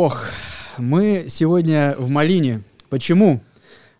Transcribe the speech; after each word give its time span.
Ох, 0.00 0.26
мы 0.76 1.24
сегодня 1.28 1.96
в 1.98 2.08
Малине. 2.08 2.62
Почему? 2.88 3.40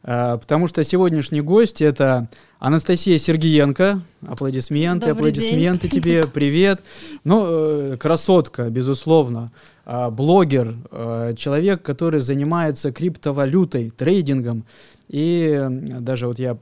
А, 0.02 0.38
потому 0.38 0.68
что 0.68 0.82
сегодняшний 0.84 1.40
гость 1.40 1.82
это 1.82 2.28
Анастасия 2.58 3.18
Сергиенко. 3.18 4.02
Аплодисменты, 4.26 5.08
Добрый 5.08 5.30
аплодисменты 5.30 5.88
день. 5.88 6.02
тебе, 6.02 6.22
привет. 6.32 6.82
Ну, 7.24 7.44
э, 7.46 7.96
красотка, 7.98 8.70
безусловно. 8.70 9.50
А, 9.84 10.10
Блогер, 10.10 10.76
э, 10.90 11.34
человек, 11.36 11.82
который 11.82 12.20
занимается 12.20 12.92
криптовалютой, 12.92 13.90
трейдингом. 13.90 14.64
И 15.08 15.50
э, 15.58 15.68
даже 15.70 16.26
вот 16.26 16.38
я 16.38 16.58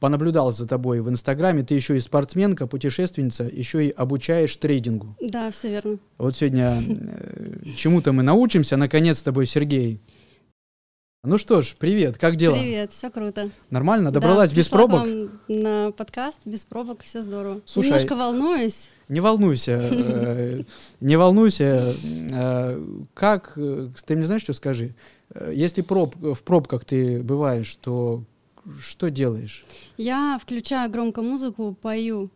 понаблюдал 0.00 0.52
за 0.52 0.66
тобой 0.66 1.00
в 1.00 1.08
Инстаграме, 1.08 1.62
ты 1.62 1.74
еще 1.74 1.96
и 1.96 2.00
спортсменка, 2.00 2.66
путешественница, 2.66 3.44
еще 3.44 3.86
и 3.86 3.90
обучаешь 3.90 4.56
трейдингу. 4.56 5.16
Да, 5.20 5.50
все 5.50 5.70
верно. 5.70 5.98
Вот 6.18 6.36
сегодня 6.36 6.82
э, 6.86 7.70
чему-то 7.76 8.12
мы 8.12 8.22
научимся, 8.22 8.76
наконец, 8.76 9.18
с 9.18 9.22
тобой, 9.22 9.46
Сергей. 9.46 10.00
Ну 11.26 11.38
что 11.38 11.62
ж, 11.62 11.74
привет, 11.78 12.18
как 12.18 12.36
дела? 12.36 12.54
Привет, 12.54 12.92
все 12.92 13.08
круто. 13.08 13.48
Нормально? 13.70 14.10
Добралась 14.10 14.50
Да, 14.50 14.56
без 14.56 14.68
пробок? 14.68 15.08
на 15.48 15.90
подкаст 15.92 16.40
без 16.44 16.66
пробок, 16.66 17.02
все 17.02 17.22
здорово. 17.22 17.62
Слушай, 17.64 17.86
Немножко 17.92 18.14
волнуюсь. 18.14 18.90
Не 19.08 19.20
волнуйся, 19.20 19.80
э, 19.90 20.62
не 21.00 21.16
волнуйся. 21.16 21.94
э, 22.30 23.04
Как, 23.14 23.54
э, 23.56 23.88
ты 24.04 24.16
мне 24.16 24.26
знаешь, 24.26 24.42
что 24.42 24.52
скажи? 24.52 24.94
Если 25.50 25.80
проб, 25.80 26.14
в 26.16 26.42
пробках 26.42 26.84
ты 26.84 27.22
бываешь, 27.22 27.74
то 27.76 28.22
что 28.80 29.08
делаешь? 29.10 29.64
Я 29.96 30.38
включаю 30.40 30.90
громко 30.90 31.22
музыку, 31.22 31.74
пою. 31.80 32.28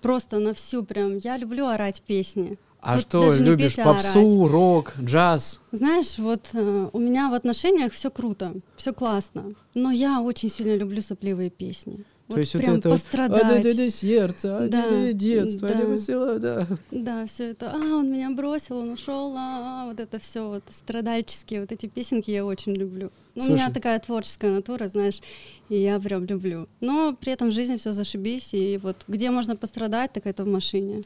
Просто 0.00 0.38
на 0.38 0.54
всю 0.54 0.82
прям. 0.82 1.18
Я 1.18 1.36
люблю 1.36 1.66
орать 1.66 2.00
песни. 2.00 2.56
А 2.82 2.94
Вот 2.94 3.02
что, 3.02 3.34
любишь 3.34 3.76
петь, 3.76 3.84
а 3.84 3.92
попсу, 3.92 4.48
рок, 4.48 4.94
джаз? 4.98 5.60
Знаешь, 5.70 6.18
вот 6.18 6.48
э, 6.54 6.88
у 6.92 6.98
меня 6.98 7.28
в 7.28 7.34
отношениях 7.34 7.92
все 7.92 8.10
круто, 8.10 8.54
все 8.76 8.92
классно. 8.92 9.54
Но 9.74 9.90
я 9.90 10.20
очень 10.22 10.48
сильно 10.48 10.76
люблю 10.76 11.02
сопливые 11.02 11.50
песни. 11.50 12.04
То 12.30 12.34
Вот 12.36 12.40
есть 12.42 12.54
вот 12.54 12.62
прям 12.62 12.76
это 12.76 12.90
вот, 12.90 12.94
пострадать. 12.94 13.42
«А, 13.42 13.48
да, 13.48 13.62
да, 13.62 13.74
да, 13.74 13.88
сердце, 13.90 14.56
а, 14.56 14.68
Да, 14.68 14.88
да, 14.88 15.12
детство, 15.12 15.66
да. 15.66 15.74
да, 15.74 15.84
весело, 15.84 16.38
да. 16.38 16.66
Да, 16.92 17.26
все 17.26 17.50
это, 17.50 17.72
а, 17.72 17.76
он 17.76 18.12
меня 18.12 18.30
бросил, 18.30 18.76
он 18.76 18.90
ушел, 18.90 19.34
а, 19.36 19.86
вот 19.86 19.98
это 19.98 20.20
все 20.20 20.46
вот 20.46 20.62
страдальческие 20.70 21.62
вот 21.62 21.72
эти 21.72 21.86
песенки 21.86 22.30
я 22.30 22.44
очень 22.44 22.76
люблю. 22.76 23.10
Ну, 23.34 23.44
у 23.44 23.48
меня 23.48 23.66
Слушай. 23.66 23.74
такая 23.74 23.98
творческая 23.98 24.50
натура, 24.52 24.86
знаешь, 24.86 25.20
и 25.68 25.80
я 25.80 25.98
прям 26.00 26.24
люблю. 26.26 26.68
Но 26.80 27.16
при 27.18 27.32
этом 27.32 27.48
в 27.50 27.52
жизни 27.52 27.76
все 27.76 27.92
зашибись, 27.92 28.54
и 28.54 28.78
вот 28.82 28.96
где 29.08 29.30
можно 29.30 29.56
пострадать, 29.56 30.12
так 30.12 30.26
это 30.26 30.44
в 30.44 30.48
машине. 30.48 31.02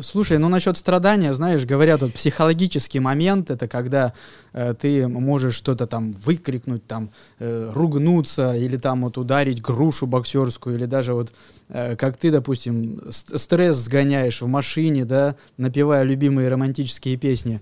Слушай, 0.00 0.38
ну 0.38 0.48
насчет 0.48 0.76
страдания, 0.78 1.34
знаешь, 1.34 1.64
говорят, 1.66 2.00
вот 2.00 2.14
психологический 2.14 2.98
момент 2.98 3.50
это 3.50 3.68
когда 3.68 4.14
э, 4.52 4.74
ты 4.74 5.06
можешь 5.06 5.54
что-то 5.54 5.86
там 5.86 6.12
выкрикнуть, 6.12 6.86
там 6.86 7.10
э, 7.38 7.70
ругнуться 7.74 8.56
или 8.56 8.78
там 8.78 9.02
вот 9.02 9.18
ударить 9.18 9.60
грушу 9.60 10.06
боксерскую 10.06 10.65
или 10.70 10.86
даже 10.86 11.14
вот 11.14 11.32
э, 11.68 11.96
как 11.96 12.16
ты, 12.16 12.30
допустим, 12.30 13.00
ст- 13.10 13.38
стресс 13.38 13.76
сгоняешь 13.76 14.42
в 14.42 14.46
машине, 14.46 15.04
да, 15.04 15.36
напевая 15.56 16.02
любимые 16.02 16.48
романтические 16.48 17.16
песни. 17.16 17.60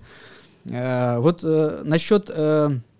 Э, 0.69 1.19
вот 1.19 1.41
э, 1.43 1.81
насчет 1.83 2.29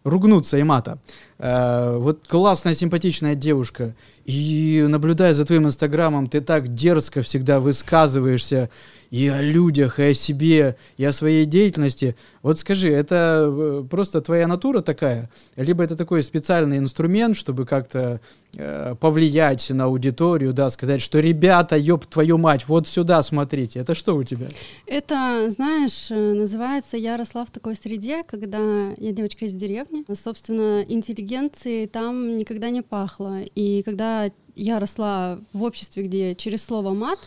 ругнуться 0.05 0.57
и 0.57 0.63
мата. 0.63 0.99
Э, 1.39 1.97
вот 1.97 2.27
классная, 2.27 2.73
симпатичная 2.73 3.35
девушка, 3.35 3.95
и 4.23 4.85
наблюдая 4.87 5.33
за 5.33 5.43
твоим 5.45 5.65
инстаграмом, 5.65 6.27
ты 6.27 6.39
так 6.39 6.69
дерзко 6.69 7.21
всегда 7.23 7.59
высказываешься 7.59 8.69
и 9.09 9.27
о 9.27 9.41
людях, 9.41 9.99
и 9.99 10.03
о 10.03 10.13
себе, 10.13 10.75
и 10.97 11.05
о 11.05 11.11
своей 11.11 11.45
деятельности. 11.45 12.15
Вот 12.41 12.59
скажи, 12.59 12.89
это 12.89 13.47
э, 13.47 13.83
просто 13.89 14.21
твоя 14.21 14.47
натура 14.47 14.81
такая? 14.81 15.29
Либо 15.55 15.83
это 15.83 15.95
такой 15.95 16.23
специальный 16.23 16.77
инструмент, 16.77 17.35
чтобы 17.35 17.65
как-то 17.65 18.21
э, 18.55 18.95
повлиять 18.99 19.69
на 19.69 19.85
аудиторию, 19.85 20.53
да, 20.53 20.69
сказать, 20.69 21.01
что 21.01 21.19
ребята, 21.19 21.75
ёб 21.75 22.05
твою 22.05 22.37
мать, 22.37 22.67
вот 22.67 22.87
сюда 22.87 23.21
смотрите. 23.23 23.79
Это 23.79 23.95
что 23.95 24.15
у 24.15 24.23
тебя? 24.23 24.47
Это, 24.85 25.49
знаешь, 25.49 26.11
э, 26.11 26.33
называется 26.33 26.97
«Я 26.97 27.17
росла 27.17 27.45
в 27.45 27.51
такой 27.51 27.75
среде», 27.75 28.23
когда 28.23 28.91
я 28.97 29.11
девочка 29.11 29.45
из 29.45 29.53
деревни. 29.53 30.03
Собственно, 30.13 30.83
интеллигенции 30.87 31.85
там 31.85 32.37
никогда 32.37 32.69
не 32.69 32.81
пахло. 32.81 33.39
И 33.55 33.81
когда 33.83 34.29
я 34.55 34.79
росла 34.79 35.39
в 35.53 35.63
обществе, 35.63 36.03
где 36.03 36.35
через 36.35 36.63
слово 36.63 36.93
«мат», 36.93 37.19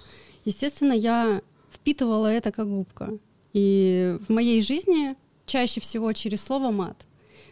естественно, 0.45 0.93
я 0.93 1.43
впитывала 1.89 2.27
это 2.27 2.53
как 2.53 2.69
губка. 2.69 3.19
И 3.55 4.19
в 4.29 4.33
моей 4.33 4.61
жизни 4.61 5.17
чаще 5.47 5.81
всего 5.81 6.13
через 6.13 6.43
слово 6.43 6.71
«мат». 6.71 7.07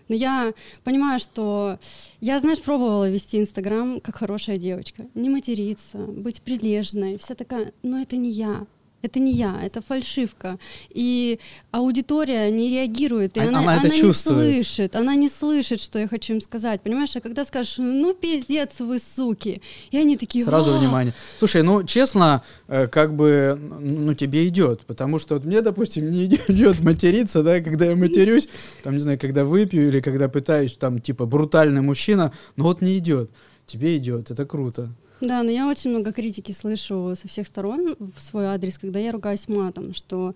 Но 0.08 0.14
я 0.14 0.52
понимаю, 0.84 1.18
что 1.18 1.78
я, 2.20 2.38
знаешь, 2.38 2.60
пробовала 2.60 3.10
вести 3.10 3.40
Инстаграм 3.40 3.98
как 4.00 4.16
хорошая 4.16 4.58
девочка. 4.58 5.06
Не 5.14 5.30
материться, 5.30 5.98
быть 5.98 6.42
прилежной. 6.42 7.16
Вся 7.16 7.34
такая, 7.34 7.72
но 7.82 7.98
это 7.98 8.16
не 8.16 8.30
я. 8.30 8.66
Это 9.06 9.20
не 9.20 9.32
я, 9.32 9.60
это 9.62 9.80
фальшивка. 9.82 10.58
И 10.90 11.38
аудитория 11.70 12.50
не 12.50 12.70
реагирует, 12.70 13.36
и 13.36 13.40
А- 13.40 13.46
она, 13.46 13.60
она 13.60 13.76
это 13.76 13.88
не 13.88 14.12
слышит, 14.12 14.96
она 14.96 15.14
не 15.14 15.28
слышит, 15.28 15.80
что 15.80 16.00
я 16.00 16.08
хочу 16.08 16.34
им 16.34 16.40
сказать. 16.40 16.80
Понимаешь, 16.82 17.14
а 17.14 17.20
когда 17.20 17.44
скажешь, 17.44 17.76
ну 17.78 18.14
пиздец 18.14 18.80
вы, 18.80 18.98
суки, 18.98 19.62
и 19.92 19.96
они 19.96 20.16
такие, 20.16 20.44
Сразу 20.44 20.74
«А, 20.74 20.78
внимание. 20.78 21.14
Слушай, 21.38 21.62
ну 21.62 21.84
честно, 21.84 22.42
э, 22.66 22.88
как 22.88 23.14
бы, 23.14 23.56
ну 23.80 24.14
тебе 24.14 24.48
идет, 24.48 24.80
потому 24.86 25.20
что 25.20 25.34
вот 25.34 25.44
мне, 25.44 25.62
допустим, 25.62 26.10
не 26.10 26.24
идет 26.48 26.80
материться, 26.80 27.44
да, 27.44 27.60
когда 27.60 27.84
я 27.84 27.94
матерюсь, 27.94 28.48
там 28.82 28.94
не 28.94 28.98
знаю, 29.00 29.20
когда 29.20 29.44
выпью 29.44 29.88
или 29.88 30.00
когда 30.00 30.28
пытаюсь, 30.28 30.74
там 30.74 31.00
типа 31.00 31.26
брутальный 31.26 31.80
мужчина, 31.80 32.32
но 32.56 32.64
вот 32.64 32.82
не 32.82 32.98
идет. 32.98 33.30
Тебе 33.66 33.96
идет, 33.96 34.30
это 34.32 34.44
круто. 34.44 34.90
Да, 35.20 35.42
но 35.42 35.50
я 35.50 35.68
очень 35.68 35.90
много 35.90 36.12
критики 36.12 36.52
слышу 36.52 37.14
со 37.18 37.26
всех 37.26 37.46
сторон 37.46 37.96
в 37.98 38.20
свой 38.20 38.46
адрес, 38.46 38.78
когда 38.78 38.98
я 38.98 39.12
ругаюсь 39.12 39.48
матом, 39.48 39.94
что 39.94 40.34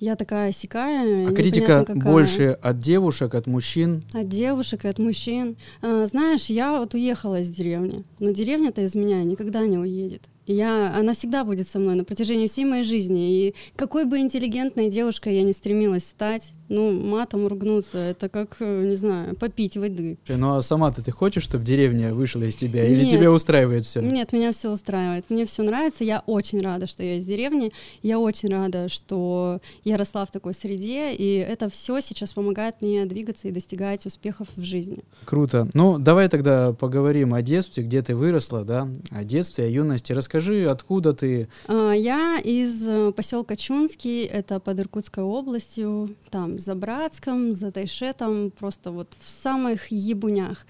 я 0.00 0.16
такая 0.16 0.52
сикая. 0.52 1.28
А 1.28 1.34
критика 1.34 1.84
больше 1.94 2.58
от 2.62 2.78
девушек, 2.78 3.34
от 3.34 3.46
мужчин. 3.46 4.02
От 4.12 4.28
девушек 4.28 4.84
и 4.84 4.88
от 4.88 4.98
мужчин. 4.98 5.56
А, 5.82 6.06
знаешь, 6.06 6.46
я 6.46 6.78
вот 6.78 6.94
уехала 6.94 7.40
из 7.40 7.48
деревни, 7.48 8.04
но 8.18 8.30
деревня-то 8.30 8.80
из 8.80 8.94
меня 8.94 9.22
никогда 9.22 9.66
не 9.66 9.78
уедет. 9.78 10.22
Я, 10.52 10.94
она 10.94 11.14
всегда 11.14 11.44
будет 11.44 11.68
со 11.68 11.78
мной 11.78 11.94
на 11.94 12.04
протяжении 12.04 12.46
всей 12.46 12.64
моей 12.64 12.84
жизни. 12.84 13.46
И 13.46 13.54
какой 13.76 14.04
бы 14.04 14.18
интеллигентной 14.18 14.90
девушкой 14.90 15.36
я 15.36 15.42
не 15.42 15.52
стремилась 15.52 16.04
стать, 16.04 16.52
ну, 16.72 16.90
матом 16.90 17.46
ругнуться, 17.46 17.98
это 17.98 18.30
как, 18.30 18.56
э, 18.60 18.84
не 18.86 18.96
знаю, 18.96 19.36
попить 19.36 19.76
воды. 19.76 20.18
Ну 20.26 20.56
а 20.56 20.62
сама-то 20.62 21.04
ты 21.04 21.12
хочешь, 21.12 21.42
чтобы 21.42 21.64
деревня 21.64 22.14
вышла 22.14 22.42
из 22.42 22.56
тебя? 22.56 22.86
Или 22.86 23.02
Нет. 23.02 23.10
тебя 23.10 23.30
устраивает 23.30 23.84
все? 23.84 24.00
Нет, 24.00 24.32
меня 24.32 24.52
все 24.52 24.70
устраивает. 24.70 25.28
Мне 25.28 25.44
все 25.44 25.62
нравится. 25.62 26.02
Я 26.02 26.22
очень 26.26 26.60
рада, 26.62 26.86
что 26.86 27.02
я 27.02 27.16
из 27.16 27.26
деревни. 27.26 27.72
Я 28.02 28.18
очень 28.18 28.48
рада, 28.48 28.88
что 28.88 29.60
я 29.84 29.98
росла 29.98 30.24
в 30.24 30.30
такой 30.30 30.54
среде. 30.54 31.12
И 31.12 31.36
это 31.36 31.68
все 31.68 32.00
сейчас 32.00 32.32
помогает 32.32 32.76
мне 32.80 33.04
двигаться 33.04 33.48
и 33.48 33.50
достигать 33.50 34.06
успехов 34.06 34.48
в 34.56 34.62
жизни. 34.62 35.04
Круто. 35.26 35.68
Ну, 35.74 35.98
давай 35.98 36.28
тогда 36.30 36.72
поговорим 36.72 37.34
о 37.34 37.42
детстве, 37.42 37.84
где 37.84 38.00
ты 38.00 38.16
выросла, 38.16 38.64
да, 38.64 38.88
о 39.10 39.24
детстве, 39.24 39.64
о 39.64 39.68
юности. 39.68 40.14
Расскажи, 40.14 40.41
откуда 40.50 41.12
ты, 41.12 41.48
А, 41.68 41.92
Я 41.92 42.38
из 42.42 43.14
поселка 43.14 43.56
Чунский, 43.56 44.24
это 44.24 44.60
под 44.60 44.80
Иркутской 44.80 45.24
областью, 45.24 46.14
там 46.30 46.58
за 46.58 46.74
Братском, 46.74 47.54
за 47.54 47.70
Тайшетом, 47.70 48.50
просто 48.50 48.90
вот 48.90 49.08
в 49.20 49.28
самых 49.28 49.88
ебунях. 49.90 50.66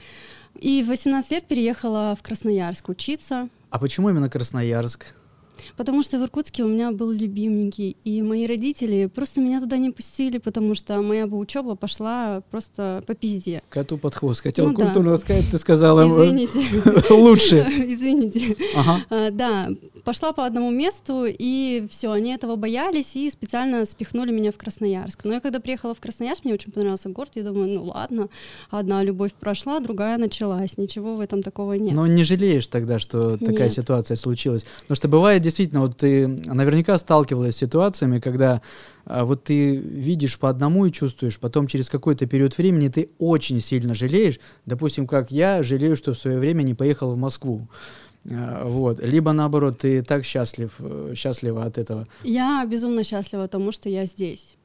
И 0.61 0.83
в 0.83 0.89
18 0.89 1.31
лет 1.33 1.45
переехала 1.45 2.17
в 2.19 2.23
Красноярск 2.23 2.89
учиться, 2.89 3.49
А 3.71 3.79
почему 3.79 4.11
именно 4.11 4.29
Красноярск? 4.29 5.15
Потому 5.77 6.03
что 6.03 6.19
в 6.19 6.23
Иркутске 6.23 6.65
у 6.65 6.69
меня 6.69 6.93
был 6.93 7.11
любименький, 7.11 7.97
и 8.05 8.23
мои 8.23 8.47
родители 8.47 9.07
просто 9.07 9.41
меня 9.41 9.61
туда 9.61 9.77
не 9.79 9.91
пустили, 9.91 10.39
потому 10.39 10.75
что 10.75 11.01
моя 11.03 11.27
бы 11.27 11.39
учеба 11.39 11.75
пошла 11.75 12.43
просто 12.51 13.03
по 13.07 13.15
пизде. 13.15 13.63
Коту 13.69 13.99
под 13.99 14.15
хвост. 14.15 14.43
Хотел 14.43 14.69
Ну 14.69 14.75
да. 14.77 14.85
культурно 14.85 15.17
сказать, 15.17 15.45
ты 15.51 15.59
сказала 15.59 16.03
Извините. 16.07 16.61
лучше. 17.15 17.57
Извините. 17.87 18.57
Ага. 18.77 19.05
А, 19.11 19.31
Да, 19.31 19.69
пошла 20.05 20.33
по 20.33 20.45
одному 20.47 20.71
месту, 20.71 21.25
и 21.27 21.87
все, 21.91 22.11
они 22.11 22.33
этого 22.35 22.57
боялись 22.57 23.15
и 23.17 23.31
специально 23.31 23.85
спихнули 23.87 24.33
меня 24.33 24.53
в 24.53 24.57
Красноярск. 24.57 25.25
Но 25.25 25.35
я 25.35 25.41
когда 25.41 25.61
приехала 25.61 25.95
в 25.95 26.01
Красноярск, 26.01 26.45
мне 26.45 26.55
очень 26.55 26.73
понравился 26.73 27.09
город, 27.09 27.31
я 27.35 27.43
думаю, 27.43 27.69
ну 27.69 27.85
ладно, 27.85 28.29
одна 28.71 29.03
любовь 29.03 29.33
прошла, 29.33 29.81
другая 29.81 30.19
началась, 30.19 30.79
ничего 30.79 31.17
в 31.17 31.21
этом 31.21 31.43
такого 31.43 31.75
нет. 31.75 31.95
Но 31.95 32.07
не 32.07 32.25
жалеешь 32.25 32.67
тогда, 32.69 32.99
что 32.99 33.37
такая 33.37 33.69
Нет. 33.69 33.73
ситуация 33.73 34.17
случилась? 34.17 34.65
Потому 34.83 34.97
что 34.97 35.09
бывает 35.09 35.42
действительно, 35.43 35.81
вот 35.83 35.99
ты 35.99 36.27
наверняка 36.29 36.97
сталкивалась 36.99 37.55
с 37.57 37.59
ситуациями, 37.59 38.21
когда 38.21 38.63
а, 39.05 39.25
вот 39.25 39.45
ты 39.45 39.77
видишь 39.77 40.39
по 40.39 40.49
одному 40.49 40.87
и 40.87 40.93
чувствуешь, 40.93 41.39
потом 41.39 41.67
через 41.67 41.89
какой-то 41.91 42.27
период 42.27 42.57
времени 42.57 42.89
ты 42.89 43.11
очень 43.19 43.61
сильно 43.61 43.95
жалеешь. 43.95 44.39
Допустим, 44.67 45.07
как 45.07 45.31
я 45.31 45.63
жалею, 45.63 45.97
что 45.97 46.15
в 46.15 46.19
свое 46.19 46.39
время 46.39 46.63
не 46.63 46.75
поехал 46.75 47.13
в 47.13 47.19
Москву. 47.19 47.69
А, 48.31 48.65
Вот. 48.67 49.01
Либо 49.01 49.33
наоборот, 49.33 49.79
ты 49.81 50.03
так 50.03 50.25
счастлив, 50.25 50.71
э, 50.79 51.15
счастлива 51.17 51.65
от 51.65 51.77
этого. 51.79 52.07
Я 52.25 52.65
безумно 52.67 53.05
счастлива 53.05 53.49
тому, 53.49 53.73
что 53.73 53.89
я 53.89 54.07
здесь. 54.07 54.57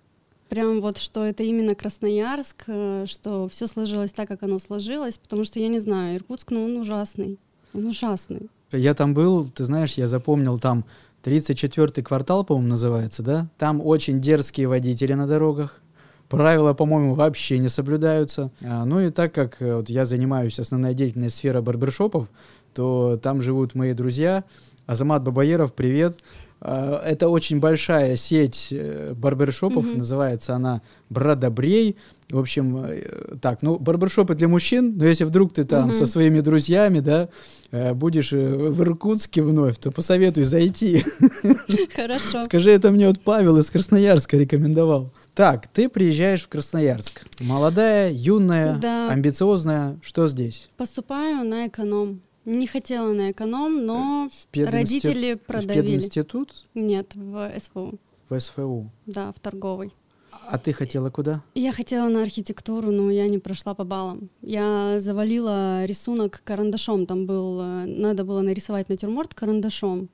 прям 0.50 0.80
вот, 0.82 0.98
что 0.98 1.26
это 1.26 1.44
именно 1.44 1.76
Красноярск, 1.76 2.64
э, 2.68 3.06
что 3.08 3.48
все 3.50 3.68
сложилось 3.68 4.12
так, 4.12 4.28
как 4.30 4.44
оно 4.44 4.60
сложилось, 4.60 5.18
потому 5.18 5.44
что 5.44 5.60
я 5.60 5.68
не 5.68 5.80
знаю, 5.80 6.16
Иркутск, 6.18 6.52
ну 6.52 6.64
он 6.64 6.78
ужасный, 6.78 7.38
он 7.74 7.86
ужасный. 7.88 8.50
Я 8.72 8.94
там 8.94 9.14
был, 9.14 9.48
ты 9.48 9.66
знаешь, 9.66 9.94
я 9.94 10.08
запомнил 10.08 10.60
там 10.60 10.86
34-й 11.24 12.04
квартал, 12.04 12.44
по-моему, 12.44 12.70
называется, 12.70 13.24
да? 13.24 13.48
Там 13.58 13.82
очень 13.86 14.22
дерзкие 14.22 14.68
водители 14.68 15.14
на 15.14 15.28
дорогах. 15.28 15.82
Правила, 16.30 16.74
по-моему, 16.74 17.14
вообще 17.14 17.58
не 17.58 17.70
соблюдаются. 17.70 18.52
А, 18.62 18.84
ну 18.84 19.00
и 19.00 19.12
так 19.12 19.34
как 19.34 19.62
э, 19.62 19.76
вот, 19.78 19.90
я 19.90 20.04
занимаюсь 20.06 20.60
основной 20.60 20.94
деятельной 20.94 21.30
сферой 21.30 21.62
барбершопов, 21.62 22.28
то 22.74 23.18
там 23.22 23.42
живут 23.42 23.76
мои 23.76 23.94
друзья. 23.94 24.44
Азамат 24.86 25.24
Бабаеров, 25.24 25.74
привет. 25.74 26.18
А, 26.60 27.02
это 27.06 27.30
очень 27.30 27.60
большая 27.60 28.18
сеть 28.18 28.70
э, 28.72 29.14
барбершопов, 29.16 29.86
mm-hmm. 29.86 29.98
называется 29.98 30.56
она 30.56 30.82
Брадобрей. 31.10 31.98
В 32.30 32.40
общем, 32.40 32.84
э, 32.86 33.38
так, 33.42 33.62
ну, 33.62 33.78
барбершопы 33.78 34.34
для 34.34 34.48
мужчин, 34.48 34.98
но 34.98 35.06
если 35.06 35.24
вдруг 35.24 35.54
ты 35.54 35.66
там 35.66 35.90
mm-hmm. 35.90 35.94
со 35.94 36.06
своими 36.06 36.40
друзьями, 36.40 37.00
да, 37.00 37.30
э, 37.72 37.94
будешь 37.94 38.32
в 38.32 38.82
Иркутске 38.82 39.44
вновь, 39.44 39.78
то 39.78 39.92
посоветуй 39.92 40.44
зайти. 40.44 41.04
Хорошо. 41.96 42.42
Скажи, 42.42 42.72
это 42.72 42.92
мне 42.92 43.08
вот 43.08 43.22
Павел 43.22 43.58
из 43.58 43.70
Красноярска 43.70 44.38
рекомендовал. 44.38 45.12
Так, 45.36 45.68
ты 45.68 45.88
приезжаешь 45.88 46.42
в 46.42 46.48
Красноярск. 46.48 47.28
Молодая, 47.40 48.12
юная, 48.12 48.78
да. 48.78 49.10
амбициозная. 49.12 50.00
Что 50.02 50.28
здесь? 50.28 50.70
Поступаю 50.78 51.48
на 51.48 51.68
эконом. 51.68 52.22
Не 52.48 52.66
хотела 52.66 53.12
на 53.12 53.32
эконом, 53.32 53.86
но 53.86 54.30
в 54.30 54.56
родители 54.56 55.34
продавили. 55.34 55.82
В 55.82 55.86
пединститут? 55.86 56.64
Нет, 56.76 57.14
в 57.14 57.52
СФУ. 57.60 58.00
В 58.30 58.40
СФУ? 58.40 58.90
Да, 59.06 59.34
в 59.34 59.40
торговый. 59.42 59.94
А 60.32 60.58
ты 60.58 60.72
хотела 60.72 61.10
куда? 61.10 61.44
Я 61.56 61.74
хотела 61.74 62.08
на 62.08 62.24
архитектуру, 62.24 62.90
но 62.90 63.12
я 63.12 63.28
не 63.28 63.38
прошла 63.38 63.74
по 63.74 63.84
баллам. 63.84 64.30
Я 64.42 65.02
завалила 65.02 65.84
рисунок 65.84 66.42
карандашом. 66.46 67.06
Там 67.06 67.26
был, 67.26 67.60
э, 67.60 67.86
надо 67.86 68.24
было 68.24 68.40
нарисовать 68.40 68.88
натюрморт 68.88 69.34
карандашом. 69.34 70.08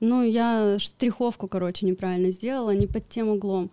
Ну, 0.00 0.22
я 0.22 0.76
штриховку, 0.78 1.48
короче, 1.48 1.86
неправильно 1.86 2.28
сделала, 2.28 2.74
не 2.74 2.86
под 2.86 3.08
тем 3.08 3.30
углом. 3.30 3.70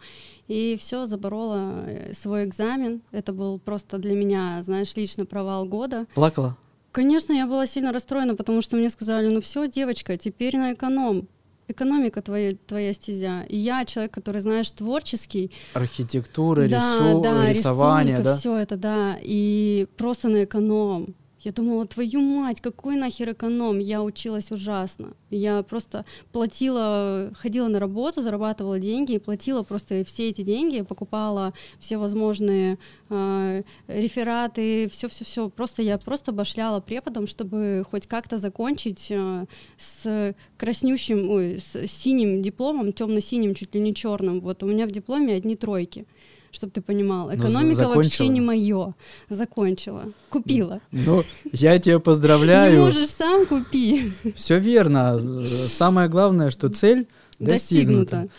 И 0.48 0.78
все, 0.80 1.06
заборола 1.06 1.84
э, 1.86 2.14
свой 2.14 2.46
экзамен. 2.46 3.02
Это 3.12 3.34
был 3.34 3.60
просто 3.60 3.98
для 3.98 4.16
меня, 4.16 4.62
знаешь, 4.62 4.96
лично 4.96 5.26
провал 5.26 5.66
года. 5.66 6.06
Плакала? 6.16 6.56
Конечно, 6.96 7.34
я 7.34 7.46
была 7.46 7.68
сильно 7.68 7.92
расстроена, 7.92 8.36
потому 8.36 8.62
что 8.62 8.78
мне 8.78 8.90
сказали, 8.90 9.28
ну 9.28 9.42
все, 9.42 9.68
девочка, 9.68 10.16
теперь 10.16 10.56
на 10.56 10.72
эконом. 10.72 11.28
Экономика 11.68 12.22
твоя, 12.22 12.56
твоя 12.68 12.94
стезя. 12.94 13.44
И 13.50 13.58
я 13.58 13.84
человек, 13.84 14.14
который, 14.14 14.40
знаешь, 14.40 14.72
творческий. 14.72 15.52
Архитектура, 15.74 16.70
да, 16.70 16.78
рису... 16.78 17.22
да, 17.22 17.50
рисование, 17.50 18.20
да? 18.20 18.38
все 18.38 18.56
это, 18.56 18.78
да. 18.78 19.18
И 19.22 19.88
просто 19.98 20.30
на 20.30 20.46
эконом. 20.46 21.16
Я 21.46 21.52
думала, 21.52 21.86
твою 21.86 22.22
мать, 22.22 22.60
какой 22.60 22.96
нахер 22.96 23.34
эконом? 23.34 23.78
Я 23.78 24.02
училась 24.02 24.52
ужасно. 24.52 25.14
Я 25.30 25.62
просто 25.62 26.04
платила, 26.32 27.32
ходила 27.36 27.68
на 27.68 27.80
работу, 27.80 28.24
зарабатывала 28.24 28.80
деньги 28.80 29.14
и 29.14 29.20
платила 29.20 29.62
просто 29.62 30.04
все 30.06 30.30
эти 30.30 30.42
деньги, 30.42 30.82
покупала 30.82 31.54
все 31.80 31.98
возможные 31.98 32.80
э, 33.12 33.62
рефераты, 33.88 34.90
все-все-все. 34.90 35.50
Просто 35.50 35.84
я 35.84 36.00
просто 36.00 36.32
башляла 36.32 36.80
преподом, 36.80 37.28
чтобы 37.28 37.86
хоть 37.92 38.08
как-то 38.08 38.38
закончить 38.38 39.12
э, 39.12 39.46
с 39.78 40.34
краснющим, 40.58 41.30
ой, 41.30 41.60
с 41.60 41.88
синим 41.88 42.42
дипломом, 42.42 42.92
темно-синим, 42.92 43.54
чуть 43.54 43.76
ли 43.76 43.82
не 43.82 43.94
черным. 43.94 44.40
Вот 44.40 44.64
у 44.64 44.66
меня 44.66 44.88
в 44.88 44.92
дипломе 44.92 45.36
одни 45.36 45.56
тройки 45.56 46.08
чтобы 46.56 46.72
ты 46.72 46.82
понимал. 46.82 47.28
Ну, 47.28 47.36
Экономика 47.36 47.84
ну, 47.84 47.96
вообще 47.96 48.28
не 48.28 48.42
мое. 48.42 48.94
Закончила. 49.30 50.04
Купила. 50.30 50.80
Ну, 50.92 51.24
я 51.52 51.78
тебя 51.80 52.00
поздравляю. 52.00 52.80
Не 52.80 52.80
можешь 52.86 53.10
сам, 53.10 53.46
купи. 53.46 54.12
Все 54.36 54.60
верно. 54.60 55.20
Самое 55.68 56.10
главное, 56.10 56.50
что 56.50 56.70
цель 56.70 57.08
достигнута. 57.40 57.52
достигнута. 57.52 58.30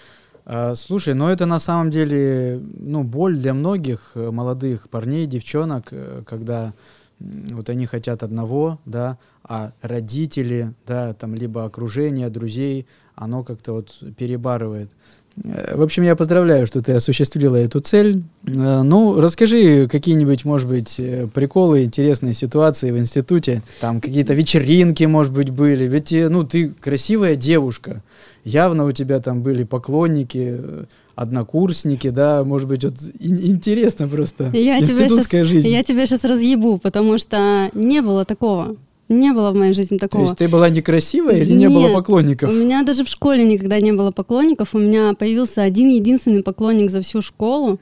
А, 0.49 0.75
слушай, 0.75 1.15
ну 1.15 1.27
это 1.29 1.45
на 1.45 1.59
самом 1.59 1.91
деле 1.91 2.63
ну, 2.79 3.03
боль 3.03 3.37
для 3.37 3.53
многих 3.53 4.13
э, 4.15 4.31
молодых 4.31 4.89
парней, 4.89 5.27
девчонок, 5.27 5.89
э, 5.91 6.23
когда 6.25 6.73
вот 7.19 7.69
они 7.69 7.87
хотят 7.87 8.23
одного, 8.23 8.79
да, 8.85 9.19
а 9.43 9.73
родители, 9.81 10.75
да, 10.87 11.15
там 11.15 11.35
либо 11.35 11.65
окружение, 11.65 12.29
друзей, 12.31 12.87
оно 13.15 13.43
как-то 13.43 13.73
вот 13.73 14.03
перебарывает. 14.17 14.91
В 15.37 15.83
общем, 15.83 16.03
я 16.03 16.17
поздравляю, 16.17 16.67
что 16.67 16.81
ты 16.81 16.93
осуществила 16.93 17.57
эту 17.57 17.81
цель. 17.81 18.23
Э, 18.47 18.83
ну, 18.83 19.21
расскажи 19.21 19.87
какие-нибудь, 19.87 20.47
может 20.47 20.67
быть, 20.67 20.99
э, 20.99 21.29
приколы, 21.33 21.85
интересные 21.85 22.33
ситуации 22.33 22.91
в 22.91 22.99
институте. 22.99 23.63
Там 23.81 24.01
какие-то 24.01 24.33
вечеринки, 24.33 25.05
может 25.05 25.33
быть, 25.33 25.51
были. 25.51 25.85
Ведь, 25.85 26.11
э, 26.13 26.31
ну, 26.31 26.45
ты 26.45 26.71
красивая 26.71 27.37
девушка. 27.37 28.03
Явно 28.45 28.87
у 28.87 28.93
тебя 28.93 29.21
там 29.21 29.43
были 29.43 29.65
поклонники, 29.65 30.59
однокурсники, 31.17 32.11
да, 32.11 32.45
может 32.45 32.69
быть, 32.69 32.85
вот 32.85 32.95
интересно 33.19 34.07
просто. 34.07 34.51
Я 34.53 34.79
институтская 34.79 35.43
сейчас, 35.43 35.49
жизнь. 35.49 35.69
Я 35.69 35.83
тебя 35.83 36.07
сейчас 36.07 36.25
разъебу, 36.25 36.79
потому 36.79 37.19
что 37.19 37.71
не 37.75 38.03
было 38.03 38.25
такого. 38.25 38.77
Не 39.09 39.33
было 39.33 39.53
в 39.53 39.55
моей 39.55 39.73
жизни 39.73 39.99
такого. 39.99 40.25
То 40.25 40.29
есть 40.29 40.39
ты 40.39 40.49
была 40.49 40.69
некрасивая 40.69 41.37
или 41.37 41.53
Нет, 41.53 41.59
не 41.59 41.69
было 41.69 41.93
поклонников? 41.93 42.51
У 42.51 42.53
меня 42.53 42.83
даже 42.83 43.05
в 43.05 43.09
школе 43.09 43.45
никогда 43.45 43.81
не 43.81 43.93
было 43.93 44.11
поклонников. 44.11 44.75
У 44.75 44.79
меня 44.79 45.15
появился 45.15 45.63
один 45.63 45.91
единственный 45.91 46.43
поклонник 46.43 46.91
за 46.91 47.03
всю 47.03 47.23
школу. 47.23 47.79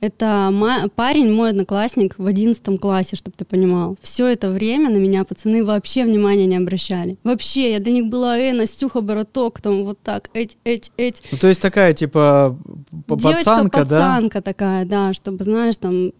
Это 0.00 0.52
парень, 0.96 1.32
мой 1.32 1.50
одноклассник 1.50 2.14
в 2.18 2.26
одиннадцатом 2.26 2.76
классе, 2.76 3.16
чтобы 3.16 3.36
ты 3.38 3.46
понимал. 3.46 3.96
Все 4.02 4.26
это 4.26 4.50
время 4.50 4.90
на 4.90 4.98
меня 4.98 5.24
пацаны 5.24 5.64
вообще 5.64 6.04
внимания 6.04 6.44
не 6.44 6.56
обращали. 6.56 7.16
Вообще, 7.24 7.72
я 7.72 7.78
для 7.78 7.92
них 7.92 8.06
была, 8.06 8.38
эй, 8.38 8.52
Настюха, 8.52 9.00
Бороток, 9.00 9.62
там 9.62 9.84
вот 9.84 9.98
так, 10.02 10.28
эть, 10.34 10.58
эть, 10.64 10.92
эть. 10.98 11.22
Ну, 11.32 11.38
то 11.38 11.46
есть 11.46 11.60
такая, 11.60 11.94
типа, 11.94 12.58
пацанка, 13.06 13.86
да? 13.86 14.16
пацанка 14.16 14.42
такая, 14.42 14.84
да, 14.84 15.14
чтобы, 15.14 15.42
знаешь, 15.42 15.76
там, 15.78 16.12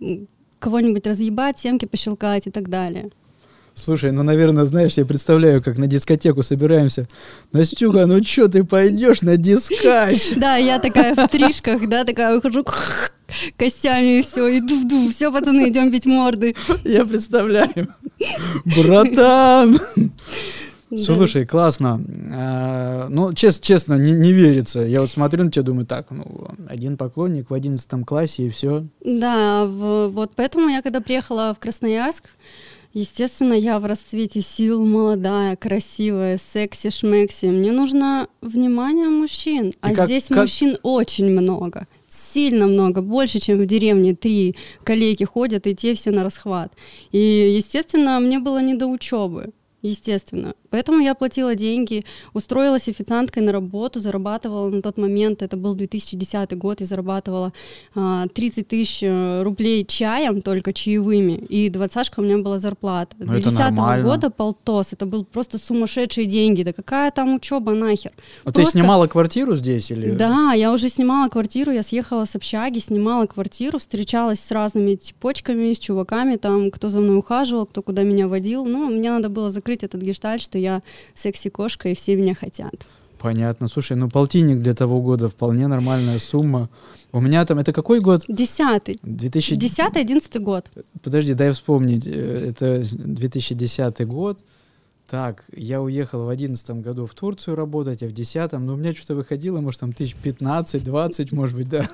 кого-нибудь 0.59 1.07
разъебать, 1.07 1.59
семки 1.59 1.85
пощелкать 1.85 2.47
и 2.47 2.51
так 2.51 2.71
далее. 2.71 3.11
Слушай, 3.75 4.13
ну, 4.13 4.23
наверное, 4.23 4.65
знаешь, 4.65 4.95
я 4.95 5.05
представляю, 5.05 5.63
как 5.63 5.79
на 5.79 5.87
дискотеку 5.89 6.43
собираемся. 6.45 7.09
Настюха, 7.53 8.07
ну 8.07 8.23
что, 8.23 8.49
ты 8.49 8.63
пойдешь 8.63 9.23
на 9.23 9.37
дискач? 9.37 10.33
Да, 10.37 10.57
я 10.57 10.79
такая 10.79 11.15
в 11.15 11.29
тришках, 11.29 11.89
да, 11.89 12.05
такая 12.05 12.35
выхожу 12.37 12.65
костями 13.57 14.21
и 14.21 14.23
все, 14.23 14.47
и 14.47 14.61
ду-ду, 14.61 15.11
все, 15.11 15.33
пацаны, 15.33 15.69
идем 15.69 15.91
бить 15.91 16.07
морды. 16.07 16.55
Я 16.85 17.05
представляю. 17.05 17.89
Братан! 18.65 19.79
Слушай, 20.97 21.45
классно. 21.45 22.01
А, 22.33 23.09
ну, 23.09 23.35
честно, 23.35 23.65
честно, 23.65 23.95
не, 23.95 24.13
не 24.13 24.33
верится. 24.33 24.81
Я 24.81 25.01
вот 25.01 25.11
смотрю 25.11 25.45
на 25.45 25.51
тебя, 25.51 25.65
думаю, 25.65 25.87
так, 25.87 26.11
ну, 26.11 26.49
один 26.69 26.97
поклонник 26.97 27.51
в 27.51 27.55
одиннадцатом 27.55 28.05
классе 28.05 28.45
и 28.45 28.51
все. 28.51 28.87
Да, 29.05 29.67
вот 29.67 30.33
поэтому 30.37 30.69
я 30.69 30.83
когда 30.83 31.01
приехала 31.01 31.55
в 31.57 31.61
Красноярск, 31.61 32.25
Естественно, 32.95 33.55
я 33.55 33.81
в 33.81 33.87
расцвете 33.87 34.41
сил, 34.41 34.87
молодая, 34.87 35.57
красивая, 35.57 36.39
секси-шмекси. 36.39 37.47
Мне 37.47 37.73
нужно 37.73 38.29
внимание 38.41 39.09
мужчин. 39.09 39.71
И 39.71 39.75
а 39.81 39.93
как, 39.93 40.07
здесь 40.07 40.29
как... 40.29 40.39
мужчин 40.39 40.79
очень 40.85 41.29
много. 41.29 41.89
Сильно 42.09 42.69
много, 42.69 43.03
больше, 43.03 43.41
чем 43.41 43.59
в 43.59 43.67
деревне. 43.67 44.15
Три 44.15 44.55
коллеги 44.85 45.25
ходят, 45.25 45.67
и 45.67 45.75
те 45.75 45.95
все 45.95 46.13
на 46.13 46.23
расхват. 46.23 46.73
И, 47.11 47.19
естественно, 47.19 48.21
мне 48.21 48.39
было 48.39 48.63
не 48.63 48.75
до 48.75 48.87
учебы 48.87 49.53
естественно. 49.89 50.55
Поэтому 50.71 51.01
я 51.01 51.15
платила 51.15 51.55
деньги, 51.55 52.05
устроилась 52.33 52.89
официанткой 52.89 53.43
на 53.43 53.53
работу, 53.53 54.01
зарабатывала 54.01 54.71
на 54.71 54.83
тот 54.83 54.99
момент, 54.99 55.43
это 55.43 55.57
был 55.57 55.75
2010 55.75 56.59
год, 56.59 56.81
и 56.81 56.85
зарабатывала 56.85 57.53
а, 57.95 58.27
30 58.27 58.67
тысяч 58.67 58.99
э, 59.03 59.43
рублей 59.43 59.85
чаем, 59.85 60.43
только 60.43 60.73
чаевыми, 60.73 61.33
и 61.33 61.69
двадцашка 61.69 62.21
у 62.21 62.23
меня 62.23 62.39
была 62.39 62.59
зарплата. 62.59 63.15
Ну, 63.19 63.27
2010 63.27 64.03
года 64.03 64.31
полтос, 64.31 64.93
это 64.93 65.07
был 65.07 65.25
просто 65.25 65.59
сумасшедшие 65.59 66.27
деньги, 66.27 66.63
да 66.63 66.73
какая 66.73 67.11
там 67.11 67.35
учеба 67.35 67.73
нахер. 67.73 68.13
А 68.43 68.51
просто... 68.51 68.63
ты 68.63 68.71
снимала 68.71 69.07
квартиру 69.07 69.55
здесь 69.55 69.91
или? 69.91 70.11
Да, 70.11 70.53
я 70.55 70.73
уже 70.73 70.89
снимала 70.89 71.29
квартиру, 71.29 71.71
я 71.71 71.83
съехала 71.83 72.25
с 72.25 72.35
общаги, 72.35 72.79
снимала 72.79 73.27
квартиру, 73.27 73.79
встречалась 73.79 74.41
с 74.41 74.51
разными 74.51 74.95
типочками, 74.95 75.73
с 75.73 75.79
чуваками, 75.79 76.37
там, 76.37 76.71
кто 76.71 76.89
за 76.89 77.01
мной 77.01 77.19
ухаживал, 77.19 77.67
кто 77.67 77.83
куда 77.83 78.03
меня 78.03 78.29
водил, 78.29 78.65
ну, 78.65 78.91
мне 78.91 79.11
надо 79.11 79.29
было 79.29 79.51
закрыть 79.51 79.74
закрыть 79.75 79.83
этот 79.83 80.03
гештальт, 80.03 80.43
что 80.43 80.59
я 80.59 80.83
секси-кошка, 81.15 81.89
и 81.89 81.95
все 81.95 82.17
меня 82.17 82.35
хотят. 82.35 82.75
Понятно. 83.19 83.69
Слушай, 83.69 83.97
ну 83.97 84.11
полтинник 84.11 84.61
для 84.61 84.75
того 84.75 85.01
года 85.01 85.29
вполне 85.29 85.67
нормальная 85.67 86.19
сумма. 86.19 86.69
У 87.13 87.21
меня 87.21 87.45
там, 87.47 87.59
это 87.59 87.73
какой 87.73 88.01
год? 88.01 88.25
Десятый. 88.29 88.99
2000... 89.03 89.57
Десятый, 89.57 90.03
одиннадцатый 90.03 90.41
год. 90.43 90.67
Подожди, 91.03 91.35
дай 91.35 91.51
вспомнить. 91.53 92.07
Э, 92.07 92.51
это 92.51 92.85
2010 92.93 94.07
год. 94.07 94.45
Так, 95.09 95.45
я 95.57 95.81
уехал 95.81 96.25
в 96.25 96.29
одиннадцатом 96.29 96.83
году 96.83 97.07
в 97.07 97.15
Турцию 97.15 97.57
работать, 97.57 98.03
а 98.03 98.07
в 98.07 98.13
десятом, 98.13 98.67
ну, 98.67 98.75
у 98.75 98.77
меня 98.77 98.93
что-то 98.95 99.15
выходило, 99.15 99.61
может, 99.61 99.81
там 99.81 99.93
тысяч 99.93 100.17
15-20, 100.25 101.35
может 101.35 101.57
быть, 101.57 101.69
да. 101.69 101.89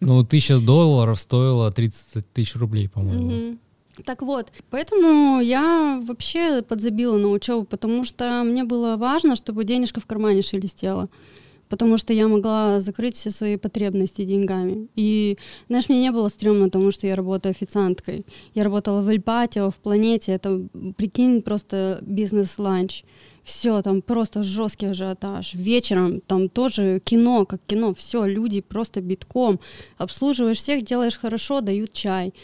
Ну, 0.00 0.24
тысяча 0.24 0.58
долларов 0.58 1.20
стоила 1.20 1.70
30 1.70 2.24
тысяч 2.32 2.56
рублей, 2.56 2.88
по-моему. 2.88 3.30
Мгм. 3.30 3.58
Так 4.04 4.22
вот, 4.22 4.50
поэтому 4.70 5.40
я 5.40 6.00
вообще 6.02 6.62
подзабила 6.62 7.18
на 7.18 7.28
учебу, 7.28 7.64
потому 7.64 8.04
что 8.04 8.42
мне 8.44 8.64
было 8.64 8.96
важно, 8.96 9.36
чтобы 9.36 9.64
денежка 9.64 10.00
в 10.00 10.06
кармане 10.06 10.42
шелестела. 10.42 11.08
Потому 11.68 11.96
что 11.96 12.12
я 12.12 12.28
могла 12.28 12.80
закрыть 12.80 13.16
все 13.16 13.30
свои 13.30 13.56
потребности 13.56 14.24
деньгами. 14.24 14.88
И, 14.94 15.38
знаешь, 15.68 15.88
мне 15.88 16.00
не 16.00 16.10
было 16.10 16.28
стрёмно, 16.28 16.66
потому 16.66 16.90
что 16.90 17.06
я 17.06 17.16
работаю 17.16 17.52
официанткой. 17.52 18.26
Я 18.54 18.64
работала 18.64 19.00
в 19.00 19.08
Эльпатио, 19.08 19.70
в 19.70 19.76
Планете. 19.76 20.32
Это, 20.32 20.60
прикинь, 20.98 21.40
просто 21.40 21.98
бизнес-ланч. 22.02 23.04
Все, 23.42 23.80
там 23.82 24.02
просто 24.02 24.42
жесткий 24.42 24.86
ажиотаж. 24.86 25.54
Вечером 25.54 26.20
там 26.20 26.50
тоже 26.50 27.00
кино, 27.04 27.46
как 27.46 27.60
кино. 27.66 27.94
Все, 27.94 28.26
люди 28.26 28.60
просто 28.60 29.00
битком. 29.00 29.58
Обслуживаешь 29.96 30.58
всех, 30.58 30.84
делаешь 30.84 31.18
хорошо, 31.18 31.62
дают 31.62 31.92
чай 31.94 32.34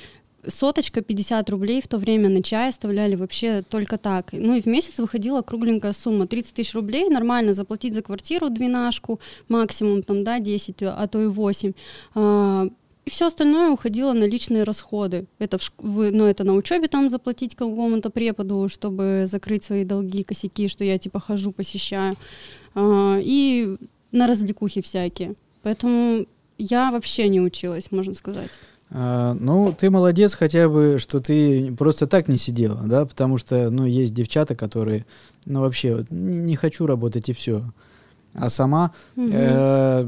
соточка 0.46 1.00
50 1.00 1.50
рублей 1.50 1.80
в 1.82 1.88
то 1.88 1.98
время 1.98 2.28
на 2.28 2.42
чай 2.42 2.68
оставляли 2.68 3.16
вообще 3.16 3.62
только 3.62 3.98
так. 3.98 4.32
Ну 4.32 4.56
и 4.56 4.60
в 4.60 4.66
месяц 4.66 4.98
выходила 4.98 5.42
кругленькая 5.42 5.92
сумма. 5.92 6.26
30 6.26 6.54
тысяч 6.54 6.74
рублей 6.74 7.08
нормально 7.08 7.52
заплатить 7.52 7.94
за 7.94 8.02
квартиру 8.02 8.48
двенашку, 8.48 9.20
максимум 9.48 10.02
там, 10.02 10.24
да, 10.24 10.38
10, 10.38 10.82
а 10.82 11.06
то 11.06 11.22
и 11.22 11.26
8. 11.26 11.72
А, 12.14 12.66
и 13.04 13.10
все 13.10 13.26
остальное 13.26 13.70
уходило 13.70 14.12
на 14.12 14.24
личные 14.24 14.64
расходы. 14.64 15.26
Это, 15.38 15.58
в, 15.58 15.62
шк- 15.62 16.10
ну, 16.12 16.24
это 16.24 16.44
на 16.44 16.54
учебе 16.54 16.88
там 16.88 17.08
заплатить 17.08 17.54
какому-то 17.54 18.10
преподу, 18.10 18.68
чтобы 18.68 19.24
закрыть 19.26 19.64
свои 19.64 19.84
долги, 19.84 20.22
косяки, 20.22 20.68
что 20.68 20.84
я 20.84 20.98
типа 20.98 21.18
хожу, 21.18 21.52
посещаю. 21.52 22.14
А, 22.74 23.18
и 23.20 23.76
на 24.12 24.26
развлекухи 24.26 24.82
всякие. 24.82 25.34
Поэтому 25.62 26.26
я 26.58 26.90
вообще 26.90 27.28
не 27.28 27.40
училась, 27.40 27.90
можно 27.90 28.14
сказать. 28.14 28.50
А, 28.90 29.34
ну, 29.34 29.74
ты 29.78 29.90
молодец 29.90 30.34
хотя 30.34 30.68
бы, 30.68 30.96
что 30.98 31.20
ты 31.20 31.74
просто 31.74 32.06
так 32.06 32.28
не 32.28 32.38
сидела, 32.38 32.80
да, 32.84 33.04
потому 33.04 33.36
что, 33.36 33.70
ну, 33.70 33.84
есть 33.84 34.14
девчата, 34.14 34.54
которые, 34.54 35.04
ну, 35.44 35.60
вообще, 35.60 35.96
вот, 35.96 36.10
не, 36.10 36.38
не 36.38 36.56
хочу 36.56 36.86
работать 36.86 37.28
и 37.28 37.34
все. 37.34 37.62
А 38.40 38.50
сама 38.50 38.92
Мгм. 39.16 39.30
э, 39.32 40.04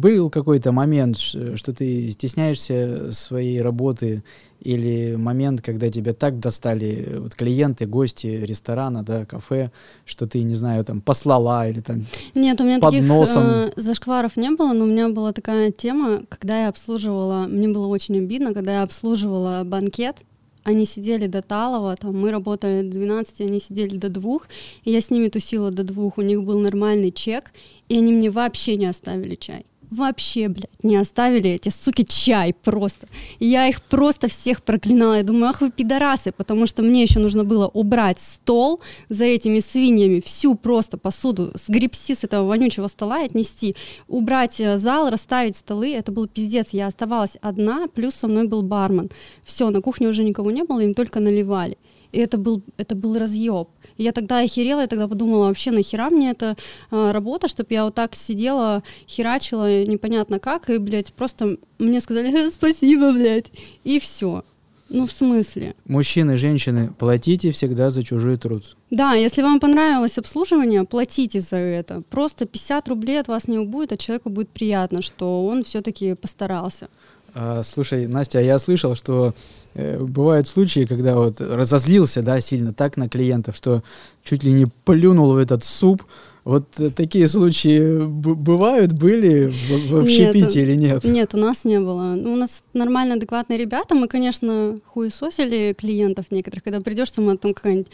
был 0.00 0.30
какой-то 0.30 0.72
момент, 0.72 1.16
что 1.18 1.72
ты 1.72 2.10
стесняешься 2.12 3.12
своей 3.12 3.60
работы 3.62 4.22
или 4.60 5.16
момент, 5.16 5.62
когда 5.62 5.90
тебя 5.90 6.12
так 6.12 6.38
достали 6.38 7.04
э, 7.06 7.18
вот 7.20 7.34
клиенты, 7.34 7.86
гости 7.86 8.26
ресторана, 8.26 9.02
да, 9.02 9.24
кафе, 9.24 9.70
что 10.04 10.26
ты, 10.26 10.42
не 10.42 10.54
знаю, 10.54 10.84
там 10.84 11.00
послала 11.00 11.68
или 11.68 11.80
там 11.80 12.04
Нет, 12.34 12.60
у 12.60 12.64
меня 12.64 12.78
под 12.78 12.90
таких 12.90 13.06
носом. 13.08 13.42
э, 13.44 13.70
зашкваров 13.76 14.36
не 14.36 14.50
было, 14.50 14.72
но 14.72 14.84
у 14.84 14.88
меня 14.88 15.08
была 15.08 15.32
такая 15.32 15.70
тема, 15.70 16.22
когда 16.28 16.62
я 16.62 16.68
обслуживала, 16.68 17.46
мне 17.48 17.68
было 17.68 17.86
очень 17.86 18.18
обидно, 18.18 18.52
когда 18.52 18.72
я 18.72 18.82
обслуживала 18.82 19.62
банкет, 19.64 20.16
они 20.64 20.86
сидели 20.86 21.26
до 21.26 21.42
Талова, 21.42 21.96
там 21.96 22.18
мы 22.18 22.30
работали 22.30 22.82
до 22.82 22.94
12, 22.94 23.40
они 23.42 23.60
сидели 23.60 23.96
до 23.96 24.08
двух, 24.08 24.48
и 24.84 24.90
я 24.90 25.00
с 25.00 25.10
ними 25.10 25.28
тусила 25.28 25.70
до 25.70 25.84
двух, 25.84 26.18
у 26.18 26.22
них 26.22 26.42
был 26.42 26.60
нормальный 26.60 27.12
чек, 27.12 27.52
и 27.88 27.96
они 27.96 28.12
мне 28.12 28.30
вообще 28.30 28.76
не 28.76 28.86
оставили 28.86 29.34
чай. 29.34 29.64
Вообще, 29.90 30.48
блядь, 30.48 30.84
не 30.84 30.96
оставили 30.96 31.50
эти 31.50 31.68
суки 31.68 32.04
чай 32.04 32.54
просто. 32.54 33.08
И 33.40 33.46
я 33.46 33.66
их 33.66 33.82
просто 33.82 34.28
всех 34.28 34.62
проклинала. 34.62 35.16
Я 35.16 35.22
думаю, 35.24 35.50
ах 35.50 35.60
вы 35.60 35.72
пидорасы, 35.72 36.30
потому 36.30 36.66
что 36.66 36.82
мне 36.82 37.02
еще 37.02 37.18
нужно 37.18 37.42
было 37.42 37.66
убрать 37.66 38.20
стол 38.20 38.80
за 39.08 39.24
этими 39.24 39.58
свиньями, 39.58 40.20
всю 40.20 40.54
просто 40.54 40.96
посуду, 40.96 41.50
сгребси 41.54 42.14
с 42.14 42.22
этого 42.22 42.46
вонючего 42.46 42.86
стола 42.86 43.22
и 43.22 43.26
отнести, 43.26 43.74
убрать 44.06 44.60
э, 44.60 44.78
зал, 44.78 45.10
расставить 45.10 45.56
столы. 45.56 45.92
Это 45.92 46.12
был 46.12 46.28
пиздец. 46.28 46.68
Я 46.70 46.86
оставалась 46.86 47.36
одна, 47.40 47.88
плюс 47.88 48.14
со 48.14 48.28
мной 48.28 48.46
был 48.46 48.62
бармен. 48.62 49.10
Все, 49.42 49.70
на 49.70 49.80
кухне 49.80 50.08
уже 50.08 50.22
никого 50.22 50.52
не 50.52 50.62
было, 50.62 50.80
им 50.80 50.94
только 50.94 51.18
наливали. 51.18 51.78
И 52.12 52.18
это 52.18 52.38
был, 52.38 52.62
это 52.76 52.94
был 52.94 53.18
разъеб. 53.18 53.68
И 54.00 54.02
я 54.02 54.12
тогда 54.12 54.38
охерела, 54.38 54.80
я 54.80 54.86
тогда 54.86 55.06
подумала, 55.06 55.48
вообще 55.48 55.70
нахера 55.70 56.08
мне 56.08 56.30
эта 56.30 56.56
а, 56.90 57.12
работа, 57.12 57.48
чтобы 57.48 57.68
я 57.74 57.84
вот 57.84 57.94
так 57.94 58.14
сидела, 58.16 58.82
херачила 59.06 59.84
непонятно 59.84 60.38
как, 60.38 60.70
и, 60.70 60.78
блядь, 60.78 61.12
просто 61.12 61.58
мне 61.78 62.00
сказали 62.00 62.32
«Э, 62.32 62.50
спасибо, 62.54 63.12
блядь, 63.12 63.52
и 63.84 64.00
все. 64.00 64.42
Ну, 64.88 65.06
в 65.06 65.12
смысле? 65.12 65.74
мужчины, 65.84 66.38
женщины, 66.38 66.92
платите 66.98 67.52
всегда 67.52 67.90
за 67.90 68.02
чужой 68.02 68.38
труд. 68.38 68.74
Да, 68.90 69.12
если 69.12 69.42
вам 69.42 69.60
понравилось 69.60 70.16
обслуживание, 70.16 70.84
платите 70.84 71.38
за 71.40 71.56
это. 71.56 72.02
Просто 72.08 72.46
50 72.46 72.88
рублей 72.88 73.20
от 73.20 73.28
вас 73.28 73.48
не 73.48 73.58
убудет, 73.58 73.92
а 73.92 73.96
человеку 73.98 74.30
будет 74.30 74.48
приятно, 74.48 75.02
что 75.02 75.44
он 75.46 75.62
все-таки 75.62 76.14
постарался. 76.14 76.88
А, 77.34 77.62
слушай, 77.62 78.06
Настя, 78.06 78.38
а 78.38 78.42
я 78.42 78.58
слышал, 78.58 78.94
что 78.94 79.34
э, 79.74 79.98
бывают 79.98 80.48
случаи, 80.48 80.84
когда 80.84 81.16
вот 81.16 81.40
разозлился, 81.40 82.22
да, 82.22 82.40
сильно 82.40 82.72
так 82.72 82.96
на 82.96 83.08
клиентов, 83.08 83.56
что 83.56 83.82
чуть 84.24 84.42
ли 84.42 84.52
не 84.52 84.66
плюнул 84.84 85.32
в 85.32 85.36
этот 85.36 85.64
суп. 85.64 86.02
Вот 86.44 86.80
э, 86.80 86.90
такие 86.90 87.28
случаи 87.28 88.04
бывают, 88.04 88.92
были 88.92 89.48
в, 89.48 89.90
в 89.90 90.00
общепите 90.00 90.40
Нет, 90.40 90.56
или 90.56 90.74
нет? 90.74 91.04
Нет, 91.04 91.34
у 91.34 91.38
нас 91.38 91.64
не 91.64 91.78
было. 91.78 92.14
Ну, 92.16 92.32
у 92.32 92.36
нас 92.36 92.62
нормально 92.72 93.14
адекватные 93.14 93.58
ребята. 93.58 93.94
Мы, 93.94 94.08
конечно, 94.08 94.78
хуесосили 94.86 95.74
клиентов 95.78 96.26
некоторых. 96.30 96.64
Когда 96.64 96.80
придешь, 96.80 97.10
там, 97.10 97.28
а 97.28 97.36
там 97.36 97.54
какая-нибудь 97.54 97.88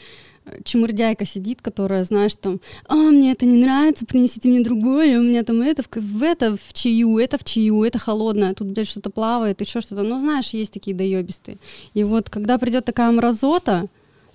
чемурдяйка 0.65 1.25
сидит, 1.25 1.63
которая, 1.63 2.05
знаешь, 2.05 2.35
там, 2.35 2.61
а, 2.87 2.95
мне 2.95 3.33
это 3.33 3.47
не 3.47 3.57
нравится, 3.57 4.07
принесите 4.07 4.49
мне 4.49 4.61
другое, 4.61 5.19
у 5.19 5.23
меня 5.23 5.43
там 5.43 5.61
это 5.61 5.83
в, 5.83 5.89
в 5.97 6.23
это 6.23 6.57
в 6.57 6.73
чаю, 6.73 7.19
это 7.19 7.39
в 7.39 7.45
чаю, 7.45 7.83
это 7.83 7.99
холодное, 7.99 8.55
тут, 8.55 8.69
блядь, 8.69 8.89
что-то 8.89 9.11
плавает, 9.11 9.61
еще 9.61 9.81
что-то. 9.81 10.03
Ну, 10.03 10.19
знаешь, 10.19 10.51
есть 10.51 10.73
такие 10.73 10.97
доебистые. 10.97 11.59
И 11.95 12.05
вот, 12.05 12.31
когда 12.31 12.59
придет 12.59 12.85
такая 12.85 13.11
мразота, 13.11 13.87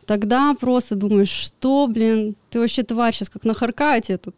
тогда 0.06 0.54
просто 0.60 0.96
думаешь, 0.96 1.30
что, 1.30 1.88
блин, 1.88 2.36
ты 2.50 2.60
вообще 2.60 2.84
тварь 2.84 3.14
сейчас 3.14 3.30
как 3.30 3.44
нахаркаю 3.44 4.02
тебе 4.02 4.18
тут 4.18 4.36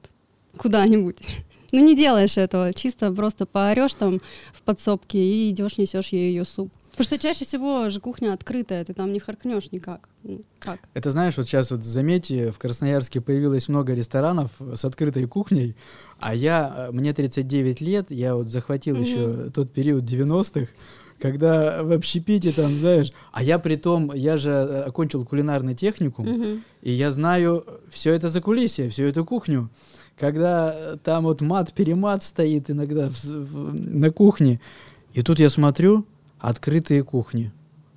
куда-нибудь. 0.57 1.17
Ну, 1.75 1.79
не 1.79 1.95
делаешь 1.95 2.37
этого, 2.37 2.71
чисто 2.71 3.11
просто 3.11 3.47
поорешь 3.47 3.95
там 3.95 4.21
в 4.53 4.61
подсобке 4.61 5.17
и 5.17 5.49
идешь, 5.49 5.79
несешь 5.79 6.09
ей 6.09 6.29
ее 6.29 6.45
суп. 6.45 6.71
Потому 6.91 7.05
что 7.05 7.17
чаще 7.17 7.45
всего 7.45 7.89
же 7.89 7.99
кухня 7.99 8.33
открытая, 8.33 8.85
ты 8.85 8.93
там 8.93 9.11
не 9.11 9.19
харкнешь 9.19 9.71
никак. 9.71 10.07
Как? 10.63 10.79
Это 10.93 11.11
знаешь, 11.11 11.35
вот 11.37 11.45
сейчас 11.47 11.71
вот 11.71 11.83
заметьте, 11.83 12.51
в 12.51 12.57
Красноярске 12.57 13.19
появилось 13.21 13.67
много 13.67 13.93
ресторанов 13.93 14.51
с 14.73 14.85
открытой 14.85 15.25
кухней, 15.27 15.75
а 16.19 16.33
я, 16.33 16.73
э, 16.87 16.91
мне 16.91 17.13
39 17.13 17.81
лет, 17.81 18.11
я 18.11 18.35
вот 18.35 18.47
захватил 18.47 18.95
Мгм. 18.95 19.03
еще 19.03 19.49
тот 19.53 19.71
период 19.71 20.03
90-х, 20.03 20.67
когда 21.19 21.83
в 21.83 21.91
общепите 21.91 22.51
там, 22.51 22.71
знаешь, 22.71 23.11
а 23.31 23.43
я 23.43 23.59
при 23.59 23.75
том, 23.75 24.11
я 24.13 24.37
же 24.37 24.51
э, 24.51 24.81
окончил 24.83 25.25
кулинарный 25.25 25.73
техникум, 25.73 26.27
Мгм. 26.27 26.63
и 26.81 26.91
я 26.91 27.11
знаю 27.11 27.65
все 27.91 28.13
это 28.13 28.29
за 28.29 28.39
кулисье, 28.41 28.89
всю 28.89 29.03
эту 29.03 29.25
кухню. 29.25 29.69
Когда 30.17 30.73
э, 30.75 30.97
там 31.03 31.23
вот 31.23 31.41
мат-перемат 31.41 32.23
стоит 32.23 32.69
иногда 32.69 33.09
в- 33.09 33.23
в- 33.25 33.73
на 33.75 34.11
кухне, 34.11 34.61
и 35.13 35.21
тут 35.23 35.39
я 35.39 35.49
смотрю, 35.49 36.05
открытые 36.39 37.03
кухни. 37.03 37.51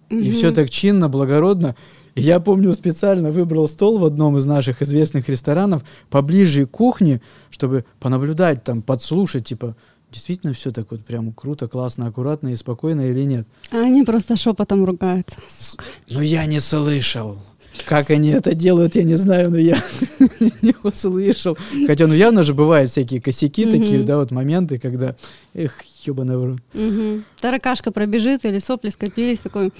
И 0.08 0.14
Мгм. 0.14 0.32
все 0.32 0.52
так 0.52 0.70
чинно, 0.70 1.08
благородно. 1.08 1.74
И 2.16 2.22
я 2.22 2.40
помню, 2.40 2.72
специально 2.72 3.30
выбрал 3.30 3.68
стол 3.68 3.98
в 3.98 4.04
одном 4.04 4.38
из 4.38 4.46
наших 4.46 4.80
известных 4.80 5.28
ресторанов 5.28 5.84
поближе 6.08 6.66
к 6.66 6.70
кухне, 6.70 7.20
чтобы 7.50 7.84
понаблюдать, 8.00 8.64
там, 8.64 8.80
подслушать, 8.80 9.44
типа, 9.44 9.76
действительно 10.10 10.54
все 10.54 10.70
так 10.70 10.90
вот 10.90 11.04
прям 11.04 11.34
круто, 11.34 11.68
классно, 11.68 12.06
аккуратно 12.06 12.48
и 12.48 12.56
спокойно 12.56 13.02
или 13.02 13.20
нет. 13.20 13.46
А 13.70 13.82
они 13.82 14.02
просто 14.02 14.34
шепотом 14.36 14.86
ругаются. 14.86 15.36
Сука. 15.46 15.84
Но 16.10 16.22
я 16.22 16.46
не 16.46 16.58
слышал. 16.58 17.38
Как 17.84 18.08
они 18.08 18.30
это 18.30 18.54
делают, 18.54 18.96
я 18.96 19.02
не 19.02 19.16
знаю, 19.16 19.50
но 19.50 19.58
я 19.58 19.76
не 20.62 20.74
услышал. 20.82 21.58
Хотя, 21.86 22.06
ну 22.06 22.14
явно 22.14 22.44
же 22.44 22.54
бывают 22.54 22.90
всякие 22.90 23.20
косяки 23.20 23.66
такие, 23.66 24.02
да, 24.04 24.16
вот 24.16 24.30
моменты, 24.30 24.78
когда, 24.78 25.16
эх, 25.52 25.74
ебаный 26.06 26.38
в 26.38 26.44
рот. 26.46 27.22
Таракашка 27.42 27.92
пробежит 27.92 28.46
или 28.46 28.58
сопли 28.58 28.88
скопились, 28.88 29.40
такой... 29.40 29.70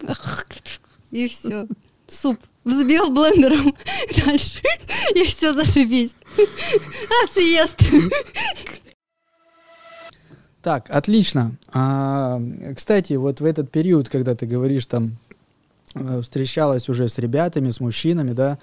И 1.10 1.28
все. 1.28 1.66
Суп 2.06 2.38
взбил 2.68 3.10
блендером 3.10 3.74
дальше, 4.26 4.60
и 5.14 5.24
все 5.24 5.52
зашибись. 5.52 6.14
А 6.38 7.26
съест. 7.32 7.82
Так, 10.62 10.90
отлично. 10.90 11.56
А, 11.72 12.40
кстати, 12.76 13.14
вот 13.14 13.40
в 13.40 13.44
этот 13.44 13.70
период, 13.70 14.08
когда 14.08 14.34
ты 14.34 14.46
говоришь, 14.46 14.86
там, 14.86 15.16
э, 15.94 16.20
встречалась 16.20 16.88
уже 16.88 17.08
с 17.08 17.18
ребятами, 17.18 17.70
с 17.70 17.80
мужчинами, 17.80 18.32
да, 18.32 18.58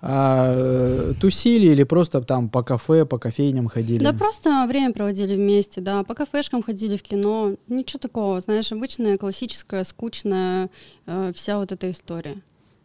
а, 0.00 1.12
тусили 1.20 1.66
или 1.66 1.82
просто 1.82 2.20
там 2.20 2.48
по 2.48 2.62
кафе, 2.62 3.04
по 3.04 3.18
кофейням 3.18 3.68
ходили? 3.68 4.04
Да 4.04 4.12
просто 4.12 4.66
время 4.68 4.92
проводили 4.92 5.34
вместе, 5.34 5.80
да, 5.80 6.04
по 6.04 6.14
кафешкам 6.14 6.62
ходили 6.62 6.96
в 6.96 7.02
кино, 7.02 7.56
ничего 7.66 7.98
такого, 7.98 8.40
знаешь, 8.40 8.70
обычная, 8.70 9.16
классическая, 9.16 9.84
скучная 9.84 10.70
э, 11.06 11.32
вся 11.34 11.58
вот 11.58 11.72
эта 11.72 11.90
история. 11.90 12.36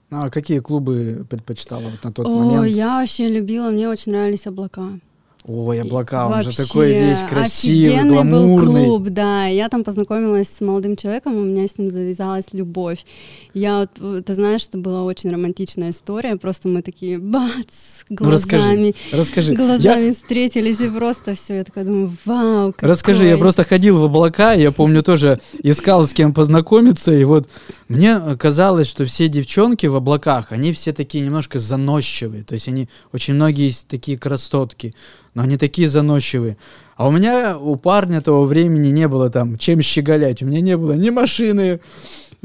А 0.09 0.29
какие 0.29 0.59
клубы 0.59 1.25
предпочитала 1.29 1.81
вот 1.83 2.03
на 2.03 2.11
тот 2.11 2.25
О, 2.25 2.29
момент? 2.29 2.67
я 2.75 2.99
вообще 2.99 3.29
любила, 3.29 3.69
мне 3.69 3.89
очень 3.89 4.11
нравились 4.11 4.47
облака. 4.47 4.99
Ой, 5.45 5.81
облака, 5.81 6.27
он 6.27 6.41
же 6.41 6.47
Вообще 6.47 6.63
такой 6.63 6.93
весь 6.93 7.19
красивый, 7.21 8.07
гламурный. 8.07 8.83
был 8.83 8.97
клуб, 8.99 9.09
да. 9.09 9.45
Я 9.47 9.67
там 9.67 9.83
познакомилась 9.83 10.47
с 10.47 10.61
молодым 10.61 10.95
человеком, 10.95 11.35
у 11.35 11.43
меня 11.43 11.67
с 11.67 11.77
ним 11.77 11.91
завязалась 11.91 12.45
любовь. 12.53 13.05
Я 13.53 13.87
вот, 13.99 14.23
ты 14.25 14.33
знаешь, 14.33 14.65
это 14.67 14.77
была 14.77 15.03
очень 15.03 15.29
романтичная 15.31 15.89
история, 15.89 16.37
просто 16.37 16.69
мы 16.69 16.81
такие 16.81 17.17
бац, 17.17 18.03
Ну, 18.09 18.29
расскажи, 18.31 18.63
глазами, 18.67 18.95
расскажи. 19.11 19.51
Я- 19.51 19.57
глазами 19.57 20.11
встретились 20.11 20.79
и 20.79 20.89
просто 20.89 21.35
все. 21.35 21.55
Я 21.55 21.63
такая 21.65 21.83
думаю, 21.83 22.15
вау, 22.23 22.71
какой. 22.71 22.87
Расскажи, 22.89 23.25
я 23.27 23.37
просто 23.37 23.65
ходил 23.65 23.99
в 23.99 24.05
облака, 24.05 24.53
я 24.53 24.71
помню 24.71 25.03
тоже 25.03 25.41
искал 25.61 26.07
с 26.07 26.13
кем 26.13 26.33
познакомиться, 26.33 27.13
и 27.13 27.23
вот 27.25 27.49
мне 27.89 28.17
казалось, 28.39 28.87
что 28.87 29.03
все 29.05 29.27
девчонки 29.27 29.87
в 29.87 29.95
облаках, 29.97 30.53
они 30.53 30.71
все 30.71 30.93
такие 30.93 31.25
немножко 31.25 31.59
заносчивые, 31.59 32.43
то 32.43 32.53
есть 32.53 32.69
они, 32.69 32.87
очень 33.11 33.33
многие 33.33 33.73
такие 33.89 34.17
красотки, 34.17 34.95
но 35.33 35.43
они 35.43 35.57
такие 35.57 35.89
заносчивые. 35.89 36.57
А 36.95 37.07
у 37.07 37.11
меня, 37.11 37.57
у 37.57 37.75
парня 37.75 38.21
того 38.21 38.45
времени 38.45 38.89
не 38.89 39.07
было 39.07 39.29
там 39.29 39.57
чем 39.57 39.81
щеголять, 39.81 40.41
у 40.41 40.45
меня 40.45 40.61
не 40.61 40.77
было 40.77 40.93
ни 40.93 41.09
машины, 41.09 41.79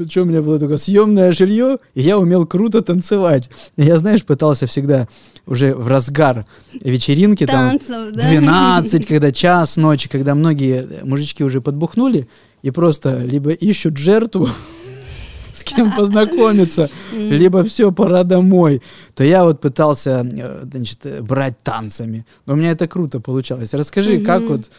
что 0.07 0.21
у 0.21 0.25
меня 0.25 0.41
было 0.41 0.59
только 0.59 0.77
съемное 0.77 1.31
жилье, 1.31 1.77
и 1.93 2.01
я 2.01 2.17
умел 2.17 2.45
круто 2.45 2.81
танцевать. 2.81 3.49
И 3.75 3.83
я, 3.83 3.97
знаешь, 3.97 4.23
пытался 4.23 4.65
всегда 4.65 5.07
уже 5.45 5.73
в 5.75 5.87
разгар 5.87 6.45
вечеринки, 6.81 7.45
там, 7.45 7.79
танцев, 7.79 8.13
да? 8.13 8.29
12, 8.29 9.05
когда 9.07 9.31
час 9.31 9.77
ночи, 9.77 10.07
когда 10.09 10.35
многие 10.35 10.87
мужички 11.03 11.43
уже 11.43 11.61
подбухнули 11.61 12.27
и 12.61 12.71
просто 12.71 13.19
либо 13.19 13.51
ищут 13.51 13.97
жертву, 13.97 14.49
с 15.53 15.63
кем 15.63 15.95
познакомиться, 15.95 16.89
либо 17.11 17.63
все, 17.63 17.91
пора 17.91 18.23
домой, 18.23 18.81
то 19.15 19.23
я 19.23 19.43
вот 19.43 19.61
пытался, 19.61 20.27
э, 20.31 20.63
значит, 20.71 21.05
э, 21.05 21.21
брать 21.21 21.59
танцами. 21.63 22.25
Но 22.45 22.53
у 22.53 22.55
меня 22.55 22.71
это 22.71 22.87
круто 22.87 23.19
получалось. 23.19 23.73
Расскажи, 23.73 24.19
как 24.19 24.43
вот 24.43 24.69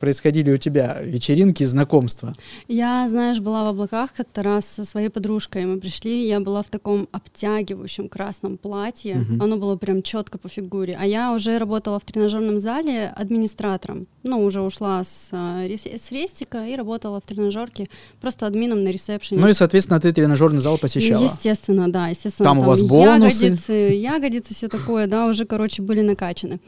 происходили 0.00 0.52
у 0.52 0.56
тебя 0.56 0.98
вечеринки, 1.02 1.64
знакомства? 1.64 2.34
Я, 2.68 3.06
знаешь, 3.08 3.40
была 3.40 3.64
в 3.64 3.68
облаках 3.68 4.12
как-то 4.16 4.42
раз 4.42 4.66
со 4.66 4.84
своей 4.84 5.08
подружкой. 5.08 5.66
Мы 5.66 5.80
пришли, 5.80 6.26
я 6.26 6.40
была 6.40 6.62
в 6.62 6.68
таком 6.68 7.08
обтягивающем 7.12 8.08
красном 8.08 8.56
платье. 8.58 9.16
Мгм. 9.16 9.42
Оно 9.42 9.56
было 9.56 9.76
прям 9.76 10.02
четко 10.02 10.38
по 10.38 10.48
фигуре. 10.48 10.96
А 11.00 11.06
я 11.06 11.34
уже 11.34 11.58
работала 11.58 11.98
в 11.98 12.04
тренажерном 12.04 12.60
зале 12.60 13.12
администратором. 13.16 14.06
Ну, 14.22 14.44
уже 14.44 14.60
ушла 14.60 15.02
с, 15.04 15.30
рес- 15.66 15.86
с 15.86 16.10
рестика 16.12 16.66
и 16.66 16.76
работала 16.76 17.20
в 17.20 17.26
тренажерке 17.26 17.88
просто 18.20 18.46
админом 18.46 18.84
на 18.84 18.88
ресепшене. 18.88 19.40
Ну 19.40 19.48
и, 19.48 19.54
соответственно, 19.54 20.00
ты 20.00 20.12
тренажерный 20.12 20.60
зал 20.60 20.78
посещала. 20.78 21.22
Естественно, 21.22 21.90
да, 21.90 22.08
естественно. 22.08 22.44
Там 22.44 22.58
у 22.60 22.62
вас 22.62 22.82
бонусы? 22.82 23.44
Ягодицы, 23.44 23.72
ягодицы, 23.72 24.54
все 24.54 24.68
такое, 24.68 25.06
да, 25.06 25.26
уже, 25.26 25.44
короче, 25.44 25.82
были 25.82 26.00
накачаны. 26.00 26.60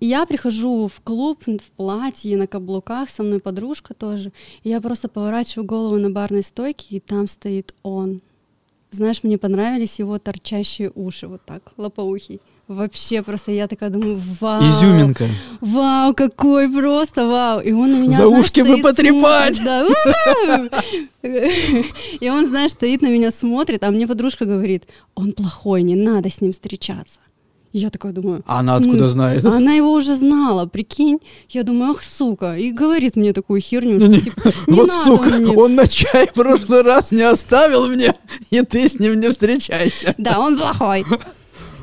Я 0.00 0.26
прихожу 0.26 0.88
в 0.88 1.00
клуб 1.02 1.42
в 1.46 1.70
платье, 1.76 1.97
на 2.36 2.46
каблуках, 2.46 3.10
со 3.10 3.22
мной 3.22 3.40
подружка 3.40 3.94
тоже. 3.94 4.32
И 4.64 4.70
я 4.70 4.80
просто 4.80 5.08
поворачиваю 5.08 5.66
голову 5.66 5.96
на 5.96 6.10
барной 6.10 6.42
стойке, 6.42 6.86
и 6.90 7.00
там 7.00 7.26
стоит 7.26 7.74
он. 7.82 8.20
Знаешь, 8.90 9.22
мне 9.22 9.36
понравились 9.36 9.98
его 9.98 10.18
торчащие 10.18 10.90
уши, 10.94 11.26
вот 11.26 11.42
так, 11.44 11.62
лопоухий. 11.76 12.40
Вообще 12.68 13.22
просто 13.22 13.50
я 13.50 13.66
такая 13.66 13.88
думаю, 13.88 14.20
вау. 14.40 14.62
Изюминка. 14.62 15.26
Вау, 15.60 16.12
какой 16.14 16.70
просто, 16.70 17.26
вау. 17.26 17.60
И 17.60 17.72
он 17.72 17.92
на 17.92 17.96
меня, 17.96 18.18
За 18.18 18.26
знаешь, 18.28 18.46
ушки 18.46 18.60
бы 18.60 18.82
потрепать. 18.82 19.56
смотрит, 19.56 20.70
да. 20.72 20.82
И 22.20 22.30
он, 22.30 22.46
знаешь, 22.46 22.72
стоит 22.72 23.02
на 23.02 23.08
меня, 23.08 23.30
смотрит, 23.30 23.84
а 23.84 23.90
мне 23.90 24.06
подружка 24.06 24.44
говорит, 24.44 24.86
он 25.14 25.32
плохой, 25.32 25.82
не 25.82 25.96
надо 25.96 26.28
с 26.28 26.42
ним 26.42 26.52
встречаться. 26.52 27.20
И 27.72 27.78
я 27.78 27.90
такая 27.90 28.12
думаю, 28.12 28.42
А 28.46 28.60
она 28.60 28.76
«В 28.76 28.80
откуда 28.80 28.96
смысле?» 28.98 29.10
знает? 29.12 29.44
А 29.44 29.56
Она 29.56 29.72
его 29.74 29.92
уже 29.92 30.14
знала, 30.16 30.66
прикинь. 30.66 31.18
Я 31.50 31.62
думаю, 31.64 31.90
ах, 31.92 32.02
сука. 32.02 32.56
И 32.56 32.70
говорит 32.72 33.16
мне 33.16 33.32
такую 33.32 33.60
херню, 33.60 34.00
что 34.00 34.20
типа, 34.20 34.52
не 34.66 34.76
вот 34.76 34.88
надо 34.88 35.04
сука, 35.04 35.30
мне. 35.30 35.56
он 35.56 35.74
на 35.74 35.86
чай 35.86 36.26
в 36.28 36.32
прошлый 36.32 36.82
раз 36.82 37.12
не 37.12 37.22
оставил 37.22 37.86
мне, 37.88 38.14
и 38.50 38.62
ты 38.62 38.88
с 38.88 38.98
ним 38.98 39.20
не 39.20 39.30
встречайся. 39.30 40.14
Да, 40.18 40.40
он 40.40 40.56
плохой. 40.56 41.04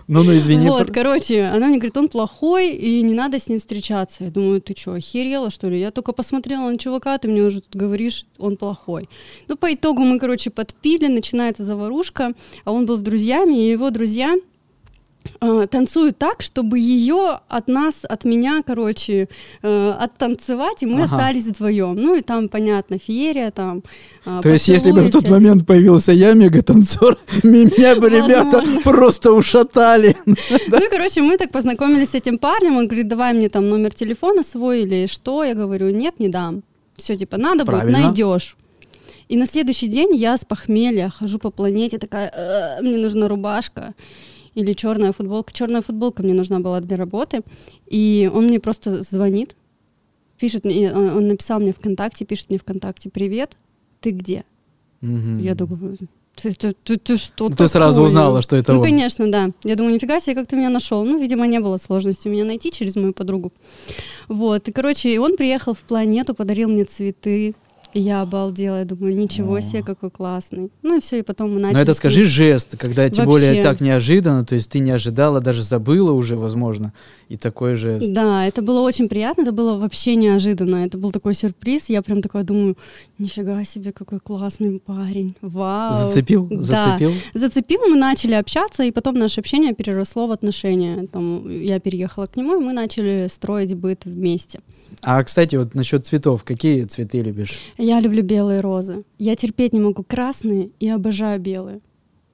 Ну, 0.08 0.21
ну, 0.24 0.36
извини. 0.38 0.67
Вот, 0.69 0.91
короче, 0.91 1.45
она 1.45 1.67
мне 1.67 1.78
говорит, 1.78 1.98
он 1.98 2.10
плохой, 2.10 2.69
и 2.69 3.02
не 3.02 3.13
надо 3.15 3.39
с 3.39 3.48
ним 3.48 3.58
встречаться. 3.58 4.24
Я 4.24 4.30
думаю, 4.30 4.62
ты 4.62 4.76
что, 4.78 4.93
охерела, 4.93 5.50
что 5.50 5.67
ли? 5.67 5.80
Я 5.80 5.89
только 5.89 6.12
посмотрела 6.12 6.69
на 6.69 6.78
чувака, 6.78 7.17
ты 7.17 7.28
мне 7.28 7.41
уже 7.41 7.62
тут 7.62 7.76
говоришь, 7.76 8.26
он 8.38 8.56
плохой. 8.56 9.10
Ну, 9.48 9.56
по 9.56 9.74
итогу 9.74 10.04
мы, 10.04 10.19
короче, 10.19 10.52
подпили, 10.52 11.08
начинается 11.08 11.63
заварушка, 11.63 12.34
а 12.65 12.71
он 12.71 12.86
был 12.86 12.98
с 12.98 13.02
друзьями, 13.02 13.58
и 13.58 13.71
его 13.71 13.89
друзья 13.89 14.36
э, 15.42 15.68
танцуют 15.70 16.18
так, 16.18 16.42
чтобы 16.42 16.80
ее 16.80 17.40
от 17.48 17.68
нас, 17.68 18.02
от 18.04 18.26
меня, 18.26 18.62
короче, 18.66 19.28
э, 19.64 19.92
оттанцевать, 20.00 20.84
и 20.84 20.86
мы 20.86 21.04
Ага. 21.04 21.16
остались 21.16 21.48
вдвоем. 21.48 21.96
Ну, 21.96 22.16
и 22.16 22.22
там, 22.22 22.50
понятно, 22.50 22.98
феерия, 22.98 23.52
там... 23.52 23.84
э, 24.26 24.40
То 24.42 24.50
есть, 24.50 24.68
если 24.68 24.92
бы 24.92 25.02
в 25.02 25.12
тот 25.12 25.30
момент 25.30 25.66
появился 25.66 26.12
я, 26.12 26.34
мега-танцор, 26.34 27.18
меня 27.44 27.96
бы 27.96 28.10
ребята 28.10 28.64
просто 28.84 29.32
ушатали. 29.32 30.16
Ну 30.68 30.86
и, 30.86 30.90
короче, 30.90 31.22
мы 31.22 31.38
так 31.38 31.52
познакомились 31.52 32.10
с 32.10 32.16
этим 32.16 32.38
парнем. 32.38 32.78
Он 32.78 32.88
говорит, 32.88 33.08
давай 33.08 33.34
мне 33.34 33.50
там 33.50 33.70
номер 33.70 33.94
телефона 33.94 34.44
свой 34.44 34.82
или 34.84 35.08
что. 35.08 35.44
Я 35.44 35.54
говорю, 35.54 35.90
нет, 35.90 36.20
не 36.20 36.28
дам. 36.30 36.64
Все, 36.98 37.16
типа, 37.18 37.38
надо 37.38 37.66
будет, 37.66 37.84
найдешь. 37.86 38.58
И 39.28 39.38
на 39.38 39.46
следующий 39.46 39.88
день 39.88 40.16
я 40.16 40.38
с 40.38 40.46
похмелья 40.46 41.10
хожу 41.10 41.40
по 41.40 41.50
планете, 41.52 41.98
такая, 41.98 42.32
«Э, 42.36 42.82
мне 42.82 42.98
нужна 42.98 43.28
рубашка 43.28 43.94
или 44.56 44.74
черная 44.74 45.12
футболка. 45.13 45.54
Черная 45.54 45.82
футболка 45.82 46.24
мне 46.24 46.34
нужна 46.34 46.60
была 46.60 46.80
для 46.82 46.98
работы. 46.98 47.44
И 47.86 48.30
он 48.34 48.48
мне 48.48 48.60
просто 48.60 49.04
звонит, 49.04 49.56
пишет 50.39 50.65
мне, 50.65 50.91
он 50.94 51.10
он 51.10 51.28
написал 51.28 51.60
мне 51.60 51.74
ВКонтакте, 51.74 52.26
пишет 52.26 52.50
мне 52.50 52.58
ВКонтакте, 52.60 53.10
привет, 53.10 53.58
ты 54.02 54.12
где? 54.12 54.44
Я 55.02 55.54
думаю, 55.56 55.98
ты, 56.36 56.52
ты, 56.54 56.74
ты, 56.84 56.98
ты 56.98 57.18
что 57.18 57.50
Ты 57.50 57.68
сразу 57.68 57.98
такое?» 57.98 58.08
узнала, 58.08 58.41
что 58.41 58.56
это 58.56 58.74
Ну, 58.74 58.80
он. 58.80 58.84
конечно, 58.86 59.32
да. 59.32 59.52
Я 59.63 59.76
думаю, 59.76 59.94
нифига 59.94 60.20
себе, 60.20 60.36
как 60.36 60.48
ты 60.48 60.56
меня 60.58 60.70
нашел. 60.70 61.06
Ну, 61.06 61.18
видимо, 61.18 61.46
не 61.48 61.60
было 61.60 61.78
сложности 61.78 62.28
меня 62.28 62.44
найти 62.44 62.72
через 62.72 62.96
мою 62.96 63.13
подругу. 63.13 63.54
Вот. 64.28 64.68
И, 64.68 64.72
короче, 64.72 65.20
он 65.20 65.38
приехал 65.38 65.74
в 65.74 65.80
планету, 65.80 66.34
подарил 66.34 66.68
мне 66.70 66.84
цветы. 66.86 67.56
И 67.95 68.01
я 68.01 68.21
обалдела, 68.21 68.79
я 68.79 68.86
думаю, 68.86 69.15
ничего 69.15 69.62
себе, 69.62 69.81
какой 69.81 70.12
классный. 70.12 70.69
Ну 70.84 70.97
и 70.97 70.99
все, 70.99 71.19
и 71.19 71.21
потом 71.21 71.53
мы 71.53 71.62
начали. 71.62 71.77
Но 71.77 71.81
это 71.81 71.93
с 71.93 71.97
скажи 71.97 72.25
жест, 72.25 72.75
когда 72.77 73.10
тем 73.10 73.23
более 73.23 73.51
Вообще. 73.53 73.63
так 73.63 73.79
неожиданно, 73.79 74.45
то 74.45 74.53
есть 74.53 74.69
ты 74.69 74.79
не 74.79 74.91
ожидала, 74.91 75.39
даже 75.39 75.63
забыла 75.63 76.12
уже, 76.12 76.36
возможно, 76.36 76.91
и 77.29 77.38
такой 77.38 77.75
жест. 77.75 78.12
Да, 78.12 78.45
это 78.45 78.62
было 78.62 78.81
очень 78.81 79.08
приятно, 79.08 79.43
это 79.43 79.53
было 79.53 79.77
вообще 79.77 80.17
неожиданно. 80.17 80.86
Это 80.86 80.97
был 80.97 81.13
такой 81.13 81.34
сюрприз. 81.34 81.88
Я 81.88 82.01
прям 82.01 82.21
такая 82.21 82.43
думаю, 82.43 82.75
нифига 83.17 83.63
себе, 83.63 83.93
какой 83.93 84.19
классный 84.19 84.77
парень. 84.86 85.34
Вау. 85.41 85.93
Зацепил? 85.93 86.49
Да. 86.51 86.62
Зацепил? 86.62 87.13
Зацепил, 87.34 87.79
мы 87.88 87.95
начали 87.95 88.34
общаться, 88.34 88.84
и 88.84 88.91
потом 88.91 89.15
наше 89.15 89.39
общение 89.39 89.73
переросло 89.73 90.27
в 90.27 90.34
отношения. 90.34 91.08
Там, 91.08 91.49
я 91.49 91.79
переехала 91.79 92.25
к 92.25 92.36
нему, 92.36 92.60
и 92.60 92.62
мы 92.62 92.73
начали 92.73 93.27
строить 93.29 93.73
быт 93.73 94.03
вместе. 94.03 94.60
А, 95.01 95.23
кстати, 95.23 95.55
вот 95.55 95.75
насчет 95.75 96.05
цветов, 96.05 96.43
какие 96.43 96.84
цветы 96.86 97.21
любишь? 97.21 97.60
Я 97.77 97.99
люблю 97.99 98.23
белые 98.23 98.62
розы. 98.62 99.03
Я 99.19 99.36
терпеть 99.36 99.73
не 99.73 99.79
могу 99.79 100.03
красные 100.03 100.69
и 100.79 100.89
обожаю 100.89 101.39
белые. 101.39 101.79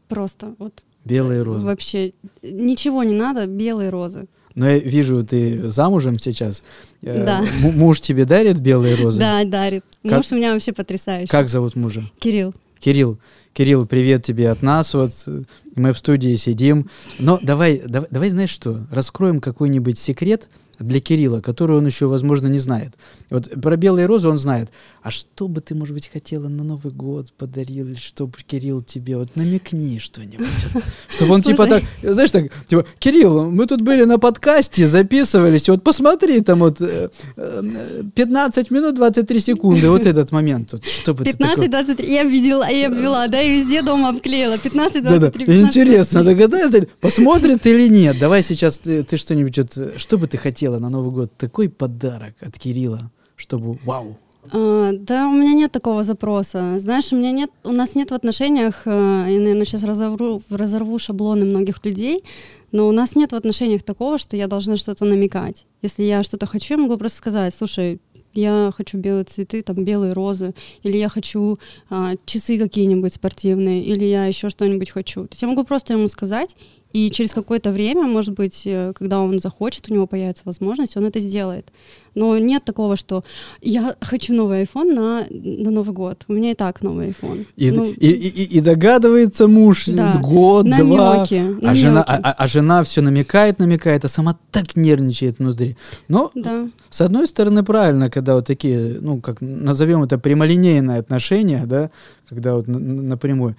Просто 0.08 0.56
вот 0.60 0.74
Белые 1.06 1.42
розы. 1.42 1.66
вообще 1.66 2.12
ничего 2.44 3.04
не 3.04 3.14
надо, 3.16 3.48
белые 3.48 3.90
розы. 3.90 4.28
Но 4.56 4.68
я 4.70 4.80
вижу, 4.80 5.26
ты 5.26 5.70
замужем 5.70 6.20
сейчас. 6.20 6.62
Э, 7.02 7.24
Да. 7.26 7.40
м- 7.64 7.78
Муж 7.80 8.02
тебе 8.02 8.26
дарит 8.26 8.60
белые 8.60 8.96
розы? 8.96 9.20
Да, 9.20 9.44
дарит. 9.46 9.86
Как- 10.04 10.12
Муж 10.18 10.32
у 10.32 10.36
меня 10.36 10.54
вообще 10.54 10.74
потрясающий. 10.74 11.32
Как 11.32 11.48
зовут 11.48 11.76
мужа? 11.78 12.04
Кирилл. 12.20 12.54
Кирилл, 12.80 13.18
Кирилл, 13.54 13.86
привет 13.86 14.24
тебе 14.26 14.50
от 14.50 14.62
нас. 14.62 14.94
Вот 14.94 15.12
э, 15.28 15.44
мы 15.76 15.94
в 15.94 15.98
студии 16.00 16.36
сидим. 16.36 16.90
Но 17.20 17.40
давай, 17.42 17.82
давай, 17.86 18.10
давай 18.12 18.30
знаешь 18.30 18.50
что? 18.50 18.86
Раскроем 18.92 19.40
какой-нибудь 19.40 19.98
секрет 19.98 20.50
для 20.82 21.00
Кирилла, 21.00 21.42
который 21.42 21.78
он 21.78 21.86
еще, 21.86 22.08
возможно, 22.08 22.48
не 22.48 22.60
знает. 22.60 22.94
Вот 23.30 23.50
про 23.62 23.76
белые 23.78 24.06
розы 24.06 24.28
он 24.28 24.38
знает. 24.38 24.70
А 25.04 25.12
что 25.12 25.48
бы 25.48 25.62
ты, 25.62 25.74
может 25.76 25.94
быть, 25.94 26.10
хотела 26.12 26.48
на 26.48 26.64
Новый 26.64 26.94
год 26.94 27.32
подарил, 27.38 27.88
или 27.88 27.96
чтобы 27.96 28.34
Кирилл 28.46 28.82
тебе 28.82 29.18
вот 29.18 29.36
намекни 29.36 30.00
что-нибудь, 30.00 30.48
вот, 30.74 30.84
чтобы 31.10 31.34
он 31.34 31.42
типа 31.42 31.66
так, 31.68 31.84
знаешь 32.04 32.32
так, 32.32 32.52
типа, 32.68 32.86
Кирилл, 33.00 33.50
мы 33.50 33.66
тут 33.66 33.82
были 33.82 34.04
на 34.04 34.20
подкасте, 34.20 34.86
записывались, 34.86 35.70
вот 35.70 35.84
посмотри 35.84 36.42
там 36.42 36.60
вот 36.60 36.82
э, 36.82 37.10
э, 37.36 38.04
15 38.16 38.72
минут 38.72 38.96
23 38.96 39.40
секунды, 39.40 39.90
вот 39.90 40.06
этот 40.06 40.32
момент, 40.32 40.74
вот, 40.74 40.84
такой- 41.04 41.26
15-23. 41.26 42.06
Я 42.08 42.22
обвела, 42.22 42.68
я 42.70 42.88
обвела, 42.88 43.28
да, 43.28 43.42
и 43.42 43.52
везде 43.62 43.82
дома 43.82 44.10
обклеила. 44.10 44.56
15-23. 44.56 45.02
Да-да. 45.02 45.28
15-23. 45.30 45.62
Интересно, 45.62 46.24
догадается, 46.24 46.88
посмотрит 47.00 47.66
или 47.66 47.88
нет. 47.88 48.20
Давай 48.20 48.44
сейчас 48.44 48.78
ты, 48.78 49.04
ты 49.04 49.18
что-нибудь, 49.18 49.58
вот, 49.58 49.78
э, 49.78 49.92
что 49.98 50.18
бы 50.18 50.28
ты 50.28 50.38
хотела 50.72 50.80
на 50.80 50.90
Новый 50.90 51.12
год? 51.12 51.32
Такой 51.38 51.70
подарок 51.70 52.34
от 52.42 52.58
Кирилла, 52.58 53.12
чтобы 53.36 53.78
вау. 53.86 54.18
А, 54.52 54.92
да, 54.94 55.28
у 55.28 55.34
меня 55.34 55.54
нет 55.54 55.72
такого 55.72 56.04
запроса. 56.04 56.80
Знаешь, 56.80 57.14
у 57.14 57.16
меня 57.16 57.32
нет, 57.32 57.50
у 57.64 57.72
нас 57.72 57.96
нет 57.96 58.12
в 58.12 58.14
отношениях, 58.14 58.82
э, 58.86 59.26
я, 59.30 59.40
наверное, 59.40 59.66
сейчас 59.66 59.84
разорву, 59.84 60.42
разорву 60.50 60.98
шаблоны 60.98 61.46
многих 61.46 61.86
людей, 61.86 62.24
но 62.72 62.88
у 62.88 62.92
нас 62.92 63.16
нет 63.16 63.32
в 63.32 63.36
отношениях 63.36 63.84
такого, 63.84 64.18
что 64.18 64.38
я 64.38 64.48
должна 64.48 64.78
что-то 64.78 65.06
намекать. 65.06 65.66
Если 65.84 66.04
я 66.04 66.24
что-то 66.24 66.48
хочу, 66.48 66.74
я 66.74 66.78
могу 66.78 66.98
просто 66.98 67.18
сказать, 67.18 67.54
слушай, 67.56 68.00
я 68.34 68.72
хочу 68.76 68.98
белые 68.98 69.26
цветы, 69.26 69.62
там 69.62 69.84
белые 69.84 70.14
розы, 70.14 70.54
или 70.84 70.98
я 70.98 71.10
хочу 71.10 71.58
а, 71.90 72.14
часы 72.26 72.58
какие-нибудь 72.58 73.14
спортивные, 73.14 73.84
или 73.84 74.06
я 74.06 74.26
еще 74.26 74.50
что-нибудь 74.50 74.90
хочу. 74.90 75.24
То 75.24 75.34
есть 75.34 75.42
я 75.42 75.48
могу 75.48 75.64
просто 75.64 75.94
ему 75.94 76.08
сказать, 76.08 76.56
и 76.94 77.10
через 77.12 77.34
какое-то 77.34 77.72
время, 77.72 78.04
может 78.04 78.34
быть, 78.36 78.64
э, 78.66 78.94
когда 78.96 79.20
он 79.22 79.40
захочет, 79.40 79.90
у 79.90 79.94
него 79.94 80.08
появится 80.08 80.44
возможность, 80.46 80.98
он 80.98 81.06
это 81.06 81.20
сделает. 81.20 81.68
Но 82.14 82.38
нет 82.38 82.66
такого, 82.66 82.98
что 82.98 83.24
я 83.62 83.96
хочу 84.02 84.34
новый 84.34 84.64
iPhone 84.64 84.94
на, 84.94 85.26
на 85.30 85.72
Новый 85.72 85.94
год. 85.94 86.24
У 86.28 86.34
меня 86.34 86.52
и 86.52 86.56
так 86.56 86.82
новый 86.82 87.10
iPhone. 87.10 87.46
И, 87.56 87.72
Ну, 87.72 87.86
и, 87.86 88.08
и, 88.08 88.58
и 88.58 88.62
догадывается 88.62 89.48
муж 89.48 89.86
Да. 89.88 90.20
год, 90.22 90.66
два, 90.66 90.78
намеки, 90.78 91.66
а 91.66 91.74
жена, 91.76 92.04
намеки. 92.08 92.22
а, 92.28 92.32
а 92.38 92.48
жена 92.48 92.84
все 92.84 93.02
намекает, 93.02 93.60
намекает, 93.60 94.04
а 94.06 94.10
сама 94.10 94.38
так 94.52 94.76
нервничает 94.76 95.40
внутри. 95.40 95.78
Но 96.10 96.32
Да. 96.36 96.68
с 96.90 97.00
одной 97.00 97.28
стороны 97.28 97.64
правильно, 97.64 98.10
когда 98.10 98.36
вот 98.36 98.46
такие, 98.46 98.98
ну 99.00 99.22
как 99.22 99.40
назовем 99.40 100.04
это 100.04 100.18
прямолинейные 100.18 101.00
отношения, 101.00 101.66
да, 101.66 101.92
когда 102.28 102.56
вот 102.56 102.68
напрямую. 102.68 103.56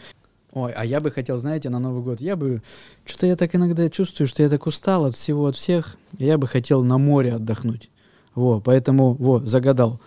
Ой, 0.52 0.72
а 0.72 0.84
я 0.84 1.00
бы 1.00 1.10
хотел, 1.10 1.38
знаете, 1.38 1.70
на 1.70 1.78
Новый 1.78 2.02
год, 2.02 2.20
я 2.20 2.36
бы, 2.36 2.62
что-то 3.06 3.26
я 3.26 3.36
так 3.36 3.54
иногда 3.54 3.88
чувствую, 3.88 4.28
что 4.28 4.42
я 4.42 4.50
так 4.50 4.66
устал 4.66 5.06
от 5.06 5.16
всего, 5.16 5.46
от 5.46 5.56
всех, 5.56 5.96
я 6.18 6.36
бы 6.36 6.46
хотел 6.46 6.82
на 6.82 6.98
море 6.98 7.34
отдохнуть. 7.34 7.88
Во, 8.34 8.60
поэтому, 8.60 9.14
вот, 9.14 9.48
загадал, 9.48 9.98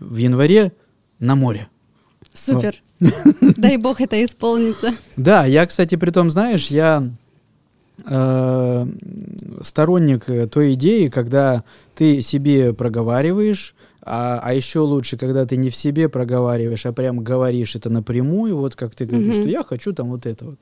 в 0.00 0.16
январе 0.16 0.72
на 1.20 1.36
море. 1.36 1.68
Супер. 2.34 2.82
Дай 3.56 3.76
бог 3.76 4.00
это 4.00 4.22
исполнится. 4.24 4.92
Да, 5.16 5.44
я, 5.44 5.66
кстати, 5.66 5.94
при 5.94 6.10
том, 6.10 6.30
знаешь, 6.30 6.68
я 6.68 7.08
э, 8.04 8.86
сторонник 9.62 10.28
э, 10.28 10.46
той 10.46 10.74
идеи, 10.74 11.08
когда 11.08 11.62
ты 11.94 12.22
себе 12.22 12.72
проговариваешь, 12.72 13.74
а, 14.04 14.40
а 14.42 14.52
еще 14.54 14.80
лучше, 14.80 15.16
когда 15.16 15.46
ты 15.46 15.56
не 15.56 15.70
в 15.70 15.76
себе 15.76 16.08
проговариваешь, 16.08 16.86
а 16.86 16.92
прям 16.92 17.20
говоришь 17.24 17.76
это 17.76 17.90
напрямую, 17.90 18.56
вот 18.56 18.74
как 18.76 18.94
ты 18.94 19.06
говоришь, 19.06 19.34
Мгм. 19.34 19.42
что 19.42 19.48
я 19.48 19.62
хочу 19.62 19.92
там 19.92 20.08
вот 20.10 20.26
это 20.26 20.44
вот. 20.44 20.58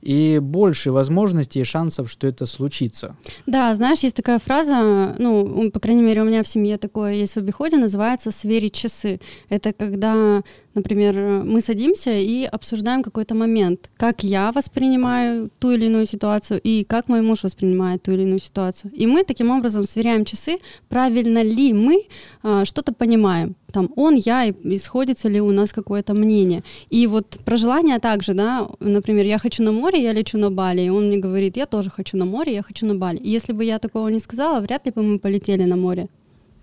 И 0.00 0.38
больше 0.40 0.92
возможностей 0.92 1.60
и 1.60 1.64
шансов, 1.64 2.08
что 2.08 2.28
это 2.28 2.46
случится. 2.46 3.16
Да, 3.46 3.74
знаешь, 3.74 3.98
есть 4.04 4.14
такая 4.14 4.38
фраза, 4.38 5.16
ну, 5.18 5.70
по 5.72 5.80
крайней 5.80 6.02
мере, 6.02 6.22
у 6.22 6.24
меня 6.24 6.42
в 6.44 6.48
семье 6.48 6.78
такое 6.78 7.14
есть 7.14 7.34
в 7.34 7.38
обиходе, 7.38 7.76
называется 7.78 8.30
«сверить 8.30 8.74
часы». 8.74 9.18
Это 9.48 9.72
когда, 9.72 10.42
например, 10.78 11.18
э, 11.18 11.42
мы 11.44 11.60
садимся 11.60 12.10
и 12.10 12.44
обсуждаем 12.44 13.02
какой-то 13.02 13.34
момент, 13.34 13.90
как 13.96 14.24
я 14.24 14.52
воспринимаю 14.52 15.50
ту 15.58 15.72
или 15.72 15.86
иную 15.86 16.06
ситуацию 16.06 16.60
и 16.64 16.84
как 16.84 17.08
мой 17.08 17.22
муж 17.22 17.44
воспринимает 17.44 18.02
ту 18.02 18.12
или 18.12 18.22
иную 18.22 18.40
ситуацию. 18.40 18.90
И 19.00 19.06
мы 19.06 19.24
таким 19.24 19.50
образом 19.50 19.84
сверяем 19.84 20.24
часы, 20.24 20.58
правильно 20.88 21.42
ли 21.42 21.72
мы 21.72 22.06
а, 22.42 22.64
что-то 22.64 22.92
понимаем. 22.92 23.54
Там 23.72 23.90
он, 23.96 24.14
я, 24.14 24.46
и 24.46 24.52
и 24.74 24.78
сходится 24.78 25.28
ли 25.28 25.40
у 25.40 25.50
нас 25.50 25.72
какое-то 25.72 26.14
мнение. 26.14 26.62
И 26.90 27.06
вот 27.06 27.38
про 27.44 27.56
желание 27.56 27.98
также, 27.98 28.34
да, 28.34 28.68
например, 28.80 29.26
я 29.26 29.38
хочу 29.38 29.62
на 29.62 29.72
море, 29.72 30.02
я 30.02 30.12
лечу 30.12 30.38
на 30.38 30.50
Бали, 30.50 30.82
и 30.82 30.90
он 30.90 31.08
мне 31.08 31.18
говорит, 31.18 31.56
я 31.56 31.66
тоже 31.66 31.90
хочу 31.90 32.16
на 32.16 32.24
море, 32.24 32.54
я 32.54 32.62
хочу 32.62 32.86
на 32.86 32.94
Бали. 32.94 33.18
И 33.18 33.30
если 33.30 33.52
бы 33.52 33.64
я 33.64 33.78
такого 33.78 34.08
не 34.08 34.20
сказала, 34.20 34.60
вряд 34.60 34.86
ли 34.86 34.92
бы 34.92 35.02
мы 35.02 35.18
полетели 35.18 35.64
на 35.64 35.76
море. 35.76 36.08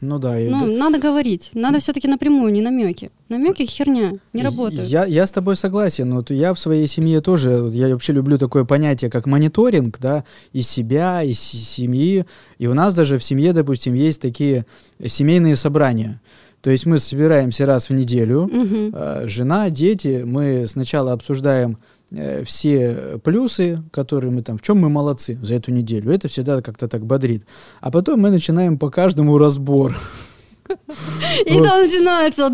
Ну 0.01 0.19
да, 0.19 0.39
и 0.39 0.49
Ну, 0.49 0.65
надо 0.77 0.99
говорить, 0.99 1.51
надо 1.53 1.79
все-таки 1.79 2.08
напрямую, 2.08 2.51
не 2.51 2.62
намеки. 2.62 3.10
Намеки 3.29 3.63
херня, 3.65 4.13
не 4.34 4.41
работают. 4.43 4.84
Я, 4.88 5.05
я 5.05 5.25
с 5.25 5.31
тобой 5.31 5.55
согласен. 5.55 6.13
Вот 6.13 6.29
я 6.31 6.53
в 6.53 6.60
своей 6.60 6.88
семье 6.88 7.21
тоже, 7.21 7.69
я 7.73 7.88
вообще 7.89 8.13
люблю 8.13 8.38
такое 8.38 8.65
понятие, 8.65 9.10
как 9.10 9.25
мониторинг, 9.25 9.97
да, 9.99 10.23
из 10.53 10.67
себя, 10.67 11.21
с- 11.23 11.39
семьи. 11.39 12.25
И 12.60 12.67
у 12.67 12.73
нас 12.73 12.93
даже 12.93 13.17
в 13.17 13.23
семье, 13.23 13.53
допустим, 13.53 13.93
есть 13.95 14.21
такие 14.21 14.65
семейные 15.03 15.55
собрания. 15.55 16.21
То 16.62 16.71
есть 16.71 16.86
мы 16.86 16.97
собираемся 16.97 17.65
раз 17.65 17.89
в 17.89 17.93
неделю, 17.93 18.49
э, 18.93 19.23
жена, 19.27 19.69
дети, 19.69 20.23
мы 20.25 20.65
сначала 20.67 21.13
обсуждаем 21.13 21.77
э, 22.15 22.43
все 22.43 23.19
плюсы, 23.23 23.84
которые 23.91 24.32
мы 24.32 24.41
там, 24.41 24.58
в 24.58 24.62
чем 24.62 24.80
мы 24.80 24.89
молодцы 24.89 25.38
за 25.41 25.56
эту 25.56 25.71
неделю. 25.71 26.12
Это 26.12 26.28
всегда 26.28 26.62
как-то 26.62 26.88
так 26.88 27.06
бодрит. 27.06 27.45
А 27.82 27.91
потом 27.91 28.21
мы 28.21 28.30
начинаем 28.30 28.78
по 28.78 28.89
каждому 28.89 29.38
разбор. 29.38 29.95
И 31.45 31.62
там 31.62 31.82
начинается. 31.84 32.49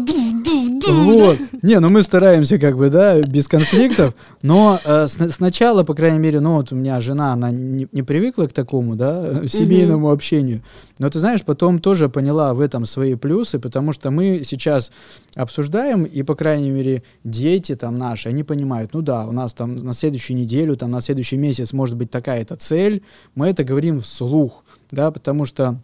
Вот. 0.91 1.37
Не, 1.61 1.79
ну 1.79 1.89
мы 1.89 2.03
стараемся 2.03 2.57
как 2.57 2.75
бы, 2.75 2.89
да, 2.89 3.21
без 3.21 3.47
конфликтов, 3.47 4.15
но 4.41 4.79
э, 4.83 5.07
сна- 5.07 5.29
сначала, 5.29 5.83
по 5.83 5.93
крайней 5.93 6.19
мере, 6.19 6.39
ну 6.39 6.55
вот 6.55 6.71
у 6.71 6.75
меня 6.75 6.99
жена, 6.99 7.33
она 7.33 7.51
не, 7.51 7.87
не 7.91 8.03
привыкла 8.03 8.47
к 8.47 8.53
такому, 8.53 8.95
да, 8.95 9.47
семейному 9.47 10.11
общению, 10.11 10.61
но 10.99 11.09
ты 11.09 11.19
знаешь, 11.19 11.43
потом 11.43 11.79
тоже 11.79 12.09
поняла 12.09 12.53
в 12.53 12.59
этом 12.59 12.85
свои 12.85 13.15
плюсы, 13.15 13.59
потому 13.59 13.93
что 13.93 14.11
мы 14.11 14.41
сейчас 14.43 14.91
обсуждаем, 15.35 16.03
и, 16.03 16.23
по 16.23 16.35
крайней 16.35 16.71
мере, 16.71 17.03
дети 17.23 17.75
там 17.75 17.97
наши, 17.97 18.29
они 18.29 18.43
понимают, 18.43 18.93
ну 18.93 19.01
да, 19.01 19.25
у 19.25 19.31
нас 19.31 19.53
там 19.53 19.75
на 19.75 19.93
следующую 19.93 20.37
неделю, 20.37 20.75
там 20.75 20.91
на 20.91 21.01
следующий 21.01 21.37
месяц 21.37 21.73
может 21.73 21.95
быть 21.95 22.11
такая-то 22.11 22.55
цель, 22.57 23.03
мы 23.35 23.47
это 23.47 23.63
говорим 23.63 23.99
вслух, 23.99 24.63
да, 24.91 25.11
потому 25.11 25.45
что 25.45 25.79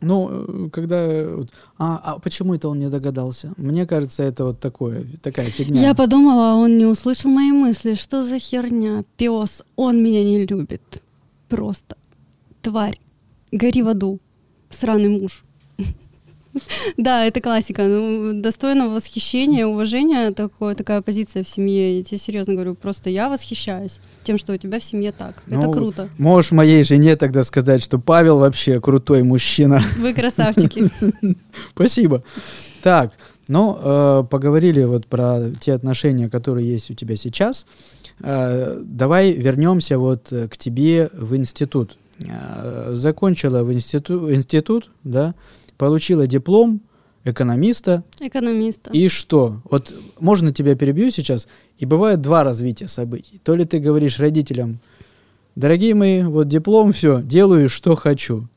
ну, 0.00 0.28
э, 0.30 0.70
когда... 0.70 0.96
э, 1.00 1.44
а, 1.78 2.00
а 2.04 2.18
почему 2.18 2.54
это 2.54 2.68
он 2.68 2.78
не 2.78 2.88
догадался? 2.88 3.52
Мне 3.56 3.86
кажется, 3.86 4.22
это 4.22 4.44
вот 4.44 4.60
такое, 4.60 5.06
такая 5.22 5.46
фигня. 5.46 5.80
Я 5.80 5.94
подумала, 5.94 6.54
он 6.54 6.78
не 6.78 6.86
услышал 6.86 7.30
мои 7.30 7.52
мысли. 7.52 7.94
Что 7.94 8.24
за 8.24 8.38
херня? 8.38 9.04
Пес, 9.16 9.62
он 9.76 10.02
меня 10.02 10.24
не 10.24 10.46
любит. 10.46 11.02
Просто. 11.48 11.96
Тварь. 12.62 13.00
Гори 13.52 13.82
в 13.82 13.88
аду. 13.88 14.20
Сраный 14.70 15.08
муж. 15.08 15.44
Да, 16.96 17.24
это 17.24 17.40
классика. 17.40 17.84
Ну, 17.84 18.32
достойно 18.40 18.88
восхищения, 18.88 19.66
уважения 19.66 20.30
такое, 20.32 20.74
такая 20.74 21.02
позиция 21.02 21.42
в 21.42 21.48
семье. 21.48 21.98
Я 21.98 22.04
тебе 22.04 22.18
серьезно 22.18 22.54
говорю, 22.54 22.74
просто 22.74 23.10
я 23.10 23.28
восхищаюсь 23.28 24.00
тем, 24.24 24.38
что 24.38 24.52
у 24.52 24.56
тебя 24.56 24.78
в 24.78 24.84
семье 24.84 25.12
так. 25.12 25.42
Это 25.46 25.56
Ну, 25.56 25.72
круто. 25.72 26.08
Можешь 26.18 26.50
моей 26.52 26.84
жене 26.84 27.16
тогда 27.16 27.44
сказать, 27.44 27.82
что 27.82 27.98
Павел 27.98 28.38
вообще 28.38 28.80
крутой 28.80 29.22
мужчина. 29.22 29.80
Вы 29.98 30.14
красавчики. 30.14 30.90
Спасибо. 31.74 32.22
Так, 32.82 33.12
ну, 33.48 33.78
э, 33.80 34.24
поговорили 34.30 34.84
вот 34.84 35.06
про 35.06 35.50
те 35.60 35.72
отношения, 35.72 36.28
которые 36.28 36.68
есть 36.68 36.90
у 36.90 36.94
тебя 36.94 37.16
сейчас. 37.16 37.66
Э, 38.20 38.80
давай 38.82 39.32
вернемся 39.32 39.98
вот 39.98 40.28
к 40.28 40.56
тебе 40.56 41.10
в 41.12 41.34
институт. 41.36 41.96
Э, 42.26 42.90
закончила 42.94 43.62
в 43.62 43.72
институт, 43.72 44.30
институт, 44.32 44.90
да, 45.04 45.34
получила 45.78 46.26
диплом 46.26 46.82
экономиста. 47.24 48.04
Экономиста. 48.20 48.90
И 48.90 49.08
что? 49.08 49.62
Вот 49.70 49.92
можно 50.20 50.52
тебя 50.52 50.74
перебью 50.74 51.10
сейчас? 51.10 51.48
И 51.78 51.86
бывает 51.86 52.20
два 52.20 52.44
развития 52.44 52.88
событий. 52.88 53.40
То 53.42 53.54
ли 53.54 53.64
ты 53.64 53.78
говоришь 53.78 54.18
родителям, 54.18 54.80
дорогие 55.54 55.94
мои, 55.94 56.22
вот 56.22 56.48
диплом, 56.48 56.92
все, 56.92 57.22
делаю, 57.22 57.68
что 57.68 57.94
хочу. 57.94 58.48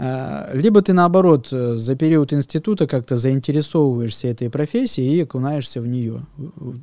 А, 0.00 0.50
Либо 0.54 0.80
ты, 0.80 0.92
наоборот, 0.92 1.48
э, 1.52 1.74
за 1.74 1.96
период 1.96 2.32
института 2.32 2.86
как-то 2.86 3.16
заинтересовываешься 3.16 4.28
этой 4.28 4.48
профессией 4.48 5.16
и 5.16 5.22
окунаешься 5.22 5.80
в 5.80 5.86
нее. 5.88 6.20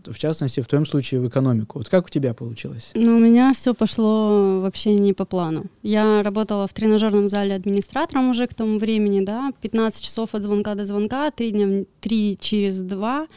В 0.06 0.18
частности, 0.18 0.60
в 0.62 0.68
твоем 0.68 0.86
случае 0.86 1.22
в 1.22 1.28
экономику. 1.30 1.78
Вот 1.80 1.88
как 1.88 2.08
у 2.08 2.10
тебя 2.10 2.34
получилось? 2.34 2.92
Ну, 2.94 3.16
у 3.16 3.20
меня 3.20 3.54
все 3.54 3.74
пошло 3.74 4.60
вообще 4.62 4.96
не 4.96 5.14
по 5.14 5.24
плану. 5.26 5.64
Я 5.82 6.24
работала 6.24 6.68
в 6.68 6.74
тренажерном 6.74 7.30
зале 7.30 7.56
администратором 7.56 8.30
уже 8.32 8.48
к 8.48 8.54
тому 8.54 8.80
времени, 8.80 9.24
да, 9.24 9.52
15 9.62 10.04
часов 10.04 10.36
от 10.36 10.44
звонка 10.44 10.76
до 10.76 10.86
звонка, 10.86 11.32
три 11.32 11.52
дня, 11.52 11.68
в- 11.68 11.86
три 12.02 12.38
через 12.42 12.82
два. 12.82 13.28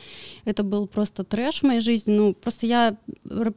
Это 0.45 0.65
был 0.65 0.87
просто 0.89 1.23
трэш 1.23 1.61
в 1.61 1.63
моей 1.67 1.81
жизни. 1.81 2.13
Ну, 2.17 2.35
просто 2.35 2.67
я 2.67 2.97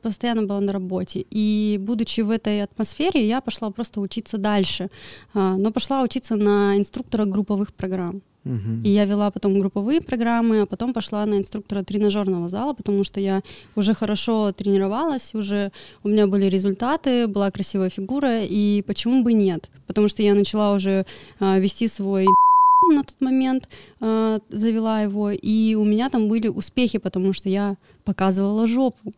постоянно 0.01 0.43
была 0.43 0.59
на 0.61 0.71
работе. 0.71 1.25
И 1.31 1.77
будучи 1.81 2.21
в 2.21 2.29
этой 2.29 2.61
атмосфере, 2.61 3.27
я 3.27 3.41
пошла 3.41 3.71
просто 3.71 4.01
учиться 4.01 4.37
дальше. 4.37 4.89
А, 5.33 5.55
Но 5.57 5.71
пошла 5.71 6.03
учиться 6.11 6.35
на 6.35 6.75
инструктора 6.75 7.25
групповых 7.25 7.71
программ. 7.71 8.21
Мгм. 8.43 8.81
И 8.83 8.89
я 8.89 9.05
вела 9.05 9.29
потом 9.31 9.59
групповые 9.59 10.01
программы, 10.01 10.61
а 10.61 10.65
потом 10.65 10.93
пошла 10.93 11.25
на 11.25 11.37
инструктора 11.37 11.83
тренажерного 11.83 12.49
зала, 12.49 12.73
потому 12.73 13.03
что 13.03 13.19
я 13.19 13.41
уже 13.75 13.93
хорошо 13.93 14.51
тренировалась, 14.51 15.35
уже 15.35 15.71
у 16.03 16.09
меня 16.09 16.27
были 16.27 16.49
результаты, 16.49 17.27
была 17.27 17.51
красивая 17.51 17.89
фигура, 17.89 18.41
и 18.43 18.81
почему 18.81 19.23
бы 19.23 19.33
нет? 19.33 19.69
Потому 19.87 20.09
что 20.09 20.23
я 20.23 20.33
начала 20.33 20.73
уже 20.73 21.05
а, 21.39 21.59
вести 21.59 21.87
свой 21.87 22.25
на 22.93 23.03
тот 23.03 23.21
момент, 23.21 23.69
а, 23.99 24.39
завела 24.49 25.03
его, 25.03 25.31
и 25.31 25.75
у 25.75 25.85
меня 25.85 26.09
там 26.09 26.27
были 26.27 26.49
успехи, 26.49 26.99
потому 26.99 27.33
что 27.33 27.49
я 27.49 27.75
показывала 28.03 28.67
жопу. 28.67 29.13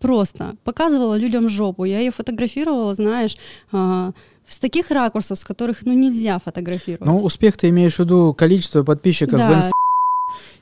Просто 0.00 0.54
показывала 0.62 1.18
людям 1.18 1.48
жопу. 1.48 1.84
Я 1.84 1.98
ее 1.98 2.12
фотографировала, 2.12 2.94
знаешь, 2.94 3.36
а, 3.72 4.12
с 4.48 4.58
таких 4.58 4.90
ракурсов, 4.90 5.38
с 5.38 5.44
которых 5.44 5.78
ну 5.82 5.92
нельзя 5.92 6.38
фотографировать. 6.38 7.06
Ну, 7.06 7.22
успех 7.22 7.56
ты 7.56 7.68
имеешь 7.68 7.96
в 7.96 7.98
виду 8.00 8.34
количество 8.34 8.82
подписчиков 8.82 9.34
в 9.34 9.38
Да, 9.38 9.46
инстаграме. 9.48 9.72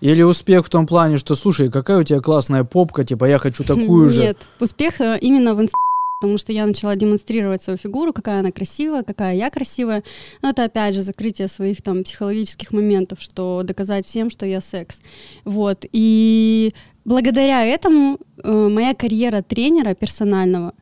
Или 0.00 0.22
успех 0.22 0.66
в 0.66 0.70
том 0.70 0.86
плане, 0.86 1.18
что, 1.18 1.34
слушай, 1.34 1.70
какая 1.70 1.98
у 1.98 2.02
тебя 2.02 2.20
классная 2.20 2.64
попка, 2.64 3.04
типа, 3.04 3.24
я 3.24 3.38
хочу 3.38 3.64
такую 3.64 4.10
же. 4.12 4.20
Нет, 4.20 4.38
успех 4.60 5.00
э, 5.00 5.18
именно 5.20 5.54
в 5.54 5.60
инстаграме 5.60 5.72
потому 6.18 6.38
что 6.38 6.52
я 6.52 6.66
начала 6.66 6.96
демонстрировать 6.96 7.62
свою 7.62 7.76
фигуру, 7.78 8.12
какая 8.12 8.40
она 8.40 8.50
красивая, 8.50 9.02
какая 9.02 9.34
я 9.36 9.50
красивая. 9.50 10.02
Но 10.42 10.50
это 10.50 10.64
опять 10.64 10.94
же 10.94 11.02
закрытие 11.02 11.46
своих 11.46 11.82
там 11.82 12.04
психологических 12.04 12.72
моментов, 12.72 13.18
что 13.20 13.62
доказать 13.62 14.06
всем, 14.06 14.30
что 14.30 14.46
я 14.46 14.60
секс. 14.60 15.00
Вот. 15.44 15.84
И 15.92 16.72
благодаря 17.04 17.64
этому 17.64 18.18
э, 18.42 18.50
моя 18.50 18.94
карьера 18.94 19.42
тренера 19.42 19.94
персонального 19.94 20.72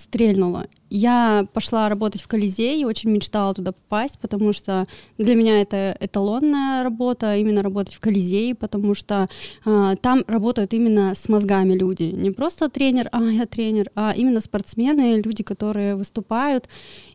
стрельнула. 0.00 0.66
Я 0.88 1.46
пошла 1.52 1.88
работать 1.88 2.20
в 2.20 2.26
Колизей 2.26 2.80
и 2.80 2.84
очень 2.84 3.10
мечтала 3.10 3.54
туда 3.54 3.70
попасть, 3.70 4.18
потому 4.18 4.52
что 4.52 4.86
для 5.18 5.36
меня 5.36 5.60
это 5.60 5.96
эталонная 6.00 6.82
работа, 6.82 7.36
именно 7.36 7.62
работать 7.62 7.94
в 7.94 8.00
Колизее, 8.00 8.56
потому 8.56 8.94
что 8.94 9.28
э, 9.64 9.94
там 10.02 10.24
работают 10.26 10.74
именно 10.74 11.14
с 11.14 11.28
мозгами 11.28 11.74
люди. 11.74 12.02
Не 12.02 12.32
просто 12.32 12.68
тренер, 12.68 13.08
а 13.12 13.22
я 13.22 13.46
тренер, 13.46 13.90
а 13.94 14.12
именно 14.16 14.40
спортсмены, 14.40 15.22
люди, 15.24 15.44
которые 15.44 15.94
выступают. 15.94 16.68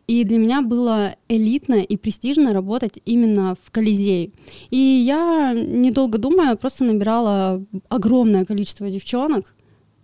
И 0.06 0.24
для 0.24 0.38
меня 0.38 0.62
было 0.62 1.16
элитно 1.28 1.74
и 1.74 1.96
престижно 1.98 2.54
работать 2.54 3.00
именно 3.04 3.56
в 3.62 3.70
Колизее. 3.70 4.30
И 4.70 4.78
я, 4.78 5.52
недолго 5.52 6.16
думая, 6.16 6.56
просто 6.56 6.84
набирала 6.84 7.62
огромное 7.90 8.46
количество 8.46 8.88
девчонок, 8.88 9.52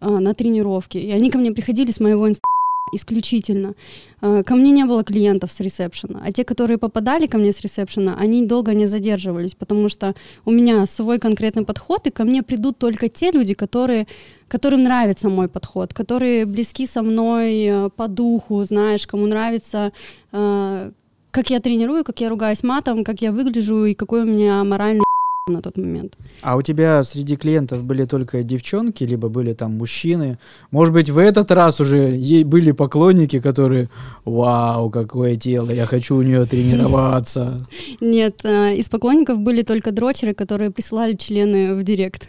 а, 0.02 0.18
на 0.18 0.34
тренировки. 0.34 0.98
И 0.98 1.12
они 1.12 1.30
ко 1.30 1.38
мне 1.38 1.52
приходили 1.52 1.92
с 1.92 2.00
моего 2.00 2.28
инстаграма 2.28 2.51
исключительно. 2.92 3.74
А, 4.20 4.42
ко 4.42 4.54
мне 4.54 4.70
не 4.70 4.84
было 4.84 5.02
клиентов 5.02 5.50
с 5.50 5.60
ресепшена, 5.60 6.22
а 6.24 6.32
те, 6.32 6.44
которые 6.44 6.78
попадали 6.78 7.26
ко 7.26 7.38
мне 7.38 7.52
с 7.52 7.60
ресепшена, 7.60 8.16
они 8.18 8.46
долго 8.46 8.74
не 8.74 8.86
задерживались, 8.86 9.54
потому 9.54 9.88
что 9.88 10.14
у 10.44 10.50
меня 10.50 10.86
свой 10.86 11.18
конкретный 11.18 11.64
подход, 11.64 12.06
и 12.06 12.10
ко 12.10 12.24
мне 12.24 12.42
придут 12.42 12.78
только 12.78 13.08
те 13.08 13.30
люди, 13.30 13.54
которые, 13.54 14.06
которым 14.48 14.82
нравится 14.82 15.28
мой 15.28 15.48
подход, 15.48 15.94
которые 15.94 16.44
близки 16.46 16.86
со 16.86 17.02
мной 17.02 17.64
э, 17.64 17.90
по 17.96 18.08
духу, 18.08 18.62
знаешь, 18.64 19.06
кому 19.06 19.26
нравится 19.26 19.92
э, 20.32 20.90
как 21.32 21.50
я 21.50 21.60
тренирую, 21.60 22.04
как 22.04 22.20
я 22.20 22.28
ругаюсь 22.28 22.62
матом, 22.62 23.04
как 23.04 23.22
я 23.22 23.32
выгляжу 23.32 23.86
и 23.86 23.94
какой 23.94 24.22
у 24.22 24.26
меня 24.26 24.62
моральный 24.64 25.02
на 25.48 25.60
тот 25.60 25.76
момент. 25.76 26.16
А 26.40 26.54
у 26.56 26.62
тебя 26.62 27.02
среди 27.02 27.36
клиентов 27.36 27.82
были 27.82 28.04
только 28.04 28.44
девчонки, 28.44 29.02
либо 29.02 29.28
были 29.28 29.54
там 29.54 29.76
мужчины? 29.76 30.38
Может 30.70 30.94
быть, 30.94 31.10
в 31.10 31.18
этот 31.18 31.50
раз 31.50 31.80
уже 31.80 31.96
ей 31.96 32.44
были 32.44 32.70
поклонники, 32.70 33.40
которые 33.40 33.88
«Вау, 34.24 34.88
какое 34.90 35.34
тело, 35.34 35.72
я 35.72 35.86
хочу 35.86 36.14
у 36.14 36.22
нее 36.22 36.46
тренироваться». 36.46 37.66
Нет, 38.00 38.38
а, 38.44 38.70
из 38.70 38.88
поклонников 38.88 39.38
были 39.38 39.62
только 39.62 39.90
дрочеры, 39.90 40.32
которые 40.32 40.70
присылали 40.70 41.16
члены 41.16 41.74
в 41.74 41.82
директ. 41.82 42.28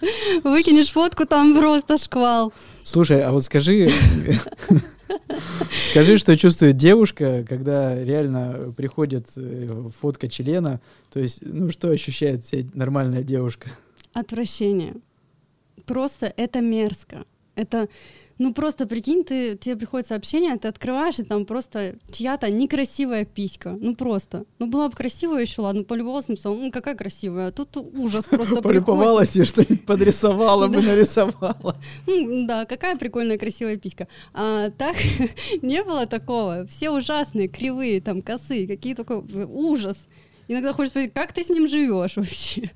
Выкинешь 0.42 0.92
фотку, 0.92 1.26
там 1.26 1.54
просто 1.54 1.98
шквал. 1.98 2.54
Слушай, 2.84 3.22
а 3.22 3.32
вот 3.32 3.44
скажи, 3.44 3.90
скажи, 5.90 6.18
что 6.18 6.36
чувствует 6.36 6.76
девушка, 6.76 7.44
когда 7.48 8.02
реально 8.02 8.72
приходит 8.76 9.28
э, 9.36 9.68
фотка 10.00 10.28
члена, 10.28 10.80
то 11.12 11.20
есть, 11.20 11.40
ну 11.42 11.70
что 11.70 11.88
ощущает 11.88 12.44
вся 12.44 12.58
нормальная 12.74 13.22
девушка? 13.22 13.70
Отвращение. 14.12 14.94
Просто 15.86 16.32
это 16.36 16.60
мерзко. 16.60 17.24
Это 17.54 17.88
ну 18.40 18.54
просто 18.54 18.86
прикинь, 18.86 19.22
ты, 19.22 19.54
тебе 19.54 19.76
приходит 19.76 20.06
сообщение, 20.08 20.56
ты 20.56 20.68
открываешь, 20.68 21.18
и 21.18 21.24
там 21.24 21.44
просто 21.44 21.96
чья-то 22.10 22.50
некрасивая 22.50 23.26
писька. 23.26 23.76
Ну 23.78 23.94
просто. 23.94 24.44
Ну 24.58 24.66
была 24.66 24.88
бы 24.88 24.96
красивая 24.96 25.42
еще, 25.42 25.60
ладно, 25.60 25.84
полюбовалась, 25.84 26.28
написала, 26.28 26.54
ну 26.54 26.70
какая 26.70 26.94
красивая. 26.94 27.48
А 27.48 27.52
тут 27.52 27.76
ужас 27.76 28.24
просто 28.24 28.62
Полюбовалась 28.62 29.36
и 29.36 29.44
что-нибудь 29.44 29.84
подрисовала 29.86 30.68
бы, 30.68 30.80
нарисовала. 30.80 31.76
Ну 32.06 32.46
да, 32.46 32.64
какая 32.64 32.96
прикольная 32.96 33.36
красивая 33.36 33.76
писька. 33.76 34.08
А 34.32 34.70
так 34.70 34.96
не 35.60 35.84
было 35.84 36.06
такого. 36.06 36.66
Все 36.66 36.88
ужасные, 36.88 37.46
кривые, 37.46 38.00
там, 38.00 38.22
косые, 38.22 38.66
какие 38.66 38.94
такой 38.94 39.22
ужас. 39.44 40.08
Иногда 40.48 40.72
хочешь 40.72 40.92
спросить, 40.92 41.12
как 41.12 41.34
ты 41.34 41.44
с 41.44 41.50
ним 41.50 41.68
живешь 41.68 42.16
вообще? 42.16 42.70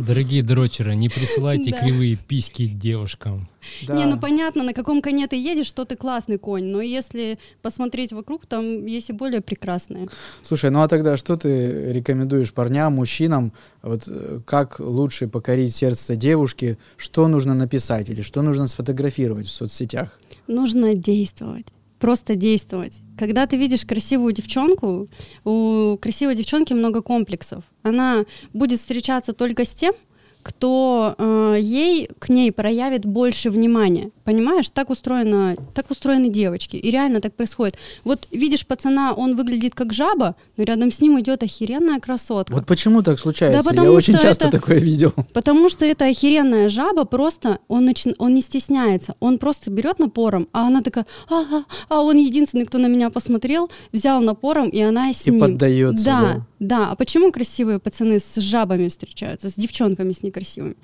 Дорогие 0.00 0.42
дрочеры, 0.42 0.94
не 0.94 1.10
присылайте 1.10 1.72
кривые 1.80 2.16
письки 2.16 2.66
девушкам. 2.66 3.48
Да. 3.86 3.94
Не, 3.94 4.06
ну 4.06 4.18
понятно, 4.18 4.64
на 4.64 4.72
каком 4.72 5.02
коне 5.02 5.26
ты 5.26 5.36
едешь, 5.36 5.66
что 5.66 5.84
ты 5.84 5.94
классный 5.94 6.38
конь, 6.38 6.64
но 6.64 6.80
если 6.80 7.38
посмотреть 7.60 8.10
вокруг, 8.12 8.46
там 8.46 8.86
есть 8.86 9.10
и 9.10 9.12
более 9.12 9.42
прекрасные. 9.42 10.08
Слушай, 10.42 10.70
ну 10.70 10.80
а 10.80 10.88
тогда 10.88 11.18
что 11.18 11.36
ты 11.36 11.92
рекомендуешь 11.92 12.50
парням, 12.54 12.94
мужчинам, 12.94 13.52
вот 13.82 14.04
э, 14.06 14.40
как 14.46 14.80
лучше 14.80 15.28
покорить 15.28 15.76
сердце 15.76 16.16
девушки, 16.16 16.78
что 16.96 17.28
нужно 17.28 17.52
написать 17.52 18.08
или 18.08 18.22
что 18.22 18.40
нужно 18.40 18.68
сфотографировать 18.68 19.48
в 19.48 19.52
соцсетях? 19.52 20.18
Нужно 20.46 20.94
действовать 20.94 21.66
просто 22.00 22.34
действовать. 22.34 23.00
Когда 23.18 23.46
ты 23.46 23.56
видишь 23.56 23.84
красивую 23.84 24.32
девчонку, 24.32 25.08
у 25.44 25.96
красивой 26.00 26.34
девчонки 26.34 26.72
много 26.72 27.02
комплексов. 27.02 27.62
Она 27.82 28.24
будет 28.52 28.80
встречаться 28.80 29.32
только 29.32 29.64
с 29.64 29.74
тем, 29.74 29.94
кто 30.42 31.14
э, 31.18 31.56
ей 31.60 32.08
к 32.18 32.30
ней 32.30 32.50
проявит 32.50 33.04
больше 33.04 33.50
внимания. 33.50 34.10
Понимаешь, 34.30 34.70
так 34.70 34.90
устроено, 34.90 35.56
так 35.74 35.90
устроены 35.90 36.28
девочки. 36.28 36.76
И 36.76 36.88
реально 36.92 37.20
так 37.20 37.34
происходит. 37.34 37.76
Вот 38.04 38.28
видишь 38.30 38.64
пацана, 38.64 39.12
он 39.12 39.34
выглядит 39.34 39.74
как 39.74 39.92
жаба, 39.92 40.36
но 40.56 40.62
рядом 40.62 40.92
с 40.92 41.00
ним 41.00 41.18
идет 41.18 41.42
охеренная 41.42 41.98
красотка. 41.98 42.52
Вот 42.52 42.64
почему 42.64 43.02
так 43.02 43.18
случается? 43.18 43.60
Да, 43.60 43.68
потому 43.68 43.88
Я 43.88 43.92
очень 43.92 44.14
часто 44.14 44.46
это, 44.46 44.60
такое 44.60 44.78
видел. 44.78 45.12
Потому 45.32 45.68
что 45.68 45.84
эта 45.84 46.04
охеренная 46.04 46.68
жаба 46.68 47.06
просто, 47.06 47.58
он, 47.66 47.86
начи, 47.86 48.14
он 48.18 48.34
не 48.34 48.40
стесняется, 48.40 49.16
он 49.18 49.38
просто 49.38 49.68
берет 49.68 49.98
напором, 49.98 50.46
а 50.52 50.68
она 50.68 50.80
такая, 50.80 51.06
а, 51.28 51.64
а 51.88 52.00
он 52.02 52.16
единственный, 52.16 52.66
кто 52.66 52.78
на 52.78 52.86
меня 52.86 53.10
посмотрел, 53.10 53.68
взял 53.90 54.20
напором, 54.20 54.68
и 54.68 54.80
она 54.80 55.12
с 55.12 55.26
и 55.26 55.32
ним. 55.32 55.40
Поддается. 55.40 56.04
Да, 56.04 56.20
да, 56.20 56.46
да. 56.60 56.90
А 56.92 56.94
почему 56.94 57.32
красивые 57.32 57.80
пацаны 57.80 58.20
с 58.20 58.36
жабами 58.36 58.86
встречаются, 58.86 59.48
с 59.48 59.54
девчонками 59.54 60.12
с 60.12 60.22
некрасивыми? 60.22 60.76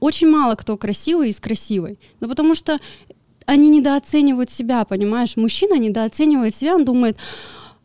Очень 0.00 0.30
мало 0.30 0.54
кто 0.54 0.78
красивый 0.78 1.28
и 1.28 1.32
с 1.32 1.40
красивой. 1.40 1.98
Ну, 2.20 2.28
потому 2.28 2.53
что 2.54 2.78
они 3.46 3.68
недооценивают 3.68 4.50
себя, 4.50 4.84
понимаешь? 4.84 5.36
Мужчина 5.36 5.78
недооценивает 5.78 6.54
себя, 6.54 6.74
он 6.74 6.84
думает, 6.84 7.18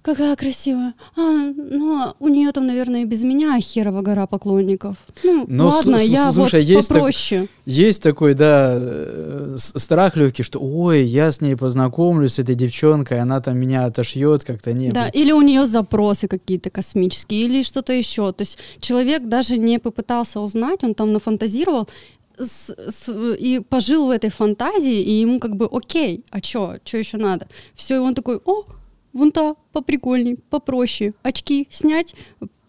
какая 0.01 0.35
красивая. 0.35 0.93
А, 1.15 1.21
ну, 1.21 2.13
у 2.19 2.27
нее 2.27 2.51
там, 2.51 2.67
наверное, 2.67 3.01
и 3.01 3.05
без 3.05 3.23
меня 3.23 3.59
херова 3.59 4.01
гора 4.01 4.27
поклонников. 4.27 4.97
Ну, 5.23 5.45
Но 5.47 5.67
ладно, 5.67 5.97
я 5.97 6.31
слушай, 6.31 6.61
вот 6.61 6.69
есть 6.69 6.87
попроще. 6.89 7.41
Так, 7.41 7.49
есть 7.65 8.01
такой, 8.01 8.33
да, 8.33 8.77
э, 8.79 9.57
страх 9.57 10.15
легкий, 10.15 10.43
что, 10.43 10.59
ой, 10.59 11.03
я 11.03 11.31
с 11.31 11.41
ней 11.41 11.55
познакомлюсь, 11.55 12.33
с 12.33 12.39
этой 12.39 12.55
девчонкой, 12.55 13.19
она 13.21 13.41
там 13.41 13.57
меня 13.57 13.85
отошьет 13.85 14.43
как-то, 14.43 14.73
не. 14.73 14.91
Да, 14.91 15.09
или 15.09 15.31
у 15.31 15.41
нее 15.41 15.65
запросы 15.65 16.27
какие-то 16.27 16.69
космические, 16.69 17.41
или 17.41 17.63
что-то 17.63 17.93
еще. 17.93 18.31
То 18.31 18.43
есть 18.43 18.57
человек 18.79 19.27
даже 19.27 19.57
не 19.57 19.79
попытался 19.79 20.39
узнать, 20.39 20.83
он 20.83 20.95
там 20.95 21.13
нафантазировал, 21.13 21.89
с, 22.39 22.69
с, 22.69 23.35
и 23.35 23.59
пожил 23.59 24.07
в 24.07 24.09
этой 24.09 24.29
фантазии, 24.29 25.01
и 25.01 25.19
ему 25.21 25.39
как 25.39 25.55
бы 25.55 25.67
окей, 25.71 26.23
а 26.31 26.41
чё, 26.41 26.77
чё 26.83 26.97
еще 26.97 27.17
надо? 27.17 27.47
Все, 27.75 27.95
и 27.95 27.99
он 27.99 28.15
такой, 28.15 28.39
о, 28.45 28.65
вон 29.13 29.31
та, 29.31 29.55
поприкольней, 29.71 30.37
попроще, 30.49 31.13
очки 31.21 31.67
снять, 31.69 32.15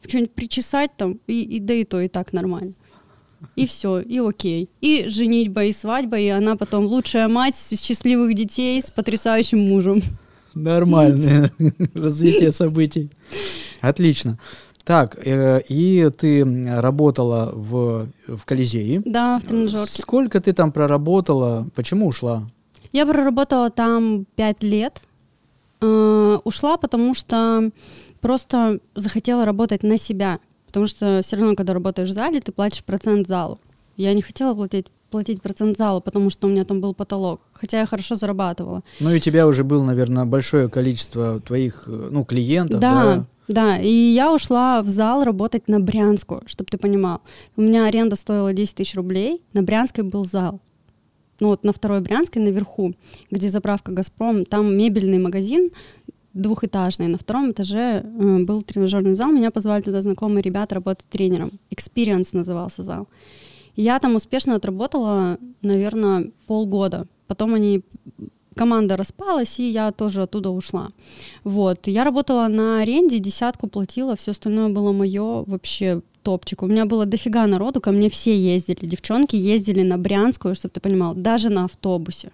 что-нибудь 0.07 0.33
причесать 0.33 0.91
там, 0.97 1.21
и, 1.27 1.43
и 1.43 1.61
да 1.61 1.75
и 1.75 1.85
то, 1.85 2.01
и 2.01 2.09
так 2.09 2.33
нормально. 2.33 2.75
И 3.57 3.67
все, 3.67 4.01
и 4.01 4.19
окей. 4.19 4.69
И 4.81 5.07
женитьба, 5.09 5.65
и 5.65 5.73
свадьба, 5.73 6.19
и 6.19 6.29
она 6.29 6.57
потом 6.57 6.87
лучшая 6.87 7.29
мать 7.29 7.57
счастливых 7.57 8.35
детей 8.35 8.81
с 8.81 8.91
потрясающим 8.91 9.59
мужем. 9.59 10.03
Нормальное 10.55 11.51
развитие 11.95 12.53
событий. 12.53 13.11
Отлично. 13.81 14.39
Так, 14.85 15.19
э, 15.27 15.61
и 15.69 16.11
ты 16.17 16.45
работала 16.81 17.51
в, 17.55 18.09
в 18.27 18.45
Колизее. 18.45 19.03
Да, 19.05 19.39
в 19.39 19.45
тренажерке. 19.45 20.03
Сколько 20.03 20.41
ты 20.41 20.53
там 20.53 20.73
проработала? 20.73 21.67
Почему 21.75 22.07
ушла? 22.07 22.45
Я 22.93 23.07
проработала 23.07 23.71
там 23.71 24.27
пять 24.37 24.63
лет. 24.63 25.03
Э, 25.81 26.39
ушла, 26.45 26.77
потому 26.77 27.15
что 27.15 27.71
просто 28.21 28.81
захотела 28.95 29.45
работать 29.45 29.83
на 29.83 29.99
себя. 29.99 30.41
Потому 30.67 30.87
что 30.87 31.21
все 31.23 31.37
равно, 31.37 31.55
когда 31.55 31.75
работаешь 31.75 32.09
в 32.09 32.13
зале, 32.13 32.41
ты 32.41 32.53
платишь 32.53 32.85
процент 32.85 33.29
залу. 33.29 33.59
Я 33.97 34.15
не 34.15 34.23
хотела 34.23 34.55
платить 34.55 34.87
платить 35.11 35.43
процент 35.43 35.77
залу, 35.77 36.01
потому 36.01 36.31
что 36.31 36.47
у 36.47 36.51
меня 36.51 36.65
там 36.65 36.81
был 36.81 36.95
потолок, 36.95 37.41
хотя 37.53 37.81
я 37.81 37.87
хорошо 37.87 38.15
зарабатывала. 38.15 38.83
Ну 39.01 39.11
и 39.11 39.17
у 39.17 39.19
тебя 39.19 39.47
уже 39.49 39.65
было, 39.65 39.83
наверное, 39.83 40.25
большое 40.25 40.69
количество 40.69 41.41
твоих, 41.41 41.85
э, 41.89 42.09
ну, 42.13 42.25
клиентов, 42.25 42.79
да? 42.79 43.05
Да, 43.05 43.27
да, 43.51 43.79
и 43.79 43.89
я 43.89 44.33
ушла 44.33 44.81
в 44.81 44.89
зал 44.89 45.25
работать 45.25 45.67
на 45.67 45.81
Брянскую, 45.81 46.43
чтобы 46.47 46.71
ты 46.71 46.79
понимал. 46.79 47.21
У 47.57 47.63
меня 47.63 47.87
аренда 47.87 48.15
стоила 48.15 48.53
10 48.53 48.77
тысяч 48.77 48.95
рублей, 48.95 49.43
на 49.53 49.63
Брянской 49.63 50.05
был 50.05 50.25
зал. 50.25 50.61
Ну 51.41 51.49
вот 51.49 51.65
на 51.65 51.73
второй 51.73 52.01
Брянской 52.01 52.41
наверху, 52.41 52.95
где 53.31 53.49
заправка 53.49 53.91
«Газпром», 53.91 54.45
там 54.45 54.77
мебельный 54.77 55.19
магазин, 55.19 55.71
двухэтажный. 56.33 57.09
На 57.09 57.19
втором 57.19 57.51
этаже 57.51 58.05
э, 58.05 58.45
был 58.45 58.63
тренажерный 58.63 59.15
зал. 59.15 59.33
Меня 59.33 59.51
позвали 59.51 59.83
туда 59.83 60.01
знакомые 60.01 60.43
ребята 60.43 60.77
работать 60.77 61.09
тренером. 61.09 61.51
Experience 61.71 62.29
назывался 62.33 62.85
зал. 62.85 63.09
Я 63.75 63.99
там 63.99 64.15
успешно 64.15 64.55
отработала, 64.55 65.39
наверное, 65.63 66.31
полгода. 66.47 67.09
Потом 67.27 67.55
они 67.55 67.83
команда 68.57 68.97
распалась, 68.97 69.61
и 69.61 69.71
я 69.71 69.93
тоже 69.93 70.23
оттуда 70.23 70.51
ушла. 70.51 70.91
Вот. 71.45 71.87
Я 71.87 72.05
работала 72.05 72.49
на 72.49 72.81
аренде, 72.81 73.19
десятку 73.19 73.69
платила, 73.69 74.17
все 74.17 74.33
остальное 74.33 74.69
было 74.69 74.93
мое 74.93 75.45
вообще 75.47 76.03
топчик. 76.23 76.63
У 76.63 76.67
меня 76.67 76.85
было 76.85 77.07
дофига 77.07 77.47
народу, 77.47 77.81
ко 77.81 77.93
мне 77.93 78.09
все 78.09 78.37
ездили. 78.37 78.87
Девчонки 78.87 79.37
ездили 79.37 79.83
на 79.83 79.99
Брянскую, 79.99 80.55
чтобы 80.55 80.73
ты 80.73 80.81
понимал, 80.81 81.15
даже 81.15 81.49
на 81.49 81.65
автобусе. 81.65 82.31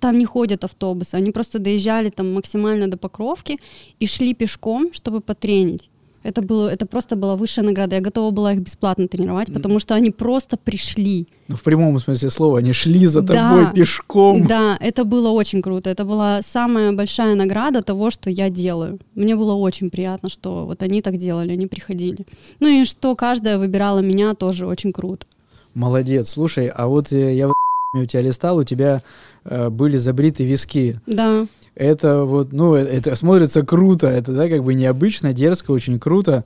Там 0.00 0.18
не 0.18 0.24
ходят 0.24 0.64
автобусы, 0.64 1.16
они 1.16 1.32
просто 1.32 1.58
доезжали 1.58 2.10
там 2.10 2.32
максимально 2.32 2.88
до 2.88 2.96
Покровки 2.96 3.58
и 3.98 4.06
шли 4.06 4.32
пешком, 4.32 4.92
чтобы 4.92 5.20
потренить. 5.20 5.90
Это, 6.28 6.42
было, 6.42 6.68
это 6.68 6.84
просто 6.84 7.16
была 7.16 7.36
высшая 7.36 7.62
награда. 7.62 7.96
Я 7.96 8.02
готова 8.02 8.30
была 8.30 8.52
их 8.52 8.60
бесплатно 8.60 9.08
тренировать, 9.08 9.52
потому 9.52 9.78
что 9.78 9.94
они 9.94 10.10
просто 10.10 10.58
пришли. 10.58 11.26
Ну, 11.48 11.56
в 11.56 11.62
прямом 11.62 11.98
смысле 11.98 12.30
слова, 12.30 12.58
они 12.58 12.72
шли 12.72 13.06
за 13.06 13.22
тобой 13.22 13.64
да, 13.64 13.72
пешком. 13.74 14.46
Да, 14.46 14.76
это 14.80 15.04
было 15.04 15.30
очень 15.30 15.62
круто. 15.62 15.88
Это 15.88 16.04
была 16.04 16.42
самая 16.42 16.92
большая 16.92 17.34
награда 17.34 17.82
того, 17.82 18.10
что 18.10 18.28
я 18.28 18.50
делаю. 18.50 18.98
Мне 19.14 19.36
было 19.36 19.54
очень 19.54 19.88
приятно, 19.88 20.28
что 20.28 20.66
вот 20.66 20.82
они 20.82 21.00
так 21.00 21.16
делали, 21.16 21.52
они 21.52 21.66
приходили. 21.66 22.26
Ну 22.60 22.68
и 22.68 22.84
что 22.84 23.16
каждая 23.16 23.56
выбирала 23.56 24.00
меня, 24.00 24.34
тоже 24.34 24.66
очень 24.66 24.92
круто. 24.92 25.26
Молодец. 25.72 26.28
Слушай, 26.28 26.68
а 26.68 26.86
вот 26.88 27.10
э, 27.12 27.34
я 27.34 27.52
у 27.94 28.04
тебя 28.04 28.22
листал, 28.22 28.58
у 28.58 28.64
тебя 28.64 29.02
э, 29.44 29.70
были 29.70 29.96
забриты 29.96 30.44
виски. 30.44 31.00
Да 31.06 31.46
это 31.78 32.24
вот, 32.24 32.52
ну, 32.52 32.74
э, 32.74 32.80
это 32.80 33.14
смотрится 33.16 33.64
круто, 33.64 34.08
это, 34.08 34.32
да, 34.32 34.48
как 34.48 34.64
бы 34.64 34.74
необычно, 34.74 35.32
дерзко, 35.32 35.70
очень 35.70 35.98
круто. 35.98 36.44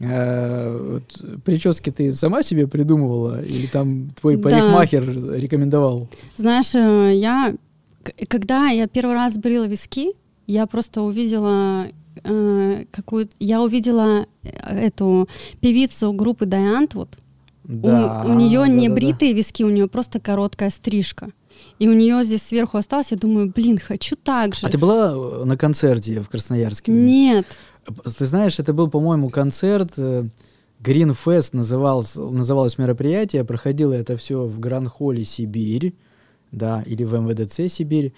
А, 0.00 0.94
вот, 0.94 1.42
прически 1.44 1.90
ты 1.90 2.12
сама 2.12 2.42
себе 2.42 2.66
придумывала 2.66 3.42
или 3.42 3.66
там 3.68 4.08
твой 4.20 4.36
да. 4.36 4.42
парикмахер 4.42 5.34
рекомендовал? 5.34 6.08
Знаешь, 6.34 6.74
э, 6.74 7.12
я, 7.14 7.54
когда 8.28 8.68
я 8.68 8.88
первый 8.88 9.14
раз 9.14 9.38
брила 9.38 9.64
виски, 9.64 10.12
я 10.48 10.66
просто 10.66 11.02
увидела 11.02 11.86
э, 12.24 12.84
какую 12.90 13.28
я 13.38 13.62
увидела 13.62 14.26
эту 14.42 15.28
певицу 15.60 16.12
группы 16.12 16.46
Дайант, 16.46 16.94
вот. 16.94 17.08
Да, 17.64 18.24
у, 18.26 18.30
у 18.30 18.34
нее 18.34 18.60
да, 18.60 18.68
не 18.68 18.88
да, 18.88 18.94
бритые 18.94 19.32
да. 19.32 19.36
виски, 19.38 19.62
у 19.62 19.70
нее 19.70 19.88
просто 19.88 20.20
короткая 20.20 20.70
стрижка 20.70 21.30
и 21.78 21.88
у 21.88 21.92
нее 21.92 22.22
здесь 22.24 22.42
сверху 22.42 22.78
осталось, 22.78 23.10
я 23.10 23.16
думаю, 23.16 23.52
блин, 23.54 23.78
хочу 23.78 24.16
так 24.16 24.54
же. 24.54 24.66
А 24.66 24.70
ты 24.70 24.78
была 24.78 25.12
э, 25.14 25.44
на 25.44 25.56
концерте 25.56 26.20
в 26.20 26.28
Красноярске? 26.28 26.92
Нет. 26.92 27.46
Ты 28.18 28.26
знаешь, 28.26 28.58
это 28.58 28.72
был, 28.72 28.88
по-моему, 28.88 29.30
концерт 29.30 29.92
э, 29.96 30.24
Green 30.80 31.16
Fest 31.24 31.50
называлось, 31.52 32.14
называлось 32.16 32.78
мероприятие, 32.78 33.44
проходило 33.44 33.92
это 33.92 34.16
все 34.16 34.44
в 34.44 34.60
Гранд-холле 34.60 35.24
Сибирь, 35.24 35.94
да, 36.52 36.82
или 36.86 37.04
в 37.04 37.14
МВДЦ 37.14 37.72
Сибирь, 37.72 38.12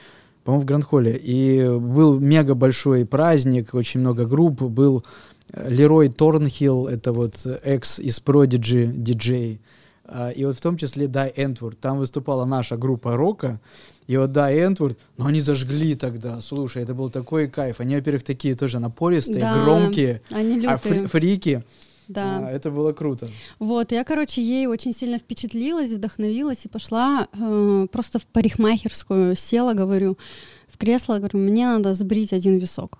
по-моему, 0.44 0.62
в 0.62 0.66
Гранд-холле. 0.66 1.18
И 1.22 1.66
был 1.66 2.18
мега 2.18 2.54
большой 2.54 3.06
праздник, 3.06 3.74
очень 3.74 4.00
много 4.00 4.26
групп, 4.26 4.60
был 4.62 5.04
Лерой 5.52 6.08
Торнхилл, 6.08 6.88
это 6.88 7.12
вот 7.12 7.46
экс 7.62 7.98
из 7.98 8.18
Prodigy 8.18 8.92
диджей, 8.92 9.60
а, 10.06 10.30
и 10.30 10.44
вот 10.44 10.56
в 10.56 10.60
том 10.60 10.76
числе 10.76 11.06
Дай 11.06 11.32
Энтворд. 11.36 11.78
Там 11.78 11.98
выступала 11.98 12.44
наша 12.44 12.76
группа 12.76 13.16
рока, 13.16 13.60
и 14.06 14.16
вот 14.16 14.32
Дай 14.32 14.64
Энтворд, 14.64 14.98
но 15.16 15.26
они 15.26 15.40
зажгли 15.40 15.94
тогда. 15.94 16.40
Слушай, 16.40 16.82
это 16.82 16.94
был 16.94 17.10
такой 17.10 17.48
кайф. 17.48 17.80
Они, 17.80 17.94
во-первых, 17.94 18.22
такие 18.24 18.54
тоже 18.54 18.78
напористые, 18.78 19.40
да, 19.40 19.62
громкие, 19.62 20.22
они 20.30 20.64
а 20.66 20.76
фри 20.76 21.06
фрики. 21.06 21.64
Да. 22.08 22.48
А, 22.48 22.50
это 22.50 22.70
было 22.70 22.92
круто. 22.92 23.28
Вот, 23.58 23.92
я, 23.92 24.04
короче, 24.04 24.42
ей 24.42 24.66
очень 24.66 24.92
сильно 24.92 25.18
впечатлилась, 25.18 25.90
вдохновилась 25.90 26.66
и 26.66 26.68
пошла 26.68 27.28
э, 27.32 27.86
просто 27.90 28.18
в 28.18 28.26
парикмахерскую, 28.26 29.34
села, 29.36 29.72
говорю, 29.72 30.18
в 30.68 30.76
кресло, 30.76 31.16
говорю, 31.18 31.38
мне 31.38 31.66
надо 31.66 31.94
сбрить 31.94 32.34
один 32.34 32.58
висок. 32.58 32.98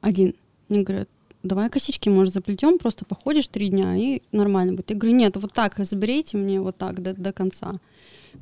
Один. 0.00 0.34
Мне 0.68 0.82
говорят, 0.82 1.08
давай 1.44 1.68
косички, 1.68 2.08
может, 2.08 2.34
заплетем, 2.34 2.78
просто 2.78 3.04
походишь 3.04 3.48
три 3.48 3.68
дня 3.68 3.96
и 3.96 4.22
нормально 4.32 4.72
будет. 4.72 4.90
Я 4.90 4.96
говорю, 4.96 5.16
нет, 5.16 5.36
вот 5.36 5.52
так 5.52 5.74
заберите 5.78 6.36
мне 6.36 6.60
вот 6.60 6.76
так 6.76 7.02
до, 7.02 7.14
до 7.14 7.32
конца. 7.32 7.74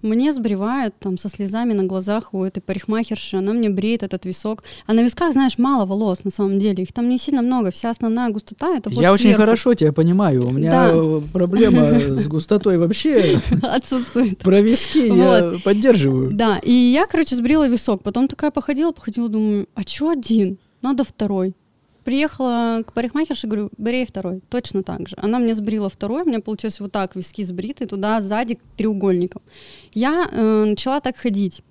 Мне 0.00 0.32
сбривают 0.32 0.94
там 0.98 1.18
со 1.18 1.28
слезами 1.28 1.74
на 1.74 1.84
глазах 1.84 2.32
у 2.32 2.44
этой 2.44 2.60
парикмахерши, 2.60 3.36
она 3.36 3.52
мне 3.52 3.68
бреет 3.68 4.02
этот 4.02 4.24
висок. 4.24 4.64
А 4.86 4.94
на 4.94 5.02
висках, 5.02 5.32
знаешь, 5.32 5.58
мало 5.58 5.84
волос 5.84 6.24
на 6.24 6.30
самом 6.30 6.58
деле, 6.58 6.82
их 6.84 6.92
там 6.94 7.10
не 7.10 7.18
сильно 7.18 7.42
много, 7.42 7.70
вся 7.70 7.90
основная 7.90 8.30
густота 8.30 8.74
это 8.76 8.88
вот 8.88 9.02
Я 9.02 9.14
сверху. 9.14 9.14
очень 9.14 9.34
хорошо 9.34 9.74
тебя 9.74 9.92
понимаю, 9.92 10.46
у 10.46 10.50
меня 10.50 10.70
да. 10.70 11.20
проблема 11.32 11.90
с 12.16 12.26
густотой 12.26 12.78
вообще 12.78 13.38
отсутствует. 13.62 14.38
Про 14.38 14.62
виски 14.62 14.98
я 14.98 15.58
поддерживаю. 15.62 16.32
Да, 16.32 16.58
и 16.62 16.72
я, 16.72 17.06
короче, 17.06 17.36
сбрила 17.36 17.68
висок, 17.68 18.02
потом 18.02 18.28
такая 18.28 18.50
походила, 18.50 18.92
походила, 18.92 19.28
думаю, 19.28 19.68
а 19.74 19.84
чё 19.84 20.08
один? 20.08 20.58
Надо 20.80 21.04
второй. 21.04 21.54
Приехала 22.04 22.82
к 22.86 22.92
парикмахерше, 22.92 23.46
говорю, 23.46 23.70
бери 23.78 24.04
второй, 24.04 24.40
точно 24.48 24.82
так 24.82 25.08
же. 25.08 25.16
Она 25.18 25.38
мне 25.38 25.54
сбрила 25.54 25.88
второй, 25.88 26.22
у 26.22 26.26
меня 26.26 26.40
получилось 26.40 26.80
вот 26.80 26.92
так, 26.92 27.16
виски 27.16 27.44
сбриты, 27.44 27.86
туда 27.86 28.20
сзади 28.20 28.58
треугольником. 28.76 29.42
Я 29.94 30.28
э, 30.30 30.64
начала 30.64 31.00
так 31.00 31.16
ходить. 31.16 31.62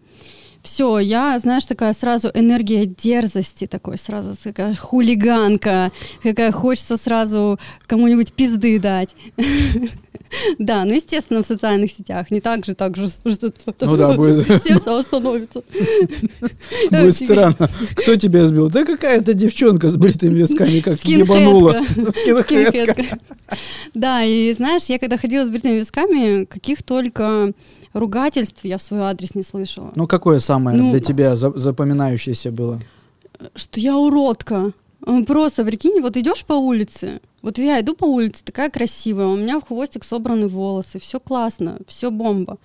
Все, 0.64 1.00
я, 1.00 1.38
знаешь, 1.40 1.66
такая 1.66 1.94
сразу 1.94 2.30
энергия 2.34 2.86
дерзости, 2.86 3.68
такой 3.68 3.98
сразу 3.98 4.36
такая 4.42 4.76
хулиганка, 4.76 5.92
какая 6.22 6.52
хочется 6.52 6.98
сразу 6.98 7.60
кому-нибудь 7.88 8.34
пизды 8.34 8.80
дать. 8.80 9.16
Да, 10.58 10.86
ну, 10.86 10.94
естественно, 10.94 11.44
в 11.44 11.46
социальных 11.46 11.92
сетях. 11.92 12.32
Не 12.32 12.40
так 12.40 12.66
же, 12.66 12.74
так 12.74 12.96
же, 12.96 13.08
ну, 13.24 13.98
да, 13.98 14.14
будет... 14.14 14.64
сердце 14.64 14.98
остановится. 14.98 15.62
Будет 16.90 17.16
странно. 17.16 17.70
Кто 17.96 18.16
тебя 18.16 18.48
сбил? 18.48 18.70
Да 18.70 18.86
какая-то 18.86 19.34
девчонка 19.34 19.90
с 19.90 19.98
бритыми 19.98 20.36
висками, 20.36 20.80
как 20.80 21.04
ебанула. 21.04 21.82
Скинхедка. 22.44 23.18
Да, 23.94 24.24
и 24.24 24.54
знаешь, 24.54 24.84
я 24.86 25.00
когда 25.00 25.18
ходила 25.18 25.46
с 25.46 25.50
бритыми 25.50 25.80
висками, 25.80 26.46
каких 26.46 26.84
только 26.84 27.52
ругательств 27.94 28.64
я 28.64 28.78
в 28.78 28.82
свой 28.82 29.02
адрес 29.02 29.36
не 29.36 29.44
слышала. 29.44 29.92
Ну, 29.96 30.08
какое 30.08 30.40
самое 30.40 30.78
ну, 30.78 30.92
для 30.92 31.00
тебя 31.00 31.36
запоминающееся 31.36 32.52
было? 32.52 32.82
Что 33.56 33.80
я 33.80 33.98
уродка. 33.98 34.74
Просто, 35.26 35.66
прикинь, 35.66 36.00
вот 36.00 36.16
идешь 36.16 36.46
по 36.46 36.54
улице, 36.54 37.22
вот 37.42 37.58
я 37.58 37.80
иду 37.80 37.96
по 37.96 38.06
улице, 38.06 38.44
такая 38.44 38.70
красивая, 38.70 39.28
у 39.28 39.36
меня 39.36 39.60
в 39.60 39.66
хвостик 39.66 40.04
собраны 40.04 40.48
волосы, 40.48 41.00
все 41.00 41.20
классно, 41.20 41.80
все 41.88 42.12
бомба. 42.12 42.60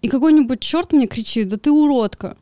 И 0.00 0.08
какой-нибудь 0.08 0.58
черт 0.58 0.92
мне 0.92 1.06
кричит, 1.06 1.48
да 1.48 1.56
ты 1.56 1.70
уродка. 1.70 2.36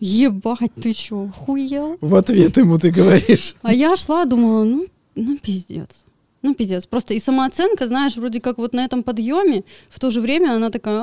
Ебать, 0.00 0.74
ты 0.74 0.92
чё, 0.92 1.30
хуел? 1.34 1.96
В 2.00 2.16
ответ 2.16 2.56
ему 2.56 2.78
ты 2.78 2.90
говоришь. 2.90 3.54
А 3.62 3.72
я 3.72 3.94
шла, 3.94 4.24
думала, 4.24 4.64
ну, 4.64 4.86
ну 5.14 5.38
пиздец. 5.38 6.04
Ну, 6.46 6.54
пиздец. 6.54 6.86
Просто 6.86 7.12
и 7.12 7.18
самооценка, 7.18 7.88
знаешь, 7.88 8.16
вроде 8.16 8.40
как 8.40 8.58
вот 8.58 8.72
на 8.72 8.84
этом 8.84 9.02
подъеме, 9.02 9.64
в 9.90 9.98
то 9.98 10.10
же 10.10 10.20
время 10.20 10.52
она 10.52 10.70
такая 10.70 11.02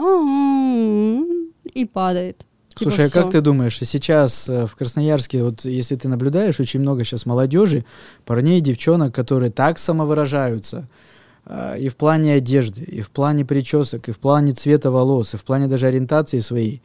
и 1.73 1.83
падает. 1.85 2.45
Типа 2.75 2.91
Слушай, 2.91 3.07
а 3.07 3.09
как 3.09 3.29
ты 3.29 3.41
думаешь, 3.41 3.77
сейчас 3.77 4.47
э, 4.47 4.65
в 4.65 4.75
Красноярске, 4.77 5.43
вот 5.43 5.65
если 5.65 5.95
ты 5.97 6.07
наблюдаешь, 6.07 6.61
очень 6.61 6.79
много 6.79 7.03
сейчас 7.03 7.25
молодежи, 7.25 7.83
парней, 8.25 8.61
девчонок, 8.61 9.13
которые 9.13 9.51
так 9.51 9.77
самовыражаются, 9.77 10.87
э, 11.45 11.79
и 11.79 11.89
в 11.89 11.97
плане 11.97 12.35
одежды, 12.35 12.81
и 12.83 13.01
в 13.01 13.09
плане 13.09 13.43
причесок, 13.43 14.07
и 14.07 14.11
в 14.13 14.17
плане 14.17 14.53
цвета 14.53 14.91
волос, 14.91 15.33
и 15.33 15.37
в 15.37 15.43
плане 15.43 15.67
даже 15.67 15.87
ориентации 15.87 16.39
своей. 16.39 16.81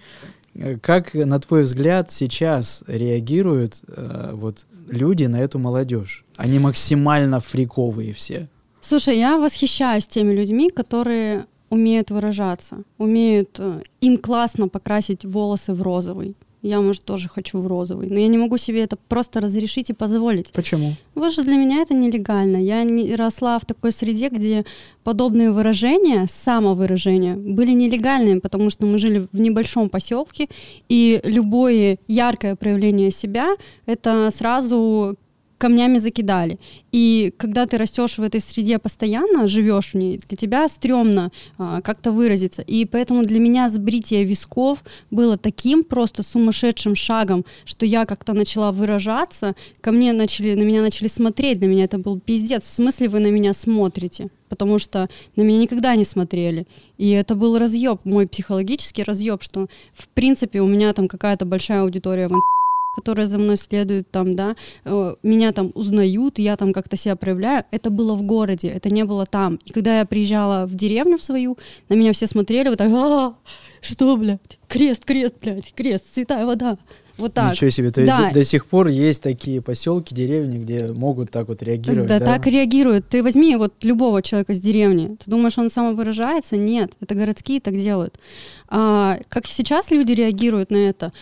Э, 0.55 0.77
как, 0.79 1.15
на 1.15 1.39
твой 1.39 1.65
взгляд, 1.65 2.11
сейчас 2.11 2.83
реагируют 2.87 3.83
вот 4.33 4.67
люди 4.89 5.25
на 5.25 5.41
эту 5.41 5.59
молодежь? 5.59 6.25
Они 6.37 6.59
максимально 6.59 7.41
фриковые 7.41 8.13
все. 8.13 8.49
Слушай, 8.81 9.19
я 9.19 9.39
восхищаюсь 9.39 10.07
теми 10.07 10.33
людьми, 10.33 10.71
которые 10.71 11.47
умеют 11.71 12.11
выражаться, 12.11 12.85
умеют... 12.97 13.57
Э, 13.59 13.83
им 14.01 14.17
классно 14.17 14.69
покрасить 14.69 15.25
волосы 15.25 15.75
в 15.75 15.83
розовый. 15.83 16.35
Я, 16.63 16.81
может, 16.81 17.05
тоже 17.05 17.29
хочу 17.29 17.61
в 17.61 17.67
розовый. 17.67 18.09
Но 18.11 18.19
я 18.19 18.27
не 18.29 18.39
могу 18.39 18.57
себе 18.57 18.83
это 18.83 18.97
просто 18.97 19.41
разрешить 19.41 19.91
и 19.91 19.93
позволить. 19.93 20.51
Почему? 20.53 20.95
Потому 21.15 21.33
что 21.33 21.45
для 21.45 21.57
меня 21.57 21.83
это 21.83 21.95
нелегально. 21.95 22.57
Я 22.57 22.83
не 22.83 23.15
росла 23.15 23.59
в 23.59 23.65
такой 23.65 23.93
среде, 23.93 24.29
где 24.29 24.65
подобные 25.05 25.53
выражения, 25.53 26.27
самовыражения, 26.29 27.37
были 27.37 27.73
нелегальными, 27.73 28.41
потому 28.41 28.71
что 28.71 28.87
мы 28.87 28.99
жили 28.99 29.29
в 29.33 29.41
небольшом 29.41 29.89
поселке, 29.89 30.49
и 30.89 31.21
любое 31.25 31.99
яркое 32.09 32.57
проявление 32.57 33.11
себя— 33.11 33.57
это 33.87 34.31
сразу 34.33 35.17
камнями 35.59 35.99
закидали. 35.99 36.59
И 36.93 37.33
когда 37.37 37.67
ты 37.67 37.77
растешь 37.77 38.19
в 38.19 38.23
этой 38.23 38.41
среде 38.41 38.79
постоянно, 38.79 39.47
живешь 39.47 39.93
в 39.93 39.95
ней, 39.95 40.21
для 40.29 40.37
тебя 40.37 40.69
стрёмно 40.69 41.31
а, 41.59 41.81
как-то 41.83 42.13
выразиться. 42.13 42.63
И 42.63 42.85
поэтому 42.87 43.25
для 43.25 43.41
меня 43.41 43.69
сбритие 43.69 44.25
висков 44.25 44.83
было 45.11 45.37
таким 45.37 45.83
просто 45.85 46.23
сумасшедшим 46.23 46.95
шагом, 46.95 47.45
что 47.65 47.85
я 47.85 48.07
как-то 48.07 48.33
начала 48.33 48.73
выражаться, 48.73 49.55
ко 49.81 49.93
мне 49.93 50.13
начали, 50.13 50.55
на 50.55 50.63
меня 50.63 50.81
начали 50.81 51.09
смотреть, 51.09 51.61
на 51.61 51.67
меня 51.67 51.85
это 51.85 51.99
был 51.99 52.21
пиздец. 52.21 52.63
В 52.65 52.71
смысле 52.71 53.09
вы 53.09 53.19
на 53.19 53.31
меня 53.31 53.53
смотрите? 53.53 54.29
Потому 54.49 54.79
что 54.79 55.09
на 55.37 55.43
меня 55.43 55.59
никогда 55.59 55.95
не 55.97 56.05
смотрели. 56.05 56.67
И 56.97 57.11
это 57.11 57.35
был 57.35 57.59
разъеб, 57.59 58.01
мой 58.05 58.27
психологический 58.27 59.03
разъеб, 59.03 59.43
что 59.43 59.67
в 59.93 60.09
принципе 60.09 60.63
у 60.63 60.67
меня 60.67 60.93
там 60.93 61.09
какая-то 61.09 61.45
большая 61.45 61.83
аудитория 61.83 62.29
в 62.29 62.33
инстаграме 62.33 62.58
которые 62.99 63.27
за 63.27 63.39
мной 63.39 63.57
следуют 63.57 64.11
там, 64.11 64.37
да, 64.37 64.57
э, 64.85 65.15
меня 65.23 65.53
там 65.53 65.73
узнают, 65.75 66.39
я 66.39 66.57
там 66.57 66.73
как-то 66.73 66.97
себя 66.97 67.17
проявляю, 67.17 67.65
это 67.71 67.91
было 67.91 68.15
в 68.15 68.23
городе, 68.23 68.69
это 68.69 68.91
не 68.91 69.05
было 69.05 69.27
там. 69.27 69.59
И 69.65 69.73
когда 69.73 69.99
я 69.99 70.05
приезжала 70.05 70.67
в 70.67 70.75
деревню 70.75 71.17
в 71.19 71.23
свою, 71.23 71.57
на 71.89 71.95
меня 71.95 72.13
все 72.13 72.27
смотрели 72.27 72.69
вот 72.69 72.79
так, 72.79 72.93
а, 72.93 73.35
что, 73.81 74.17
блядь, 74.17 74.59
крест, 74.69 75.05
крест, 75.05 75.35
блядь, 75.41 75.73
крест, 75.75 76.07
святая 76.13 76.45
вода. 76.47 76.79
Вот 77.19 77.35
так. 77.35 77.53
Ничего 77.53 77.71
себе, 77.71 77.91
то 77.91 78.07
Да. 78.07 78.21
есть 78.21 78.29
до, 78.33 78.41
до 78.41 78.45
сих 78.45 78.67
пор 78.67 78.87
есть 78.87 79.23
такие 79.23 79.61
поселки, 79.61 80.15
деревни, 80.15 80.59
где 80.59 80.87
могут 80.93 81.33
так 81.33 81.49
вот 81.49 81.63
реагировать. 81.65 82.09
Да, 82.09 82.21
Да, 82.21 82.27
так 82.27 82.47
реагируют. 82.47 83.09
Ты 83.09 83.25
возьми 83.25 83.57
вот 83.57 83.75
любого 83.83 84.23
человека 84.23 84.55
с 84.55 84.61
деревни. 84.61 85.17
Ты 85.17 85.29
думаешь, 85.31 85.59
он 85.59 85.69
самовыражается? 85.69 86.57
Нет, 86.57 86.93
это 87.01 87.17
городские 87.17 87.61
так 87.61 87.75
делают. 87.75 88.19
А, 88.69 89.19
как 89.29 89.49
сейчас 89.49 89.91
люди 89.91 90.13
реагируют 90.13 90.71
на 90.71 90.77
это? 90.77 91.13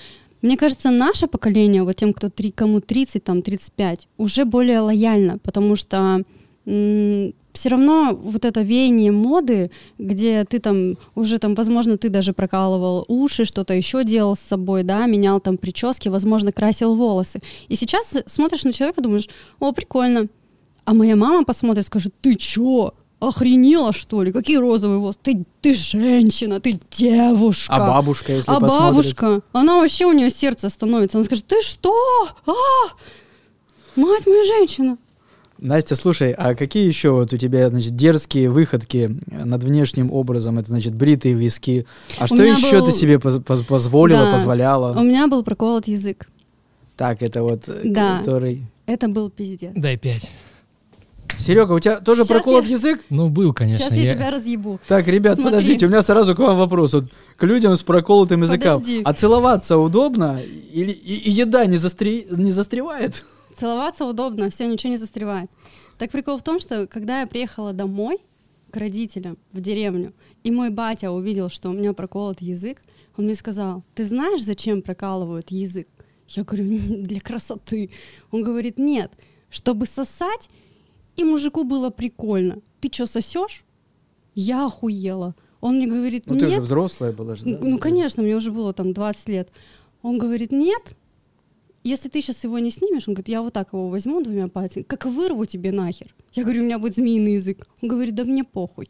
Мне 0.43 0.57
кажется, 0.57 0.91
наше 0.91 1.27
поколение, 1.27 1.83
вот 1.83 1.97
тем, 1.97 2.13
кто 2.13 2.29
три, 2.29 2.51
кому 2.51 2.81
30, 2.81 3.25
там, 3.25 3.43
35, 3.43 4.09
уже 4.19 4.45
более 4.45 4.81
лояльно, 4.81 5.39
потому 5.39 5.77
что 5.77 6.23
все 6.65 7.69
равно 7.71 8.19
вот 8.23 8.45
это 8.45 8.61
веяние 8.61 9.13
моды, 9.13 9.71
где 9.99 10.45
ты 10.45 10.59
там 10.59 10.95
уже 11.15 11.39
там, 11.39 11.55
возможно, 11.55 11.97
ты 11.97 12.09
даже 12.11 12.33
прокалывал 12.33 13.05
уши, 13.09 13.45
что-то 13.45 13.73
еще 13.73 14.05
делал 14.05 14.37
с 14.37 14.41
собой, 14.41 14.83
да, 14.83 15.07
менял 15.07 15.41
там 15.41 15.57
прически, 15.57 16.09
возможно, 16.09 16.53
красил 16.53 16.95
волосы. 16.95 17.41
И 17.69 17.77
сейчас 17.77 18.15
смотришь 18.27 18.65
на 18.65 18.73
человека, 18.73 19.01
думаешь, 19.01 19.29
о, 19.59 19.73
прикольно. 19.73 20.27
А 20.85 20.95
моя 20.95 21.17
мама 21.17 21.45
посмотрит, 21.45 21.87
скажет, 21.87 22.15
ты 22.21 22.35
чё? 22.35 22.95
Охренела, 23.19 23.93
что 23.95 24.23
ли? 24.23 24.31
Какие 24.31 24.59
розовые 24.59 24.99
волосы? 24.99 25.19
Ты, 25.23 25.45
ты 25.63 25.73
женщина, 25.73 26.61
ты 26.61 26.79
девушка. 26.91 27.73
А 27.75 27.87
бабушка, 27.87 28.33
если 28.35 28.51
А 28.51 28.61
посмотрит? 28.61 28.81
бабушка, 28.81 29.41
она 29.53 29.77
вообще 29.81 30.05
у 30.05 30.13
нее 30.13 30.31
сердце 30.31 30.69
становится. 30.69 31.17
Она 31.17 31.25
скажет, 31.25 31.47
ты 31.47 31.63
что? 31.63 31.95
А! 32.47 32.53
Мать 33.97 34.27
моя 34.27 34.45
женщина. 34.45 34.99
Настя, 35.59 35.97
слушай, 35.97 36.33
а 36.33 36.55
какие 36.55 36.87
еще 36.87 37.09
вот 37.13 37.33
у 37.33 37.39
тебя, 37.39 37.71
значит, 37.71 37.97
дерзкие 37.97 38.51
выходки 38.51 39.17
над 39.27 39.65
внешним 39.65 40.13
образом? 40.13 40.59
Это, 40.59 40.69
значит, 40.69 40.95
бритые 40.95 41.35
виски. 41.35 41.87
А 42.19 42.27
что 42.27 42.37
меня 42.37 42.53
еще 42.53 42.81
был- 42.81 42.87
ты 42.87 42.93
себе 42.93 43.19
поз- 43.19 43.43
поз- 43.43 43.63
позволила, 43.65 44.27
Да. 44.27 44.33
позволяла? 44.35 44.95
У 45.01 45.03
меня 45.03 45.27
был 45.29 45.43
проколот 45.43 45.89
язык. 45.89 46.29
Так, 46.99 47.23
это 47.23 47.43
вот, 47.43 47.67
э, 47.69 47.81
Да. 47.85 48.19
который... 48.19 48.67
Это 48.85 49.09
был 49.09 49.31
пиздец. 49.31 49.73
Дай 49.75 49.97
пять. 49.97 50.29
Серега, 51.39 51.73
у 51.73 51.79
тебя 51.81 52.01
тоже 52.01 52.23
Щас 52.23 52.29
проколот 52.29 52.65
я- 52.65 52.71
язык? 52.73 53.05
Ну, 53.11 53.29
был, 53.29 53.53
конечно. 53.53 53.79
Сейчас 53.85 53.93
я, 53.99 54.15
тебя 54.15 54.31
разъебу. 54.31 54.81
Так, 54.89 55.07
ребят, 55.09 55.35
Смотри. 55.35 55.53
подождите, 55.53 55.87
у 55.87 55.89
меня 55.89 56.03
сразу 56.03 56.35
к 56.35 56.39
вам 56.39 56.57
вопрос. 56.57 56.95
Вот 56.95 57.05
к 57.37 57.43
людям 57.45 57.77
с 57.77 57.83
проколотым 57.83 58.43
языком. 58.43 58.75
Подожди. 58.81 59.03
А 59.05 59.13
целоваться 59.13 59.79
удобно? 59.79 60.41
Или 60.73 60.93
и, 60.93 61.15
и 61.15 61.31
еда 61.31 61.67
не, 61.67 61.77
застре- 61.77 62.27
не 62.37 62.51
застревает? 62.53 63.25
Целоваться 63.57 64.05
удобно, 64.05 64.51
все, 64.51 64.67
ничего 64.67 64.91
не 64.93 64.99
застревает. 64.99 65.51
Так 65.99 66.11
прикол 66.11 66.37
в 66.39 66.43
том, 66.43 66.59
что 66.61 66.87
когда 66.87 67.21
я 67.21 67.27
приехала 67.27 67.73
домой 67.73 68.19
к 68.71 68.77
родителям 68.77 69.39
в 69.53 69.61
деревню, 69.61 70.13
и 70.45 70.51
мой 70.51 70.71
батя 70.71 71.11
увидел, 71.11 71.49
что 71.49 71.71
у 71.71 71.73
меня 71.73 71.93
проколот 71.93 72.41
язык, 72.41 72.83
он 73.17 73.25
мне 73.25 73.35
сказал, 73.35 73.83
ты 73.95 74.05
знаешь, 74.05 74.43
зачем 74.43 74.83
прокалывают 74.83 75.51
язык? 75.51 75.89
Я 76.29 76.43
говорю, 76.45 76.65
«Н- 76.65 77.03
для 77.05 77.21
красоты. 77.21 77.91
Он 78.33 78.43
говорит, 78.43 78.79
нет, 78.79 79.13
чтобы 79.49 79.87
сосать, 79.87 80.51
и 81.17 81.25
мужику 81.25 81.65
было 81.65 81.91
прикольно. 81.91 82.59
Ты 82.81 82.89
что, 82.93 83.07
сосешь? 83.07 83.65
Я 84.35 84.67
охуела. 84.67 85.35
Он 85.61 85.77
мне 85.77 85.87
говорит, 85.87 86.27
Ну, 86.27 86.37
ты 86.37 86.47
нет, 86.47 86.55
же 86.57 86.61
взрослая 86.61 87.13
была 87.13 87.35
же, 87.37 87.45
да? 87.45 87.59
ну, 87.61 87.79
конечно, 87.79 88.23
мне 88.23 88.37
уже 88.37 88.53
было 88.53 88.73
там 88.73 88.93
20 88.93 89.29
лет. 89.29 89.51
Он 90.03 90.19
говорит, 90.19 90.53
нет, 90.53 90.97
если 91.83 92.09
ты 92.09 92.21
сейчас 92.21 92.45
его 92.45 92.59
не 92.59 92.71
снимешь, 92.71 93.09
он 93.09 93.15
говорит, 93.15 93.29
я 93.29 93.43
вот 93.43 93.53
так 93.53 93.73
его 93.73 93.89
возьму 93.89 94.21
двумя 94.23 94.49
пальцами, 94.49 94.83
как 94.85 95.07
вырву 95.07 95.47
тебе 95.47 95.73
нахер. 95.73 96.15
Я 96.35 96.43
говорю, 96.43 96.63
у 96.63 96.65
меня 96.65 96.79
будет 96.79 96.95
змеиный 96.95 97.35
язык. 97.35 97.67
Он 97.83 97.89
говорит, 97.89 98.15
да 98.15 98.25
мне 98.25 98.45
похуй. 98.45 98.89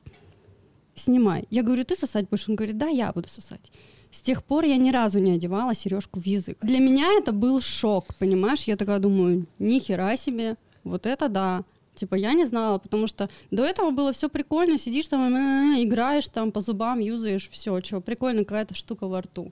Снимай. 0.95 1.47
Я 1.51 1.63
говорю, 1.63 1.85
ты 1.85 1.95
сосать 1.95 2.29
будешь? 2.29 2.49
Он 2.49 2.57
говорит, 2.57 2.79
да, 2.79 2.89
я 2.89 3.13
буду 3.13 3.29
сосать. 3.29 3.71
С 4.11 4.21
тех 4.23 4.43
пор 4.43 4.65
я 4.65 4.77
ни 4.79 4.91
разу 4.91 5.19
не 5.19 5.33
одевала 5.33 5.75
сережку 5.75 6.21
в 6.21 6.27
язык. 6.27 6.59
Для 6.63 6.79
меня 6.79 7.07
это 7.19 7.33
был 7.33 7.61
шок, 7.61 8.15
понимаешь? 8.19 8.63
Я 8.65 8.77
такая 8.77 8.99
думаю, 8.99 9.47
ни 9.59 9.79
хера 9.79 10.17
себе, 10.17 10.57
вот 10.85 11.07
это 11.07 11.29
да. 11.29 11.65
Типа 11.97 12.15
я 12.15 12.35
не 12.35 12.45
знала, 12.45 12.79
потому 12.79 13.07
что 13.07 13.29
до 13.51 13.65
этого 13.65 13.91
было 13.91 14.13
все 14.13 14.29
прикольно, 14.29 14.79
сидишь 14.79 15.09
там, 15.09 15.35
э, 15.35 15.83
играешь 15.83 16.29
там 16.29 16.53
по 16.53 16.61
зубам, 16.61 17.01
юзаешь, 17.01 17.49
все, 17.51 17.81
что 17.83 18.01
прикольно, 18.01 18.45
какая-то 18.45 18.75
штука 18.75 19.09
во 19.09 19.23
рту. 19.23 19.51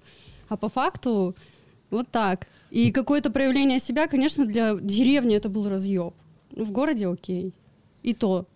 А 0.49 0.57
по 0.57 0.69
факту 0.69 1.35
вот 1.91 2.09
так. 2.11 2.47
И 2.71 2.91
какое-то 2.91 3.31
проявление 3.31 3.81
себя, 3.81 4.07
конечно, 4.07 4.45
для 4.47 4.75
деревни 4.75 5.35
это 5.35 5.49
был 5.49 5.69
разъеб. 5.69 6.15
В 6.51 6.71
городе 6.71 7.09
окей. 7.09 7.55
И 8.03 8.13
то, 8.13 8.47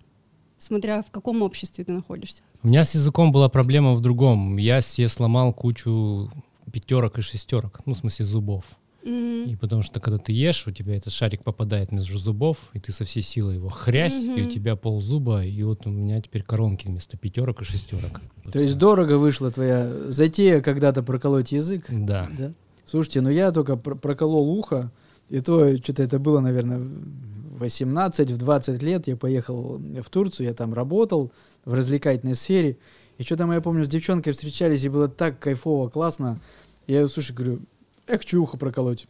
смотря 0.58 1.02
в 1.02 1.10
каком 1.10 1.42
обществе 1.42 1.84
ты 1.84 1.92
находишься. 1.92 2.42
У 2.62 2.68
меня 2.68 2.84
с 2.84 2.94
языком 2.94 3.32
была 3.32 3.48
проблема 3.48 3.94
в 3.94 4.00
другом. 4.00 4.56
Я 4.56 4.80
себе 4.80 5.08
сломал 5.08 5.54
кучу 5.54 6.30
пятерок 6.70 7.18
и 7.18 7.22
шестерок, 7.22 7.80
ну, 7.86 7.94
в 7.94 7.98
смысле 7.98 8.24
зубов. 8.24 8.64
Мгм. 9.08 9.50
И 9.50 9.56
потому 9.56 9.82
что 9.82 10.00
когда 10.00 10.18
ты 10.18 10.32
ешь, 10.32 10.66
у 10.66 10.70
тебя 10.70 10.96
этот 10.96 11.12
шарик 11.12 11.42
попадает 11.42 11.92
между 11.92 12.18
зубов, 12.18 12.58
и 12.74 12.80
ты 12.80 12.92
со 12.92 13.04
всей 13.04 13.22
силы 13.22 13.54
его 13.54 13.68
хрясь, 13.68 14.22
и 14.22 14.42
у 14.42 14.50
тебя 14.50 14.76
пол 14.76 15.00
зуба, 15.00 15.44
и 15.44 15.62
вот 15.62 15.86
у 15.86 15.90
меня 15.90 16.20
теперь 16.20 16.42
коронки 16.42 16.86
вместо 16.86 17.16
пятерок 17.16 17.62
и 17.62 17.64
шестерок. 17.64 18.20
Вот 18.44 18.52
То 18.52 18.58
есть 18.58 18.76
дорого 18.78 19.18
вышла 19.18 19.50
твоя 19.50 19.92
затея 20.08 20.60
когда-то 20.60 21.02
проколоть 21.02 21.52
язык? 21.52 21.86
Да. 21.88 22.28
Да. 22.38 22.52
Слушайте, 22.84 23.20
ну 23.20 23.30
я 23.30 23.50
только 23.52 23.76
пр- 23.76 23.96
проколол 23.96 24.48
ухо, 24.50 24.90
и 25.28 25.40
то 25.40 25.76
что-то 25.76 26.02
это 26.02 26.18
было, 26.18 26.40
наверное, 26.40 26.78
в 26.78 27.60
18, 27.60 28.30
в 28.30 28.36
20 28.36 28.82
лет 28.82 29.08
я 29.08 29.16
поехал 29.16 29.78
в 29.78 30.10
Турцию, 30.10 30.46
я 30.46 30.54
там 30.54 30.72
работал 30.72 31.32
в 31.64 31.74
развлекательной 31.74 32.34
сфере, 32.34 32.78
и 33.18 33.22
что 33.22 33.36
там, 33.36 33.52
я 33.52 33.60
помню, 33.60 33.84
с 33.84 33.88
девчонкой 33.88 34.32
встречались, 34.32 34.84
и 34.84 34.88
было 34.88 35.08
так 35.08 35.38
кайфово, 35.38 35.88
классно. 35.88 36.38
Я, 36.86 37.06
слушай, 37.08 37.32
говорю, 37.32 37.60
я 38.08 38.18
хочу 38.18 38.42
ухо 38.42 38.56
проколоть. 38.56 39.06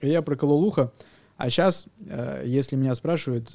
И 0.00 0.08
я 0.08 0.22
проколол 0.22 0.64
ухо, 0.64 0.92
а 1.36 1.50
сейчас, 1.50 1.86
если 2.44 2.76
меня 2.76 2.94
спрашивают, 2.94 3.48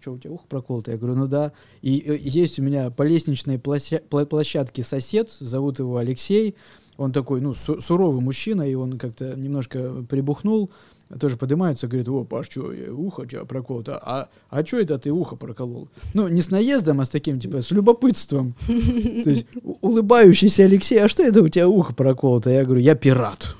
что 0.00 0.12
у 0.12 0.18
тебя 0.18 0.32
ухо 0.32 0.46
проколото, 0.48 0.92
я 0.92 0.96
говорю, 0.96 1.16
ну 1.16 1.26
да. 1.26 1.52
И 1.82 2.02
э, 2.06 2.16
есть 2.18 2.58
у 2.58 2.62
меня 2.62 2.90
по 2.90 3.02
лестничной 3.02 3.58
площадке 3.58 4.82
сосед, 4.82 5.30
зовут 5.30 5.78
его 5.78 5.96
Алексей, 5.98 6.54
он 6.96 7.12
такой, 7.12 7.40
ну, 7.40 7.54
су- 7.54 7.80
суровый 7.80 8.22
мужчина, 8.22 8.62
и 8.62 8.74
он 8.74 8.98
как-то 8.98 9.34
немножко 9.36 10.04
прибухнул, 10.08 10.70
тоже 11.18 11.36
поднимается, 11.36 11.86
говорит, 11.86 12.08
о, 12.08 12.24
Паш, 12.24 12.46
что, 12.50 12.72
ухо 12.92 13.20
у 13.20 13.26
тебя 13.26 13.44
проколото, 13.44 13.98
а, 14.02 14.28
а 14.50 14.64
что 14.64 14.78
это 14.78 14.98
ты 14.98 15.10
ухо 15.10 15.36
проколол? 15.36 15.88
Ну, 16.14 16.28
не 16.28 16.40
с 16.40 16.50
наездом, 16.50 17.00
а 17.00 17.04
с 17.04 17.08
таким, 17.08 17.40
типа, 17.40 17.62
с 17.62 17.70
любопытством. 17.70 18.54
То 18.66 19.30
есть 19.30 19.46
улыбающийся 19.80 20.64
Алексей, 20.64 20.98
а 20.98 21.08
что 21.08 21.22
это 21.22 21.42
у 21.42 21.48
тебя 21.48 21.68
ухо 21.68 21.92
проколото? 21.94 22.50
Я 22.50 22.64
говорю, 22.64 22.80
я 22.80 22.94
пират. 22.94 23.56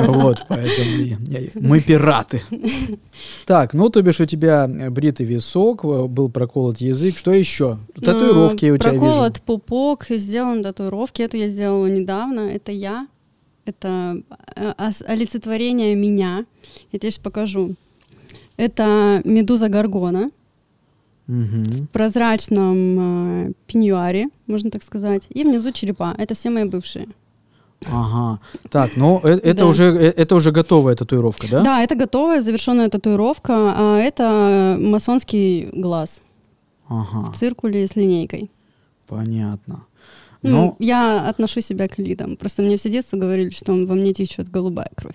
Вот, 0.00 0.38
поэтому 0.48 0.90
и- 1.02 1.16
я- 1.26 1.50
мы 1.54 1.80
пираты. 1.80 2.40
Так, 3.46 3.74
ну, 3.74 3.90
то 3.90 4.00
бишь 4.00 4.20
у 4.20 4.24
тебя 4.24 4.66
бритый 4.66 5.26
висок, 5.26 5.84
э, 5.84 6.06
был 6.06 6.30
проколот 6.30 6.78
язык, 6.78 7.18
что 7.18 7.32
еще? 7.32 7.78
Татуировки 7.94 8.64
Ну, 8.66 8.74
у 8.74 8.78
тебя 8.78 8.92
вижу. 8.92 9.04
Проколот 9.04 9.40
пупок, 9.42 10.06
сделан 10.08 10.62
татуировки. 10.62 11.20
Эту 11.20 11.36
я 11.36 11.48
сделала 11.50 11.86
недавно. 11.86 12.40
Это 12.40 12.72
я. 12.72 13.06
Это 13.64 14.16
э, 14.56 14.72
ос- 14.78 15.02
олицетворение 15.06 15.94
меня. 15.94 16.44
Я 16.92 16.98
тебе 16.98 17.10
сейчас 17.10 17.18
покажу. 17.22 17.74
Это 18.56 19.20
медуза 19.24 19.68
Гаргона 19.68 20.30
Мгм. 21.28 21.62
в 21.64 21.86
прозрачном 21.92 23.46
э, 23.48 23.52
пеньюаре, 23.66 24.26
можно 24.46 24.70
так 24.70 24.82
сказать. 24.82 25.26
И 25.30 25.44
внизу 25.44 25.70
черепа. 25.72 26.14
Это 26.18 26.34
все 26.34 26.50
мои 26.50 26.64
бывшие. 26.64 27.06
Ага. 27.86 28.38
Так, 28.70 28.96
ну 28.96 29.20
э- 29.24 29.38
это 29.42 29.58
Да. 29.60 29.66
уже 29.66 29.84
э, 29.84 30.12
это 30.16 30.34
уже 30.34 30.50
готовая 30.50 30.94
татуировка, 30.94 31.46
да? 31.50 31.62
Да, 31.62 31.82
это 31.82 31.94
готовая, 31.94 32.40
завершенная 32.42 32.88
татуировка. 32.88 33.52
А 33.76 33.98
это 33.98 34.76
масонский 34.80 35.68
глаз 35.72 36.22
Ага. 36.88 37.30
в 37.32 37.36
циркуле 37.36 37.86
с 37.86 37.96
линейкой. 37.96 38.50
Понятно. 39.06 39.84
Ну, 40.42 40.50
Ну, 40.50 40.76
я 40.80 41.28
отношу 41.28 41.60
себя 41.60 41.86
к 41.86 41.98
лидам. 41.98 42.36
Просто 42.36 42.62
мне 42.62 42.76
все 42.76 42.90
детство 42.90 43.16
говорили, 43.16 43.50
что 43.50 43.72
во 43.72 43.94
мне 43.94 44.12
течет 44.12 44.48
голубая 44.48 44.90
кровь. 44.96 45.14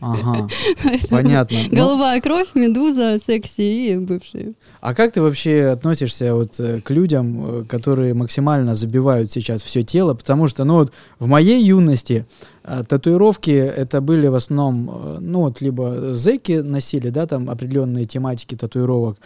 ага, 0.00 0.48
понятно. 1.10 1.58
Ну, 1.70 1.76
Голубая 1.76 2.20
кровь, 2.20 2.48
медуза, 2.54 3.18
секси 3.18 3.92
и 3.92 3.96
бывшие. 3.96 4.54
а 4.80 4.94
как 4.94 5.12
ты 5.12 5.20
вообще 5.20 5.66
относишься 5.66 6.34
вот 6.34 6.58
э, 6.60 6.80
к 6.80 6.90
людям, 6.90 7.60
э, 7.60 7.64
которые 7.64 8.14
максимально 8.14 8.74
забивают 8.74 9.30
сейчас 9.30 9.62
все 9.62 9.82
тело? 9.82 10.14
Потому 10.14 10.48
что, 10.48 10.64
ну 10.64 10.74
вот, 10.76 10.92
в 11.18 11.26
моей 11.26 11.62
юности 11.62 12.26
э, 12.64 12.84
татуировки 12.88 13.50
это 13.50 14.00
были 14.00 14.28
в 14.28 14.34
основном, 14.34 15.18
ну 15.20 15.40
вот, 15.40 15.60
либо 15.60 16.14
зэки 16.14 16.52
носили, 16.62 17.10
да, 17.10 17.26
там 17.26 17.50
определенные 17.50 18.06
тематики 18.06 18.54
татуировок, 18.54 19.18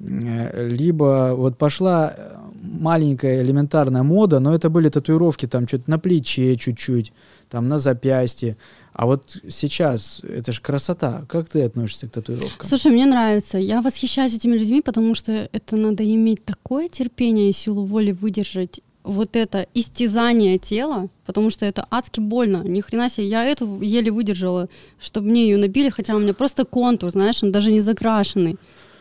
либо 0.00 1.32
вот 1.34 1.58
пошла 1.58 2.14
маленькая 2.60 3.42
элементарная 3.42 4.02
мода, 4.02 4.40
но 4.40 4.54
это 4.54 4.70
были 4.70 4.88
татуировки 4.88 5.46
там 5.46 5.66
что-то 5.66 5.90
на 5.90 5.98
плече 5.98 6.56
чуть-чуть, 6.56 7.12
там 7.48 7.68
на 7.68 7.78
запястье. 7.78 8.56
А 8.92 9.06
вот 9.06 9.36
сейчас 9.48 10.20
это 10.22 10.52
же 10.52 10.60
красота. 10.60 11.24
Как 11.28 11.48
ты 11.48 11.62
относишься 11.62 12.06
к 12.06 12.10
татуировкам? 12.10 12.68
Слушай, 12.68 12.92
мне 12.92 13.06
нравится. 13.06 13.58
Я 13.58 13.82
восхищаюсь 13.82 14.34
этими 14.34 14.56
людьми, 14.56 14.82
потому 14.82 15.14
что 15.14 15.48
это 15.52 15.76
надо 15.76 16.04
иметь 16.04 16.44
такое 16.44 16.88
терпение 16.88 17.50
и 17.50 17.52
силу 17.52 17.84
воли 17.84 18.12
выдержать 18.12 18.80
вот 19.02 19.36
это 19.36 19.66
истязание 19.72 20.58
тела, 20.58 21.08
потому 21.24 21.50
что 21.50 21.64
это 21.64 21.86
адски 21.90 22.20
больно. 22.20 22.62
Ни 22.64 22.80
хрена 22.80 23.08
себе, 23.08 23.28
я 23.28 23.44
эту 23.44 23.80
еле 23.80 24.10
выдержала, 24.10 24.68
чтобы 25.00 25.28
мне 25.28 25.44
ее 25.44 25.56
набили, 25.56 25.88
хотя 25.88 26.14
у 26.14 26.18
меня 26.18 26.34
просто 26.34 26.64
контур, 26.64 27.10
знаешь, 27.10 27.42
он 27.42 27.50
даже 27.52 27.72
не 27.72 27.80
закрашенный. 27.80 28.56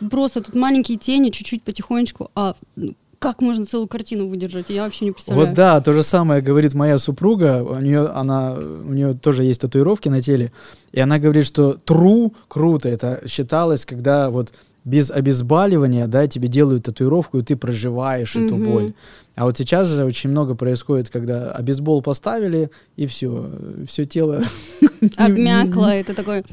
Просто 0.10 0.42
тут 0.42 0.56
маленькие 0.56 0.98
тени, 0.98 1.30
чуть-чуть 1.30 1.64
потихонечку, 1.64 2.32
а 2.34 2.56
ну, 2.78 2.96
как 3.20 3.42
можно 3.42 3.66
целую 3.66 3.88
картину 3.88 4.28
выдержать? 4.28 4.70
Я 4.70 4.84
вообще 4.84 5.06
не 5.06 5.12
представляю. 5.12 5.48
Вот 5.48 5.56
да, 5.56 5.82
то 5.82 5.94
же 5.94 6.04
самое 6.04 6.42
говорит 6.42 6.74
моя 6.74 6.98
супруга. 6.98 7.64
У 7.64 7.80
нее, 7.80 8.08
она, 8.08 8.54
у 8.56 8.94
нее 8.94 9.14
тоже 9.14 9.44
есть 9.44 9.62
татуировки 9.62 10.08
на 10.10 10.22
теле. 10.22 10.52
И 10.94 11.00
она 11.00 11.20
говорит, 11.20 11.46
что 11.46 11.78
true 11.86 12.32
круто. 12.48 12.88
Это 12.90 13.22
считалось, 13.28 13.86
когда 13.86 14.30
вот 14.30 14.54
без 14.86 15.12
обезболивания, 15.12 16.08
да, 16.08 16.28
тебе 16.28 16.48
делают 16.48 16.86
татуировку, 16.86 17.40
и 17.40 17.44
ты 17.44 17.56
проживаешь 17.56 18.36
эту 18.36 18.56
Мгм. 18.56 18.72
боль. 18.72 18.94
А 19.36 19.46
вот 19.46 19.58
сейчас 19.58 19.88
же 19.88 20.06
очень 20.06 20.30
много 20.30 20.56
происходит, 20.56 21.10
когда 21.10 21.52
обезбол 21.52 22.02
поставили, 22.02 22.70
и 22.96 23.06
все, 23.06 23.50
все 23.88 24.06
тело 24.06 24.42
Обмякло, 25.18 25.94
это 25.94 26.14
такой... 26.16 26.44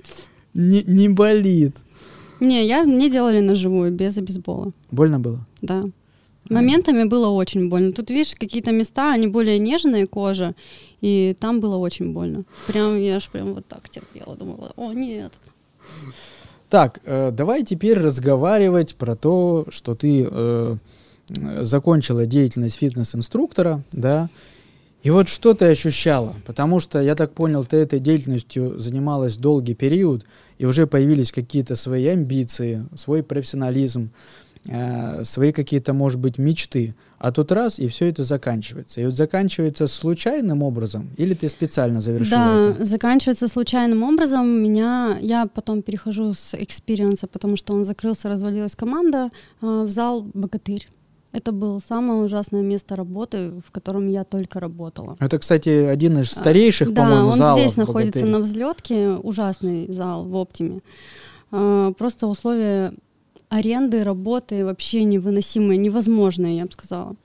не, 0.54 0.82
не 0.86 1.08
болит. 1.08 1.76
Не, 2.40 2.66
я, 2.66 2.84
мне 2.84 3.08
делали 3.10 3.40
на 3.40 3.54
живую, 3.54 3.92
без 3.92 4.18
обезбола. 4.18 4.72
Больно 4.90 5.18
было? 5.18 5.46
Да. 5.62 5.84
Моментами 6.50 7.04
было 7.04 7.28
очень 7.28 7.68
больно. 7.68 7.92
Тут, 7.92 8.10
видишь, 8.10 8.34
какие-то 8.34 8.72
места, 8.72 9.12
они 9.12 9.26
более 9.26 9.58
нежные, 9.58 10.06
кожа, 10.06 10.54
и 11.00 11.36
там 11.40 11.60
было 11.60 11.76
очень 11.76 12.12
больно. 12.12 12.44
Прям, 12.66 12.98
я 12.98 13.18
ж 13.20 13.28
прям 13.30 13.54
вот 13.54 13.66
так 13.66 13.88
терпела, 13.88 14.36
думала, 14.36 14.72
о, 14.76 14.92
нет. 14.92 15.32
Так, 16.68 17.00
э, 17.04 17.30
давай 17.30 17.62
теперь 17.62 17.98
разговаривать 17.98 18.96
про 18.96 19.14
то, 19.14 19.66
что 19.70 19.94
ты 19.94 20.26
э, 20.28 20.74
закончила 21.62 22.26
деятельность 22.26 22.76
фитнес-инструктора, 22.76 23.82
да, 23.92 24.28
и 25.06 25.10
вот 25.10 25.28
что 25.28 25.54
ты 25.54 25.66
ощущала? 25.66 26.34
Потому 26.44 26.80
что, 26.80 27.00
я 27.00 27.14
так 27.14 27.32
понял, 27.32 27.64
ты 27.64 27.76
этой 27.76 28.00
деятельностью 28.00 28.80
занималась 28.80 29.36
долгий 29.36 29.74
период, 29.74 30.24
и 30.58 30.64
уже 30.64 30.88
появились 30.88 31.30
какие-то 31.30 31.76
свои 31.76 32.06
амбиции, 32.06 32.84
свой 32.96 33.22
профессионализм, 33.22 34.10
э, 34.68 35.24
свои 35.24 35.52
какие-то, 35.52 35.92
может 35.94 36.18
быть, 36.18 36.38
мечты. 36.38 36.94
А 37.18 37.32
тут 37.32 37.52
раз, 37.52 37.78
и 37.78 37.88
все 37.88 38.08
это 38.08 38.24
заканчивается. 38.24 39.00
И 39.00 39.04
вот 39.04 39.14
заканчивается 39.14 39.86
случайным 39.86 40.62
образом, 40.62 41.08
или 41.16 41.34
ты 41.34 41.48
специально 41.48 42.00
завершила 42.00 42.40
Да, 42.44 42.70
это? 42.70 42.84
заканчивается 42.84 43.48
случайным 43.48 44.02
образом. 44.02 44.46
Меня, 44.46 45.18
я 45.20 45.46
потом 45.46 45.82
перехожу 45.82 46.34
с 46.34 46.54
Experience 46.54 47.10
'а, 47.10 47.26
потому 47.26 47.56
что 47.56 47.72
он 47.74 47.84
закрылся, 47.84 48.28
развалилась 48.28 48.76
команда, 48.76 49.30
э, 49.62 49.82
в 49.86 49.88
зал 49.90 50.22
«Богатырь». 50.34 50.88
Это 51.32 51.52
было 51.52 51.80
самое 51.86 52.22
ужасное 52.22 52.62
место 52.62 52.96
работы, 52.96 53.52
в 53.66 53.70
котором 53.70 54.08
я 54.08 54.24
только 54.24 54.58
работала. 54.58 55.16
Это, 55.20 55.38
кстати, 55.38 55.68
один 55.68 56.18
из 56.18 56.30
старейших, 56.30 56.88
А, 56.88 56.92
да, 56.92 57.02
по-моему, 57.02 57.28
он 57.28 57.34
залов 57.36 57.60
здесь 57.60 57.76
находится 57.76 58.24
на 58.24 58.38
взлетке, 58.40 59.10
ужасный 59.10 59.86
зал 59.92 60.24
в 60.24 60.34
Оптиме. 60.34 60.80
А, 61.50 61.92
Просто 61.92 62.26
условия 62.26 62.92
аренды, 63.56 64.04
работы 64.04 64.64
вообще 64.64 65.04
невыносимые, 65.04 65.78
невозможные, 65.78 66.56
я 66.58 66.64
бы 66.66 66.72
сказала. 66.72 67.16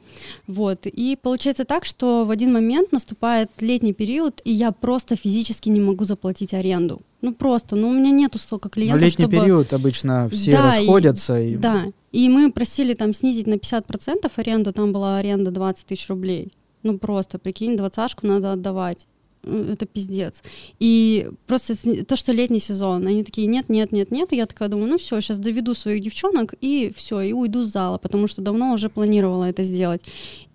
Вот. 0.47 0.86
И 0.86 1.17
получается 1.21 1.63
так, 1.65 1.86
что 1.86 2.25
в 2.25 2.32
один 2.32 2.51
момент 2.53 2.91
наступает 2.91 3.49
летний 3.59 3.93
период, 3.93 4.41
и 4.43 4.51
я 4.51 4.71
просто 4.71 5.15
физически 5.15 5.69
не 5.69 5.79
могу 5.82 6.03
заплатить 6.05 6.53
аренду. 6.53 7.01
Ну 7.21 7.34
просто, 7.34 7.75
ну 7.75 7.89
у 7.89 7.93
меня 7.93 8.09
нету 8.11 8.39
столько 8.39 8.67
Но 8.67 8.71
клиентов, 8.71 9.01
летний 9.01 9.25
чтобы... 9.25 9.38
период 9.39 9.73
обычно 9.73 10.27
все 10.29 10.51
Да, 10.51 10.57
и- 10.57 10.77
расходятся. 10.79 11.39
И, 11.41 11.55
Да, 11.55 11.86
и 12.11 12.29
мы 12.29 12.51
просили 12.51 12.93
там 12.93 13.13
снизить 13.13 13.47
на 13.47 13.55
50% 13.55 14.32
аренду, 14.36 14.73
там 14.73 14.91
была 14.91 15.17
аренда 15.17 15.51
20 15.51 15.86
тысяч 15.86 16.09
рублей. 16.09 16.51
Ну 16.84 16.97
просто, 16.97 17.38
прикинь, 17.38 17.77
двадцашку 17.77 18.25
надо 18.25 18.53
отдавать. 18.53 19.07
Э, 19.44 19.74
Это 19.74 19.86
пиздец. 19.86 20.44
И 20.80 21.30
просто 21.48 21.76
то, 22.06 22.16
что 22.16 22.32
летний 22.32 22.60
сезон, 22.60 23.08
они 23.08 23.24
такие, 23.24 23.48
нет, 23.48 23.70
нет, 23.70 23.92
нет, 23.92 24.12
нет. 24.12 24.34
И 24.34 24.36
я 24.36 24.46
такая 24.46 24.70
думаю, 24.70 24.89
ну 24.89 24.98
все, 24.98 25.20
сейчас 25.22 25.39
доведу 25.39 25.74
своих 25.74 26.02
девчонок 26.02 26.54
и 26.62 26.92
все, 26.96 27.22
и 27.22 27.34
уйду 27.34 27.64
с 27.64 27.72
зала, 27.72 27.98
потому 27.98 28.28
что 28.28 28.42
давно 28.42 28.74
уже 28.74 28.89
планировала 28.89 29.46
это 29.46 29.64
сделать. 29.64 30.02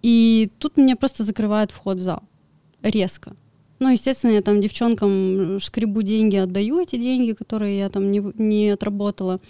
И 0.02 0.50
тут 0.58 0.76
мне 0.76 0.96
просто 0.96 1.24
закрывают 1.24 1.70
вход 1.70 1.98
в 1.98 2.00
зал. 2.00 2.22
Резко. 2.82 3.36
Ну, 3.78 3.90
естественно, 3.90 4.32
я 4.32 4.40
там 4.40 4.60
девчонкам 4.60 5.60
шкребу 5.60 6.02
деньги, 6.02 6.36
отдаю 6.36 6.80
эти 6.80 6.96
деньги, 6.96 7.32
которые 7.32 7.78
я 7.78 7.90
там 7.90 8.10
не, 8.10 8.20
не 8.36 8.70
отработала. 8.70 9.40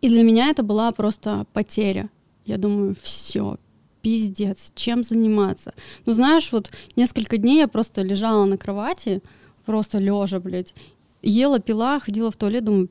И 0.00 0.08
для 0.08 0.22
меня 0.22 0.50
это 0.50 0.62
была 0.62 0.92
просто 0.92 1.46
потеря. 1.52 2.10
Я 2.44 2.58
думаю, 2.58 2.94
все, 3.00 3.56
пиздец, 4.02 4.72
чем 4.74 5.02
заниматься? 5.02 5.72
Ну, 6.06 6.12
знаешь, 6.12 6.52
вот 6.52 6.70
несколько 6.96 7.38
дней 7.38 7.58
я 7.58 7.68
просто 7.68 8.02
лежала 8.02 8.44
на 8.44 8.58
кровати, 8.58 9.22
просто 9.64 9.98
лежа, 9.98 10.40
блядь, 10.40 10.74
ела, 11.22 11.58
пила, 11.60 12.00
ходила 12.00 12.30
в 12.30 12.36
туалет, 12.36 12.64
думаю, 12.64 12.88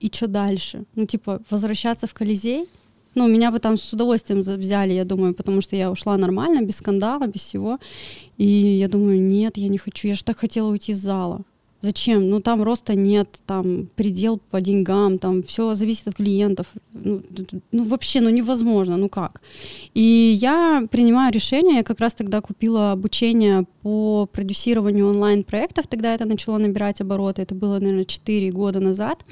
и 0.00 0.10
что 0.12 0.26
дальше? 0.26 0.84
Ну, 0.94 1.06
типа, 1.06 1.40
возвращаться 1.50 2.06
в 2.06 2.14
Колизей? 2.14 2.68
Ну, 3.14 3.28
меня 3.28 3.52
бы 3.52 3.60
там 3.60 3.76
с 3.76 3.92
удовольствием 3.92 4.40
взяли, 4.40 4.92
я 4.92 5.04
думаю, 5.04 5.34
потому 5.34 5.60
что 5.60 5.76
я 5.76 5.90
ушла 5.90 6.16
нормально, 6.16 6.62
без 6.62 6.76
скандала, 6.76 7.26
без 7.26 7.42
всего. 7.42 7.78
И 8.38 8.46
я 8.46 8.88
думаю, 8.88 9.20
нет, 9.20 9.56
я 9.56 9.68
не 9.68 9.78
хочу, 9.78 10.08
я 10.08 10.14
же 10.14 10.24
так 10.24 10.38
хотела 10.38 10.70
уйти 10.70 10.92
из 10.92 10.98
зала. 10.98 11.42
Зачем? 11.84 12.30
Ну, 12.30 12.40
там 12.40 12.62
роста 12.62 12.94
нет, 12.94 13.28
там 13.46 13.88
предел 13.94 14.40
по 14.50 14.60
деньгам, 14.60 15.18
там 15.18 15.42
все 15.42 15.74
зависит 15.74 16.08
от 16.08 16.14
клиентов. 16.14 16.66
Ну, 16.94 17.22
ну, 17.72 17.84
вообще, 17.84 18.20
ну, 18.22 18.30
невозможно, 18.30 18.96
ну 18.96 19.08
как? 19.10 19.42
И 19.92 20.38
я 20.40 20.86
принимаю 20.90 21.30
решение, 21.30 21.76
я 21.76 21.82
как 21.82 22.00
раз 22.00 22.14
тогда 22.14 22.40
купила 22.40 22.92
обучение 22.92 23.66
по 23.82 24.26
продюсированию 24.32 25.10
онлайн-проектов, 25.10 25.86
тогда 25.86 26.14
это 26.14 26.24
начало 26.24 26.56
набирать 26.56 27.02
обороты, 27.02 27.42
это 27.42 27.54
было, 27.54 27.78
наверное, 27.78 28.06
4 28.06 28.50
года 28.50 28.80
назад. 28.80 29.24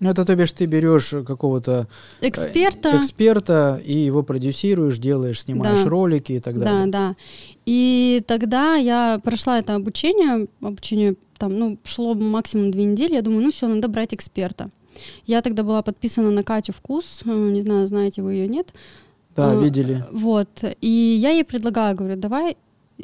Ну, 0.00 0.10
это, 0.10 0.24
то 0.24 0.36
бишь, 0.36 0.52
ты 0.52 0.66
берешь 0.66 1.08
какого-то 1.26 1.88
э, 2.20 2.28
Эксперта, 2.28 2.98
эксперта 2.98 3.80
и 3.84 3.92
его 3.96 4.22
продюсируешь, 4.22 4.98
делаешь, 4.98 5.40
снимаешь 5.42 5.82
Да. 5.82 5.88
ролики 5.88 6.32
и 6.32 6.40
так 6.40 6.56
Да, 6.58 6.64
далее. 6.64 6.86
да. 6.92 7.16
И 7.66 8.22
тогда 8.26 8.76
я 8.76 9.20
прошла 9.24 9.58
это 9.58 9.74
обучение, 9.74 10.46
обучение 10.60 11.16
там, 11.36 11.56
ну, 11.58 11.78
шло 11.84 12.14
максимум 12.14 12.70
две 12.70 12.84
недели, 12.84 13.14
я 13.14 13.22
думаю, 13.22 13.42
ну 13.42 13.50
все, 13.50 13.66
надо 13.68 13.88
брать 13.88 14.14
эксперта. 14.14 14.70
Я 15.26 15.42
тогда 15.42 15.62
была 15.62 15.82
подписана 15.82 16.30
на 16.30 16.42
Катю 16.42 16.72
Вкус, 16.72 17.20
э, 17.24 17.28
не 17.28 17.60
знаю, 17.62 17.86
знаете 17.86 18.22
вы 18.22 18.34
ее, 18.34 18.48
нет. 18.48 18.72
Да, 19.36 19.52
А, 19.52 19.54
видели. 19.62 20.04
Вот, 20.12 20.48
и 20.80 20.88
я 21.20 21.30
ей 21.30 21.44
предлагаю, 21.44 21.96
говорю, 21.96 22.16
давай 22.16 22.56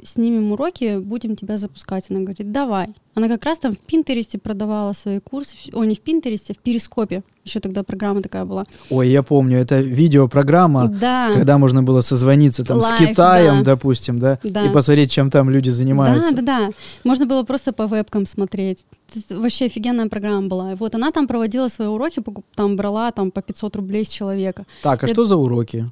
снимем 0.05 0.53
уроки, 0.53 0.99
будем 0.99 1.37
тебя 1.37 1.57
запускать. 1.57 2.07
Она 2.11 2.21
говорит, 2.21 2.51
давай. 2.51 2.89
Она 3.15 3.29
как 3.29 3.45
раз 3.45 3.61
там 3.61 3.75
в 3.75 3.79
Пинтересте 3.79 4.39
продавала 4.39 4.93
свои 4.93 5.21
курсы, 5.21 5.55
о, 5.73 5.85
не 5.85 5.95
в 5.95 6.01
Пинтересте, 6.01 6.53
в 6.53 6.59
Перископе. 6.59 7.23
Еще 7.45 7.61
тогда 7.61 7.83
программа 7.85 8.23
такая 8.23 8.45
была. 8.45 8.65
Ой, 8.91 9.09
я 9.09 9.23
помню, 9.23 9.59
это 9.59 9.79
видеопрограмма, 9.81 10.89
Да. 10.89 11.31
когда 11.33 11.59
можно 11.59 11.83
было 11.83 12.01
созвониться 12.01 12.65
там 12.65 12.81
с 12.81 12.85
Лайв, 12.85 13.11
Китаем, 13.11 13.59
да. 13.59 13.73
допустим, 13.77 14.19
да, 14.19 14.39
Да. 14.43 14.65
и 14.67 14.73
посмотреть, 14.73 15.11
чем 15.13 15.31
там 15.31 15.51
люди 15.51 15.71
занимаются. 15.71 16.35
Да, 16.35 16.43
да, 16.43 16.67
да. 16.67 16.71
Можно 17.05 17.27
было 17.27 17.43
просто 17.45 17.73
по 17.73 17.87
вебкам 17.87 18.27
смотреть. 18.27 18.85
Вообще 19.31 19.67
офигенная 19.67 20.09
программа 20.09 20.49
была. 20.49 20.75
Вот 20.77 20.95
она 20.95 21.11
там 21.13 21.27
проводила 21.29 21.69
свои 21.69 21.87
уроки, 21.89 22.23
там 22.57 22.77
брала 22.77 23.13
там 23.13 23.31
по 23.31 23.43
500 23.43 23.77
рублей 23.77 24.05
с 24.05 24.09
человека. 24.09 24.65
Так, 24.83 25.05
а 25.05 25.07
Я- 25.07 25.13
что 25.13 25.25
за 25.25 25.37
уроки? 25.37 25.91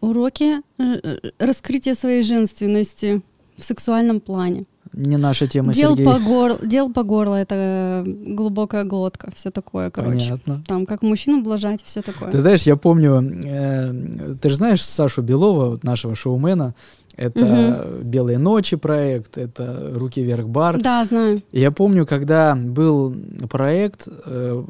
Уроки 0.00 0.60
э, 0.78 0.82
э, 1.02 1.30
раскрытия 1.38 1.94
своей 1.94 2.22
женственности 2.22 3.22
в 3.56 3.64
сексуальном 3.64 4.20
плане. 4.20 4.64
Не 4.92 5.16
наша 5.16 5.46
тема, 5.46 5.74
Дел 5.74 5.90
Сергей. 5.90 6.06
по, 6.06 6.18
гор... 6.18 6.66
Дел 6.66 6.90
по 6.92 7.02
горло 7.02 7.34
это 7.34 8.04
э, 8.06 8.10
глубокая 8.34 8.84
глотка, 8.84 9.30
все 9.34 9.50
такое, 9.50 9.90
короче. 9.90 10.38
Понятно. 10.46 10.62
Там 10.66 10.86
как 10.86 11.02
мужчину 11.02 11.42
блажать, 11.42 11.82
все 11.82 12.02
такое. 12.02 12.30
Ты 12.30 12.38
знаешь, 12.38 12.62
я 12.62 12.76
помню, 12.76 13.22
э, 13.44 14.36
ты 14.40 14.50
же 14.50 14.56
знаешь 14.56 14.84
Сашу 14.84 15.22
Белова, 15.22 15.78
нашего 15.82 16.14
шоумена, 16.14 16.74
Это 17.18 18.00
«Белые 18.02 18.38
ночи» 18.38 18.76
проект, 18.76 19.36
это 19.36 19.90
«Руки 19.94 20.22
вверх 20.22 20.46
бар». 20.48 20.80
Да, 20.80 21.04
знаю. 21.04 21.40
Я 21.52 21.70
помню, 21.70 22.06
когда 22.06 22.54
был 22.54 23.14
проект 23.50 24.08
э, 24.26 24.64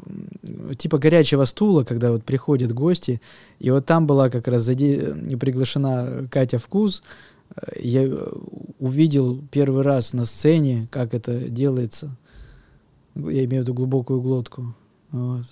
типа 0.77 0.97
горячего 0.97 1.45
стула, 1.45 1.83
когда 1.83 2.11
вот 2.11 2.23
приходят 2.23 2.73
гости, 2.73 3.21
и 3.59 3.69
вот 3.71 3.85
там 3.85 4.07
была 4.07 4.29
как 4.29 4.47
раз 4.47 4.63
заде- 4.67 5.37
приглашена 5.37 6.27
Катя 6.31 6.57
Вкус, 6.57 7.03
Э, 7.55 7.79
я 7.79 8.07
увидел 8.79 9.41
первый 9.51 9.83
раз 9.83 10.13
на 10.13 10.25
сцене, 10.25 10.87
как 10.91 11.13
это 11.13 11.39
делается. 11.39 12.15
Я 13.15 13.45
имею 13.45 13.63
в 13.63 13.65
виду 13.65 13.73
глубокую 13.73 14.21
глотку. 14.21 14.75
Вот. 15.11 15.45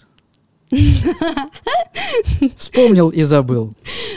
Вспомнил 2.58 3.10
и 3.10 3.24
забыл. 3.24 3.74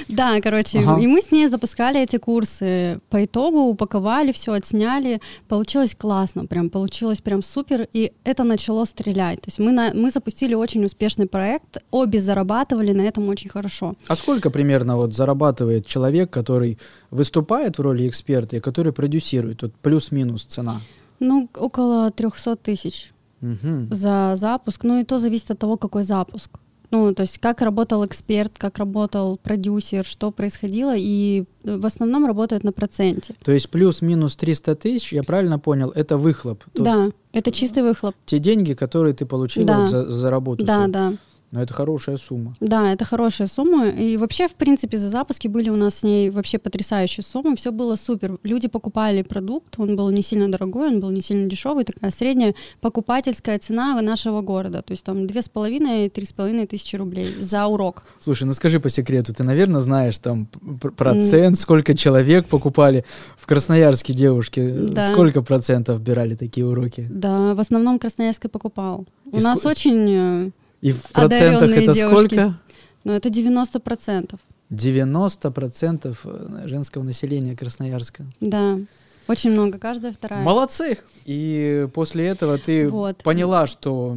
Да, 0.08 0.40
короче, 0.40 0.80
Ага. 0.80 1.00
и 1.00 1.06
мы 1.06 1.22
с 1.22 1.30
ней 1.30 1.46
запускали 1.48 2.00
эти 2.00 2.16
курсы. 2.16 3.00
По 3.10 3.24
итогу 3.24 3.58
упаковали 3.60 4.32
все, 4.32 4.52
отсняли. 4.52 5.20
Получилось 5.48 5.94
классно, 5.94 6.46
прям 6.46 6.68
получилось 6.70 7.20
прям 7.20 7.42
супер. 7.42 7.86
И 7.92 8.12
это 8.24 8.44
начало 8.44 8.84
стрелять. 8.84 9.40
То 9.42 9.48
есть 9.48 9.58
мы, 9.58 9.70
на, 9.72 9.92
мы 9.94 10.10
запустили 10.10 10.54
очень 10.54 10.84
успешный 10.84 11.26
проект, 11.26 11.78
обе 11.90 12.20
зарабатывали 12.20 12.92
на 12.92 13.02
этом 13.02 13.28
очень 13.28 13.50
хорошо. 13.50 13.94
А 14.08 14.16
сколько 14.16 14.50
примерно 14.50 14.96
вот 14.96 15.14
зарабатывает 15.14 15.86
человек, 15.86 16.30
который 16.30 16.78
выступает 17.10 17.78
в 17.78 17.82
роли 17.82 18.08
эксперта 18.08 18.56
и 18.56 18.60
который 18.60 18.92
продюсирует? 18.92 19.62
Вот 19.62 19.72
плюс-минус 19.82 20.44
цена. 20.44 20.80
Ну, 21.20 21.48
около 21.54 22.10
300 22.10 22.56
тысяч 22.56 23.12
Мгм. 23.40 23.88
за 23.92 24.34
запуск. 24.36 24.84
Ну 24.84 25.00
и 25.00 25.04
то 25.04 25.18
зависит 25.18 25.50
от 25.50 25.58
того, 25.58 25.76
какой 25.76 26.02
запуск. 26.02 26.50
Ну, 26.92 27.14
то 27.14 27.22
есть 27.22 27.38
как 27.38 27.60
работал 27.60 28.04
эксперт, 28.04 28.52
как 28.58 28.78
работал 28.78 29.38
продюсер, 29.40 30.04
что 30.04 30.32
происходило, 30.32 30.92
и 30.96 31.44
э, 31.62 31.76
в 31.76 31.86
основном 31.86 32.26
работают 32.26 32.64
на 32.64 32.72
проценте. 32.72 33.34
То 33.44 33.52
есть 33.52 33.70
плюс-минус 33.70 34.34
300 34.34 34.74
тысяч, 34.74 35.12
я 35.12 35.22
правильно 35.22 35.60
понял, 35.60 35.90
это 35.90 36.16
выхлоп. 36.16 36.64
Тут 36.72 36.84
Да, 36.84 37.10
это 37.32 37.52
чистый 37.52 37.84
выхлоп. 37.84 38.16
Те 38.26 38.40
деньги, 38.40 38.72
которые 38.74 39.14
ты 39.14 39.24
получила 39.24 39.66
Да. 39.66 39.86
за, 39.86 40.10
за 40.10 40.30
работу. 40.30 40.64
Да, 40.64 40.74
свою. 40.78 40.92
да. 40.92 41.12
Но 41.52 41.60
это 41.60 41.74
хорошая 41.74 42.16
сумма. 42.16 42.54
Да, 42.60 42.92
это 42.92 43.04
хорошая 43.04 43.48
сумма. 43.48 43.88
И 43.88 44.16
вообще, 44.16 44.46
в 44.46 44.54
принципе, 44.54 44.96
за 44.98 45.08
запуски 45.08 45.48
были 45.48 45.68
у 45.68 45.76
нас 45.76 45.96
с 45.96 46.02
ней 46.04 46.30
вообще 46.30 46.58
потрясающие 46.58 47.24
суммы. 47.24 47.56
Все 47.56 47.72
было 47.72 47.96
супер. 47.96 48.38
Люди 48.44 48.68
покупали 48.68 49.22
продукт, 49.22 49.74
он 49.78 49.96
был 49.96 50.10
не 50.10 50.22
сильно 50.22 50.48
дорогой, 50.50 50.88
он 50.88 51.00
был 51.00 51.10
не 51.10 51.20
сильно 51.22 51.48
дешевый. 51.50 51.84
Такая 51.84 52.12
средняя 52.12 52.54
покупательская 52.80 53.58
цена 53.58 54.00
нашего 54.00 54.42
города. 54.42 54.82
То 54.82 54.92
есть 54.92 55.02
там 55.04 55.26
две 55.26 55.42
с 55.42 55.48
половиной, 55.48 56.08
три 56.08 56.24
с 56.24 56.32
половиной 56.32 56.66
тысячи 56.66 56.94
рублей 56.96 57.26
за 57.40 57.66
урок. 57.66 58.04
Слушай, 58.20 58.44
ну 58.44 58.52
скажи 58.52 58.78
по 58.78 58.88
секрету, 58.90 59.34
ты, 59.34 59.42
наверное, 59.42 59.80
знаешь 59.80 60.18
там 60.18 60.46
пр- 60.80 60.92
процент, 60.92 61.58
сколько 61.58 61.96
человек 61.96 62.46
покупали 62.46 63.04
в 63.36 63.46
Красноярске 63.46 64.12
девушки, 64.12 64.72
Да. 64.90 65.10
сколько 65.12 65.42
процентов 65.42 66.00
брали 66.00 66.36
такие 66.36 66.64
уроки? 66.66 67.06
Да, 67.10 67.54
в 67.54 67.60
основном 67.60 67.98
Красноярск 67.98 68.44
и 68.44 68.48
покупал. 68.48 69.06
И 69.32 69.36
у 69.36 69.40
нас 69.40 69.60
ско- 69.60 69.70
очень... 69.70 70.52
И 70.80 70.92
в 70.92 71.02
процентах 71.12 71.62
Одаренные 71.62 71.82
это 71.84 71.92
девушки. 71.94 72.34
сколько? 72.34 72.58
Ну, 73.04 73.12
это 73.12 73.30
90 73.30 73.80
процентов. 73.80 74.40
90 74.70 75.50
процентов 75.50 76.20
э, 76.24 76.62
женского 76.66 77.02
населения 77.02 77.56
Красноярска. 77.56 78.24
Да, 78.40 78.78
очень 79.26 79.50
много, 79.50 79.78
каждая 79.78 80.12
вторая. 80.12 80.42
Молодцы! 80.42 80.98
И 81.24 81.86
после 81.94 82.26
этого 82.26 82.58
ты 82.58 82.88
Вот. 82.88 83.18
поняла, 83.22 83.66
что 83.66 84.16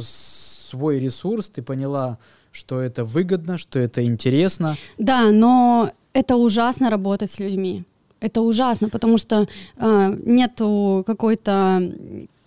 свой 0.00 1.00
ресурс, 1.00 1.48
ты 1.48 1.62
поняла, 1.62 2.18
что 2.50 2.80
это 2.80 3.04
выгодно, 3.04 3.58
что 3.58 3.78
это 3.78 4.04
интересно. 4.04 4.76
Да, 4.98 5.30
но 5.30 5.90
это 6.12 6.36
ужасно 6.36 6.90
работать 6.90 7.30
с 7.30 7.38
людьми. 7.38 7.84
Это 8.20 8.40
ужасно, 8.42 8.88
потому 8.88 9.18
что 9.18 9.48
э, 9.76 10.16
нету 10.24 11.02
какой-то 11.06 11.82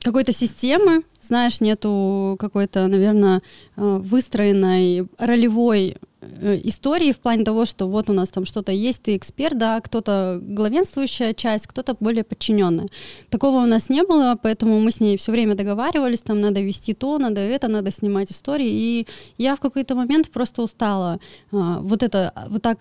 какой-то 0.05 0.31
системы, 0.31 1.01
знаешь, 1.19 1.61
нету 1.61 2.35
какой-то, 2.39 2.85
наверное, 2.87 3.41
э, 3.75 3.99
выстроенной 4.03 5.07
ролевой 5.17 5.97
э, 6.21 6.59
истории 6.63 7.11
в 7.11 7.17
плане 7.17 7.43
того, 7.43 7.65
что 7.65 7.87
вот 7.87 8.07
у 8.09 8.13
нас 8.13 8.29
там 8.29 8.45
что-то 8.45 8.71
есть, 8.71 9.01
ты 9.01 9.17
эксперт, 9.17 9.57
да, 9.57 9.81
кто-то 9.81 10.39
главенствующая 10.43 11.33
часть, 11.33 11.65
кто-то 11.65 11.95
более 11.99 12.23
подчиненная. 12.23 12.87
Такого 13.29 13.63
у 13.63 13.65
нас 13.65 13.89
не 13.89 14.03
было, 14.03 14.37
поэтому 14.39 14.79
мы 14.79 14.91
с 14.91 14.99
ней 14.99 15.17
все 15.17 15.31
время 15.31 15.55
договаривались, 15.55 16.21
там 16.21 16.39
надо 16.39 16.61
вести 16.61 16.93
то, 16.93 17.17
надо 17.17 17.41
это, 17.41 17.67
надо 17.67 17.89
снимать 17.89 18.31
истории, 18.31 18.69
и 18.69 19.07
я 19.39 19.55
в 19.55 19.59
какой-то 19.59 19.95
момент 19.95 20.29
просто 20.29 20.61
устала 20.61 21.19
а, 21.51 21.79
вот 21.81 22.03
это, 22.03 22.31
вот 22.49 22.61
так 22.61 22.77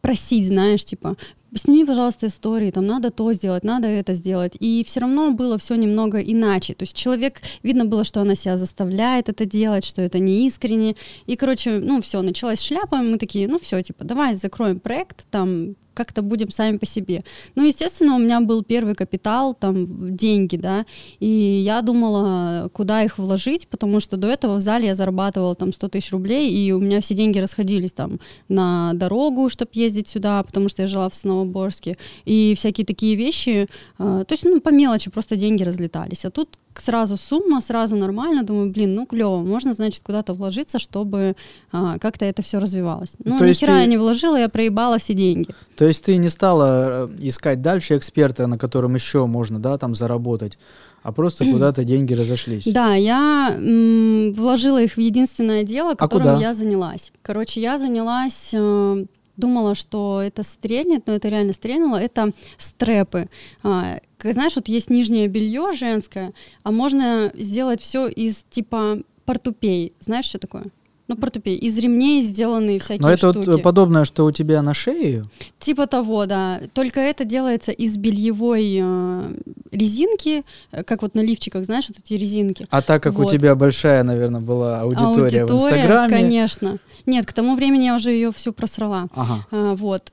просить, 0.00 0.46
знаешь, 0.46 0.84
типа, 0.84 1.16
сними, 1.54 1.84
пожалуйста, 1.84 2.26
истории, 2.26 2.70
там 2.70 2.86
надо 2.86 3.10
то 3.10 3.32
сделать, 3.32 3.64
надо 3.64 3.88
это 3.88 4.12
сделать. 4.12 4.56
И 4.60 4.84
все 4.86 5.00
равно 5.00 5.32
было 5.32 5.58
все 5.58 5.74
немного 5.74 6.18
иначе. 6.18 6.74
То 6.74 6.84
есть 6.84 6.96
человек, 6.96 7.40
видно 7.62 7.84
было, 7.84 8.04
что 8.04 8.20
она 8.20 8.34
себя 8.34 8.56
заставляет 8.56 9.28
это 9.28 9.44
делать, 9.44 9.84
что 9.84 10.02
это 10.02 10.18
не 10.18 10.46
искренне. 10.46 10.96
И, 11.26 11.36
короче, 11.36 11.78
ну 11.78 12.00
все, 12.00 12.22
началась 12.22 12.60
шляпа, 12.60 12.96
и 12.96 13.08
мы 13.08 13.18
такие, 13.18 13.48
ну 13.48 13.58
все, 13.58 13.82
типа, 13.82 14.04
давай 14.04 14.34
закроем 14.34 14.80
проект, 14.80 15.26
там 15.30 15.76
как-то 15.94 16.22
будем 16.22 16.50
сами 16.50 16.78
по 16.78 16.86
себе. 16.86 17.24
Ну, 17.54 17.64
естественно, 17.64 18.16
у 18.16 18.18
меня 18.18 18.40
был 18.40 18.62
первый 18.62 18.94
капитал, 18.94 19.54
там, 19.54 20.16
деньги, 20.16 20.56
да, 20.56 20.86
и 21.20 21.26
я 21.26 21.82
думала, 21.82 22.70
куда 22.72 23.02
их 23.02 23.18
вложить, 23.18 23.68
потому 23.68 24.00
что 24.00 24.16
до 24.16 24.28
этого 24.28 24.56
в 24.56 24.60
зале 24.60 24.86
я 24.86 24.94
зарабатывала 24.94 25.54
там 25.54 25.72
100 25.72 25.88
тысяч 25.88 26.12
рублей, 26.12 26.50
и 26.50 26.72
у 26.72 26.80
меня 26.80 27.00
все 27.00 27.14
деньги 27.14 27.38
расходились 27.38 27.92
там 27.92 28.20
на 28.48 28.92
дорогу, 28.94 29.48
чтобы 29.48 29.70
ездить 29.74 30.08
сюда, 30.08 30.42
потому 30.42 30.68
что 30.68 30.82
я 30.82 30.88
жила 30.88 31.08
в 31.08 31.14
Сновоборске, 31.42 31.96
и 32.24 32.54
всякие 32.56 32.84
такие 32.86 33.16
вещи, 33.16 33.66
э, 33.98 34.24
то 34.26 34.34
есть, 34.34 34.44
ну, 34.44 34.60
по 34.60 34.70
мелочи 34.70 35.10
просто 35.10 35.36
деньги 35.36 35.62
разлетались, 35.64 36.24
а 36.24 36.30
тут 36.30 36.48
сразу 36.78 37.16
сумма, 37.16 37.60
сразу 37.60 37.96
нормально, 37.96 38.42
думаю, 38.42 38.70
блин, 38.70 38.94
ну 38.94 39.06
клево, 39.06 39.38
можно, 39.38 39.74
значит, 39.74 40.02
куда-то 40.02 40.32
вложиться, 40.34 40.78
чтобы 40.78 41.34
а, 41.70 41.98
как-то 41.98 42.24
это 42.24 42.40
все 42.42 42.58
развивалось. 42.58 43.10
Ну, 43.24 43.38
То 43.38 43.46
ни 43.46 43.52
хера 43.52 43.74
ты- 43.74 43.80
я 43.80 43.86
не 43.86 43.98
вложила, 43.98 44.36
я 44.38 44.48
проебала 44.48 44.96
все 44.98 45.12
деньги. 45.14 45.48
То 45.76 45.84
есть 45.86 46.04
ты 46.04 46.16
не 46.16 46.30
стала 46.30 47.08
э, 47.08 47.28
искать 47.28 47.60
дальше 47.60 47.96
эксперта, 47.98 48.46
на 48.46 48.56
котором 48.58 48.94
еще 48.94 49.26
можно, 49.26 49.58
да, 49.58 49.76
там 49.76 49.94
заработать, 49.94 50.56
а 51.02 51.12
просто 51.12 51.44
куда-то 51.52 51.84
деньги 51.84 52.14
разошлись. 52.14 52.64
Да, 52.64 52.94
я 52.94 53.54
м, 53.58 54.32
вложила 54.32 54.80
их 54.82 54.92
в 54.96 55.00
единственное 55.00 55.64
дело, 55.64 55.94
которым 55.94 56.28
А 56.28 56.34
куда? 56.36 56.40
я 56.40 56.54
занялась. 56.54 57.12
Короче, 57.20 57.60
я 57.60 57.76
занялась, 57.76 58.50
э, 58.54 59.04
думала, 59.36 59.74
что 59.74 60.20
это 60.22 60.42
стрельнет, 60.42 61.06
но 61.06 61.14
это 61.14 61.28
реально 61.28 61.52
стрельнуло. 61.52 61.96
Это 61.96 62.32
стрепы. 62.56 63.28
А, 63.62 64.00
как 64.18 64.32
знаешь, 64.32 64.56
вот 64.56 64.68
есть 64.68 64.90
нижнее 64.90 65.28
белье 65.28 65.72
женское, 65.72 66.32
а 66.62 66.70
можно 66.70 67.32
сделать 67.34 67.80
все 67.80 68.08
из 68.08 68.44
типа 68.50 68.98
портупей. 69.24 69.94
Знаешь, 70.00 70.26
что 70.26 70.38
такое? 70.38 70.64
Ну, 71.08 71.16
портупей. 71.16 71.56
Из 71.56 71.76
ремней 71.78 72.22
сделанные 72.22 72.78
всякие 72.78 73.02
Но 73.02 73.10
это 73.10 73.30
штуки. 73.32 73.48
вот 73.48 73.58
э, 73.58 73.62
подобное, 73.62 74.04
что 74.04 74.24
у 74.24 74.30
тебя 74.30 74.62
на 74.62 74.72
шее. 74.72 75.24
Типа 75.58 75.86
того, 75.86 76.26
да. 76.26 76.60
Только 76.74 77.00
это 77.00 77.24
делается 77.24 77.72
из 77.72 77.96
бельевой 77.96 78.78
э, 78.80 79.34
резинки, 79.72 80.44
э, 80.70 80.84
как 80.84 81.02
вот 81.02 81.14
на 81.14 81.20
лифчиках, 81.20 81.64
знаешь, 81.64 81.88
вот 81.88 81.98
эти 81.98 82.14
резинки. 82.14 82.66
А 82.70 82.82
так 82.82 83.02
как 83.02 83.18
у 83.18 83.22
Вот. 83.22 83.32
тебя 83.32 83.54
большая, 83.54 84.04
наверное, 84.04 84.40
была 84.40 84.80
аудитория, 84.82 85.44
в 85.44 85.50
Инстаграме. 85.52 86.16
конечно. 86.16 86.78
Нет, 87.04 87.26
к 87.26 87.32
тому 87.32 87.56
времени 87.56 87.84
я 87.84 87.96
уже 87.96 88.10
ее 88.10 88.32
всю 88.32 88.52
просрала. 88.52 89.08
Ага. 89.14 89.46
А, 89.50 89.74
вот. 89.74 90.12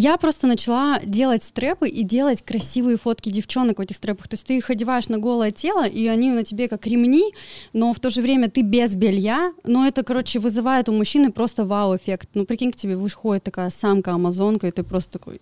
Я 0.00 0.16
просто 0.16 0.46
начала 0.46 1.00
делать 1.04 1.42
стрепы 1.42 1.88
и 1.88 2.04
делать 2.04 2.42
красивые 2.42 2.98
фотки 2.98 3.30
девчонок 3.30 3.78
в 3.78 3.80
этих 3.80 3.96
стрепах. 3.96 4.28
То 4.28 4.34
есть 4.34 4.46
ты 4.46 4.56
их 4.56 4.70
одеваешь 4.70 5.08
на 5.08 5.18
голое 5.18 5.50
тело, 5.50 5.84
и 5.84 6.06
они 6.06 6.30
на 6.30 6.44
тебе 6.44 6.68
как 6.68 6.86
ремни, 6.86 7.34
но 7.72 7.92
в 7.92 7.98
то 7.98 8.08
же 8.08 8.22
время 8.22 8.48
ты 8.48 8.62
без 8.62 8.94
белья. 8.94 9.52
Но 9.64 9.88
это, 9.88 10.04
короче, 10.04 10.38
вызывает 10.38 10.88
у 10.88 10.92
мужчины 10.92 11.32
просто 11.32 11.64
вау-эффект. 11.64 12.28
Ну, 12.34 12.44
прикинь, 12.44 12.70
к 12.70 12.76
тебе 12.76 12.96
выходит 12.96 13.42
такая 13.42 13.70
самка-амазонка, 13.70 14.68
и 14.68 14.70
ты 14.70 14.84
просто 14.84 15.18
такой 15.18 15.40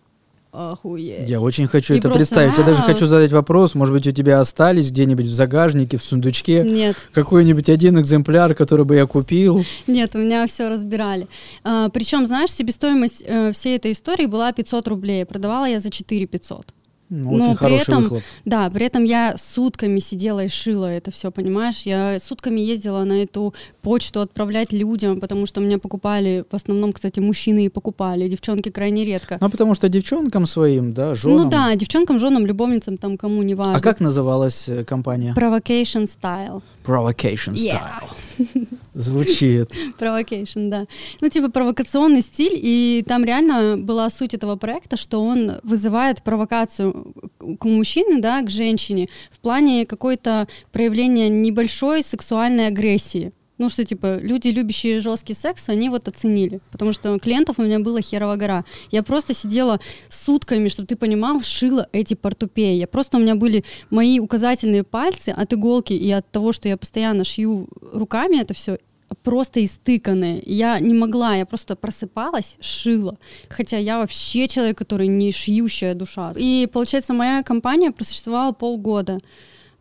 охуеть. 0.57 1.29
Я 1.29 1.41
очень 1.41 1.67
хочу 1.67 1.95
И 1.95 1.99
это 1.99 2.09
просто, 2.09 2.19
представить. 2.19 2.59
Я 2.59 2.65
даже 2.65 2.83
хочу 2.83 3.07
задать 3.07 3.33
вопрос. 3.33 3.75
Может 3.75 3.95
быть, 3.95 4.07
у 4.07 4.11
тебя 4.11 4.41
остались 4.41 4.91
где-нибудь 4.91 5.27
в 5.27 5.35
загажнике, 5.35 5.99
в 5.99 6.05
сундучке 6.05 6.63
Нет, 6.65 6.97
какой-нибудь 7.13 7.69
один 7.69 8.01
экземпляр, 8.01 8.55
который 8.55 8.85
бы 8.85 8.97
я 8.97 9.07
купил? 9.07 9.65
Нет, 9.87 10.15
у 10.15 10.19
меня 10.19 10.47
все 10.47 10.69
разбирали. 10.69 11.27
А, 11.65 11.89
причем, 11.91 12.27
знаешь, 12.27 12.51
себестоимость 12.51 13.23
э, 13.27 13.53
всей 13.53 13.77
этой 13.77 13.93
истории 13.93 14.27
была 14.27 14.53
500 14.53 14.89
рублей. 14.89 15.25
Продавала 15.25 15.67
я 15.67 15.79
за 15.79 15.91
4 15.91 16.27
500. 16.27 16.73
Ну, 17.09 17.37
Но 17.37 17.45
очень 17.53 17.57
при 17.59 17.75
этом- 17.77 18.03
выхлоп. 18.03 18.23
Да, 18.45 18.69
при 18.71 18.87
этом 18.87 19.05
я 19.05 19.37
сутками 19.39 20.01
сидела 20.01 20.45
и 20.45 20.49
шила 20.49 20.87
это 20.87 21.11
все, 21.11 21.31
понимаешь? 21.31 21.83
Я 21.83 22.19
сутками 22.21 22.61
ездила 22.61 23.05
на 23.05 23.23
эту 23.23 23.55
почту 23.83 24.21
отправлять 24.21 24.73
людям, 24.73 25.21
потому 25.21 25.47
что 25.47 25.61
меня 25.61 25.79
покупали, 25.79 26.45
в 26.51 26.55
основном, 26.55 26.93
кстати, 26.93 27.21
мужчины 27.21 27.67
и 27.67 27.69
покупали, 27.69 28.29
девчонки 28.29 28.71
крайне 28.71 29.05
редко. 29.05 29.39
Ну, 29.41 29.49
потому 29.51 29.75
что 29.75 29.89
девчонкам 29.89 30.47
своим, 30.47 30.93
да, 30.95 31.15
женам. 31.15 31.37
Ну 31.45 31.49
да, 31.49 31.75
девчонкам, 31.77 32.19
женам, 32.19 32.45
любовницам, 32.47 32.99
там 32.99 33.17
кому 33.17 33.43
не 33.43 33.55
важно. 33.55 33.77
А 33.77 33.81
как 33.81 34.01
называлась 34.01 34.69
э, 34.69 34.85
компания? 34.85 35.33
Provocation 35.37 36.09
style. 36.09 36.63
Provocation 36.85 37.55
Yeah. 37.55 38.03
Звучит. 38.97 39.73
Провокейшн, 39.99 40.71
да. 40.71 40.87
Ну, 41.21 41.29
типа 41.29 41.51
провокационный 41.51 42.23
стиль, 42.23 42.55
и 42.55 43.05
там 43.07 43.25
реально 43.25 43.77
была 43.77 44.09
суть 44.09 44.33
этого 44.33 44.57
проекта, 44.57 44.97
что 44.97 45.21
он 45.21 45.61
вызывает 45.63 46.23
провокацию 46.23 47.13
к 47.61 47.65
мужчине, 47.67 48.23
да, 48.23 48.41
к 48.41 48.49
женщине 48.49 49.09
в 49.31 49.41
плане 49.41 49.85
какой-то 49.85 50.49
проявления 50.73 51.29
небольшой 51.29 52.03
сексуальной 52.03 52.69
агрессии. 52.69 53.33
Ну, 53.59 53.71
что, 53.71 53.85
типа, 53.85 54.19
люди, 54.19 54.49
любящие 54.49 55.01
жесткий 55.01 55.35
секс, 55.35 55.69
они 55.69 55.89
вот 55.89 56.09
оценили. 56.09 56.61
Потому 56.71 56.93
что 56.93 57.19
клиентов 57.19 57.59
у 57.59 57.63
меня 57.63 57.79
было 57.79 58.03
херова 58.03 58.37
гора. 58.37 58.65
Я 58.91 59.03
просто 59.03 59.35
сидела 59.35 59.81
сутками, 60.09 60.69
чтобы 60.69 60.87
ты 60.87 60.97
понимал, 60.97 61.41
шила 61.41 61.89
эти 61.93 62.15
портупеи. 62.15 62.77
Я 62.77 62.87
просто, 62.87 63.17
у 63.17 63.21
меня 63.21 63.35
были 63.35 63.65
мои 63.91 64.19
указательные 64.19 64.85
пальцы 64.85 65.31
от 65.31 65.53
иголки 65.53 65.95
и 65.95 66.11
от 66.11 66.31
того, 66.31 66.53
что 66.53 66.69
я 66.69 66.77
постоянно 66.77 67.25
шью 67.25 67.69
руками 67.93 68.41
это 68.41 68.53
все, 68.53 68.79
просто 69.23 69.65
истыканные. 69.65 70.43
Я 70.45 70.79
не 70.81 70.95
могла, 70.95 71.37
я 71.37 71.47
просто 71.47 71.77
просыпалась, 71.77 72.57
шила. 72.61 73.19
Хотя 73.49 73.79
я 73.79 73.99
вообще 73.99 74.49
человек, 74.49 74.79
который 74.79 75.07
не 75.07 75.33
шьющая 75.33 75.95
душа. 75.95 76.33
И, 76.37 76.69
получается, 76.73 77.15
моя 77.15 77.43
компания 77.43 77.91
просуществовала 77.91 78.53
полгода. 78.53 79.19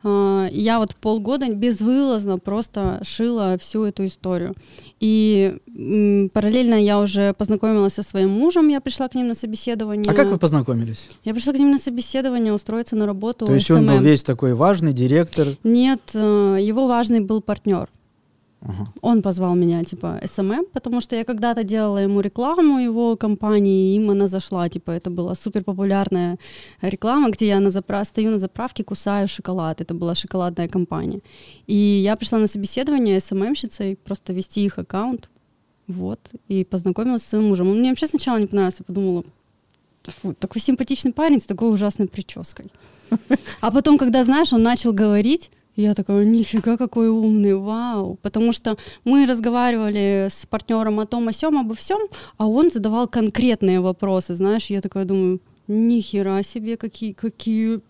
А, 0.08 0.47
я 0.51 0.78
вот 0.78 0.95
полгода 0.95 1.51
безвылазно 1.51 2.38
просто 2.38 2.99
шила 3.01 3.58
всю 3.60 3.86
эту 3.86 4.06
историю. 4.06 4.53
И 4.99 5.58
параллельно 6.32 6.76
я 6.76 6.99
уже 6.99 7.34
познакомилась 7.34 7.93
со 7.93 8.03
своим 8.03 8.30
мужем, 8.30 8.68
я 8.68 8.82
пришла 8.82 9.08
к 9.08 9.16
ним 9.16 9.28
на 9.28 9.34
собеседование. 9.34 10.06
А 10.08 10.14
как 10.14 10.28
вы 10.28 10.38
познакомились? 10.38 11.10
Я 11.24 11.34
пришла 11.34 11.53
к 11.53 11.58
ним 11.58 11.72
на 11.72 11.80
собеседование, 11.80 12.53
устроиться 12.53 12.95
на 12.95 13.08
работу. 13.08 13.47
То 13.47 13.56
есть 13.56 13.68
SMM. 13.68 13.78
он 13.78 13.88
был 13.88 13.99
весь 13.99 14.22
такой 14.22 14.53
важный 14.53 14.93
директор? 14.93 15.47
Нет, 15.64 16.01
э, 16.14 16.58
его 16.62 16.86
важный 16.88 17.22
был 17.22 17.41
партнер. 17.41 17.89
Ага. 18.68 18.88
Он 19.01 19.22
позвал 19.22 19.55
меня, 19.55 19.84
типа, 19.84 20.20
SMM, 20.24 20.66
потому 20.74 21.01
что 21.01 21.16
я 21.16 21.24
когда-то 21.24 21.63
делала 21.63 21.99
ему 21.99 22.22
рекламу 22.22 22.80
его 22.80 23.16
компании, 23.16 23.93
и 23.93 23.95
им 23.95 24.09
она 24.09 24.28
зашла, 24.28 24.70
типа, 24.70 24.91
это 24.91 25.11
была 25.11 25.36
супер 25.36 25.63
популярная 25.63 26.38
реклама, 26.82 27.30
где 27.30 27.45
я 27.47 27.59
на 27.59 27.70
запра... 27.70 28.03
стою 28.03 28.32
на 28.32 28.39
заправке, 28.39 28.84
кусаю 28.84 29.28
шоколад, 29.28 29.82
это 29.82 29.93
была 29.93 30.16
шоколадная 30.16 30.68
компания. 30.68 31.22
И 31.68 31.76
я 31.76 32.16
пришла 32.16 32.39
на 32.39 32.47
собеседование 32.47 33.20
СММщицей, 33.20 33.95
просто 33.95 34.34
вести 34.34 34.66
их 34.66 34.80
аккаунт, 34.80 35.30
вот, 35.88 36.20
и 36.47 36.63
познакомилась 36.63 37.22
с 37.22 37.30
своим 37.30 37.49
мужем. 37.49 37.68
Он 37.68 37.80
мне 37.80 37.89
вообще 37.89 38.07
сначала 38.07 38.39
не 38.39 38.47
понравился, 38.47 38.82
я 38.82 38.86
подумала, 38.86 39.24
фу, 40.03 40.34
такой 40.34 40.61
симпатичный 40.61 41.13
парень 41.13 41.39
с 41.39 41.45
такой 41.45 41.72
ужасной 41.72 42.07
прической. 42.07 42.66
А 43.61 43.70
потом, 43.72 43.97
когда, 43.97 44.24
знаешь, 44.24 44.53
он 44.53 44.63
начал 44.63 44.91
говорить, 44.91 45.51
я 45.76 45.93
такая, 45.93 46.26
нифига 46.26 46.78
какой 46.78 47.09
умный, 47.09 47.55
вау. 47.55 48.17
Потому 48.21 48.51
что 48.51 48.78
мы 49.03 49.26
разговаривали 49.26 50.28
с 50.30 50.45
партнером 50.45 50.99
о 50.99 51.05
том, 51.05 51.28
о 51.28 51.34
сем, 51.34 51.57
обо 51.57 51.76
всем, 51.76 51.99
а 52.38 52.47
он 52.47 52.69
задавал 52.69 53.07
конкретные 53.07 53.82
вопросы, 53.82 54.34
знаешь, 54.34 54.67
я 54.67 54.82
такая 54.82 55.05
думаю, 55.05 55.39
нихера 55.67 56.43
себе, 56.43 56.78
какие, 56.78 57.13
какие 57.13 57.82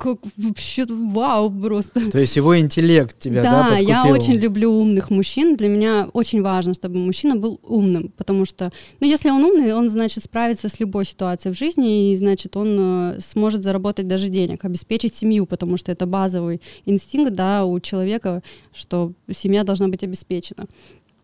как 0.00 0.18
вообще 0.36 0.86
вау 0.88 1.50
просто. 1.50 2.10
То 2.10 2.18
есть 2.18 2.34
его 2.36 2.58
интеллект 2.58 3.18
тебя, 3.18 3.42
да, 3.42 3.68
Да, 3.70 3.76
я 3.76 4.06
очень 4.06 4.34
люблю 4.34 4.72
умных 4.72 5.10
мужчин. 5.10 5.56
Для 5.56 5.68
меня 5.68 6.08
очень 6.14 6.42
важно, 6.42 6.72
чтобы 6.74 6.98
мужчина 6.98 7.36
был 7.36 7.60
умным, 7.62 8.10
потому 8.16 8.46
что, 8.46 8.72
ну, 9.00 9.06
если 9.06 9.30
он 9.30 9.44
умный, 9.44 9.74
он, 9.74 9.90
значит, 9.90 10.24
справится 10.24 10.68
с 10.68 10.80
любой 10.80 11.04
ситуацией 11.04 11.52
в 11.54 11.58
жизни, 11.58 12.12
и, 12.12 12.16
значит, 12.16 12.56
он 12.56 12.76
э, 12.78 13.20
сможет 13.20 13.62
заработать 13.62 14.08
даже 14.08 14.28
денег, 14.28 14.64
обеспечить 14.64 15.14
семью, 15.14 15.44
потому 15.44 15.76
что 15.76 15.92
это 15.92 16.06
базовый 16.06 16.62
инстинкт, 16.86 17.34
да, 17.34 17.66
у 17.66 17.78
человека, 17.80 18.42
что 18.72 19.12
семья 19.30 19.64
должна 19.64 19.88
быть 19.88 20.02
обеспечена. 20.02 20.66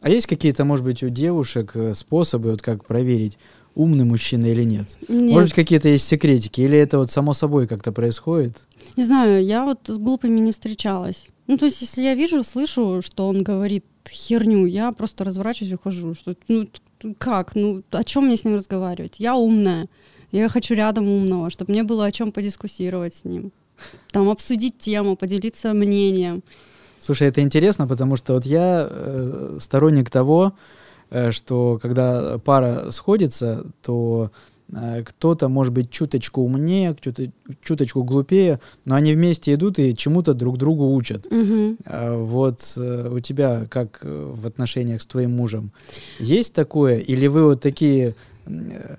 А 0.03 0.11
есть 0.11 0.27
какие-то, 0.27 0.65
может 0.65 0.85
быть, 0.85 1.03
у 1.03 1.09
девушек 1.09 1.73
э, 1.75 1.95
способы, 1.95 2.51
вот 2.51 2.63
как 2.63 2.85
проверить, 2.85 3.39
умный 3.77 4.05
мужчина 4.05 4.47
или 4.47 4.65
нет? 4.65 4.99
нет. 5.09 5.31
Может 5.31 5.51
быть, 5.51 5.55
какие-то 5.55 5.89
есть 5.89 6.07
секретики, 6.07 6.63
или 6.63 6.77
это 6.77 6.99
вот 6.99 7.11
само 7.11 7.35
собой 7.35 7.69
как-то 7.69 7.93
происходит? 7.93 8.67
Не 8.97 9.05
знаю, 9.05 9.45
я 9.45 9.65
вот 9.65 9.81
с 9.87 9.99
глупыми 9.99 10.41
не 10.41 10.51
встречалась. 10.51 11.29
Ну, 11.47 11.59
то 11.59 11.67
есть, 11.67 11.81
если 11.83 12.03
я 12.03 12.15
вижу, 12.15 12.43
слышу, 12.43 13.03
что 13.05 13.29
он 13.29 13.45
говорит 13.45 13.85
херню, 14.09 14.67
я 14.67 14.91
просто 14.93 15.25
разворачиваюсь 15.25 15.73
и 15.73 15.75
ухожу. 15.75 16.15
Что, 16.15 16.35
ну, 16.49 16.67
как? 17.19 17.55
Ну, 17.55 17.83
о 17.91 18.05
чем 18.05 18.27
мне 18.27 18.37
с 18.37 18.45
ним 18.45 18.57
разговаривать? 18.57 19.21
Я 19.21 19.37
умная. 19.37 19.87
Я 20.33 20.49
хочу 20.49 20.75
рядом 20.75 21.09
умного, 21.09 21.51
чтобы 21.51 21.73
мне 21.73 21.85
было 21.85 22.07
о 22.07 22.13
чем 22.13 22.33
подискуссировать 22.33 23.15
с 23.15 23.25
ним. 23.25 23.53
Там 24.11 24.29
обсудить 24.29 24.79
тему, 24.79 25.17
поделиться 25.17 25.73
мнением. 25.73 26.43
Слушай, 26.99 27.29
это 27.29 27.43
интересно, 27.43 27.87
потому 27.87 28.17
что 28.17 28.33
вот 28.33 28.47
я 28.47 28.89
э, 28.91 29.59
сторонник 29.61 30.11
того, 30.11 30.55
Э, 30.55 30.55
что 31.31 31.79
когда 31.81 32.39
пара 32.39 32.91
сходится, 32.91 33.65
то 33.83 34.31
э, 34.73 35.03
кто-то 35.05 35.49
может 35.49 35.73
быть 35.73 35.91
чуточку 35.91 36.43
умнее, 36.43 36.95
кто-то 36.95 37.31
чуточку 37.63 38.03
глупее, 38.03 38.61
но 38.85 38.95
они 38.95 39.15
вместе 39.15 39.55
идут 39.55 39.79
и 39.79 39.95
чему-то 39.97 40.35
друг 40.35 40.59
другу 40.59 40.95
учат. 40.95 41.27
Угу. 41.27 41.77
Вот 42.25 42.75
э, 42.77 43.09
у 43.13 43.21
тебя 43.21 43.67
как 43.71 44.01
в 44.03 44.47
отношениях 44.47 45.03
с 45.03 45.07
твоим 45.07 45.33
мужем 45.33 45.73
есть 46.19 46.53
такое, 46.53 46.99
или 46.99 47.27
вы 47.27 47.45
вот 47.45 47.61
такие 47.61 48.15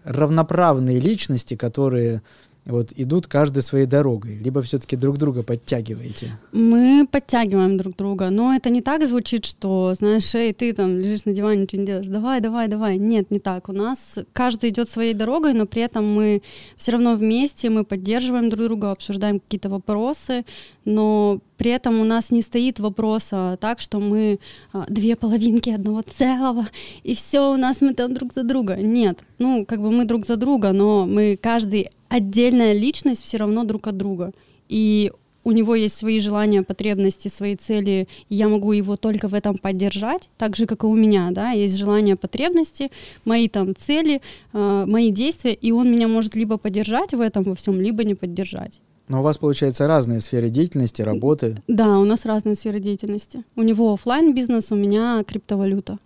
равноправные 0.03 0.99
личности, 0.99 1.55
которые 1.55 2.22
вот 2.68 2.91
идут 2.95 3.28
каждой 3.28 3.63
своей 3.63 3.86
дорогой, 3.86 4.36
либо 4.36 4.61
все-таки 4.61 4.95
друг 4.95 5.18
друга 5.18 5.43
подтягиваете? 5.43 6.38
Мы 6.51 7.07
подтягиваем 7.09 7.78
друг 7.78 7.95
друга, 7.95 8.30
но 8.30 8.53
это 8.53 8.70
не 8.70 8.82
так 8.82 9.05
звучит, 9.07 9.45
что, 9.45 9.93
знаешь, 9.97 10.36
эй, 10.36 10.53
ты 10.53 10.74
там 10.74 10.97
лежишь 10.97 11.26
на 11.26 11.34
диване, 11.34 11.61
ничего 11.61 11.82
не 11.82 11.88
делаешь, 11.88 12.07
давай, 12.07 12.41
давай, 12.41 12.68
давай. 12.68 12.97
Нет, 12.97 13.32
не 13.32 13.39
так. 13.39 13.70
У 13.70 13.74
нас 13.74 14.20
каждый 14.34 14.70
идет 14.70 14.89
своей 14.89 15.13
дорогой, 15.13 15.53
но 15.53 15.65
при 15.65 15.82
этом 15.82 16.05
мы 16.13 16.41
все 16.76 16.91
равно 16.91 17.15
вместе, 17.15 17.70
мы 17.70 17.84
поддерживаем 17.84 18.49
друг 18.49 18.65
друга, 18.65 18.91
обсуждаем 18.91 19.39
какие-то 19.39 19.70
вопросы, 19.70 20.45
но 20.86 21.39
при 21.58 21.72
этом 21.72 21.99
у 21.99 22.03
нас 22.03 22.32
не 22.32 22.41
стоит 22.41 22.80
вопроса 22.80 23.58
так, 23.60 23.80
что 23.80 23.99
мы 23.99 24.39
а, 24.74 24.86
две 24.88 25.16
половинки 25.16 25.70
одного 25.70 26.01
целого, 26.01 26.68
и 27.03 27.16
все, 27.16 27.53
у 27.53 27.58
нас 27.58 27.82
мы 27.82 27.93
там 27.93 28.14
друг 28.14 28.34
за 28.34 28.43
друга. 28.43 28.76
Нет, 28.76 29.20
ну, 29.39 29.66
как 29.66 29.82
бы 29.82 29.91
мы 29.91 30.05
друг 30.05 30.26
за 30.26 30.36
друга, 30.36 30.72
но 30.72 31.05
мы 31.05 31.38
каждый 31.41 31.89
отдельная 32.10 32.74
личность 32.74 33.24
все 33.24 33.38
равно 33.38 33.64
друг 33.64 33.88
от 33.88 33.97
друга. 33.97 34.32
И 34.70 35.12
у 35.47 35.51
него 35.53 35.76
есть 35.76 35.95
свои 35.95 36.20
желания, 36.20 36.62
потребности, 36.62 37.30
свои 37.30 37.55
цели, 37.55 38.10
и 38.28 38.36
я 38.36 38.49
могу 38.49 38.74
его 38.74 38.97
только 38.97 39.30
в 39.30 39.34
этом 39.34 39.58
поддержать, 39.58 40.30
так 40.38 40.58
же, 40.58 40.66
как 40.66 40.84
и 40.84 40.88
у 40.88 40.93
меня, 40.93 41.30
да, 41.32 41.51
есть 41.51 41.78
желания, 41.78 42.18
потребности, 42.18 42.91
мои 43.24 43.47
там 43.47 43.74
цели, 43.74 44.22
э, 44.51 44.86
мои 44.86 45.10
действия, 45.10 45.53
и 45.53 45.72
он 45.72 45.89
меня 45.89 46.10
может 46.10 46.36
либо 46.36 46.58
поддержать 46.58 47.14
в 47.14 47.22
этом 47.22 47.43
во 47.43 47.55
всем, 47.55 47.80
либо 47.80 48.03
не 48.03 48.14
поддержать. 48.14 48.82
Но 49.08 49.22
у 49.22 49.24
вас, 49.24 49.38
получается, 49.38 49.88
разные 49.88 50.20
сферы 50.20 50.49
деятельности, 50.49 51.01
работы. 51.01 51.62
Да, 51.68 51.97
у 51.97 52.03
нас 52.03 52.26
разные 52.26 52.55
сферы 52.55 52.80
деятельности. 52.80 53.43
У 53.55 53.62
него 53.62 53.93
офлайн 53.93 54.34
бизнес, 54.34 54.72
у 54.72 54.76
меня 54.76 55.24
криптовалюта. 55.26 55.97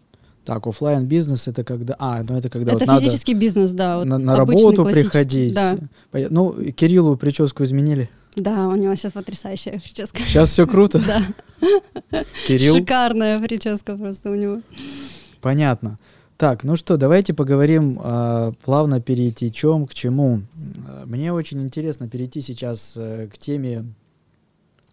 Так, 0.45 0.65
офлайн 0.67 1.05
бизнес 1.05 1.47
это 1.47 1.63
когда, 1.63 1.95
а, 1.99 2.23
ну 2.23 2.35
это 2.35 2.49
когда 2.49 2.73
это 2.73 2.85
вот 2.85 2.99
физический 2.99 3.33
надо 3.33 3.41
бизнес, 3.45 3.71
да, 3.71 3.99
вот 3.99 4.05
на, 4.05 4.17
на 4.17 4.35
работу 4.35 4.83
приходить. 4.85 5.53
Да. 5.53 5.77
Ну 6.11 6.53
Кириллу 6.75 7.15
прическу 7.15 7.63
изменили. 7.63 8.09
Да, 8.35 8.67
у 8.69 8.75
него 8.75 8.95
сейчас 8.95 9.11
потрясающая 9.11 9.79
прическа. 9.79 10.19
Сейчас 10.19 10.49
все 10.49 10.65
круто. 10.67 11.01
Да. 12.11 12.23
Кирилл. 12.47 12.75
Шикарная 12.75 13.37
прическа 13.39 13.95
просто 13.95 14.31
у 14.31 14.35
него. 14.35 14.61
Понятно. 15.41 15.99
Так, 16.41 16.63
ну 16.63 16.75
что, 16.75 16.97
давайте 16.97 17.35
поговорим, 17.35 17.99
э, 18.03 18.53
плавно 18.63 18.99
перейти 18.99 19.51
чем 19.51 19.85
к 19.85 19.93
чему. 19.93 20.41
Мне 21.05 21.31
очень 21.31 21.61
интересно 21.61 22.09
перейти 22.09 22.41
сейчас 22.41 22.93
э, 22.95 23.27
к 23.31 23.37
теме 23.37 23.85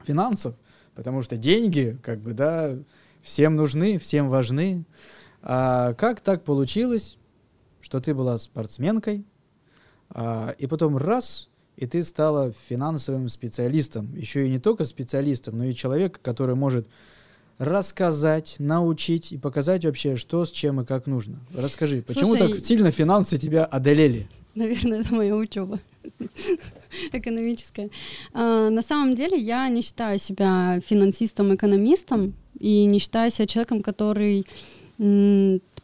финансов, 0.04 0.54
потому 0.94 1.22
что 1.22 1.38
деньги, 1.38 1.96
как 2.02 2.18
бы, 2.18 2.34
да, 2.34 2.76
всем 3.22 3.56
нужны, 3.56 3.98
всем 3.98 4.28
важны. 4.28 4.84
А 5.40 5.94
как 5.94 6.20
так 6.20 6.44
получилось, 6.44 7.16
что 7.80 7.98
ты 7.98 8.14
была 8.14 8.36
спортсменкой, 8.36 9.24
а, 10.10 10.54
и 10.58 10.66
потом 10.66 10.98
раз, 10.98 11.48
и 11.76 11.86
ты 11.86 12.02
стала 12.02 12.52
финансовым 12.52 13.30
специалистом, 13.30 14.14
еще 14.14 14.46
и 14.46 14.50
не 14.50 14.58
только 14.58 14.84
специалистом, 14.84 15.56
но 15.56 15.64
и 15.64 15.74
человек, 15.74 16.20
который 16.20 16.56
может 16.56 16.86
рассказать, 17.58 18.56
научить 18.58 19.32
и 19.32 19.38
показать 19.38 19.84
вообще, 19.84 20.16
что 20.16 20.44
с 20.44 20.50
чем 20.50 20.80
и 20.80 20.84
как 20.84 21.06
нужно. 21.06 21.40
Расскажи, 21.54 22.02
почему 22.02 22.36
Слушай, 22.36 22.52
так 22.54 22.64
сильно 22.64 22.90
финансы 22.90 23.36
тебя 23.36 23.64
одолели? 23.64 24.28
Наверное, 24.54 25.00
это 25.00 25.14
моя 25.14 25.36
учеба 25.36 25.78
экономическая. 27.12 27.90
А, 28.32 28.70
на 28.70 28.82
самом 28.82 29.14
деле 29.14 29.38
я 29.38 29.68
не 29.68 29.82
считаю 29.82 30.18
себя 30.18 30.80
финансистом-экономистом 30.86 32.34
и 32.58 32.84
не 32.84 32.98
считаю 32.98 33.30
себя 33.30 33.46
человеком, 33.46 33.82
который 33.82 34.46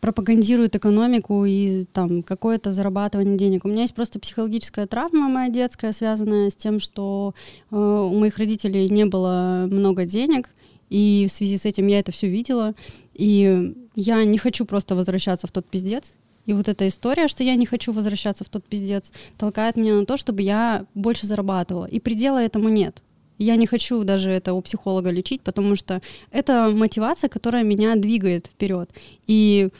пропагандирует 0.00 0.74
экономику 0.74 1.44
и 1.44 1.84
там 1.92 2.24
какое-то 2.24 2.72
зарабатывание 2.72 3.38
денег. 3.38 3.64
У 3.64 3.68
меня 3.68 3.82
есть 3.82 3.94
просто 3.94 4.18
психологическая 4.18 4.86
травма 4.86 5.28
моя 5.28 5.48
детская, 5.48 5.92
связанная 5.92 6.50
с 6.50 6.56
тем, 6.56 6.80
что 6.80 7.32
э, 7.70 7.76
у 7.76 8.12
моих 8.18 8.36
родителей 8.38 8.90
не 8.90 9.06
было 9.06 9.68
много 9.70 10.04
денег, 10.04 10.48
и 10.90 11.26
в 11.28 11.32
связи 11.32 11.56
с 11.56 11.64
этим 11.64 11.86
я 11.86 11.98
это 11.98 12.12
все 12.12 12.28
видела, 12.28 12.74
и 13.14 13.74
я 13.94 14.24
не 14.24 14.38
хочу 14.38 14.64
просто 14.64 14.94
возвращаться 14.94 15.46
в 15.46 15.50
тот 15.50 15.66
пиздец, 15.66 16.14
и 16.46 16.52
вот 16.52 16.68
эта 16.68 16.86
история, 16.88 17.28
что 17.28 17.42
я 17.42 17.56
не 17.56 17.66
хочу 17.66 17.92
возвращаться 17.92 18.44
в 18.44 18.48
тот 18.48 18.64
пиздец, 18.64 19.12
толкает 19.38 19.76
меня 19.76 19.94
на 19.94 20.04
то, 20.04 20.16
чтобы 20.16 20.42
я 20.42 20.86
больше 20.94 21.26
зарабатывала. 21.26 21.86
И 21.86 22.00
предела 22.00 22.38
этому 22.38 22.68
нет. 22.68 23.02
Я 23.38 23.56
не 23.56 23.66
хочу 23.66 24.04
даже 24.04 24.30
это 24.30 24.52
у 24.52 24.60
психолога 24.60 25.10
лечить, 25.10 25.40
потому 25.40 25.74
что 25.74 26.02
это 26.30 26.70
мотивация, 26.72 27.28
которая 27.28 27.64
меня 27.64 27.96
двигает 27.96 28.46
вперед. 28.46 28.90
И 29.26 29.70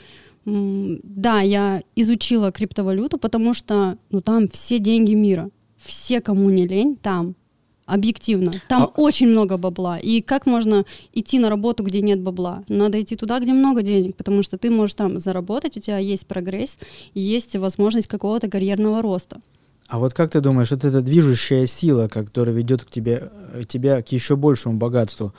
да, 0.44 1.40
я 1.40 1.82
изучила 1.96 2.50
криптовалюту, 2.50 3.18
потому 3.18 3.54
что 3.54 3.96
ну, 4.10 4.20
там 4.20 4.48
все 4.48 4.78
деньги 4.78 5.14
мира. 5.14 5.50
Все, 5.76 6.20
кому 6.20 6.50
не 6.50 6.66
лень, 6.66 6.96
там. 6.96 7.34
Объективно. 7.86 8.52
Там 8.68 8.82
а... 8.84 8.86
очень 9.00 9.28
много 9.28 9.58
бабла. 9.58 9.98
И 9.98 10.22
как 10.22 10.46
можно 10.46 10.84
идти 11.12 11.38
на 11.38 11.50
работу, 11.50 11.82
где 11.82 12.00
нет 12.00 12.20
бабла? 12.20 12.64
Надо 12.68 13.00
идти 13.00 13.14
туда, 13.14 13.40
где 13.40 13.52
много 13.52 13.82
денег, 13.82 14.16
потому 14.16 14.42
что 14.42 14.56
ты 14.56 14.70
можешь 14.70 14.94
там 14.94 15.18
заработать, 15.18 15.76
у 15.76 15.80
тебя 15.80 15.98
есть 15.98 16.26
прогресс, 16.26 16.78
есть 17.12 17.56
возможность 17.56 18.06
какого-то 18.08 18.48
карьерного 18.48 19.02
роста. 19.02 19.40
А 19.86 19.98
вот 19.98 20.14
как 20.14 20.30
ты 20.30 20.40
думаешь, 20.40 20.70
вот 20.70 20.84
эта 20.84 21.02
движущая 21.02 21.66
сила, 21.66 22.08
которая 22.08 22.54
ведет 22.54 22.84
к 22.84 22.90
тебе, 22.90 23.30
тебя 23.68 24.02
к 24.02 24.12
еще 24.12 24.34
большему 24.34 24.78
богатству, 24.78 25.34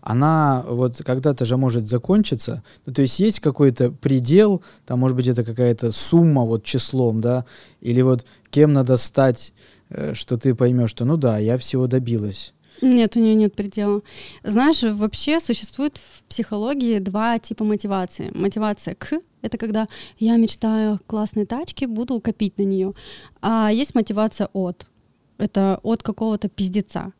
она 0.00 0.64
вот 0.66 1.02
когда-то 1.04 1.44
же 1.44 1.56
может 1.56 1.88
закончиться. 1.88 2.62
Ну, 2.86 2.94
то 2.94 3.02
есть 3.02 3.18
есть 3.18 3.40
какой-то 3.40 3.90
предел, 3.90 4.62
там, 4.86 5.00
может 5.00 5.16
быть, 5.16 5.26
это 5.26 5.44
какая-то 5.44 5.90
сумма 5.90 6.44
вот 6.44 6.64
числом, 6.64 7.20
да, 7.20 7.44
или 7.80 8.00
вот 8.02 8.24
кем 8.50 8.72
надо 8.72 8.96
стать, 8.96 9.52
что 10.14 10.36
ты 10.36 10.54
поймешь, 10.54 10.90
что 10.90 11.04
ну 11.04 11.16
да, 11.16 11.38
я 11.38 11.58
всего 11.58 11.86
добилась. 11.86 12.54
Нет, 12.80 13.16
у 13.16 13.20
нее 13.20 13.34
нет 13.34 13.54
предела. 13.54 14.02
Знаешь, 14.44 14.82
вообще 14.82 15.40
существует 15.40 15.98
в 15.98 16.22
психологии 16.24 16.98
два 16.98 17.38
типа 17.38 17.64
мотивации. 17.64 18.30
Мотивация 18.34 18.94
к— 18.94 19.20
это 19.42 19.58
когда 19.58 19.86
я 20.18 20.36
мечтаю 20.36 20.94
о 20.94 20.98
классной 21.06 21.46
тачке, 21.46 21.86
буду 21.86 22.20
копить 22.20 22.58
на 22.58 22.62
нее. 22.62 22.94
А 23.40 23.70
есть 23.72 23.94
мотивация 23.94 24.48
от. 24.52 24.86
Это 25.38 25.80
от 25.82 26.02
какого-то 26.02 26.48
пиздеца, 26.48 27.12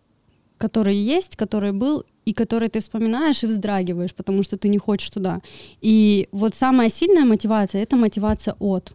который 0.59 0.97
есть, 0.97 1.37
который 1.37 1.73
был, 1.73 2.05
и 2.25 2.35
который 2.35 2.69
ты 2.69 2.81
вспоминаешь 2.81 3.43
и 3.43 3.47
вздрагиваешь, 3.47 4.15
потому 4.15 4.43
что 4.43 4.59
ты 4.59 4.69
не 4.69 4.79
хочешь 4.79 5.11
туда. 5.11 5.41
И 5.81 6.29
вот 6.31 6.55
самая 6.55 6.91
сильная 6.91 7.25
мотивация— 7.25 7.83
это 7.83 7.97
мотивация 7.97 8.55
от. 8.59 8.95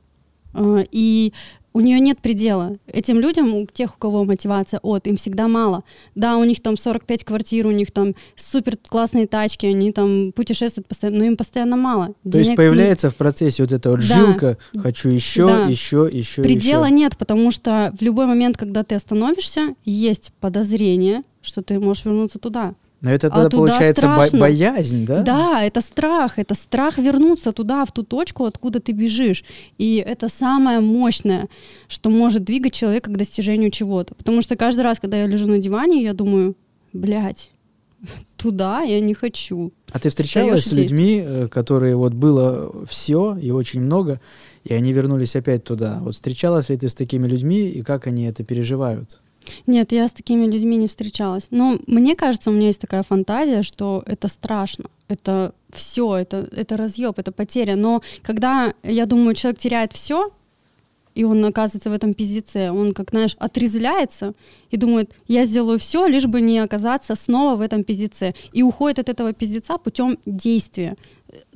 А, 0.54 0.84
и 0.92 1.34
у 1.74 1.80
нее 1.80 2.00
нет 2.00 2.20
предела. 2.20 2.78
Этим 2.88 3.20
людям, 3.20 3.54
у 3.56 3.66
тех, 3.66 3.96
у 3.96 3.98
кого 3.98 4.24
мотивация 4.24 4.80
от, 4.82 5.08
им 5.08 5.18
всегда 5.18 5.48
мало. 5.48 5.84
Да, 6.16 6.38
у 6.38 6.44
них 6.44 6.62
там 6.62 6.78
45 6.78 7.24
квартир, 7.24 7.68
у 7.68 7.72
них 7.72 7.92
там 7.92 8.14
супер 8.36 8.78
классные 8.78 9.28
тачки, 9.28 9.66
они 9.66 9.92
там 9.92 10.32
путешествуют 10.34 10.88
постоянно, 10.88 11.20
но 11.20 11.26
им 11.26 11.38
постоянно 11.38 11.76
мало. 11.76 12.08
То 12.08 12.14
Денег 12.26 12.46
есть 12.46 12.56
появляется 12.56 13.10
в 13.10 13.16
процессе 13.16 13.64
вот 13.64 13.72
эта 13.72 13.90
вот 13.90 14.00
да. 14.00 14.06
жилка, 14.06 14.58
хочу 14.78 15.10
еще, 15.10 15.48
да. 15.48 15.66
еще, 15.66 16.08
еще, 16.12 16.44
Предела 16.44 16.86
еще. 16.86 16.96
нет, 16.96 17.18
потому 17.18 17.52
что 17.52 17.94
в 17.98 18.02
любой 18.02 18.28
момент, 18.28 18.58
когда 18.58 18.84
ты 18.84 18.96
остановишься, 18.96 19.76
есть 19.84 20.32
подозрение, 20.40 21.24
что 21.42 21.62
ты 21.62 21.80
можешь 21.80 22.06
вернуться 22.06 22.40
туда. 22.40 22.76
Но 23.04 23.12
это 23.12 23.30
тогда 23.30 23.47
а 23.47 23.49
получается 23.49 24.08
бо- 24.08 24.39
боязнь, 24.39 25.06
да? 25.06 25.24
Да, 25.24 25.64
это 25.64 25.82
страх, 25.82 26.39
это 26.39 26.56
страх 26.56 26.97
вернуться 26.97 27.51
туда, 27.51 27.86
в 27.86 27.91
ту 27.91 28.04
точку, 28.04 28.45
откуда 28.45 28.80
ты 28.80 28.93
бежишь. 28.93 29.43
И 29.78 29.97
это 29.97 30.30
самое 30.30 30.80
мощное, 30.80 31.49
что 31.89 32.10
может 32.10 32.45
двигать 32.45 32.74
человека 32.74 33.12
к 33.12 33.18
достижению 33.18 33.72
чего-то. 33.72 34.16
Потому 34.16 34.41
что 34.41 34.56
каждый 34.56 34.82
раз, 34.82 35.01
когда 35.01 35.18
я 35.18 35.28
лежу 35.28 35.47
на 35.47 35.58
диване, 35.58 36.01
я 36.01 36.14
думаю, 36.14 36.56
блядь, 36.93 37.51
туда 38.38 38.84
я 38.84 39.01
не 39.01 39.14
хочу. 39.14 39.74
А 39.91 39.99
ты 39.99 40.10
встречалась 40.10 40.64
с 40.64 40.72
людьми, 40.72 41.22
э, 41.26 41.47
которые 41.49 41.97
вот 41.97 42.14
было 42.14 42.74
все 42.88 43.36
и 43.36 43.51
очень 43.51 43.82
много, 43.82 44.22
и 44.64 44.74
они 44.74 44.93
вернулись 44.93 45.36
опять 45.36 45.66
туда? 45.66 45.99
Вот 46.01 46.14
встречалась 46.14 46.70
ли 46.70 46.78
ты 46.78 46.88
с 46.88 46.93
такими 46.93 47.28
людьми, 47.28 47.68
и 47.68 47.82
как 47.82 48.08
они 48.08 48.24
это 48.24 48.45
переживают? 48.45 49.20
Нет, 49.68 49.91
я 49.91 50.08
с 50.08 50.14
такими 50.14 50.46
людьми 50.46 50.78
не 50.78 50.88
встречалась. 50.88 51.48
Но 51.52 51.78
мне 51.88 52.16
кажется, 52.16 52.50
у 52.50 52.54
меня 52.54 52.68
есть 52.68 52.82
такая 52.82 53.04
фантазия, 53.04 53.64
что 53.64 54.04
это 54.06 54.28
страшно. 54.28 54.86
Это 55.08 55.54
все, 55.72 56.16
это, 56.16 56.48
это 56.56 56.78
разъеб, 56.78 57.20
это 57.20 57.32
потеря. 57.32 57.76
Но 57.76 58.02
когда, 58.22 58.74
я 58.84 59.06
думаю, 59.06 59.36
человек 59.36 59.60
теряет 59.60 59.94
все, 59.94 60.32
и 61.16 61.24
он 61.24 61.46
оказывается 61.46 61.89
в 61.89 61.94
этом 61.94 62.14
пиздеце, 62.14 62.72
он, 62.72 62.94
как 62.94 63.12
знаешь, 63.12 63.36
отрезляется 63.38 64.34
и 64.72 64.78
думает, 64.78 65.12
я 65.28 65.46
сделаю 65.46 65.78
все, 65.78 66.08
лишь 66.08 66.26
бы 66.26 66.41
не 66.41 66.60
оказаться 66.60 67.16
снова 67.16 67.56
в 67.56 67.62
этом 67.62 67.84
пиздеце. 67.84 68.34
И 68.52 68.64
уходит 68.64 69.00
от 69.00 69.10
этого 69.10 69.34
пиздеца 69.34 69.78
путем 69.78 70.18
действия 70.26 70.96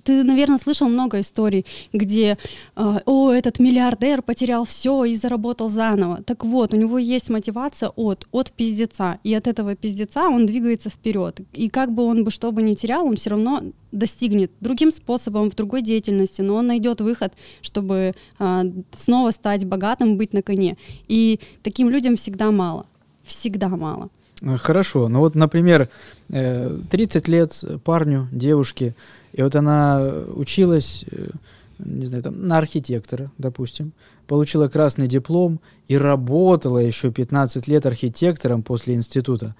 ты, 0.08 0.24
наверное, 0.24 0.58
слышал 0.58 0.88
много 0.88 1.20
историй, 1.20 1.66
где, 1.92 2.38
э, 2.78 3.00
о, 3.06 3.32
этот 3.32 3.60
миллиардер 3.60 4.22
потерял 4.22 4.64
все 4.64 5.04
и 5.04 5.16
заработал 5.16 5.68
заново. 5.68 6.24
Так 6.24 6.46
вот, 6.46 6.74
у 6.74 6.78
него 6.78 6.98
есть 6.98 7.30
мотивация 7.30 7.90
от, 7.90 8.26
от 8.32 8.52
пиздеца, 8.52 9.20
и 9.26 9.34
от 9.34 9.48
этого 9.48 9.76
пиздеца 9.76 10.30
он 10.30 10.46
двигается 10.46 10.90
вперед. 10.90 11.42
И 11.52 11.68
как 11.68 11.92
бы 11.92 12.04
он 12.04 12.24
бы 12.24 12.32
что 12.32 12.52
бы 12.54 12.62
ни 12.62 12.74
терял, 12.74 13.06
он 13.06 13.18
все 13.18 13.32
равно 13.32 13.64
достигнет 13.92 14.52
другим 14.62 14.92
способом, 14.92 15.50
в 15.50 15.56
другой 15.56 15.82
деятельности, 15.82 16.42
но 16.42 16.56
он 16.56 16.68
найдет 16.68 17.02
выход, 17.02 17.34
чтобы 17.62 18.14
э, 18.40 18.64
снова 18.96 19.32
стать 19.32 19.66
богатым, 19.66 20.18
быть 20.18 20.34
на 20.34 20.42
коне. 20.42 20.78
И 21.10 21.40
таким 21.64 21.90
людям 21.90 22.16
всегда 22.16 22.52
мало. 22.52 22.86
Всегда 23.24 23.68
мало. 23.68 24.10
Хорошо. 24.58 25.08
Ну 25.10 25.20
вот, 25.20 25.36
например, 25.36 25.90
30 26.30 27.28
э, 27.28 27.32
лет 27.32 27.64
парню, 27.84 28.30
девушке, 28.32 28.96
и 29.38 29.44
вот 29.44 29.56
она 29.56 30.02
училась, 30.34 31.06
э, 31.12 31.30
не 31.78 32.08
знаю, 32.08 32.24
там, 32.24 32.48
на 32.48 32.58
архитектора, 32.58 33.32
допустим, 33.38 33.94
получила 34.26 34.68
красный 34.68 35.06
диплом 35.06 35.60
и 35.88 35.96
работала 35.96 36.80
еще 36.80 37.12
15 37.12 37.68
лет 37.68 37.86
архитектором 37.86 38.64
после 38.64 38.96
института. 38.96 39.56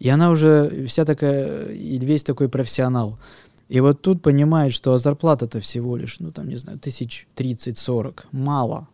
И 0.00 0.08
она 0.08 0.30
уже 0.30 0.86
вся 0.88 1.04
такая, 1.04 1.68
и 1.68 1.98
весь 2.00 2.24
такой 2.24 2.48
профессионал. 2.48 3.20
И 3.68 3.78
вот 3.78 4.02
тут 4.02 4.22
понимает, 4.22 4.72
что 4.72 4.98
зарплата-то 4.98 5.60
всего 5.60 5.96
лишь, 5.96 6.18
ну 6.18 6.32
там, 6.32 6.48
не 6.48 6.56
знаю, 6.56 6.80
тысяч 6.80 7.28
тридцать-сорок, 7.36 8.26
мало. 8.32 8.88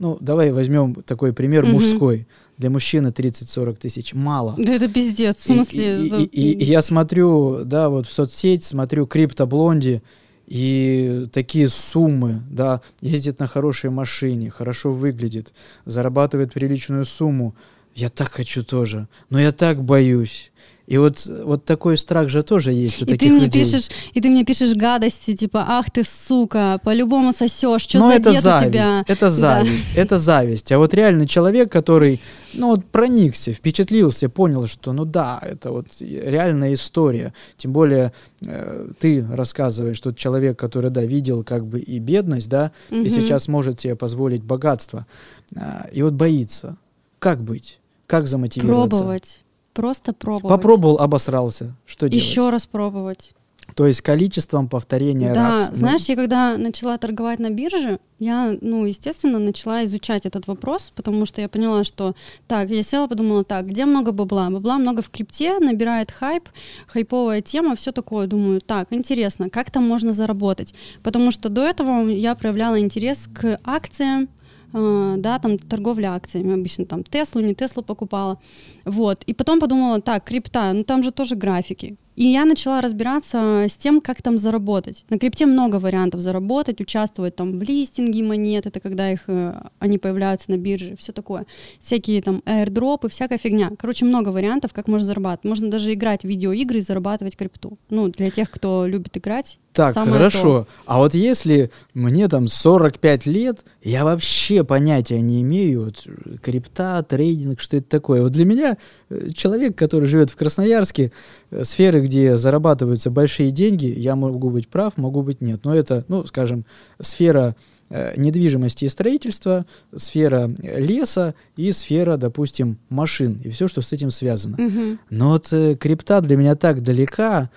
Ну, 0.00 0.18
давай 0.20 0.50
возьмем 0.50 0.96
такой 1.04 1.32
пример 1.32 1.62
угу. 1.62 1.74
мужской. 1.74 2.26
Для 2.58 2.70
мужчины 2.70 3.08
30-40 3.08 3.76
тысяч 3.76 4.14
мало. 4.14 4.54
Да 4.58 4.74
это 4.74 4.88
пиздец, 4.88 5.36
в 5.38 5.44
смысле? 5.44 6.06
И, 6.06 6.08
и, 6.08 6.24
и, 6.24 6.52
и, 6.52 6.64
я 6.64 6.82
смотрю, 6.82 7.64
да, 7.64 7.88
вот 7.88 8.06
в 8.06 8.12
соцсеть, 8.12 8.64
смотрю 8.64 9.06
криптоблонди, 9.06 10.02
и 10.48 11.26
такие 11.30 11.68
суммы, 11.68 12.42
да, 12.50 12.80
ездит 13.02 13.38
на 13.38 13.46
хорошей 13.46 13.90
машине, 13.90 14.50
хорошо 14.50 14.92
выглядит, 14.92 15.52
зарабатывает 15.84 16.52
приличную 16.52 17.04
сумму. 17.04 17.54
Я 17.94 18.08
так 18.08 18.32
хочу 18.32 18.64
тоже, 18.64 19.08
но 19.28 19.38
я 19.38 19.52
так 19.52 19.84
боюсь. 19.84 20.50
И 20.88 20.96
вот, 20.96 21.30
вот 21.44 21.66
такой 21.66 21.98
страх 21.98 22.30
же 22.30 22.42
тоже 22.42 22.72
есть 22.72 23.02
у 23.02 23.04
и 23.04 23.08
таких 23.08 23.28
ты 23.28 23.34
мне 23.34 23.44
людей. 23.44 23.64
Пишешь, 23.64 23.90
и 24.14 24.22
ты 24.22 24.30
мне 24.30 24.42
пишешь 24.44 24.72
гадости, 24.72 25.36
типа, 25.36 25.62
ах 25.68 25.90
ты 25.90 26.02
сука, 26.02 26.80
по-любому 26.82 27.34
сосешь, 27.34 27.82
что 27.82 28.00
за 28.00 28.14
это 28.14 28.32
зависть, 28.32 28.66
у 28.66 28.70
тебя? 28.70 29.04
Это 29.06 29.30
зависть, 29.30 29.94
да. 29.94 30.00
это 30.00 30.18
зависть. 30.18 30.72
А 30.72 30.78
вот 30.78 30.94
реально 30.94 31.26
человек, 31.26 31.70
который, 31.70 32.22
ну 32.54 32.68
вот 32.68 32.86
проникся, 32.86 33.52
впечатлился, 33.52 34.30
понял, 34.30 34.66
что 34.66 34.94
ну 34.94 35.04
да, 35.04 35.38
это 35.42 35.72
вот 35.72 35.88
реальная 36.00 36.72
история. 36.72 37.34
Тем 37.58 37.74
более 37.74 38.14
э, 38.46 38.88
ты 38.98 39.26
рассказываешь, 39.30 39.98
что 39.98 40.12
человек, 40.12 40.58
который, 40.58 40.88
да, 40.88 41.04
видел 41.04 41.44
как 41.44 41.66
бы 41.66 41.80
и 41.80 41.98
бедность, 41.98 42.48
да, 42.48 42.72
угу. 42.90 43.00
и 43.00 43.10
сейчас 43.10 43.46
может 43.46 43.82
себе 43.82 43.94
позволить 43.94 44.42
богатство. 44.42 45.06
Э, 45.54 45.90
и 45.92 46.02
вот 46.02 46.14
боится. 46.14 46.78
Как 47.18 47.42
быть? 47.42 47.78
Как 48.06 48.26
замотивироваться? 48.26 48.96
Пробовать 48.96 49.40
Просто 49.78 50.12
пробовать. 50.12 50.48
Попробовал, 50.48 50.98
обосрался. 50.98 51.76
Что 51.86 52.08
делать? 52.08 52.24
Еще 52.24 52.50
раз 52.50 52.66
пробовать. 52.66 53.32
То 53.76 53.86
есть 53.86 54.00
количеством 54.00 54.68
повторения 54.68 55.32
да, 55.32 55.48
раз. 55.48 55.68
Да, 55.68 55.74
знаешь, 55.74 56.02
я 56.06 56.16
когда 56.16 56.56
начала 56.56 56.98
торговать 56.98 57.38
на 57.38 57.50
бирже, 57.50 58.00
я, 58.18 58.56
ну, 58.60 58.84
естественно, 58.86 59.38
начала 59.38 59.84
изучать 59.84 60.26
этот 60.26 60.48
вопрос, 60.48 60.90
потому 60.96 61.26
что 61.26 61.40
я 61.40 61.48
поняла, 61.48 61.84
что 61.84 62.16
так, 62.48 62.70
я 62.70 62.82
села, 62.82 63.06
подумала, 63.06 63.44
так, 63.44 63.66
где 63.66 63.84
много 63.84 64.10
бабла? 64.10 64.50
Бабла 64.50 64.78
много 64.78 65.00
в 65.00 65.10
крипте, 65.10 65.60
набирает 65.60 66.10
хайп, 66.10 66.48
хайповая 66.88 67.40
тема, 67.40 67.76
все 67.76 67.92
такое. 67.92 68.26
Думаю, 68.26 68.60
так, 68.60 68.88
интересно, 68.90 69.48
как 69.48 69.70
там 69.70 69.86
можно 69.86 70.10
заработать? 70.10 70.74
Потому 71.04 71.30
что 71.30 71.48
до 71.48 71.62
этого 71.62 72.08
я 72.08 72.34
проявляла 72.34 72.80
интерес 72.80 73.28
к 73.32 73.60
акциям, 73.62 74.28
да, 74.72 75.38
там 75.38 75.58
торговля 75.58 76.14
акциями, 76.14 76.54
обычно 76.54 76.84
там 76.84 77.02
Теслу, 77.02 77.40
не 77.40 77.54
Теслу 77.54 77.82
покупала, 77.82 78.38
вот, 78.84 79.24
и 79.24 79.34
потом 79.34 79.60
подумала, 79.60 80.00
так, 80.00 80.24
крипта, 80.24 80.72
ну 80.72 80.84
там 80.84 81.02
же 81.02 81.10
тоже 81.10 81.36
графики, 81.36 81.96
И 82.16 82.24
я 82.24 82.44
начала 82.44 82.80
разбираться 82.80 83.66
с 83.68 83.76
тем, 83.76 84.00
как 84.00 84.22
там 84.22 84.38
заработать. 84.38 85.04
На 85.08 85.18
крипте 85.18 85.46
много 85.46 85.76
вариантов 85.76 86.20
заработать, 86.20 86.80
участвовать 86.80 87.36
там 87.36 87.58
в 87.58 87.62
листинге 87.62 88.22
монет, 88.22 88.66
это 88.66 88.80
когда 88.80 89.12
их, 89.12 89.20
э, 89.28 89.54
они 89.78 89.98
появляются 89.98 90.50
на 90.50 90.58
бирже, 90.58 90.96
все 90.96 91.12
такое. 91.12 91.46
Всякие 91.80 92.20
там 92.20 92.42
airdropы, 92.44 93.08
всякая 93.08 93.38
фигня. 93.38 93.70
Короче, 93.78 94.04
много 94.04 94.30
вариантов, 94.30 94.72
как 94.72 94.88
можно 94.88 95.06
зарабатывать. 95.06 95.44
Можно 95.44 95.70
даже 95.70 95.92
играть 95.92 96.22
в 96.22 96.28
видеоигры 96.28 96.78
и 96.78 96.82
зарабатывать 96.82 97.36
крипту. 97.36 97.78
Ну, 97.88 98.08
для 98.08 98.30
тех, 98.30 98.50
кто 98.50 98.86
любит 98.86 99.16
играть, 99.16 99.58
так, 99.78 99.94
Самое 99.94 100.14
хорошо. 100.14 100.42
то. 100.42 100.66
А 100.86 100.98
вот 100.98 101.14
если 101.14 101.70
мне 101.94 102.26
там 102.26 102.48
45 102.48 103.26
лет, 103.26 103.64
я 103.80 104.04
вообще 104.04 104.64
понятия 104.64 105.20
не 105.20 105.40
имею, 105.42 105.84
вот, 105.84 106.04
крипта, 106.42 107.00
трейдинг, 107.08 107.60
что 107.60 107.76
это 107.76 107.88
такое. 107.88 108.22
Вот 108.22 108.32
для 108.32 108.44
меня 108.44 108.76
э, 109.08 109.28
человек, 109.36 109.78
который 109.78 110.06
живет 110.06 110.30
в 110.30 110.36
Красноярске, 110.36 111.12
э, 111.52 111.62
сферы, 111.62 112.00
где 112.00 112.36
зарабатываются 112.36 113.12
большие 113.12 113.52
деньги, 113.52 113.86
я 113.86 114.16
могу 114.16 114.50
быть 114.50 114.66
прав, 114.66 114.96
могу 114.96 115.22
быть 115.22 115.40
нет. 115.40 115.60
Но 115.62 115.76
это, 115.76 116.04
ну, 116.08 116.26
скажем, 116.26 116.64
сфера 117.00 117.54
э, 117.88 118.14
недвижимости 118.16 118.84
и 118.84 118.88
строительства, 118.88 119.64
сфера 119.94 120.52
э, 120.60 120.80
леса 120.80 121.36
и 121.54 121.70
сфера, 121.70 122.16
допустим, 122.16 122.78
машин 122.88 123.40
и 123.44 123.50
все, 123.50 123.68
что 123.68 123.80
с 123.80 123.92
этим 123.92 124.10
связано. 124.10 124.56
Мгм. 124.58 124.98
Но 125.08 125.28
вот 125.28 125.52
э, 125.52 125.76
крипта 125.76 126.20
для 126.20 126.36
меня 126.36 126.56
так 126.56 126.82
далека, 126.82 127.48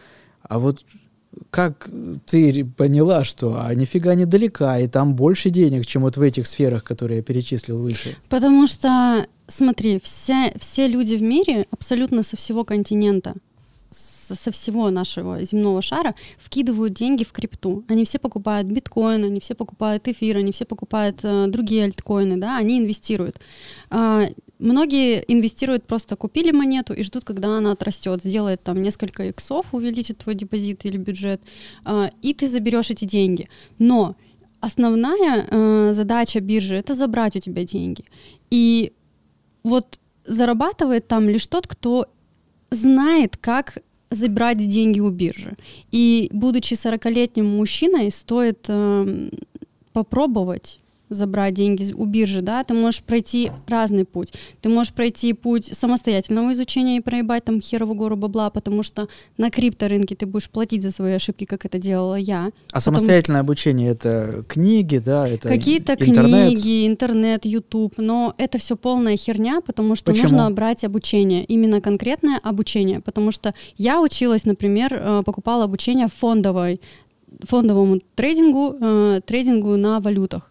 а 0.44 0.60
вот 0.60 0.86
как 1.50 1.90
ты 2.26 2.66
поняла, 2.66 3.24
что 3.24 3.62
а 3.62 3.74
нифига 3.74 4.16
недалека, 4.16 4.80
и 4.80 4.88
там 4.88 5.16
больше 5.16 5.50
денег, 5.50 5.86
чем 5.86 6.04
вот 6.04 6.18
в 6.18 6.22
этих 6.22 6.48
сферах, 6.48 6.84
которые 6.84 7.18
я 7.18 7.24
перечислил 7.24 7.78
выше? 7.80 8.16
Потому 8.30 8.68
что, 8.68 9.26
смотри, 9.48 10.00
вся, 10.04 10.52
все 10.60 10.88
люди 10.88 11.16
в 11.16 11.22
мире 11.22 11.68
абсолютно 11.72 12.24
со 12.24 12.36
всего 12.36 12.64
континента, 12.64 13.36
со 13.92 14.52
всего 14.52 14.90
нашего 14.90 15.44
земного 15.44 15.82
шара 15.82 16.16
вкидывают 16.38 16.94
деньги 16.94 17.24
в 17.24 17.32
крипту. 17.32 17.84
Они 17.88 18.06
все 18.06 18.20
покупают 18.20 18.68
биткоин, 18.68 19.24
они 19.26 19.40
все 19.40 19.56
покупают 19.56 20.08
эфир, 20.08 20.38
они 20.38 20.52
все 20.52 20.66
покупают 20.66 21.20
э, 21.24 21.48
другие 21.48 21.86
альткоины, 21.86 22.38
да, 22.38 22.58
они 22.58 22.80
инвестируют. 22.80 23.40
А, 23.90 24.28
многие 24.62 25.24
инвестируют 25.28 25.86
просто 25.86 26.16
купили 26.16 26.52
монету 26.52 26.94
и 26.94 27.04
ждут, 27.04 27.26
когда 27.26 27.58
она 27.58 27.72
отрастет, 27.72 28.24
сделает 28.24 28.64
там 28.64 28.82
несколько 28.82 29.24
иксов, 29.24 29.74
увеличит 29.74 30.20
твой 30.20 30.36
депозит 30.36 30.86
или 30.86 30.98
бюджет, 30.98 31.42
а, 31.84 32.10
и 32.22 32.34
ты 32.34 32.48
заберешь 32.48 32.92
эти 32.92 33.06
деньги. 33.06 33.50
Но 33.80 34.16
основная 34.60 35.48
э, 35.50 35.94
задача 35.94 36.40
биржи 36.40 36.76
это 36.76 36.96
забрать 36.96 37.36
у 37.36 37.40
тебя 37.40 37.64
деньги. 37.66 38.06
И 38.52 38.94
вот 39.64 40.00
зарабатывает 40.26 41.08
там 41.08 41.28
лишь 41.28 41.48
тот, 41.48 41.68
кто 41.68 42.08
знает, 42.70 43.38
как 43.38 43.80
забрать 44.10 44.60
деньги 44.60 45.00
у 45.00 45.10
биржи. 45.10 45.56
И 45.92 46.30
будучи 46.32 46.74
40-летним 46.74 47.46
мужчиной, 47.46 48.12
стоит 48.12 48.66
эм, 48.68 49.32
попробовать 49.94 50.81
забрать 51.14 51.54
деньги 51.54 51.94
у 51.94 52.06
биржи, 52.06 52.42
да, 52.42 52.64
ты 52.64 52.74
можешь 52.74 53.02
пройти 53.02 53.52
разный 53.68 54.06
путь. 54.06 54.34
Ты 54.62 54.70
можешь 54.70 54.94
пройти 54.94 55.34
путь 55.34 55.66
самостоятельного 55.66 56.54
изучения 56.54 56.98
и 56.98 57.02
проебать 57.02 57.46
там 57.46 57.62
херову 57.62 57.94
гору 57.94 58.16
бабла, 58.16 58.50
потому 58.50 58.84
что 58.84 59.08
на 59.38 59.50
крипторынке 59.50 60.16
ты 60.16 60.26
будешь 60.26 60.50
платить 60.50 60.82
за 60.82 60.92
свои 60.92 61.14
ошибки, 61.14 61.46
как 61.46 61.66
это 61.66 61.78
делала 61.78 62.16
я. 62.16 62.48
А 62.72 62.80
Потому 62.80 62.82
самостоятельное 62.82 63.42
обучение 63.42 63.92
это 63.92 64.44
книги, 64.48 64.98
да, 64.98 65.28
это 65.28 65.48
Какие-то 65.48 65.96
книги, 65.96 66.88
интернет, 66.88 67.46
YouTube, 67.46 67.96
но 67.98 68.34
это 68.38 68.58
все 68.58 68.76
полная 68.76 69.18
херня, 69.18 69.62
потому 69.62 69.96
что 69.96 70.12
Почему? 70.12 70.30
нужно 70.30 70.52
брать 70.52 70.84
обучение, 70.84 71.44
именно 71.46 71.82
конкретное 71.82 72.40
обучение, 72.42 73.02
потому 73.02 73.32
что 73.32 73.54
я 73.78 74.02
училась, 74.02 74.46
например, 74.46 74.94
э, 74.94 75.24
покупала 75.26 75.66
обучение 75.66 76.08
фондовой, 76.08 76.82
фондовому 77.44 78.00
трейдингу, 78.16 78.76
э, 78.80 79.22
трейдингу 79.26 79.78
на 79.78 80.00
валютах, 80.00 80.51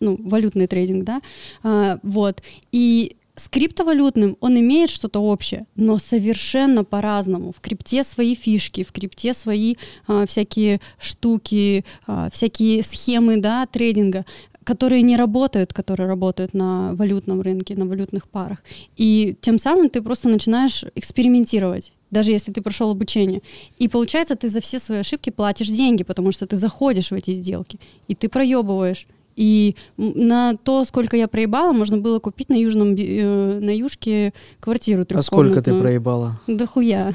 ну, 0.00 0.16
валютный 0.18 0.66
трейдинг, 0.66 1.04
да, 1.04 1.20
А, 1.62 1.98
вот, 2.02 2.42
и 2.72 3.16
с 3.36 3.48
криптовалютным 3.48 4.36
он 4.40 4.58
имеет 4.58 4.90
что-то 4.90 5.20
общее, 5.20 5.66
но 5.76 5.98
совершенно 5.98 6.84
по-разному. 6.84 7.52
В 7.52 7.60
крипте 7.60 8.02
свои 8.02 8.34
фишки, 8.34 8.82
в 8.82 8.92
крипте 8.92 9.34
свои 9.34 9.76
а, 10.06 10.26
всякие 10.26 10.80
штуки, 10.98 11.84
а, 12.06 12.30
всякие 12.30 12.82
схемы 12.82 13.36
да, 13.36 13.66
трейдинга, 13.66 14.24
которые 14.64 15.02
не 15.02 15.16
работают, 15.16 15.74
которые 15.74 16.08
работают 16.08 16.54
на 16.54 16.94
валютном 16.94 17.42
рынке, 17.42 17.76
на 17.76 17.86
валютных 17.86 18.26
парах. 18.26 18.64
И 18.96 19.36
тем 19.40 19.58
самым 19.58 19.90
ты 19.90 20.02
просто 20.02 20.28
начинаешь 20.28 20.84
экспериментировать 20.94 21.92
даже 22.10 22.30
если 22.30 22.52
ты 22.52 22.62
прошел 22.62 22.90
обучение. 22.90 23.42
И 23.78 23.88
получается, 23.88 24.36
ты 24.36 24.48
за 24.48 24.60
все 24.60 24.78
свои 24.78 25.00
ошибки 25.00 25.30
платишь 25.30 25.68
деньги, 25.68 26.04
потому 26.04 26.32
что 26.32 26.46
ты 26.46 26.56
заходишь 26.56 27.10
в 27.10 27.14
эти 27.14 27.32
сделки, 27.32 27.78
и 28.08 28.14
ты 28.14 28.28
проебываешь. 28.28 29.06
И 29.36 29.76
на 29.98 30.56
то, 30.56 30.84
сколько 30.84 31.16
я 31.16 31.28
проебала, 31.28 31.72
можно 31.72 31.98
было 31.98 32.18
купить 32.18 32.48
на 32.48 32.54
южном 32.54 32.94
э, 32.98 33.58
на 33.60 33.70
южке 33.76 34.32
квартиру 34.60 35.06
А 35.14 35.22
сколько 35.22 35.60
ты 35.62 35.78
проебала? 35.78 36.40
Да 36.46 36.66
хуя. 36.66 37.14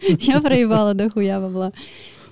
Я 0.20 0.40
проебала 0.40 0.94
до 0.94 1.08
хуя 1.08 1.40
бабла. 1.40 1.72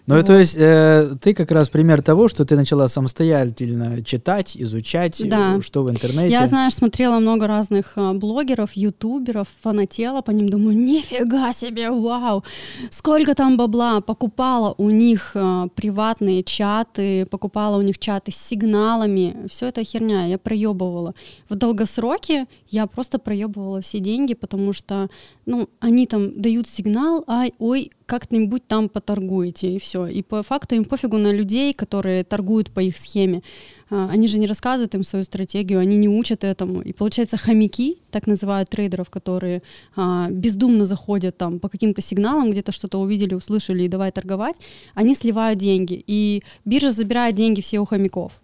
Ну, 0.07 0.17
Вот. 0.17 0.27
то 0.27 0.39
есть 0.39 0.55
э, 0.59 1.17
ты 1.19 1.33
как 1.33 1.51
раз 1.51 1.71
пример 1.71 2.03
того, 2.03 2.29
что 2.29 2.45
ты 2.45 2.57
начала 2.57 2.89
самостоятельно 2.89 4.03
читать, 4.05 4.55
изучать, 4.55 5.19
э, 5.23 5.29
Да. 5.29 5.61
что 5.63 5.83
в 5.83 5.91
интернете. 5.91 6.31
Я, 6.31 6.47
знаешь, 6.47 6.75
смотрела 6.75 7.21
много 7.21 7.47
разных 7.47 7.93
а, 7.97 8.13
блогеров, 8.13 8.73
ютуберов, 8.75 9.49
фанатела 9.63 10.21
по 10.21 10.31
ним, 10.31 10.51
думаю, 10.51 10.77
нифига 10.77 11.55
себе, 11.55 11.91
вау, 11.91 12.45
сколько 12.91 13.35
там 13.35 13.57
бабла, 13.57 14.03
покупала 14.03 14.75
у 14.77 14.91
них 14.91 15.31
а, 15.35 15.69
приватные 15.75 16.43
чаты, 16.43 17.25
покупала 17.25 17.79
у 17.79 17.83
них 17.83 17.99
чаты 17.99 18.31
с 18.31 18.37
сигналами, 18.37 19.47
все 19.49 19.69
это 19.69 19.83
херня, 19.85 20.27
я 20.27 20.37
проебывала. 20.37 21.15
В 21.49 21.55
долгосроке 21.55 22.47
я 22.69 22.87
просто 22.87 23.19
проебывала 23.19 23.81
все 23.81 24.01
деньги, 24.01 24.35
потому 24.35 24.75
что, 24.75 25.09
ну, 25.47 25.71
они 25.81 26.07
там 26.07 26.39
дают 26.41 26.69
сигнал, 26.69 27.25
ай, 27.27 27.55
ой, 27.59 27.91
как-нибудь 28.07 28.67
там 28.67 28.89
поторгуете, 28.89 29.69
и 29.69 29.79
все. 29.79 30.07
И 30.07 30.23
по 30.23 30.43
факту 30.43 30.75
им 30.75 30.85
пофигу 30.85 31.19
на 31.19 31.33
людей, 31.33 31.73
которые 31.73 32.25
торгуют 32.25 32.71
по 32.71 32.81
их 32.81 32.99
схеме. 32.99 33.43
А, 33.91 34.09
Они 34.11 34.27
же 34.27 34.39
не 34.39 34.47
рассказывают 34.47 34.95
им 34.95 35.05
свою 35.05 35.25
стратегию, 35.25 35.81
они 35.81 35.97
не 35.97 36.09
учат 36.09 36.45
этому. 36.45 36.83
И 36.83 36.93
получается, 36.93 37.37
хомяки, 37.37 37.99
так 38.11 38.27
называют 38.27 38.69
трейдеров, 38.69 39.11
которые 39.11 39.63
а, 39.97 40.29
бездумно 40.31 40.85
заходят 40.85 41.37
там 41.37 41.59
по 41.59 41.69
каким-то 41.69 42.03
сигналам, 42.03 42.51
где-то 42.51 42.73
что-то 42.73 42.99
увидели, 43.01 43.35
услышали 43.35 43.85
и 43.85 43.89
давай 43.89 44.13
торговать, 44.13 44.57
они 44.95 45.15
сливают 45.15 45.59
деньги. 45.59 46.03
И 46.07 46.43
биржа 46.65 46.93
забирает 46.93 47.35
деньги 47.35 47.61
все 47.61 47.81
у 47.81 47.85
хомяков. 47.85 48.41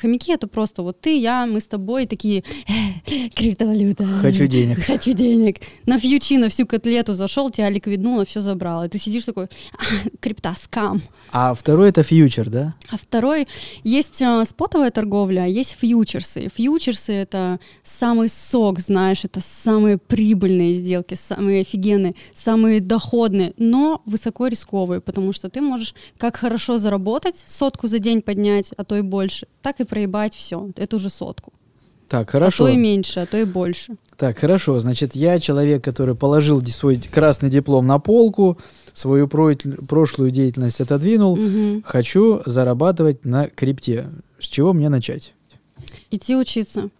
Хомяки 0.00 0.32
это 0.32 0.46
просто 0.46 0.82
вот 0.82 1.00
ты, 1.00 1.18
я, 1.18 1.46
мы 1.46 1.60
с 1.60 1.68
тобой 1.68 2.06
такие 2.06 2.42
«Э, 2.66 3.28
криптовалюта. 3.34 4.04
Хочу 4.04 4.46
денег. 4.46 4.84
Хочу 4.84 5.12
денег. 5.12 5.60
На 5.86 5.98
фьючи, 5.98 6.36
на 6.38 6.48
всю 6.48 6.66
котлету 6.66 7.14
зашел, 7.14 7.50
тебя 7.50 7.70
ликвиднуло, 7.70 8.24
все 8.24 8.40
забрало. 8.40 8.84
И 8.84 8.88
ты 8.88 8.98
сидишь 8.98 9.24
такой, 9.24 9.44
«А, 9.44 10.08
крипта, 10.20 10.54
скам. 10.60 11.02
А 11.32 11.54
второй 11.54 11.90
это 11.90 12.02
фьючер, 12.02 12.50
да? 12.50 12.74
А 12.90 12.96
второй, 12.96 13.46
есть 13.82 14.20
э, 14.20 14.44
спотовая 14.48 14.90
торговля, 14.90 15.42
а 15.42 15.46
есть 15.46 15.76
фьючерсы. 15.78 16.50
Фьючерсы— 16.54 17.12
это 17.12 17.60
самый 17.82 18.28
сок, 18.28 18.80
знаешь, 18.80 19.24
это 19.24 19.40
самые 19.40 19.98
прибыльные 19.98 20.74
сделки, 20.74 21.14
самые 21.14 21.62
офигенные, 21.62 22.14
самые 22.34 22.80
доходные, 22.80 23.52
но 23.56 24.02
высоко 24.06 24.48
рисковые, 24.48 25.00
потому 25.00 25.32
что 25.32 25.48
ты 25.50 25.60
можешь 25.60 25.94
как 26.18 26.36
хорошо 26.36 26.78
заработать, 26.78 27.42
сотку 27.46 27.88
за 27.88 27.98
день 27.98 28.22
поднять, 28.22 28.70
а 28.76 28.84
то 28.84 28.96
и 28.96 29.02
больше, 29.02 29.46
так 29.62 29.80
и 29.80 29.83
проебать 29.84 30.34
все, 30.34 30.70
эту 30.76 30.98
же 30.98 31.10
сотку. 31.10 31.52
Так, 32.08 32.28
А 32.28 32.32
хорошо. 32.32 32.66
то 32.66 32.70
и 32.70 32.76
меньше, 32.76 33.20
а 33.20 33.26
то 33.26 33.38
и 33.38 33.44
больше. 33.44 33.94
Так, 34.18 34.38
хорошо. 34.38 34.78
Значит, 34.78 35.14
я 35.14 35.40
человек, 35.40 35.82
который 35.82 36.14
положил 36.14 36.62
свой 36.66 36.96
красный 36.96 37.48
диплом 37.48 37.86
на 37.86 37.98
полку, 37.98 38.58
свою 38.92 39.26
про- 39.26 39.54
прошлую 39.88 40.30
деятельность 40.30 40.80
отодвинул. 40.80 41.34
Мгм. 41.36 41.82
Хочу 41.84 42.42
зарабатывать 42.46 43.24
на 43.24 43.46
крипте. 43.48 44.10
С 44.38 44.44
чего 44.46 44.72
мне 44.74 44.90
начать? 44.90 45.32
Идти 46.10 46.36
учиться. 46.36 46.90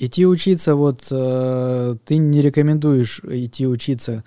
Идти 0.00 0.26
учиться, 0.26 0.74
вот 0.74 1.06
э, 1.10 1.94
ты 2.04 2.16
не 2.16 2.40
рекомендуешь 2.40 3.20
идти 3.28 3.66
учиться. 3.66 4.24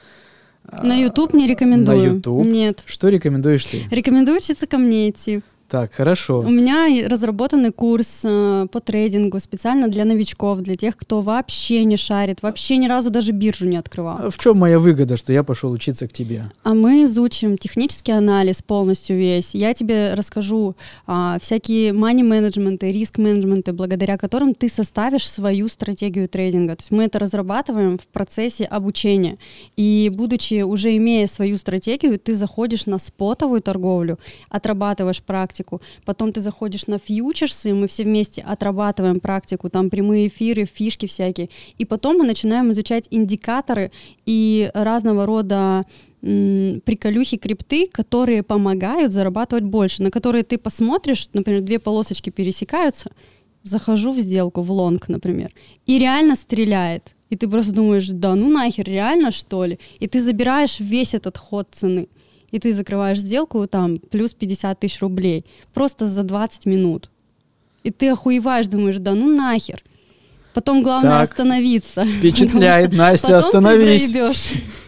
а, 0.64 0.86
На 0.86 0.95
YouTube 0.95 1.34
не 1.34 1.47
рекомендую. 1.47 2.16
YouTube? 2.18 2.45
Нет. 2.45 2.84
Что 2.86 3.09
рекомендуешь 3.09 3.66
ты? 3.66 3.84
Рекомендую 3.89 4.38
учиться 4.38 4.68
ко 4.68 4.78
мне 4.78 5.09
идти. 5.09 5.41
Так, 5.72 5.93
хорошо. 5.93 6.39
У 6.39 6.49
меня 6.49 7.07
разработанный 7.07 7.72
курс 7.72 8.24
э, 8.26 8.67
по 8.69 8.82
трейдингу 8.82 9.39
специально 9.39 9.88
для 9.88 10.03
новичков, 10.03 10.59
для 10.59 10.76
тех, 10.76 10.97
кто 10.97 11.22
вообще 11.22 11.86
не 11.86 11.95
шарит, 11.95 12.41
вообще 12.41 12.76
ни 12.76 12.89
разу 12.89 13.09
даже 13.09 13.32
биржу 13.32 13.67
не 13.67 13.78
открывал. 13.78 14.17
А 14.22 14.30
В 14.32 14.38
чем 14.38 14.57
моя 14.57 14.80
выгода, 14.80 15.15
что 15.15 15.32
я 15.32 15.45
пошел 15.45 15.72
учиться 15.72 16.09
к 16.09 16.11
тебе? 16.11 16.43
А 16.63 16.74
мы 16.74 17.05
изучим 17.05 17.57
технический 17.57 18.11
анализ 18.11 18.61
полностью 18.61 19.17
весь. 19.17 19.55
Я 19.55 19.74
тебе 19.74 20.13
расскажу 20.13 20.76
а, 21.07 21.38
всякие 21.41 21.91
money-менеджменты, 21.91 22.91
риск-менеджменты, 22.91 23.72
благодаря 23.72 24.17
которым 24.17 24.53
ты 24.53 24.67
составишь 24.67 25.26
свою 25.26 25.69
стратегию 25.69 26.28
трейдинга. 26.28 26.76
То 26.76 26.82
есть 26.82 26.91
мы 26.91 27.05
это 27.05 27.17
разрабатываем 27.17 27.97
в 27.97 28.07
процессе 28.07 28.65
обучения. 28.65 29.38
И 29.78 30.11
будучи 30.13 30.63
уже 30.63 30.97
имея 30.97 31.28
свою 31.28 31.55
стратегию, 31.55 32.19
ты 32.19 32.36
заходишь 32.36 32.88
на 32.88 32.99
спотовую 32.99 33.61
торговлю, 33.61 34.19
отрабатываешь 34.49 35.24
практику, 35.24 35.61
потом 36.05 36.32
ты 36.32 36.41
заходишь 36.41 36.88
на 36.88 36.97
фьючерсы, 36.97 37.70
и 37.70 37.74
мы 37.74 37.88
все 37.88 38.03
вместе 38.03 38.41
отрабатываем 38.41 39.20
практику, 39.20 39.70
там 39.70 39.89
прямые 39.89 40.28
эфиры, 40.28 40.66
фишки 40.66 41.05
всякие. 41.05 41.49
И 41.78 41.86
потом 41.86 42.18
мы 42.18 42.26
начинаем 42.26 42.72
изучать 42.72 43.07
индикаторы 43.12 43.91
и 44.26 44.72
разного 44.74 45.26
рода 45.26 45.86
приколюхи, 46.22 47.38
крипты, 47.38 47.88
которые 47.88 48.43
помогают 48.43 49.12
зарабатывать 49.12 49.64
больше, 49.64 50.03
на 50.03 50.12
которые 50.12 50.43
ты 50.43 50.57
посмотришь, 50.57 51.28
например, 51.34 51.62
две 51.62 51.80
полосочки 51.80 52.30
пересекаются, 52.30 53.09
захожу 53.64 54.12
в 54.12 54.20
сделку, 54.20 54.62
в 54.62 54.72
лонг, 54.72 55.09
например, 55.09 55.51
и 55.88 55.97
реально 55.97 56.36
стреляет. 56.36 57.16
И 57.32 57.38
ты 57.38 57.47
просто 57.47 57.72
думаешь, 57.72 58.07
да 58.09 58.36
ну 58.36 58.49
нахер, 58.49 58.86
реально 58.86 59.32
что 59.32 59.66
ли? 59.66 59.80
И 59.99 60.07
ты 60.07 60.22
забираешь 60.22 60.80
весь 60.80 61.14
этот 61.14 61.38
ход 61.38 61.68
цены. 61.72 62.07
И 62.52 62.60
ты 62.60 62.74
закрываешь 62.74 63.20
сделку 63.20 63.66
там 63.68 63.97
плюс 63.97 64.34
50 64.34 64.80
тысяч 64.80 64.99
рублей 65.02 65.45
просто 65.74 66.06
за 66.06 66.24
20 66.24 66.66
минут. 66.66 67.10
И 67.84 67.91
ты 67.91 68.10
охуеваешь, 68.10 68.68
думаешь, 68.68 68.97
да 68.97 69.14
ну 69.14 69.36
нахер. 69.36 69.82
Потом 70.54 70.84
главное 70.84 71.12
Так. 71.22 71.30
остановиться. 71.30 72.06
Впечатляет, 72.20 72.91
Настя, 72.91 73.38
остановись. 73.39 74.14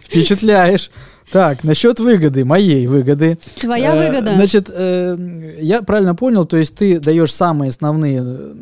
Впечатляешь. 0.04 0.90
Так, 1.32 1.64
насчет 1.64 1.98
выгоды, 2.00 2.44
моей 2.44 2.86
выгоды. 2.86 3.38
Твоя 3.58 3.94
Э, 3.96 4.06
выгода. 4.08 4.34
Значит, 4.34 4.70
э, 4.72 5.56
я 5.60 5.82
правильно 5.82 6.14
понял, 6.14 6.44
то 6.44 6.56
есть 6.56 6.74
ты 6.76 7.00
даешь 7.00 7.32
самые 7.32 7.70
основные 7.70 8.22
э, 8.22 8.54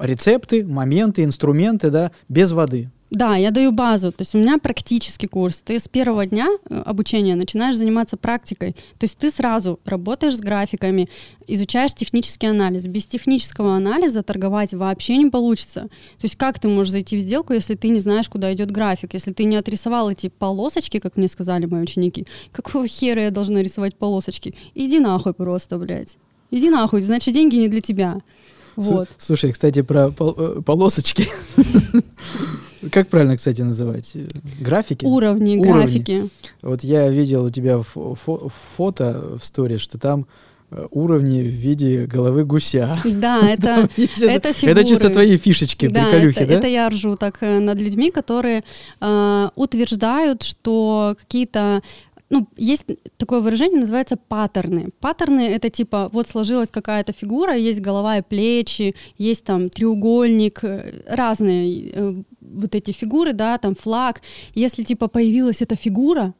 рецепты, 0.00 0.64
моменты, 0.64 1.24
инструменты, 1.24 1.90
да, 1.90 2.12
без 2.28 2.52
воды. 2.52 2.90
Да, 3.14 3.36
я 3.36 3.50
даю 3.52 3.70
базу. 3.70 4.10
То 4.10 4.22
есть 4.22 4.34
у 4.34 4.38
меня 4.38 4.58
практический 4.58 5.28
курс. 5.28 5.62
Ты 5.64 5.78
с 5.78 5.86
первого 5.88 6.26
дня 6.26 6.48
э, 6.68 6.82
обучения 6.84 7.36
начинаешь 7.36 7.76
заниматься 7.76 8.16
практикой. 8.16 8.72
То 8.98 9.04
есть 9.04 9.16
ты 9.18 9.30
сразу 9.30 9.78
работаешь 9.84 10.36
с 10.36 10.40
графиками, 10.40 11.08
изучаешь 11.46 11.94
технический 11.94 12.48
анализ. 12.48 12.86
Без 12.88 13.06
технического 13.06 13.76
анализа 13.76 14.24
торговать 14.24 14.74
вообще 14.74 15.16
не 15.16 15.30
получится. 15.30 15.82
То 16.18 16.24
есть 16.24 16.34
как 16.36 16.58
ты 16.58 16.66
можешь 16.66 16.90
зайти 16.90 17.16
в 17.16 17.20
сделку, 17.20 17.52
если 17.52 17.74
ты 17.76 17.88
не 17.88 18.00
знаешь, 18.00 18.28
куда 18.28 18.52
идет 18.52 18.72
график, 18.72 19.14
если 19.14 19.32
ты 19.32 19.44
не 19.44 19.54
отрисовал 19.56 20.10
эти 20.10 20.28
полосочки, 20.28 20.98
как 20.98 21.16
мне 21.16 21.28
сказали 21.28 21.66
мои 21.66 21.82
ученики. 21.82 22.26
Какого 22.50 22.88
хера 22.88 23.22
я 23.22 23.30
должна 23.30 23.62
рисовать 23.62 23.94
полосочки? 23.96 24.56
Иди 24.74 24.98
нахуй 24.98 25.34
просто, 25.34 25.78
блядь. 25.78 26.18
Иди 26.50 26.68
нахуй, 26.68 27.02
значит, 27.02 27.32
деньги 27.32 27.54
не 27.56 27.68
для 27.68 27.80
тебя. 27.80 28.22
Вот. 28.76 29.06
Слу- 29.08 29.14
Слушай, 29.18 29.52
кстати, 29.52 29.82
про 29.82 30.10
пол- 30.10 30.34
э, 30.36 30.62
полосочки. 30.62 31.28
Как 32.92 33.08
правильно, 33.08 33.36
кстати, 33.36 33.62
называть? 33.62 34.12
Э, 34.14 34.24
Графики? 34.60 35.04
Уровни, 35.04 35.56
Уровни. 35.58 35.72
графики. 35.80 36.28
Вот 36.62 36.84
я 36.84 37.08
видел 37.08 37.44
у 37.44 37.50
тебя 37.50 37.74
фо- 37.76 38.16
фо- 38.26 38.50
фото 38.76 39.38
в 39.40 39.44
сторис, 39.44 39.80
что 39.80 39.98
там 39.98 40.26
э, 40.70 40.86
уровни 40.90 41.40
в 41.42 41.46
виде 41.46 42.06
головы 42.06 42.44
гуся. 42.44 42.98
Да, 43.04 43.40
это 43.50 43.88
это 44.20 44.48
Это 44.48 44.82
чисто 44.84 45.08
фигуры. 45.08 45.12
твои 45.12 45.36
фишечки, 45.36 45.88
Да, 45.88 46.04
приколюхи, 46.04 46.38
это, 46.38 46.46
да? 46.52 46.58
это 46.58 46.66
я 46.66 46.88
ржу 46.88 47.16
так 47.16 47.38
э, 47.40 47.58
над 47.60 47.78
людьми, 47.78 48.10
которые 48.10 48.64
э, 49.00 49.48
утверждают, 49.54 50.42
что 50.42 51.16
какие-то 51.18 51.82
ну, 52.30 52.48
есть 52.56 52.86
такое 53.16 53.40
выражение, 53.40 53.80
называется 53.80 54.16
паттерны. 54.16 54.88
Паттерны— 55.00 55.40
это 55.48 55.70
типа, 55.70 56.08
вот 56.12 56.28
сложилась 56.28 56.70
какая-то 56.70 57.12
фигура, 57.12 57.54
есть 57.54 57.80
голова 57.80 58.18
и 58.18 58.22
плечи, 58.22 58.94
есть 59.18 59.44
там 59.44 59.68
треугольник, 59.68 60.64
э, 60.64 61.02
разные 61.06 61.90
э, 61.92 62.22
вот 62.40 62.74
эти 62.74 62.92
фигуры, 62.92 63.32
да, 63.34 63.58
там 63.58 63.74
флаг. 63.74 64.22
Если 64.54 64.82
типа 64.82 65.08
появилась 65.08 65.62
эта 65.62 65.76
фигура, 65.76 66.34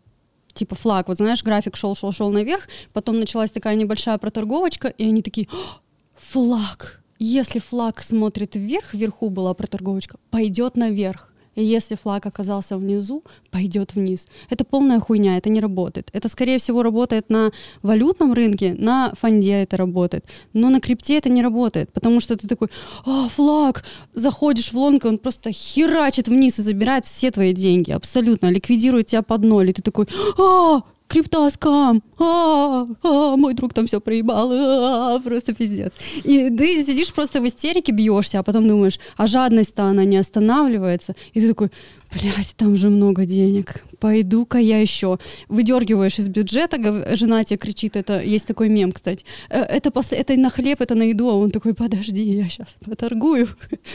типа 0.55 0.75
флаг, 0.75 1.09
вот 1.09 1.19
знаешь, 1.19 1.43
график 1.43 1.77
шел, 1.77 1.95
шел, 1.95 2.13
шел 2.13 2.31
наверх, 2.31 2.69
потом 2.93 3.21
началась 3.21 3.51
такая 3.51 3.77
небольшая 3.77 4.19
проторговочка, 4.19 4.89
и 4.89 5.05
они 5.05 5.23
такие, 5.23 5.49
«О, 5.53 5.81
флаг. 6.17 7.03
Если 7.19 7.61
флаг 7.61 8.03
смотрит 8.03 8.57
вверх, 8.57 8.95
вверху 8.95 9.29
была 9.29 9.55
проторговочка, 9.55 10.19
пойдет 10.31 10.77
наверх. 10.77 11.34
И 11.55 11.65
если 11.65 11.95
флаг 11.95 12.27
оказался 12.27 12.77
внизу, 12.77 13.23
пойдет 13.51 13.95
вниз. 13.95 14.27
Это 14.51 14.65
полная 14.65 15.01
хуйня, 15.01 15.37
это 15.37 15.51
не 15.51 15.61
работает. 15.61 16.11
Это, 16.13 16.29
скорее 16.29 16.59
всего, 16.59 16.83
работает 16.83 17.31
на 17.31 17.53
валютном 17.83 18.33
рынке, 18.33 18.75
на 18.79 19.13
фонде 19.21 19.63
это 19.63 19.77
работает. 19.77 20.25
Но 20.53 20.71
на 20.71 20.81
крипте 20.81 21.19
это 21.19 21.29
не 21.29 21.43
работает, 21.43 21.93
потому 21.93 22.21
что 22.21 22.37
ты 22.37 22.49
такой, 22.49 22.69
а, 23.07 23.29
флаг, 23.29 23.85
заходишь 24.15 24.73
в 24.73 24.77
лонг, 24.77 25.05
и 25.05 25.09
он 25.09 25.19
просто 25.19 25.53
херачит 25.53 26.29
вниз 26.29 26.59
и 26.59 26.63
забирает 26.63 27.05
все 27.05 27.31
твои 27.31 27.53
деньги, 27.53 27.93
абсолютно, 27.93 28.51
ликвидирует 28.51 29.07
тебя 29.07 29.23
под 29.23 29.45
ноль. 29.45 29.71
И 29.71 29.73
ты 29.73 29.83
такой, 29.83 30.07
а, 30.39 30.83
крипта 31.15 31.49
скам, 31.51 32.03
а, 32.19 32.87
а, 33.03 33.37
мой 33.37 33.55
друг 33.55 33.73
там 33.73 33.87
все 33.87 34.01
проебал, 34.01 34.51
а, 34.53 35.21
просто 35.21 35.55
пиздец. 35.55 35.93
И 36.25 36.51
ты 36.51 36.83
сидишь 36.83 37.13
просто 37.13 37.41
в 37.41 37.47
истерике, 37.47 37.93
бьешься, 37.93 38.41
а 38.41 38.43
потом 38.43 38.67
думаешь, 38.67 38.99
а 39.17 39.29
жадность-то 39.29 39.85
она 39.85 40.05
не 40.05 40.17
останавливается. 40.17 41.15
И 41.33 41.41
ты 41.41 41.47
такой, 41.47 41.71
блядь, 42.13 42.55
там 42.57 42.77
же 42.77 42.91
много 42.91 43.27
денег, 43.27 43.85
пойду-ка 44.01 44.59
я 44.59 44.81
еще. 44.81 45.19
Выдергиваешь 45.49 46.19
из 46.19 46.29
бюджета, 46.29 46.77
жена 47.17 47.45
тебе 47.45 47.59
кричит, 47.59 47.97
это 47.97 48.21
есть 48.21 48.47
такой 48.49 48.69
мем, 48.69 48.91
кстати, 48.91 49.25
«Э, 49.51 49.61
это, 49.61 49.93
это 50.11 50.37
на 50.37 50.51
хлеб, 50.51 50.81
это 50.81 50.97
на 50.97 51.05
еду, 51.05 51.29
а 51.29 51.35
он 51.35 51.51
такой, 51.51 51.75
подожди, 51.75 52.23
я 52.23 52.49
сейчас 52.49 52.77
поторгую, 52.85 53.49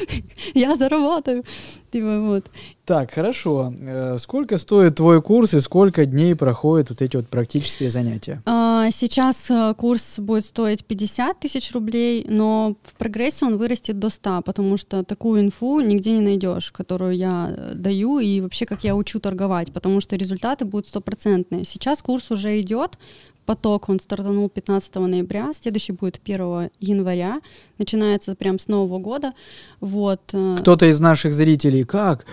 я 0.53 0.75
заработаю. 0.75 1.43
Типа 1.91 2.19
вот. 2.19 2.45
Так, 2.85 3.11
хорошо. 3.11 3.73
Э, 3.79 4.17
Сколько 4.19 4.57
стоит 4.57 4.95
твой 4.95 5.21
курс 5.21 5.53
и 5.53 5.61
сколько 5.61 6.05
дней 6.05 6.35
проходят 6.35 6.89
вот 6.89 7.01
эти 7.01 7.15
вот 7.15 7.27
практические 7.27 7.89
занятия? 7.89 8.41
А, 8.45 8.89
Сейчас 8.91 9.49
э, 9.49 9.73
курс 9.77 10.19
будет 10.19 10.45
стоить 10.45 10.85
50 10.85 11.39
тысяч 11.39 11.71
рублей, 11.73 12.25
но 12.27 12.75
в 12.83 12.95
прогрессе 12.97 13.45
он 13.45 13.57
вырастет 13.57 13.99
до 13.99 14.09
100, 14.09 14.41
потому 14.41 14.77
что 14.77 15.03
такую 15.03 15.41
инфу 15.41 15.79
нигде 15.81 16.11
не 16.13 16.21
найдешь, 16.21 16.71
которую 16.71 17.15
я 17.15 17.53
э, 17.55 17.71
даю 17.75 18.19
и 18.19 18.41
вообще 18.41 18.65
как 18.65 18.83
я 18.83 18.95
учу 18.95 19.19
торговать, 19.19 19.71
потому 19.71 20.01
что 20.01 20.15
результаты 20.15 20.65
будут 20.65 20.87
стопроцентные. 20.87 21.65
Сейчас 21.65 22.01
курс 22.01 22.31
уже 22.31 22.59
идет, 22.61 22.97
поток, 23.49 23.89
он 23.89 23.99
стартанул 23.99 24.47
15 24.47 24.95
ноября, 24.95 25.51
следующий 25.53 25.91
будет 25.91 26.21
1 26.23 26.69
января, 26.79 27.41
начинается 27.79 28.35
прям 28.35 28.59
с 28.59 28.67
Нового 28.67 28.99
года. 28.99 29.33
Вот. 29.79 30.21
э, 30.33 30.57
Кто-то 30.59 30.85
из 30.85 30.99
наших 30.99 31.33
зрителей, 31.33 31.83
как? 31.83 32.27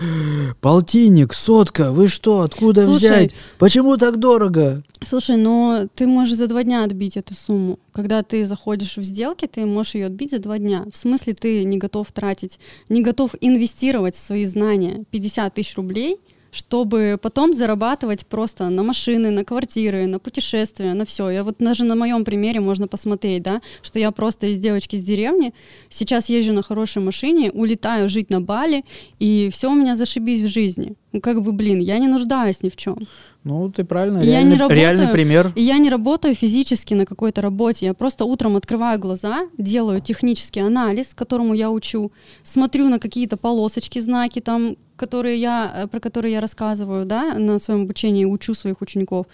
Полтинник, 0.61 1.33
сотка, 1.33 1.91
вы 1.91 2.07
что, 2.07 2.41
откуда 2.41 2.85
Слушай, 2.85 2.97
взять? 2.97 3.35
Почему 3.57 3.97
так 3.97 4.17
дорого? 4.17 4.83
Слушай, 5.03 5.37
но 5.37 5.87
ты 5.95 6.05
можешь 6.05 6.37
за 6.37 6.45
два 6.45 6.63
дня 6.63 6.83
отбить 6.83 7.17
эту 7.17 7.33
сумму. 7.33 7.79
Когда 7.93 8.21
ты 8.21 8.45
заходишь 8.45 8.97
в 8.97 9.01
сделки, 9.01 9.47
ты 9.47 9.65
можешь 9.65 9.95
ее 9.95 10.05
отбить 10.05 10.29
за 10.29 10.37
два 10.37 10.59
дня. 10.59 10.85
В 10.93 10.97
смысле, 10.97 11.33
ты 11.33 11.63
не 11.63 11.79
готов 11.79 12.11
тратить, 12.11 12.59
не 12.89 13.01
готов 13.01 13.31
инвестировать 13.41 14.13
в 14.15 14.19
свои 14.19 14.45
знания 14.45 15.03
50 15.09 15.51
тысяч 15.51 15.75
рублей, 15.77 16.19
чтобы 16.51 17.17
потом 17.21 17.53
зарабатывать 17.53 18.25
просто 18.25 18.69
на 18.69 18.83
машины, 18.83 19.31
на 19.31 19.43
квартиры, 19.43 20.07
на 20.07 20.19
путешествия, 20.19 20.93
на 20.93 21.05
все. 21.05 21.29
Я 21.29 21.43
вот 21.43 21.55
даже 21.59 21.85
на 21.85 21.95
моем 21.95 22.23
примере 22.25 22.59
можно 22.59 22.87
посмотреть, 22.87 23.43
да, 23.43 23.61
что 23.81 23.99
я 23.99 24.11
просто 24.11 24.47
из 24.47 24.59
девочки 24.59 24.95
с 24.95 25.03
деревни, 25.03 25.53
сейчас 25.89 26.29
езжу 26.29 26.53
на 26.53 26.63
хорошей 26.63 27.01
машине, 27.01 27.51
улетаю 27.51 28.09
жить 28.09 28.29
на 28.29 28.41
Бали, 28.41 28.83
и 29.19 29.49
все 29.51 29.71
у 29.71 29.75
меня 29.75 29.95
зашибись 29.95 30.41
в 30.41 30.47
жизни. 30.47 30.95
Ну, 31.13 31.21
как 31.21 31.41
бы, 31.41 31.53
блин, 31.53 31.79
я 31.79 31.99
не 31.99 32.07
нуждаюсь 32.07 32.61
ни 32.63 32.69
в 32.69 32.75
чем. 32.75 32.97
Ну, 33.45 33.71
ты 33.71 33.85
правильно, 33.85 34.17
Я 34.17 34.23
реальный, 34.23 34.51
не 34.51 34.57
работаю. 34.57 34.79
реальный 34.79 35.07
пример. 35.07 35.53
И 35.55 35.61
я 35.61 35.77
не 35.77 35.89
работаю 35.89 36.35
физически 36.35 36.93
на 36.95 37.05
какой-то 37.05 37.41
работе. 37.41 37.85
Я 37.85 37.93
просто 37.93 38.25
утром 38.25 38.57
открываю 38.57 38.99
глаза, 38.99 39.47
делаю 39.57 40.01
технический 40.01 40.59
анализ, 40.59 41.13
которому 41.13 41.53
я 41.53 41.71
учу, 41.71 42.11
смотрю 42.43 42.89
на 42.89 42.99
какие-то 42.99 43.37
полосочки, 43.37 43.99
знаки, 43.99 44.41
там, 44.41 44.75
которые 44.97 45.39
я, 45.39 45.71
э, 45.83 45.87
про 45.87 45.99
которые 46.01 46.33
я 46.33 46.41
рассказываю 46.41 47.05
да, 47.05 47.35
на 47.35 47.57
своем 47.59 47.83
обучении, 47.83 48.25
учу 48.25 48.53
своих 48.53 48.81
учеников. 48.81 49.27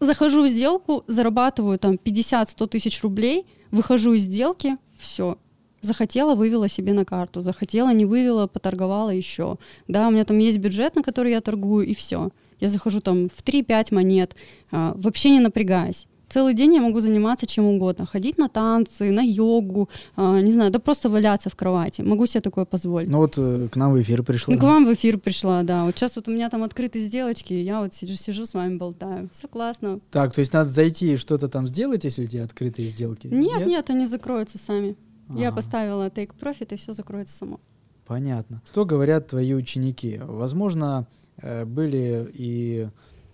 Захожу 0.00 0.42
в 0.42 0.48
сделку, 0.48 1.02
зарабатываю 1.06 1.78
там 1.78 1.94
50-100 1.94 2.66
тысяч 2.68 3.02
рублей, 3.02 3.46
выхожу 3.70 4.12
из 4.12 4.22
сделки, 4.22 4.76
все. 4.98 5.38
Захотела, 5.82 6.34
вывела 6.34 6.68
себе 6.68 6.92
на 6.92 7.04
карту. 7.04 7.40
Захотела, 7.40 7.92
не 7.92 8.04
вывела, 8.04 8.46
поторговала 8.46 9.10
еще. 9.10 9.56
Да, 9.88 10.08
у 10.08 10.10
меня 10.10 10.24
там 10.24 10.38
есть 10.38 10.58
бюджет, 10.58 10.96
на 10.96 11.02
который 11.02 11.32
я 11.32 11.40
торгую, 11.40 11.86
и 11.86 11.94
все. 11.94 12.30
Я 12.60 12.68
захожу 12.68 13.00
там 13.00 13.28
в 13.28 13.42
3-5 13.42 13.94
монет, 13.94 14.34
а, 14.70 14.94
вообще 14.96 15.30
не 15.30 15.40
напрягаясь. 15.40 16.06
Целый 16.28 16.54
день 16.54 16.74
я 16.74 16.80
могу 16.80 17.00
заниматься 17.00 17.46
чем 17.46 17.66
угодно. 17.66 18.04
Ходить 18.04 18.36
на 18.36 18.48
танцы, 18.48 19.10
на 19.10 19.22
йогу, 19.22 19.88
э, 20.16 20.40
не 20.42 20.50
знаю, 20.50 20.72
да 20.72 20.78
просто 20.80 21.08
валяться 21.08 21.50
в 21.50 21.54
кровати. 21.54 22.02
Могу 22.02 22.26
себе 22.26 22.40
такое 22.40 22.64
позволить. 22.64 23.08
Ну 23.08 23.18
вот 23.18 23.38
э, 23.38 23.68
к 23.70 23.76
нам 23.76 23.92
в 23.92 24.02
эфир 24.02 24.24
пришла. 24.24 24.54
Ну, 24.54 24.60
к 24.60 24.62
вам 24.64 24.86
в 24.86 24.92
эфир 24.92 25.18
пришла, 25.18 25.62
да. 25.62 25.84
Вот 25.84 25.94
сейчас 25.94 26.16
вот 26.16 26.26
у 26.26 26.32
меня 26.32 26.50
там 26.50 26.64
открытые 26.64 27.06
сделочки, 27.06 27.52
я 27.54 27.80
вот 27.80 27.94
сижу, 27.94 28.14
сижу 28.14 28.44
с 28.44 28.54
вами 28.54 28.76
болтаю. 28.76 29.28
Все 29.32 29.46
классно. 29.46 30.00
Так, 30.10 30.34
то 30.34 30.40
есть 30.40 30.52
надо 30.52 30.68
зайти 30.68 31.12
и 31.12 31.16
что-то 31.16 31.48
там 31.48 31.68
сделать, 31.68 32.02
если 32.02 32.24
у 32.24 32.28
тебя 32.28 32.44
открытые 32.44 32.88
сделки? 32.88 33.28
Нет, 33.28 33.64
нет, 33.64 33.88
они 33.90 34.06
закроются 34.06 34.58
сами. 34.58 34.96
Я 35.34 35.48
Ага. 35.48 35.56
поставила 35.56 36.08
take 36.08 36.30
profit, 36.40 36.74
и 36.74 36.76
все 36.76 36.92
закроется 36.92 37.36
само. 37.36 37.60
Понятно. 38.06 38.62
Что 38.64 38.84
говорят 38.84 39.26
твои 39.28 39.52
ученики? 39.54 40.20
Возможно, 40.22 41.06
э, 41.42 41.64
были 41.64 42.30
и 42.32 42.88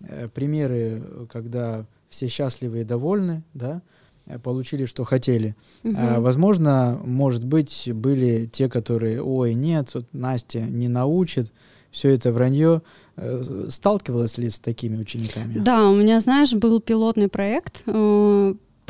э, 0.08 0.28
примеры, 0.28 1.02
когда 1.30 1.84
все 2.08 2.28
счастливы 2.28 2.80
и 2.80 2.84
довольны, 2.84 3.42
да, 3.54 3.82
э, 4.26 4.38
получили, 4.38 4.86
что 4.86 5.04
хотели. 5.04 5.54
А, 5.84 5.88
Мгм. 5.88 6.22
возможно, 6.22 7.00
может 7.04 7.44
быть, 7.44 7.90
были 7.94 8.46
те, 8.46 8.68
которые, 8.68 9.22
ой, 9.22 9.54
нет, 9.54 9.94
вот 9.94 10.06
Настя 10.12 10.60
не 10.60 10.88
научит, 10.88 11.52
все 11.90 12.08
это 12.14 12.32
вранье. 12.32 12.80
Сталкивалась 13.68 14.38
ли 14.38 14.48
с 14.48 14.58
такими 14.58 14.96
учениками? 14.96 15.58
Да, 15.58 15.90
у 15.90 15.94
меня, 15.94 16.18
знаешь, 16.20 16.54
был 16.54 16.80
пилотный 16.80 17.28
проект. 17.28 17.84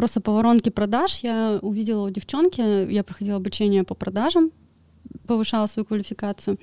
Просто 0.02 0.20
по 0.20 0.32
воронке 0.32 0.72
продаж 0.72 1.20
я 1.22 1.60
увидела 1.62 2.08
у 2.08 2.10
девчонки, 2.10 2.60
я 2.92 3.04
проходила 3.04 3.36
обучение 3.36 3.84
по 3.84 3.94
продажам, 3.94 4.50
повышала 5.28 5.68
свою 5.68 5.86
квалификацию, 5.86 6.58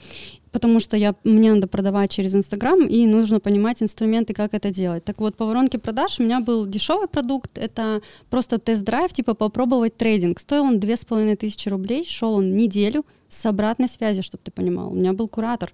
потому 0.51 0.81
что 0.81 0.97
я, 0.97 1.15
мне 1.23 1.53
надо 1.53 1.67
продавать 1.67 2.11
через 2.11 2.35
Инстаграм, 2.35 2.85
и 2.85 3.05
нужно 3.05 3.39
понимать 3.39 3.81
инструменты, 3.81 4.33
как 4.33 4.53
это 4.53 4.71
делать. 4.71 5.05
Так 5.05 5.19
вот, 5.19 5.37
по 5.37 5.45
воронке 5.45 5.77
продаж 5.79 6.19
у 6.19 6.23
меня 6.23 6.41
был 6.41 6.65
дешевый 6.65 7.07
продукт, 7.07 7.57
это 7.57 8.01
просто 8.29 8.57
тест-драйв, 8.57 9.13
типа 9.13 9.35
попробовать 9.35 9.95
трейдинг. 9.95 10.37
Стоил 10.37 10.63
он 10.63 10.81
две 10.81 10.97
с 10.97 11.05
половиной 11.05 11.37
тысячи 11.37 11.69
рублей, 11.69 12.03
шел 12.05 12.33
он 12.33 12.57
неделю 12.57 13.05
с 13.29 13.45
обратной 13.45 13.87
связью, 13.87 14.21
чтобы 14.21 14.41
ты 14.43 14.51
понимал. 14.51 14.91
У 14.91 14.95
меня 14.95 15.13
был 15.13 15.29
куратор, 15.29 15.71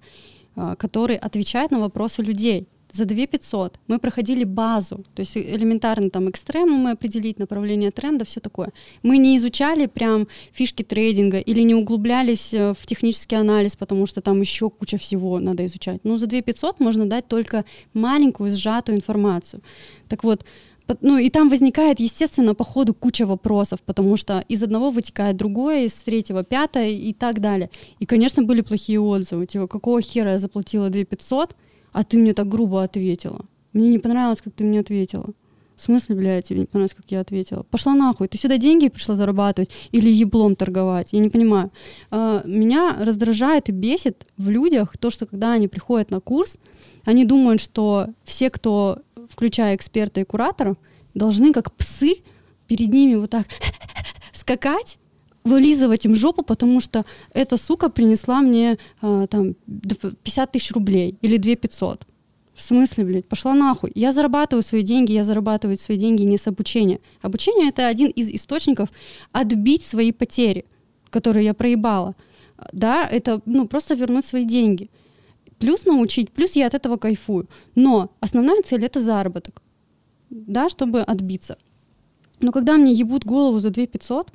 а, 0.54 0.76
который 0.76 1.16
отвечает 1.16 1.72
на 1.72 1.80
вопросы 1.80 2.22
людей. 2.22 2.68
За 2.96 3.04
2 3.04 3.26
500 3.26 3.78
мы 3.88 3.98
проходили 3.98 4.44
базу, 4.44 5.04
то 5.14 5.20
есть 5.20 5.36
элементарно 5.36 6.08
там 6.08 6.30
экстремумы 6.30 6.92
определить, 6.92 7.38
направление 7.38 7.90
тренда, 7.90 8.24
все 8.24 8.40
такое. 8.40 8.72
Мы 9.02 9.18
не 9.18 9.36
изучали 9.36 9.86
прям 9.86 10.26
фишки 10.52 10.82
трейдинга 10.82 11.38
или 11.38 11.60
не 11.60 11.74
углублялись 11.74 12.54
э, 12.54 12.72
в 12.72 12.86
технический 12.86 13.36
анализ, 13.36 13.76
потому 13.76 14.06
что 14.06 14.20
там 14.22 14.40
еще 14.40 14.70
куча 14.70 14.96
всего 14.96 15.38
надо 15.40 15.62
изучать. 15.66 16.00
Но 16.04 16.16
за 16.16 16.26
2 16.26 16.40
500 16.40 16.80
можно 16.80 17.06
дать 17.06 17.28
только 17.28 17.64
маленькую 17.92 18.50
сжатую 18.50 18.96
информацию. 18.96 19.60
Так 20.08 20.24
вот, 20.24 20.44
Ну 21.02 21.18
и 21.18 21.30
там 21.30 21.48
возникает, 21.48 22.00
естественно, 22.00 22.54
по 22.54 22.64
ходу 22.64 22.94
куча 22.94 23.26
вопросов, 23.26 23.80
потому 23.84 24.16
что 24.16 24.44
из 24.48 24.62
одного 24.62 24.90
вытекает 24.90 25.36
другое, 25.36 25.84
из 25.84 25.94
третьего 25.94 26.42
пятое 26.44 26.88
и 26.88 27.12
так 27.12 27.40
далее. 27.40 27.68
И, 28.00 28.06
конечно, 28.06 28.42
были 28.42 28.62
плохие 28.62 29.00
отзывы. 29.00 29.46
Типа, 29.46 29.66
какого 29.66 30.00
хера 30.00 30.32
я 30.32 30.38
заплатила 30.38 30.88
2 30.88 31.04
500, 31.04 31.56
а 31.96 32.04
ты 32.04 32.18
мне 32.18 32.34
так 32.34 32.46
грубо 32.46 32.82
ответила? 32.82 33.46
Мне 33.72 33.88
не 33.88 33.98
понравилось, 33.98 34.42
как 34.42 34.52
ты 34.52 34.64
мне 34.64 34.80
ответила. 34.80 35.30
В 35.76 35.82
смысле, 35.82 36.14
блядь, 36.14 36.44
тебе 36.48 36.60
не 36.60 36.66
понравилось, 36.66 36.92
как 36.94 37.06
я 37.08 37.20
ответила? 37.20 37.62
Пошла 37.62 37.94
нахуй, 37.94 38.28
ты 38.28 38.36
сюда 38.36 38.58
деньги 38.58 38.90
пришла 38.90 39.14
зарабатывать 39.14 39.70
или 39.92 40.10
еблом 40.10 40.56
торговать? 40.56 41.14
Я 41.14 41.20
не 41.20 41.30
понимаю. 41.30 41.70
А, 42.10 42.42
Меня 42.44 42.98
раздражает 43.00 43.70
и 43.70 43.72
бесит 43.72 44.26
в 44.36 44.50
людях 44.50 44.98
то, 44.98 45.08
что 45.08 45.24
когда 45.24 45.52
они 45.52 45.68
приходят 45.68 46.10
на 46.10 46.20
курс, 46.20 46.58
они 47.06 47.24
думают, 47.24 47.62
что 47.62 48.08
все, 48.24 48.50
кто, 48.50 48.98
включая 49.30 49.74
эксперта 49.74 50.20
и 50.20 50.24
куратора, 50.24 50.76
должны 51.14 51.54
как 51.54 51.72
псы 51.72 52.16
перед 52.66 52.92
ними 52.92 53.14
вот 53.14 53.30
так 53.30 53.46
скакать, 54.32 54.98
вылизывать 55.46 56.04
им 56.06 56.14
жопу, 56.14 56.42
потому 56.42 56.80
что 56.80 57.04
эта 57.32 57.56
сука 57.56 57.88
принесла 57.88 58.40
мне 58.40 58.78
а, 59.00 59.26
там 59.26 59.54
д- 59.66 59.94
50 60.22 60.52
тысяч 60.52 60.72
рублей 60.72 61.16
или 61.22 61.36
2 61.38 61.54
500. 61.54 62.06
В 62.54 62.62
смысле, 62.62 63.04
блядь, 63.04 63.28
пошла 63.28 63.54
нахуй. 63.54 63.92
Я 63.94 64.12
зарабатываю 64.12 64.62
свои 64.62 64.82
деньги, 64.82 65.12
я 65.12 65.24
зарабатываю 65.24 65.78
свои 65.78 65.98
деньги 65.98 66.22
не 66.22 66.38
с 66.38 66.48
обучения. 66.48 67.00
Обучение— 67.22 67.68
это 67.70 67.86
один 67.86 68.10
из 68.10 68.30
источников 68.30 68.88
отбить 69.32 69.82
свои 69.82 70.12
потери, 70.12 70.64
которые 71.10 71.44
я 71.44 71.54
проебала. 71.54 72.14
Да, 72.72 73.06
это 73.06 73.40
ну, 73.46 73.68
просто 73.68 73.94
вернуть 73.94 74.24
свои 74.24 74.44
деньги. 74.44 74.88
Плюс 75.58 75.84
научить, 75.84 76.30
плюс 76.30 76.56
я 76.56 76.66
от 76.66 76.74
этого 76.74 76.96
кайфую. 76.96 77.46
Но 77.74 78.10
основная 78.20 78.62
цель— 78.62 78.84
это 78.86 79.00
заработок, 79.00 79.62
да, 80.30 80.68
чтобы 80.68 81.02
отбиться. 81.02 81.56
Но 82.40 82.52
когда 82.52 82.76
мне 82.76 82.92
ебут 82.92 83.24
голову 83.24 83.58
за 83.58 83.70
2 83.70 83.86
500, 83.86 84.32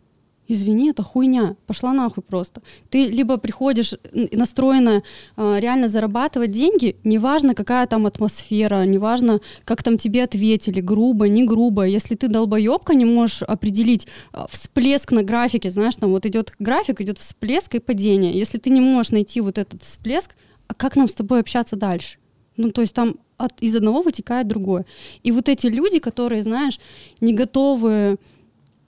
извини, 0.52 0.90
это 0.90 1.04
хуйня, 1.04 1.56
пошла 1.66 1.94
нахуй 1.94 2.24
просто. 2.24 2.62
Ты 2.90 3.08
либо 3.08 3.38
приходишь 3.38 3.94
настроена 4.14 5.04
а, 5.38 5.60
реально 5.60 5.88
зарабатывать 5.88 6.52
деньги, 6.52 6.96
неважно, 7.04 7.56
какая 7.56 7.88
там 7.88 8.06
атмосфера, 8.06 8.86
неважно, 8.86 9.40
как 9.66 9.84
там 9.84 9.98
тебе 9.98 10.24
ответили, 10.24 10.82
грубо, 10.82 11.28
не 11.28 11.44
грубо. 11.44 11.86
Если 11.86 12.16
ты 12.16 12.28
долбоебка, 12.28 12.94
не 12.94 13.06
можешь 13.06 13.44
определить 13.44 14.08
а, 14.34 14.48
всплеск 14.48 15.12
на 15.12 15.24
графике, 15.24 15.70
знаешь, 15.70 15.96
там 15.96 16.12
вот 16.12 16.26
идет 16.26 16.54
график, 16.60 17.02
идет 17.02 17.18
всплеск 17.18 17.76
и 17.76 17.80
падение. 17.80 18.34
Если 18.34 18.58
ты 18.58 18.70
не 18.70 18.82
можешь 18.82 19.12
найти 19.12 19.42
вот 19.42 19.58
этот 19.58 19.84
всплеск, 19.84 20.36
а 20.68 20.74
как 20.74 20.96
нам 20.96 21.08
с 21.08 21.14
тобой 21.14 21.40
общаться 21.40 21.76
дальше? 21.76 22.18
Ну, 22.58 22.72
то 22.72 22.82
есть 22.82 22.94
там 22.94 23.16
от, 23.38 23.62
из 23.62 23.76
одного 23.76 24.02
вытекает 24.02 24.48
другое. 24.48 24.86
И 25.24 25.32
вот 25.32 25.50
эти 25.50 25.68
люди, 25.68 26.00
которые, 26.00 26.44
знаешь, 26.44 26.80
не 27.22 27.34
готовы 27.34 28.18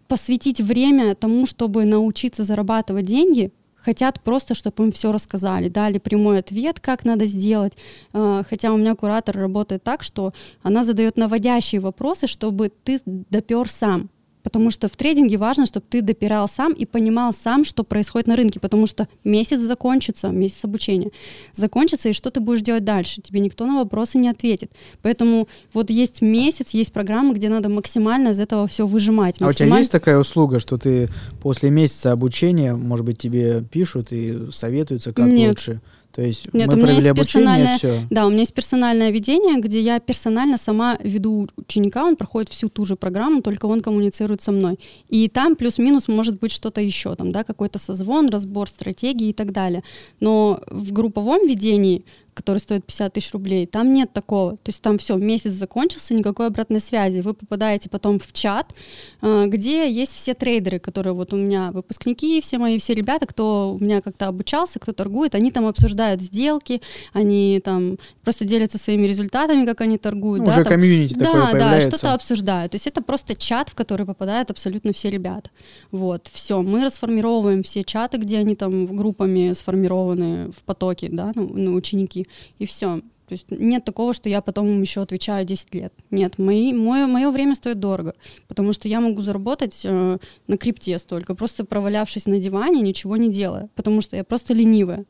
посвятить 0.08 0.62
время 0.62 1.16
тому, 1.16 1.46
чтобы 1.46 1.86
научиться 1.86 2.44
зарабатывать 2.44 3.06
деньги, 3.06 3.52
хотят 3.76 4.22
просто, 4.22 4.56
чтобы 4.56 4.86
им 4.86 4.92
все 4.92 5.12
рассказали, 5.12 5.70
дали 5.70 5.98
прямой 5.98 6.40
ответ, 6.40 6.80
как 6.80 7.06
надо 7.06 7.26
сделать. 7.26 7.74
Э, 8.14 8.44
Хотя 8.50 8.72
у 8.72 8.78
меня 8.78 8.96
куратор 8.96 9.38
работает 9.38 9.84
так, 9.84 10.04
что 10.04 10.34
она 10.62 10.84
задает 10.84 11.18
наводящие 11.18 11.82
вопросы, 11.82 12.28
чтобы 12.28 12.72
ты 12.84 13.02
допер 13.06 13.70
сам. 13.70 14.10
Потому 14.44 14.70
что 14.70 14.88
в 14.90 14.96
трейдинге 14.96 15.38
важно, 15.38 15.66
чтобы 15.66 15.86
ты 15.90 16.02
допирал 16.02 16.48
сам 16.48 16.74
и 16.74 16.86
понимал 16.86 17.34
сам, 17.34 17.64
что 17.64 17.84
происходит 17.84 18.28
на 18.28 18.36
рынке, 18.36 18.60
потому 18.60 18.88
что 18.88 19.08
месяц 19.24 19.62
закончится, 19.62 20.28
месяц 20.28 20.66
обучения 20.66 21.12
закончится, 21.54 22.10
и 22.10 22.14
что 22.14 22.30
ты 22.30 22.42
будешь 22.42 22.62
делать 22.62 22.84
дальше? 22.84 23.22
Тебе 23.22 23.40
никто 23.40 23.66
на 23.66 23.78
вопросы 23.78 24.18
не 24.18 24.28
ответит. 24.28 24.72
Поэтому 25.02 25.48
вот 25.74 25.90
есть 25.90 26.22
месяц, 26.22 26.72
есть 26.72 26.92
программы, 26.92 27.34
где 27.34 27.50
надо 27.50 27.70
максимально 27.70 28.30
из 28.30 28.40
этого 28.40 28.68
все 28.68 28.86
выжимать. 28.86 29.36
А 29.36 29.48
у 29.48 29.54
тебя 29.54 29.66
максимально- 29.66 29.80
есть 29.80 29.92
такая 29.92 30.18
услуга, 30.18 30.60
что 30.60 30.78
ты 30.78 31.10
после 31.42 31.70
месяца 31.70 32.12
обучения, 32.12 32.76
может 32.76 33.06
быть, 33.06 33.18
тебе 33.18 33.64
пишут 33.64 34.12
и 34.12 34.52
советуются, 34.52 35.14
как 35.14 35.32
Нет. 35.32 35.50
лучше? 35.52 35.82
То 36.14 36.22
есть 36.22 36.54
Нет, 36.54 36.68
мы 36.68 36.74
у 36.74 36.78
меня 36.78 36.86
провели 36.86 37.08
есть 37.08 37.36
обучение, 37.36 37.78
все. 37.78 38.00
Да, 38.12 38.28
у 38.28 38.30
меня 38.30 38.42
есть 38.42 38.54
персональное 38.54 39.10
ведение, 39.10 39.60
где 39.60 39.82
я 39.82 40.00
персонально 40.00 40.58
сама 40.58 40.98
веду 41.04 41.48
ученика, 41.58 42.06
он 42.06 42.16
проходит 42.16 42.50
всю 42.50 42.70
ту 42.70 42.86
же 42.86 42.96
программу, 42.96 43.42
только 43.42 43.66
он 43.66 43.82
коммуницирует 43.82 44.42
со 44.42 44.52
мной. 44.52 44.80
И 45.10 45.28
там 45.28 45.56
плюс-минус 45.56 46.08
может 46.08 46.40
быть 46.40 46.52
что-то 46.52 46.82
еще, 46.82 47.16
там, 47.16 47.32
да, 47.32 47.44
какой-то 47.44 47.80
созвон, 47.80 48.30
разбор 48.30 48.70
стратегии 48.70 49.30
и 49.30 49.34
так 49.34 49.52
далее. 49.52 49.84
Но 50.20 50.62
в 50.68 50.92
групповом 50.92 51.48
ведении, 51.48 52.06
который 52.34 52.60
стоит 52.60 52.86
50 52.86 53.14
тысяч 53.14 53.32
рублей, 53.34 53.66
там 53.66 53.94
нет 53.94 54.12
такого. 54.14 54.54
То 54.58 54.70
есть 54.70 54.82
там 54.82 54.98
все, 54.98 55.16
месяц 55.16 55.52
закончился, 55.52 56.14
никакой 56.14 56.48
обратной 56.48 56.80
связи. 56.80 57.22
Вы 57.22 57.34
попадаете 57.34 57.90
потом 57.90 58.20
в 58.20 58.32
чат, 58.34 58.74
э, 59.22 59.46
где 59.48 59.90
есть 59.90 60.14
все 60.14 60.34
трейдеры, 60.34 60.80
которые 60.80 61.14
вот 61.14 61.34
у 61.34 61.38
меня 61.38 61.72
выпускники, 61.72 62.42
все 62.42 62.58
мои, 62.58 62.78
все 62.78 62.94
ребята, 62.94 63.26
кто 63.26 63.78
у 63.80 63.84
меня 63.84 64.02
как-то 64.02 64.28
обучался, 64.28 64.80
кто 64.80 64.94
торгует, 64.94 65.36
они 65.36 65.52
там 65.52 65.66
обсуждают 65.66 66.22
сделки, 66.22 66.82
они 67.14 67.62
там 67.64 67.98
просто 68.24 68.46
делятся 68.46 68.78
своими 68.78 69.08
результатами, 69.08 69.66
как 69.66 69.82
они 69.82 69.98
торгуют. 69.98 70.40
Ну, 70.40 70.46
да, 70.46 70.52
уже 70.52 70.64
там- 70.64 70.74
комьюнити 70.74 71.14
такое 71.14 71.34
да, 71.34 71.46
да, 71.46 71.52
появляется. 71.52 71.90
что-то 71.90 72.14
обсуждают. 72.14 72.72
То 72.72 72.76
есть 72.76 72.88
это 72.88 73.02
просто 73.02 73.36
чат, 73.36 73.70
в 73.70 73.76
который 73.76 74.06
попадают 74.06 74.50
абсолютно 74.52 74.94
все 74.94 75.10
ребята. 75.10 75.50
Вот, 75.92 76.28
все. 76.32 76.62
Мы 76.62 76.86
расформировываем 76.86 77.64
все 77.64 77.84
чаты, 77.84 78.18
где 78.18 78.40
они 78.40 78.56
там 78.56 78.86
группами 78.88 79.54
сформированы 79.54 80.52
в 80.52 80.64
потоке, 80.64 81.10
да, 81.12 81.32
ну, 81.36 81.50
ну, 81.54 81.76
ученики, 81.76 82.23
и 82.60 82.66
все. 82.66 83.02
То 83.28 83.32
есть 83.36 83.46
нет 83.52 83.86
такого, 83.86 84.14
что 84.14 84.30
я 84.30 84.42
потом 84.42 84.68
им 84.68 84.82
еще 84.82 85.02
отвечаю 85.02 85.46
10 85.46 85.74
лет. 85.76 85.94
Нет, 86.12 86.38
мои, 86.38 86.74
мое, 86.74 87.08
мое 87.08 87.32
время 87.32 87.56
стоит 87.56 87.80
дорого, 87.80 88.16
потому 88.48 88.74
что 88.74 88.88
я 88.88 89.00
могу 89.00 89.22
заработать 89.22 89.82
э, 89.86 90.18
на 90.48 90.58
крипте 90.58 91.00
столько, 91.00 91.34
просто 91.34 91.64
провалявшись 91.66 92.26
на 92.26 92.38
диване, 92.38 92.82
ничего 92.82 93.18
не 93.18 93.32
делая, 93.32 93.70
потому 93.76 94.02
что 94.02 94.18
я 94.18 94.24
просто 94.24 94.54
ленивая 94.54 95.06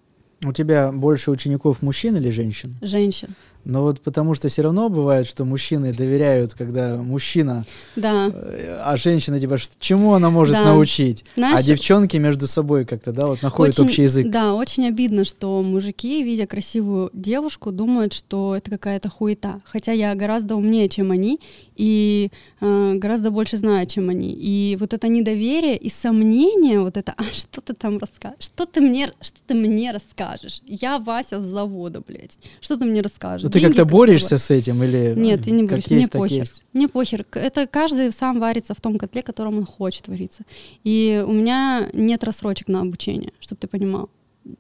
У 0.46 0.52
тебя 0.52 0.92
больше 0.92 1.32
учеников 1.32 1.82
мужчин 1.82 2.16
или 2.16 2.30
женщин? 2.30 2.76
женщина. 2.82 3.34
Но 3.66 3.84
вот 3.84 4.02
потому 4.02 4.36
что 4.36 4.48
все 4.50 4.62
равно 4.62 4.90
бывает, 4.90 5.26
что 5.28 5.46
мужчины 5.46 5.94
доверяют, 5.94 6.54
когда 6.54 6.98
мужчина, 6.98 7.66
Да. 7.96 8.30
э, 8.34 8.80
а 8.84 8.98
женщина 8.98 9.40
типа 9.40 9.58
чему 9.80 10.14
она 10.14 10.30
может 10.30 10.54
Да. 10.56 10.66
научить, 10.66 11.24
Знаешь, 11.36 11.60
а 11.60 11.64
девчонки 11.64 12.18
между 12.18 12.48
собой 12.48 12.86
как-то, 12.86 13.12
да, 13.14 13.28
вот 13.28 13.42
находят 13.42 13.76
очень- 13.80 13.86
общий 13.90 14.02
язык. 14.04 14.30
Да, 14.30 14.54
очень 14.56 14.86
обидно, 14.88 15.24
что 15.24 15.62
мужики, 15.62 16.24
видя 16.24 16.46
красивую 16.46 17.10
девушку, 17.14 17.72
думают, 17.72 18.14
что 18.14 18.56
это 18.56 18.70
какая-то 18.72 19.10
хуета. 19.10 19.62
Хотя 19.64 19.92
я 19.94 20.14
гораздо 20.16 20.56
умнее, 20.56 20.90
чем 20.90 21.12
они, 21.12 21.40
и 21.76 22.30
э, 22.62 22.94
гораздо 22.96 23.30
больше 23.32 23.58
знаю, 23.58 23.88
чем 23.88 24.10
они. 24.10 24.32
И 24.34 24.78
вот 24.80 24.94
это 24.94 25.08
недоверие 25.08 25.78
и 25.78 25.90
сомнение, 25.90 26.80
вот 26.80 26.98
это, 26.98 27.14
а 27.18 27.24
что 27.32 27.62
ты 27.62 27.74
там 27.74 27.98
расскажешь? 27.98 28.38
Что 28.40 28.66
ты 28.66 28.80
мне, 28.82 29.10
что 29.22 29.38
ты 29.48 29.54
мне 29.54 29.92
расскажешь? 29.92 30.62
Я 30.66 31.00
Вася 31.00 31.42
с 31.42 31.44
завода, 31.44 32.02
блядь. 32.08 32.38
Что 32.62 32.78
ты 32.78 32.86
мне 32.86 33.02
расскажешь? 33.02 33.50
Ты 33.54 33.62
как-то 33.62 33.84
как 33.84 33.92
борешься 33.92 34.38
с 34.38 34.52
этим 34.52 34.84
или 34.84 35.14
Нет, 35.16 35.46
я 35.46 35.54
не 35.54 35.64
борюсь, 35.64 35.86
есть, 35.86 35.92
мне 35.92 36.08
так 36.08 36.22
похер. 36.22 36.40
есть? 36.40 36.64
Мне 36.74 36.88
похер. 36.88 37.26
Это 37.34 37.68
каждый 37.68 38.12
сам 38.12 38.40
варится 38.40 38.74
в 38.74 38.82
том 38.82 38.98
котле, 38.98 39.22
в 39.22 39.26
котором 39.26 39.58
он 39.58 39.66
хочет 39.66 40.08
вариться. 40.08 40.44
И 40.84 41.24
у 41.26 41.32
меня 41.32 41.90
нет 41.94 42.24
рассрочек 42.24 42.68
на 42.68 42.82
обучение, 42.82 43.32
чтобы 43.40 43.60
ты 43.60 43.68
понимал. 43.68 44.10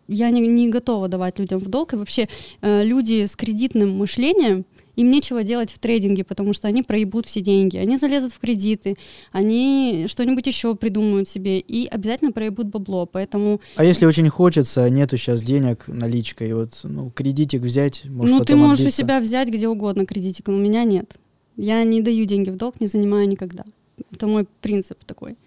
Я 0.07 0.29
не, 0.29 0.41
не 0.47 0.69
готова 0.69 1.07
давать 1.07 1.39
людям 1.39 1.59
в 1.59 1.67
долг. 1.67 1.93
И 1.93 1.95
вообще 1.97 2.29
э, 2.61 2.83
люди 2.85 3.25
с 3.25 3.35
кредитным 3.35 3.97
мышлением, 3.97 4.65
им 4.95 5.11
нечего 5.11 5.43
делать 5.43 5.71
в 5.71 5.79
трейдинге, 5.79 6.23
потому 6.23 6.53
что 6.53 6.67
они 6.67 6.83
проебут 6.83 7.25
все 7.25 7.41
деньги. 7.41 7.77
Они 7.77 7.97
залезут 7.97 8.33
в 8.33 8.39
кредиты, 8.39 8.95
они 9.31 10.05
что-нибудь 10.07 10.45
еще 10.45 10.75
придумают 10.75 11.27
себе 11.27 11.59
и 11.59 11.87
обязательно 11.87 12.31
проебут 12.31 12.67
бабло. 12.67 13.05
Поэтому 13.05 13.59
А 13.75 13.83
если 13.83 14.05
очень 14.05 14.29
хочется, 14.29 14.83
а 14.83 14.89
нету 14.89 15.17
сейчас 15.17 15.41
денег 15.41 15.87
наличкой, 15.87 16.53
вот, 16.53 16.79
ну, 16.83 17.09
кредитик 17.09 17.61
взять, 17.61 18.05
может 18.05 18.35
ну, 18.35 18.43
ты 18.43 18.55
можешь 18.55 18.79
у 18.79 18.83
отбиться? 18.83 19.01
себя 19.01 19.19
взять 19.19 19.49
где 19.49 19.67
угодно 19.67 20.05
кредитик, 20.05 20.47
но 20.47 20.55
у 20.55 20.59
меня 20.59 20.83
нет. 20.83 21.15
Я 21.55 21.83
не 21.83 22.01
даю 22.01 22.25
деньги 22.25 22.49
в 22.49 22.55
долг, 22.55 22.79
не 22.81 22.87
занимаю 22.87 23.27
никогда. 23.27 23.63
Это 24.11 24.27
мой 24.27 24.47
принцип 24.61 25.03
такой. 25.05 25.37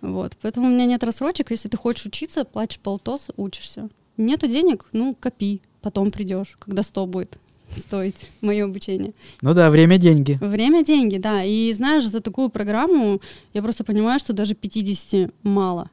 Вот. 0.00 0.32
Поэтому 0.40 0.68
у 0.68 0.70
меня 0.70 0.86
нет 0.86 1.04
рассрочек. 1.04 1.50
Если 1.50 1.68
ты 1.68 1.76
хочешь 1.76 2.06
учиться, 2.06 2.44
платишь 2.44 2.78
полтос, 2.78 3.28
учишься. 3.36 3.88
Нету 4.16 4.46
денег, 4.46 4.86
ну, 4.92 5.14
копи. 5.18 5.60
Потом 5.82 6.10
придешь, 6.10 6.56
когда 6.58 6.82
100 6.82 7.06
будет 7.06 7.38
стоить 7.74 8.30
мое 8.40 8.64
обучение. 8.64 9.12
Ну 9.42 9.54
да, 9.54 9.70
время 9.70 9.98
деньги. 9.98 10.38
Время— 10.40 10.84
деньги, 10.84 11.18
да. 11.18 11.42
И 11.44 11.72
знаешь, 11.72 12.06
за 12.06 12.20
такую 12.20 12.48
программу 12.48 13.20
я 13.54 13.62
просто 13.62 13.84
понимаю, 13.84 14.18
что 14.18 14.32
даже 14.32 14.54
50 14.54 15.30
мало. 15.42 15.90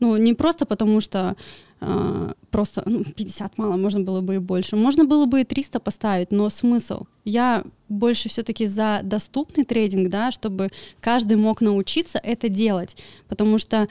Ну, 0.00 0.16
не 0.16 0.34
просто 0.34 0.66
потому, 0.66 1.00
что 1.00 1.36
а, 1.80 2.32
просто 2.50 2.82
ну, 2.86 3.04
50 3.04 3.58
мало, 3.58 3.76
можно 3.76 4.00
было 4.00 4.20
бы 4.20 4.36
и 4.36 4.38
больше. 4.38 4.76
Можно 4.76 5.04
было 5.04 5.26
бы 5.26 5.42
и 5.42 5.44
300 5.44 5.80
поставить, 5.80 6.32
но 6.32 6.48
смысл? 6.48 7.04
Я 7.24 7.64
больше 7.88 8.28
все-таки 8.28 8.66
за 8.66 9.00
доступный 9.02 9.64
трейдинг, 9.64 10.08
да, 10.08 10.30
чтобы 10.30 10.70
каждый 11.00 11.36
мог 11.36 11.60
научиться 11.60 12.18
это 12.18 12.48
делать, 12.48 12.96
потому 13.28 13.58
что 13.58 13.88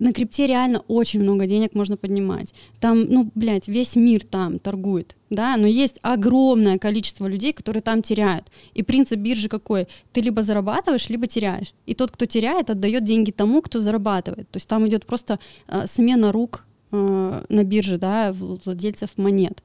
на 0.00 0.12
крипте 0.12 0.46
реально 0.46 0.80
очень 0.88 1.20
много 1.20 1.46
денег 1.46 1.74
можно 1.74 1.96
поднимать. 1.96 2.52
Там, 2.80 3.04
ну, 3.08 3.30
блядь, 3.34 3.68
весь 3.68 3.96
мир 3.96 4.24
там 4.24 4.58
торгует, 4.58 5.14
да, 5.30 5.56
но 5.56 5.66
есть 5.66 5.98
огромное 6.02 6.78
количество 6.78 7.28
людей, 7.28 7.52
которые 7.52 7.82
там 7.82 8.02
теряют. 8.02 8.46
И 8.74 8.82
принцип 8.82 9.20
биржи 9.20 9.48
какой? 9.48 9.86
Ты 10.12 10.22
либо 10.22 10.42
зарабатываешь, 10.42 11.08
либо 11.10 11.26
теряешь. 11.26 11.72
И 11.86 11.94
тот, 11.94 12.10
кто 12.10 12.26
теряет, 12.26 12.70
отдает 12.70 13.04
деньги 13.04 13.30
тому, 13.30 13.62
кто 13.62 13.78
зарабатывает. 13.78 14.50
То 14.50 14.56
есть 14.56 14.66
там 14.66 14.88
идет 14.88 15.06
просто 15.06 15.38
э, 15.68 15.86
смена 15.86 16.32
рук 16.32 16.64
э, 16.92 17.44
на 17.48 17.64
бирже, 17.64 17.98
да, 17.98 18.30
вл- 18.32 18.60
владельцев 18.64 19.10
монет. 19.16 19.62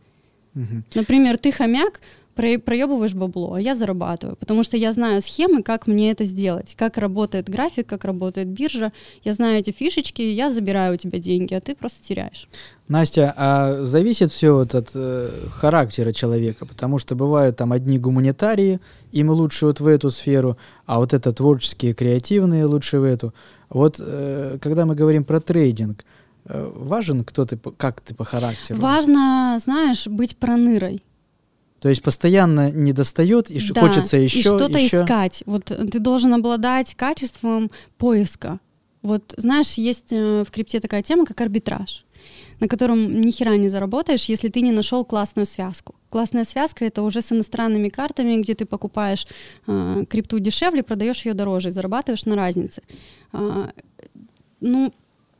Мгм. 0.53 0.83
Например, 0.95 1.37
ты 1.37 1.51
хомяк, 1.51 2.01
проебываешь 2.35 3.13
бабло, 3.13 3.53
а 3.53 3.61
я 3.61 3.75
зарабатываю, 3.75 4.35
потому 4.35 4.63
что 4.63 4.77
я 4.77 4.91
знаю 4.91 5.21
схемы, 5.21 5.63
как 5.63 5.87
мне 5.87 6.11
это 6.11 6.25
сделать, 6.25 6.75
как 6.77 6.97
работает 6.97 7.49
график, 7.49 7.87
как 7.87 8.03
работает 8.03 8.47
биржа, 8.47 8.91
я 9.23 9.33
знаю 9.33 9.59
эти 9.59 9.71
фишечки, 9.71 10.21
я 10.21 10.49
забираю 10.49 10.95
у 10.95 10.97
тебя 10.97 11.19
деньги, 11.19 11.53
а 11.53 11.61
ты 11.61 11.75
просто 11.75 12.03
теряешь. 12.03 12.47
Настя, 12.87 13.33
а 13.35 13.83
зависит 13.83 14.31
все 14.31 14.53
вот 14.53 14.75
от 14.75 14.91
э, 14.93 15.31
характера 15.51 16.11
человека, 16.11 16.65
потому 16.65 16.99
что 16.99 17.15
бывают 17.15 17.57
там 17.57 17.71
одни 17.71 17.97
гуманитарии, 17.97 18.79
им 19.11 19.29
лучше 19.29 19.65
вот 19.65 19.79
в 19.79 19.87
эту 19.87 20.11
сферу, 20.11 20.57
а 20.85 20.99
вот 20.99 21.13
это 21.13 21.31
творческие, 21.31 21.93
креативные 21.93 22.65
лучше 22.65 22.99
в 22.99 23.03
эту. 23.03 23.33
Вот 23.69 23.99
э, 23.99 24.57
когда 24.61 24.85
мы 24.85 24.93
говорим 24.93 25.23
про 25.23 25.39
трейдинг, 25.39 26.05
э, 26.45 26.71
важен 26.75 27.23
кто 27.23 27.45
ты, 27.45 27.57
как 27.57 28.01
ты 28.01 28.13
по 28.13 28.23
характеру? 28.23 28.79
Важно, 28.79 29.57
знаешь, 29.59 30.05
быть 30.05 30.37
пронырой. 30.37 31.01
То 31.85 31.89
есть 31.89 32.01
постоянно 32.01 32.71
не 32.71 32.93
достает 32.93 33.51
и 33.51 33.59
Да, 33.71 33.81
хочется 33.81 34.17
еще, 34.17 34.39
и 34.39 34.41
что-то 34.41 34.79
еще. 34.79 35.03
искать. 35.03 35.43
Вот 35.45 35.69
э, 35.69 35.85
ты 35.85 35.99
должен 35.99 36.33
обладать 36.33 36.95
качеством 36.95 37.69
поиска. 37.99 38.59
Вот 39.03 39.35
знаешь, 39.37 39.73
есть 39.73 40.11
э, 40.11 40.43
в 40.47 40.49
крипте 40.49 40.79
такая 40.79 41.03
тема, 41.03 41.27
как 41.27 41.39
арбитраж, 41.41 42.03
на 42.59 42.67
котором 42.67 43.21
ни 43.21 43.29
хера 43.29 43.55
не 43.57 43.69
заработаешь, 43.69 44.25
если 44.25 44.49
ты 44.49 44.61
не 44.61 44.71
нашел 44.71 45.05
классную 45.05 45.45
связку. 45.45 45.93
Классная 46.09 46.43
связка 46.43 46.85
это 46.85 47.03
уже 47.03 47.21
с 47.21 47.31
иностранными 47.31 47.89
картами, 47.89 48.41
где 48.41 48.55
ты 48.55 48.65
покупаешь 48.65 49.27
э, 49.67 50.05
крипту 50.09 50.39
дешевле, 50.39 50.81
продаешь 50.81 51.23
ее 51.23 51.35
дороже 51.35 51.69
и 51.69 51.71
зарабатываешь 51.71 52.25
на 52.25 52.35
разнице. 52.35 52.81
А, 53.31 53.69
ну, 54.59 54.91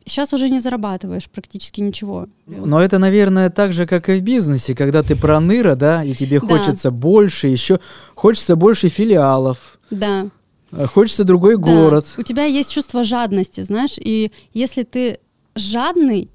сейчас 0.06 0.34
уже 0.34 0.50
не 0.50 0.60
зарабатываешь 0.60 1.30
практически 1.30 1.82
ничего. 1.82 2.28
Но 2.46 2.82
это, 2.82 3.00
наверное, 3.00 3.50
так 3.50 3.74
же, 3.74 3.86
как 3.86 4.10
и 4.10 4.18
в 4.18 4.22
бизнесе, 4.22 4.76
когда 4.76 5.02
ты 5.04 5.16
проныра, 5.16 5.76
да, 5.76 6.04
и 6.04 6.14
тебе 6.14 6.40
Да. 6.40 6.48
хочется 6.48 6.92
больше, 6.92 7.48
еще 7.48 7.80
хочется 8.16 8.56
больше 8.56 8.90
филиалов, 8.90 9.80
Да. 9.92 10.28
э, 10.72 10.86
хочется 10.86 11.24
другой 11.24 11.56
Да. 11.58 11.62
город. 11.64 12.06
У 12.18 12.24
тебя 12.24 12.46
есть 12.46 12.72
чувство 12.72 13.04
жадности, 13.04 13.62
знаешь, 13.64 13.96
и 13.98 14.32
если 14.54 14.84
ты 14.84 15.20
жадный, 15.56 16.30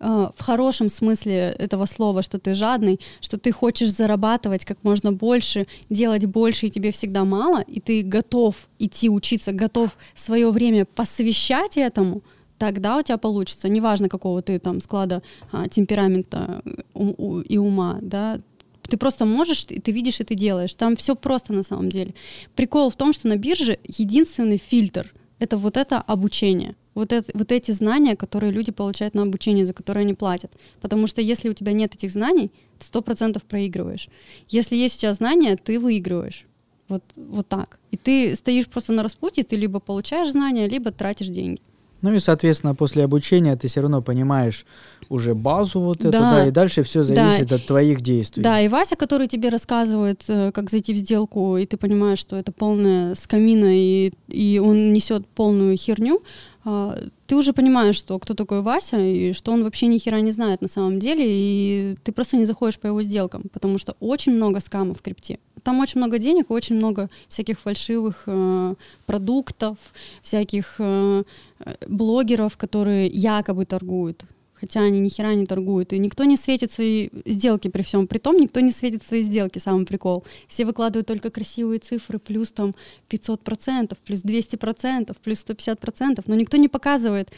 э, 0.00 0.28
в 0.36 0.42
хорошем 0.42 0.88
смысле 0.88 1.54
этого 1.60 1.86
слова, 1.86 2.22
что 2.22 2.38
ты 2.38 2.54
жадный, 2.54 2.98
что 3.20 3.36
ты 3.38 3.52
хочешь 3.52 3.90
зарабатывать 3.92 4.64
как 4.64 4.78
можно 4.82 5.12
больше, 5.12 5.66
делать 5.90 6.24
больше, 6.26 6.66
и 6.66 6.70
тебе 6.70 6.90
всегда 6.90 7.24
мало, 7.24 7.60
и 7.60 7.78
ты 7.80 8.02
готов 8.02 8.54
идти 8.80 9.08
учиться, 9.08 9.52
готов 9.52 9.96
свое 10.16 10.50
время 10.50 10.86
посвящать 10.86 11.76
этому, 11.76 12.22
тогда 12.62 12.96
у 12.96 13.02
тебя 13.02 13.18
получится, 13.18 13.68
неважно 13.68 14.08
какого 14.08 14.40
ты 14.40 14.60
там 14.60 14.80
склада 14.80 15.20
а, 15.50 15.66
темперамента 15.68 16.62
э, 16.64 16.70
ум- 16.94 17.14
у- 17.18 17.40
и 17.40 17.58
ума, 17.58 17.98
да, 18.00 18.38
ты 18.82 18.96
просто 18.96 19.24
можешь, 19.24 19.66
и 19.68 19.80
ты 19.80 19.90
видишь, 19.90 20.20
и 20.20 20.24
ты 20.24 20.36
делаешь. 20.36 20.72
Там 20.76 20.94
все 20.94 21.16
просто 21.16 21.52
на 21.52 21.64
самом 21.64 21.90
деле. 21.90 22.14
Прикол 22.54 22.88
в 22.90 22.94
том, 22.94 23.12
что 23.12 23.26
на 23.26 23.36
бирже 23.36 23.78
единственный 23.82 24.58
фильтр— 24.58 25.12
это 25.40 25.56
вот 25.56 25.76
это 25.76 25.98
обучение. 25.98 26.76
Вот, 26.94 27.12
это, 27.12 27.32
вот 27.34 27.50
эти 27.50 27.72
знания, 27.72 28.14
которые 28.14 28.52
люди 28.52 28.70
получают 28.70 29.14
на 29.14 29.22
обучение, 29.22 29.66
за 29.66 29.72
которые 29.72 30.02
они 30.02 30.14
платят. 30.14 30.52
Потому 30.80 31.08
что 31.08 31.20
если 31.20 31.48
у 31.48 31.54
тебя 31.54 31.72
нет 31.72 31.96
этих 31.96 32.12
знаний, 32.12 32.52
ты 32.78 32.86
сто 32.86 33.02
процентов 33.02 33.42
проигрываешь. 33.42 34.08
Если 34.48 34.76
есть 34.76 34.98
у 34.98 35.00
тебя 35.00 35.14
знания, 35.14 35.56
ты 35.56 35.80
выигрываешь. 35.80 36.46
Вот, 36.88 37.02
вот 37.16 37.48
так. 37.48 37.80
И 37.90 37.96
ты 37.96 38.36
стоишь 38.36 38.66
просто 38.68 38.92
на 38.92 39.02
распутье, 39.02 39.42
ты 39.42 39.56
либо 39.56 39.80
получаешь 39.80 40.30
знания, 40.30 40.68
либо 40.68 40.92
тратишь 40.92 41.28
деньги. 41.28 41.60
Ну 42.02 42.12
и, 42.12 42.18
соответственно, 42.20 42.74
после 42.74 43.04
обучения 43.04 43.54
ты 43.56 43.68
все 43.68 43.80
равно 43.80 44.02
понимаешь 44.02 44.66
уже 45.08 45.34
базу 45.34 45.80
вот 45.80 46.00
эту, 46.00 46.10
Да. 46.10 46.30
да, 46.30 46.46
и 46.46 46.50
дальше 46.50 46.82
все 46.82 47.00
Да. 47.00 47.04
зависит 47.04 47.52
от 47.52 47.66
твоих 47.66 48.00
действий. 48.00 48.42
Да, 48.42 48.60
и 48.60 48.68
Вася, 48.68 48.96
который 48.96 49.26
тебе 49.28 49.48
рассказывает, 49.48 50.24
э, 50.28 50.50
как 50.52 50.70
зайти 50.70 50.92
в 50.94 50.96
сделку, 50.96 51.56
и 51.56 51.64
ты 51.66 51.76
понимаешь, 51.76 52.18
что 52.18 52.36
это 52.36 52.50
полная 52.52 53.14
скамина, 53.14 53.70
и, 53.78 54.12
и 54.28 54.58
он 54.62 54.92
несет 54.92 55.26
полную 55.26 55.76
херню, 55.76 56.22
ты 56.64 57.36
уже 57.36 57.52
понимаешь, 57.52 57.96
что 57.96 58.18
кто 58.18 58.34
такой 58.34 58.62
Вася, 58.62 58.98
и 58.98 59.32
что 59.32 59.52
он 59.52 59.64
вообще 59.64 59.86
ни 59.86 59.98
хера 59.98 60.20
не 60.20 60.32
знает 60.32 60.62
на 60.62 60.68
самом 60.68 60.98
деле, 60.98 61.24
и 61.26 61.96
ты 62.04 62.12
просто 62.12 62.36
не 62.36 62.44
заходишь 62.44 62.78
по 62.78 62.86
его 62.86 63.02
сделкам, 63.02 63.42
потому 63.52 63.78
что 63.78 63.96
очень 64.00 64.32
много 64.32 64.60
скамов 64.60 64.98
в 64.98 65.02
крипте. 65.02 65.38
Там 65.62 65.80
очень 65.80 66.00
много 66.00 66.18
денег, 66.18 66.50
очень 66.50 66.76
много 66.76 67.08
всяких 67.28 67.60
фальшивых 67.60 68.24
э, 68.26 68.74
продуктов, 69.06 69.76
всяких 70.22 70.74
э, 70.78 71.22
э, 71.60 71.74
блогеров, 71.88 72.56
которые 72.56 73.06
якобы 73.06 73.64
торгуют 73.64 74.24
хотя 74.62 74.80
они 74.80 75.00
ни 75.00 75.08
хера 75.08 75.34
не 75.34 75.44
торгуют, 75.44 75.92
и 75.92 75.98
никто 75.98 76.22
не 76.22 76.36
светит 76.36 76.70
свои 76.70 77.08
сделки 77.26 77.68
при 77.68 77.82
всем 77.82 78.06
при 78.06 78.18
том, 78.18 78.36
никто 78.36 78.60
не 78.60 78.70
светит 78.70 79.02
свои 79.02 79.22
сделки, 79.22 79.58
самый 79.58 79.84
прикол. 79.84 80.24
Все 80.46 80.64
выкладывают 80.64 81.08
только 81.08 81.30
красивые 81.30 81.80
цифры, 81.80 82.20
плюс 82.20 82.52
там 82.52 82.72
500%, 83.10 83.96
плюс 84.04 84.24
200%, 84.24 85.16
плюс 85.24 85.44
150%, 85.44 86.22
но 86.26 86.36
никто 86.36 86.58
не 86.58 86.68
показывает, 86.68 87.32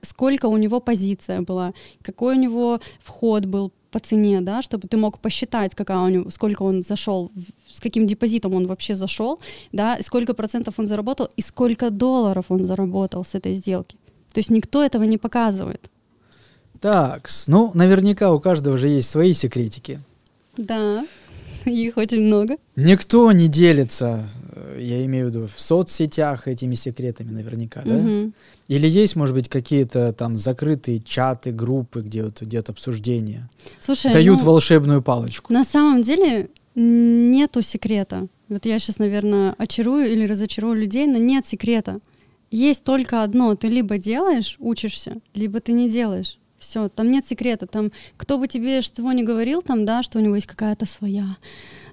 сколько 0.00 0.46
у 0.46 0.56
него 0.56 0.80
позиция 0.80 1.42
была, 1.42 1.74
какой 2.02 2.36
у 2.36 2.40
него 2.40 2.80
вход 3.02 3.44
был 3.44 3.72
по 3.90 3.98
цене, 3.98 4.40
да, 4.40 4.62
чтобы 4.62 4.88
ты 4.88 4.96
мог 4.96 5.18
посчитать, 5.18 5.74
какая 5.74 5.98
у 5.98 6.08
него, 6.08 6.30
сколько 6.30 6.62
он 6.62 6.82
зашел, 6.82 7.30
с 7.70 7.80
каким 7.80 8.06
депозитом 8.06 8.54
он 8.54 8.66
вообще 8.66 8.94
зашел, 8.94 9.38
да, 9.72 9.98
сколько 10.00 10.32
процентов 10.32 10.78
он 10.78 10.86
заработал 10.86 11.28
и 11.36 11.42
сколько 11.42 11.90
долларов 11.90 12.46
он 12.48 12.64
заработал 12.64 13.22
с 13.22 13.34
этой 13.34 13.54
сделки. 13.54 13.96
То 14.32 14.38
есть 14.40 14.50
никто 14.50 14.82
этого 14.82 15.02
не 15.04 15.18
показывает. 15.18 15.90
Так, 16.80 17.28
ну, 17.46 17.70
наверняка 17.74 18.32
у 18.32 18.40
каждого 18.40 18.76
же 18.78 18.88
есть 18.88 19.10
свои 19.10 19.32
секретики. 19.32 20.00
Да. 20.56 21.06
Их 21.66 21.96
очень 21.96 22.20
много. 22.20 22.56
Никто 22.76 23.30
не 23.32 23.48
делится, 23.48 24.26
э, 24.52 24.78
я 24.80 25.04
имею 25.04 25.26
в 25.26 25.28
виду, 25.30 25.46
в 25.46 25.60
соцсетях 25.60 26.48
этими 26.48 26.74
секретами 26.74 27.30
наверняка, 27.30 27.82
да? 27.84 27.98
Мгм. 27.98 28.32
Или 28.68 28.88
есть, 28.88 29.14
может 29.16 29.34
быть, 29.34 29.48
какие-то 29.48 30.12
там 30.12 30.38
закрытые 30.38 31.00
чаты, 31.00 31.52
группы, 31.52 32.00
где 32.00 32.24
вот 32.24 32.40
идет 32.42 32.70
обсуждение? 32.70 33.48
Слушай, 33.78 34.12
Дают 34.12 34.38
ну, 34.40 34.46
волшебную 34.46 35.02
палочку. 35.02 35.52
на 35.52 35.64
самом 35.64 36.02
деле 36.02 36.48
нету 36.74 37.62
секрета. 37.62 38.26
Вот 38.48 38.64
я 38.64 38.78
сейчас, 38.78 38.98
наверное, 38.98 39.54
очарую 39.58 40.10
или 40.10 40.26
разочарую 40.26 40.76
людей, 40.76 41.06
но 41.06 41.18
нет 41.18 41.46
секрета. 41.46 42.00
Есть 42.50 42.84
только 42.84 43.22
одно. 43.22 43.54
Ты 43.54 43.68
либо 43.68 43.98
делаешь, 43.98 44.56
учишься, 44.58 45.16
либо 45.34 45.60
ты 45.60 45.72
не 45.72 45.88
делаешь. 45.88 46.39
Все, 46.60 46.88
там 46.88 47.10
нет 47.10 47.26
секрета. 47.26 47.66
Там 47.66 47.90
кто 48.16 48.38
бы 48.38 48.46
тебе 48.46 48.82
что 48.82 49.02
ни 49.12 49.22
говорил, 49.22 49.62
там, 49.62 49.84
да, 49.84 50.02
что 50.02 50.18
у 50.18 50.22
него 50.22 50.36
есть 50.36 50.46
какая-то 50.46 50.86
своя 50.86 51.24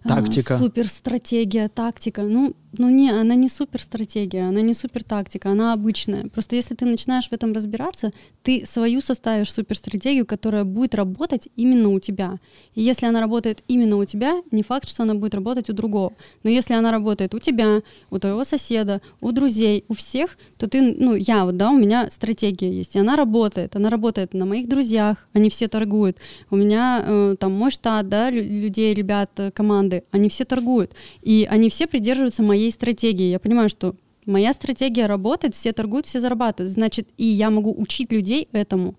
а, 0.03 0.07
Тактика. 0.09 0.57
суперстратегия, 0.57 1.69
тактика. 1.69 2.21
Ну, 2.21 2.53
ну 2.73 2.89
не, 2.89 3.09
она 3.09 3.35
не 3.35 3.49
суперстратегия, 3.49 4.47
она 4.47 4.61
не 4.61 4.73
супер 4.73 5.03
тактика, 5.03 5.49
она 5.49 5.73
обычная. 5.73 6.27
Просто 6.29 6.55
если 6.55 6.75
ты 6.75 6.85
начинаешь 6.85 7.27
в 7.27 7.33
этом 7.33 7.53
разбираться, 7.53 8.11
ты 8.43 8.65
свою 8.65 9.01
составишь 9.01 9.53
суперстратегию, 9.53 10.25
которая 10.25 10.63
будет 10.63 10.93
работать 10.93 11.49
именно 11.55 11.89
у 11.89 11.99
тебя. 11.99 12.37
И 12.75 12.81
если 12.81 13.05
она 13.05 13.19
работает 13.19 13.63
именно 13.67 13.97
у 13.97 14.05
тебя, 14.05 14.41
не 14.51 14.63
факт, 14.63 14.87
что 14.89 15.03
она 15.03 15.15
будет 15.15 15.33
работать 15.33 15.69
у 15.69 15.73
другого. 15.73 16.13
Но 16.43 16.49
если 16.49 16.73
она 16.73 16.91
работает 16.91 17.33
у 17.33 17.39
тебя, 17.39 17.81
у 18.11 18.19
твоего 18.19 18.43
соседа, 18.43 19.01
у 19.21 19.31
друзей, 19.31 19.85
у 19.87 19.93
всех, 19.93 20.37
то 20.57 20.67
ты, 20.67 20.81
ну, 20.81 21.15
я 21.15 21.45
вот, 21.45 21.57
да, 21.57 21.71
у 21.71 21.77
меня 21.77 22.09
стратегия 22.11 22.71
есть, 22.71 22.95
и 22.95 22.99
она 22.99 23.15
работает. 23.15 23.75
Она 23.75 23.89
работает 23.89 24.33
на 24.33 24.45
моих 24.45 24.67
друзьях, 24.67 25.27
они 25.33 25.49
все 25.49 25.67
торгуют. 25.67 26.17
У 26.49 26.55
меня 26.55 27.03
э, 27.05 27.35
там 27.39 27.53
мой 27.53 27.71
штат, 27.71 28.09
да, 28.09 28.29
лю- 28.29 28.43
людей, 28.43 28.93
ребят, 28.93 29.31
э, 29.37 29.51
команды, 29.51 30.03
они 30.11 30.29
все 30.29 30.45
торгуют. 30.45 30.91
И 31.21 31.47
они 31.49 31.69
все 31.69 31.87
придерживаются 31.87 32.43
моей 32.43 32.56
стратегии. 32.71 33.29
Я 33.29 33.39
понимаю, 33.39 33.69
что 33.69 33.95
моя 34.25 34.53
стратегия 34.53 35.07
работает, 35.07 35.55
все 35.55 35.71
торгуют, 35.71 36.05
все 36.05 36.19
зарабатывают. 36.19 36.73
Значит, 36.73 37.07
и 37.17 37.25
я 37.25 37.49
могу 37.49 37.73
учить 37.77 38.11
людей 38.11 38.47
этому. 38.51 38.95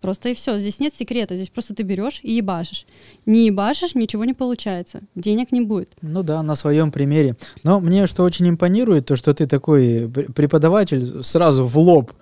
Просто 0.00 0.30
и 0.30 0.34
все. 0.34 0.58
Здесь 0.58 0.80
нет 0.80 0.94
секрета. 0.94 1.36
Здесь 1.36 1.50
просто 1.50 1.74
ты 1.74 1.82
берешь 1.82 2.20
и 2.22 2.32
ебашишь. 2.32 2.86
Не 3.26 3.46
ебашишь, 3.46 3.94
ничего 3.94 4.24
не 4.24 4.32
получается. 4.32 5.00
Денег 5.14 5.52
не 5.52 5.60
будет. 5.60 5.92
Ну 6.00 6.22
да, 6.22 6.42
на 6.42 6.56
своем 6.56 6.90
примере. 6.90 7.36
Но 7.64 7.80
мне 7.80 8.06
что 8.06 8.22
очень 8.22 8.48
импонирует, 8.48 9.06
то, 9.06 9.16
что 9.16 9.34
ты 9.34 9.46
такой 9.46 10.10
пр- 10.12 10.32
преподаватель, 10.32 11.22
сразу 11.22 11.64
в 11.64 11.78
лоб 11.78 12.12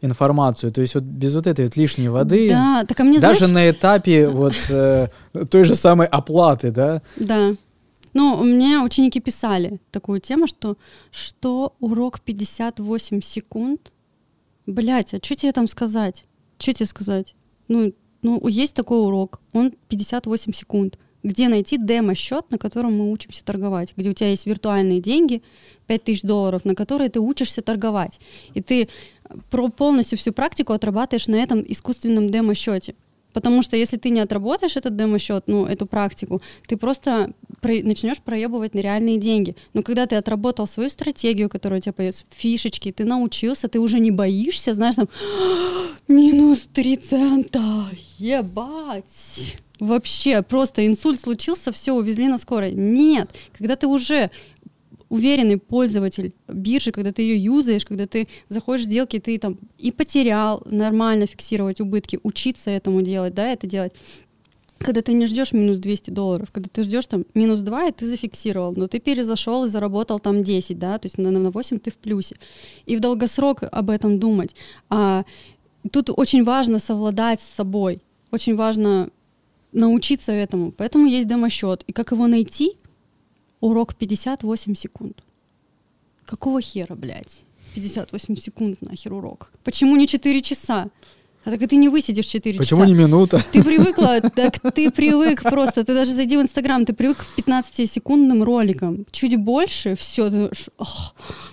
информацию. 0.00 0.72
То 0.72 0.80
есть 0.80 0.94
вот 0.94 1.04
без 1.04 1.34
вот 1.34 1.46
этой 1.46 1.66
вот 1.66 1.76
лишней 1.76 2.08
воды. 2.08 2.48
Да, 2.48 2.84
так 2.88 2.98
а 3.00 3.04
мне 3.04 3.20
Даже 3.20 3.46
знаешь, 3.46 3.52
на 3.52 3.70
этапе 3.70 4.28
вот 4.28 4.56
э, 4.70 5.08
той 5.50 5.64
же 5.64 5.74
самой 5.74 6.06
оплаты, 6.06 6.70
да? 6.70 7.02
Да. 7.16 7.52
Ну, 8.16 8.42
мне 8.42 8.80
ученики 8.80 9.20
писали 9.20 9.78
такую 9.90 10.20
тему, 10.20 10.46
что 10.46 10.78
что 11.10 11.76
урок 11.80 12.20
58 12.20 13.20
секунд? 13.20 13.92
Блять, 14.64 15.12
а 15.12 15.18
что 15.22 15.34
тебе 15.34 15.52
там 15.52 15.68
сказать? 15.68 16.24
Что 16.58 16.72
тебе 16.72 16.86
сказать? 16.86 17.34
Ну, 17.68 17.92
ну, 18.22 18.48
есть 18.48 18.74
такой 18.74 19.02
урок, 19.02 19.42
он 19.52 19.74
58 19.88 20.54
секунд. 20.54 20.98
Где 21.22 21.48
найти 21.48 21.76
демо-счет, 21.76 22.50
на 22.50 22.56
котором 22.56 22.96
мы 22.96 23.12
учимся 23.12 23.44
торговать, 23.44 23.92
где 23.98 24.08
у 24.08 24.14
тебя 24.14 24.30
есть 24.30 24.46
виртуальные 24.46 25.02
деньги, 25.02 25.42
5000 25.86 26.22
долларов, 26.22 26.64
на 26.64 26.74
которые 26.74 27.10
ты 27.10 27.20
учишься 27.20 27.60
торговать. 27.60 28.18
И 28.54 28.62
ты 28.62 28.88
про 29.50 29.68
полностью 29.68 30.16
всю 30.16 30.32
практику 30.32 30.72
отрабатываешь 30.72 31.28
на 31.28 31.36
этом 31.36 31.62
искусственном 31.68 32.30
демо-счете. 32.30 32.94
Потому 33.36 33.60
что 33.60 33.76
если 33.76 33.98
ты 33.98 34.08
не 34.08 34.20
отработаешь 34.20 34.78
этот 34.78 34.96
демо-счет, 34.96 35.44
ну, 35.46 35.66
эту 35.66 35.84
практику, 35.84 36.40
ты 36.66 36.78
просто 36.78 37.34
про- 37.60 37.82
начнешь 37.82 38.16
проебывать 38.16 38.74
на 38.74 38.78
реальные 38.80 39.18
деньги. 39.18 39.54
Но 39.74 39.82
когда 39.82 40.06
ты 40.06 40.16
отработал 40.16 40.66
свою 40.66 40.88
стратегию, 40.88 41.50
которая 41.50 41.80
у 41.80 41.82
тебя 41.82 41.92
появится, 41.92 42.24
фишечки, 42.30 42.92
ты 42.92 43.04
научился, 43.04 43.68
ты 43.68 43.78
уже 43.78 43.98
не 43.98 44.10
боишься, 44.10 44.72
знаешь, 44.72 44.94
там, 44.94 45.08
минус 46.08 46.66
3 46.72 46.96
цента, 46.96 47.90
ебать. 48.16 49.56
Вообще, 49.80 50.40
просто 50.40 50.86
инсульт 50.86 51.20
случился, 51.20 51.72
все, 51.72 51.92
увезли 51.92 52.28
на 52.28 52.38
скорой. 52.38 52.72
Нет, 52.72 53.28
когда 53.58 53.76
ты 53.76 53.86
уже 53.86 54.30
уверенный 55.08 55.58
пользователь 55.58 56.34
биржи, 56.48 56.92
когда 56.92 57.12
ты 57.12 57.22
ее 57.22 57.42
юзаешь, 57.42 57.84
когда 57.84 58.06
ты 58.06 58.28
заходишь 58.48 58.84
в 58.84 58.88
сделки, 58.88 59.18
ты 59.18 59.38
там 59.38 59.58
и 59.78 59.90
потерял, 59.92 60.62
нормально 60.66 61.26
фиксировать 61.26 61.80
убытки, 61.80 62.18
учиться 62.22 62.70
этому 62.70 63.02
делать, 63.02 63.34
да, 63.34 63.52
это 63.52 63.66
делать. 63.66 63.92
Когда 64.78 65.00
ты 65.00 65.14
не 65.14 65.26
ждешь 65.26 65.52
минус 65.52 65.78
200 65.78 66.10
долларов, 66.10 66.48
когда 66.52 66.68
ты 66.70 66.82
ждешь 66.82 67.06
там 67.06 67.24
минус 67.34 67.60
2, 67.60 67.86
и 67.86 67.92
ты 67.92 68.04
зафиксировал, 68.04 68.74
но 68.76 68.88
ты 68.88 69.00
перезашел 69.00 69.64
и 69.64 69.68
заработал 69.68 70.18
там 70.18 70.42
10, 70.42 70.78
да, 70.78 70.98
то 70.98 71.06
есть 71.06 71.16
на, 71.16 71.30
на 71.30 71.50
8 71.50 71.78
ты 71.78 71.90
в 71.90 71.96
плюсе. 71.96 72.36
И 72.84 72.96
в 72.96 73.00
долгосрок 73.00 73.62
об 73.62 73.88
этом 73.88 74.18
думать. 74.18 74.54
А, 74.90 75.24
тут 75.90 76.10
очень 76.14 76.44
важно 76.44 76.78
совладать 76.78 77.40
с 77.40 77.54
собой, 77.54 78.02
очень 78.30 78.54
важно 78.54 79.08
научиться 79.72 80.32
этому. 80.32 80.72
Поэтому 80.72 81.06
есть 81.06 81.26
демо-счет. 81.26 81.84
И 81.86 81.92
как 81.92 82.12
его 82.12 82.26
найти? 82.26 82.76
Урок 83.60 83.94
58 83.94 84.74
секунд. 84.74 85.22
Какого 86.24 86.60
хера, 86.60 86.94
блядь? 86.94 87.42
58 87.74 88.36
секунд 88.36 88.82
нахер 88.82 89.12
урок. 89.12 89.50
Почему 89.64 89.96
не 89.96 90.06
4 90.06 90.42
часа? 90.42 90.88
А 91.44 91.50
так 91.50 91.62
и 91.62 91.66
ты 91.68 91.76
не 91.76 91.88
высидишь 91.88 92.26
4 92.26 92.58
Почему 92.58 92.80
часа. 92.80 92.88
не 92.88 92.94
минута? 92.94 93.40
Ты 93.52 93.62
привыкла, 93.62 94.20
так 94.20 94.58
ты 94.74 94.90
привык 94.90 95.42
просто. 95.42 95.84
Ты 95.84 95.94
даже 95.94 96.12
зайди 96.12 96.36
в 96.36 96.40
Инстаграм, 96.42 96.84
ты 96.84 96.92
привык 96.92 97.18
к 97.18 97.38
15-секундным 97.38 98.42
роликам. 98.42 99.06
Чуть 99.12 99.36
больше, 99.36 99.94
все, 99.94 100.50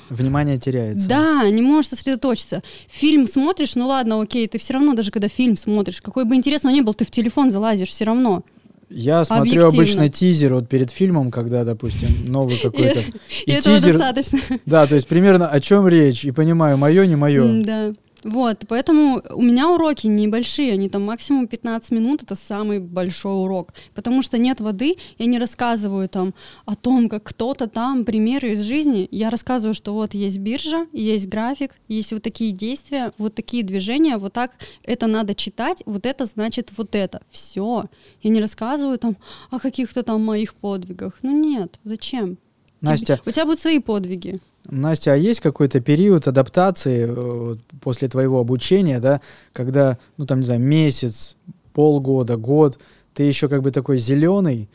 Внимание 0.09 0.57
теряется. 0.57 1.07
да, 1.07 1.47
не 1.51 1.61
можешь 1.61 1.89
сосредоточиться. 1.89 2.63
Фильм 2.89 3.27
смотришь, 3.27 3.75
ну 3.75 3.85
ладно, 3.85 4.19
окей, 4.19 4.47
ты 4.47 4.57
все 4.57 4.73
равно, 4.73 4.95
даже 4.95 5.11
когда 5.11 5.27
фильм 5.27 5.57
смотришь, 5.57 6.01
какой 6.01 6.25
бы 6.25 6.35
интересный 6.35 6.71
он 6.71 6.77
ни 6.77 6.81
был, 6.81 6.95
ты 6.95 7.05
в 7.05 7.11
телефон 7.11 7.51
залазишь 7.51 7.89
все 7.89 8.05
равно. 8.05 8.43
Я 8.89 9.23
смотрю 9.25 9.65
Объективно. 9.65 9.67
обычно 9.67 10.09
тизер 10.09 10.53
вот 10.55 10.69
перед 10.69 10.91
фильмом, 10.91 11.31
когда, 11.31 11.63
допустим, 11.63 12.09
новый 12.27 12.57
какой-то. 12.61 12.99
И, 13.45 13.51
этого 13.51 13.79
достаточно. 13.79 14.39
Да, 14.65 14.85
то 14.85 14.95
есть 14.95 15.07
примерно 15.07 15.47
о 15.47 15.59
чем 15.59 15.87
речь, 15.87 16.25
и 16.25 16.31
понимаю, 16.31 16.77
мое, 16.77 17.05
не 17.05 17.15
мое. 17.15 17.61
Да. 17.61 17.93
Вот, 18.23 18.63
поэтому 18.69 19.21
у 19.31 19.41
меня 19.41 19.69
уроки 19.69 20.07
небольшие, 20.07 20.73
они 20.73 20.87
там 20.89 21.03
максимум 21.03 21.47
15 21.47 21.91
минут, 21.91 22.23
это 22.23 22.35
самый 22.35 22.79
большой 22.79 23.43
урок, 23.43 23.73
потому 23.93 24.21
что 24.21 24.37
нет 24.37 24.61
воды, 24.61 24.95
я 25.17 25.25
не 25.25 25.39
рассказываю 25.39 26.07
там 26.07 26.33
о 26.65 26.75
том, 26.75 27.09
как 27.09 27.23
кто-то 27.23 27.67
там, 27.67 28.05
примеры 28.05 28.53
из 28.53 28.61
жизни, 28.61 29.07
я 29.11 29.29
рассказываю, 29.29 29.73
что 29.73 29.93
вот 29.93 30.13
есть 30.13 30.37
биржа, 30.37 30.87
есть 30.93 31.27
график, 31.27 31.71
есть 31.89 32.13
вот 32.13 32.23
такие 32.23 32.53
действия, 32.53 33.11
вот 33.17 33.35
такие 33.35 33.63
движения, 33.63 34.17
вот 34.17 34.31
так 34.31 34.51
это 34.83 35.07
надо 35.07 35.35
читать, 35.35 35.83
вот 35.85 36.05
это 36.05 36.23
значит 36.23 36.71
вот 36.77 36.95
это, 36.95 37.21
все. 37.29 37.85
Я 38.21 38.29
не 38.29 38.39
рассказываю 38.39 38.97
там 38.99 39.17
о 39.51 39.59
каких-то 39.59 40.03
там 40.03 40.23
моих 40.23 40.53
подвигах, 40.53 41.19
ну 41.23 41.31
нет, 41.31 41.79
зачем? 41.83 42.37
Настя, 42.83 43.19
У 43.25 43.31
тебя 43.31 43.45
будут 43.45 43.59
свои 43.59 43.79
подвиги. 43.79 44.39
Настя, 44.69 45.13
а 45.13 45.15
есть 45.15 45.39
какой-то 45.39 45.81
период 45.81 46.27
адаптации 46.27 47.05
э, 47.07 47.55
после 47.81 48.07
твоего 48.07 48.39
обучения, 48.39 48.99
да, 48.99 49.21
когда, 49.51 49.97
ну 50.17 50.25
там, 50.25 50.39
не 50.39 50.45
знаю, 50.45 50.61
месяц, 50.61 51.35
полгода, 51.73 52.37
год, 52.37 52.79
ты 53.13 53.23
еще 53.23 53.49
как 53.49 53.61
бы 53.61 53.71
такой 53.71 53.97
зеленый, 53.97 54.69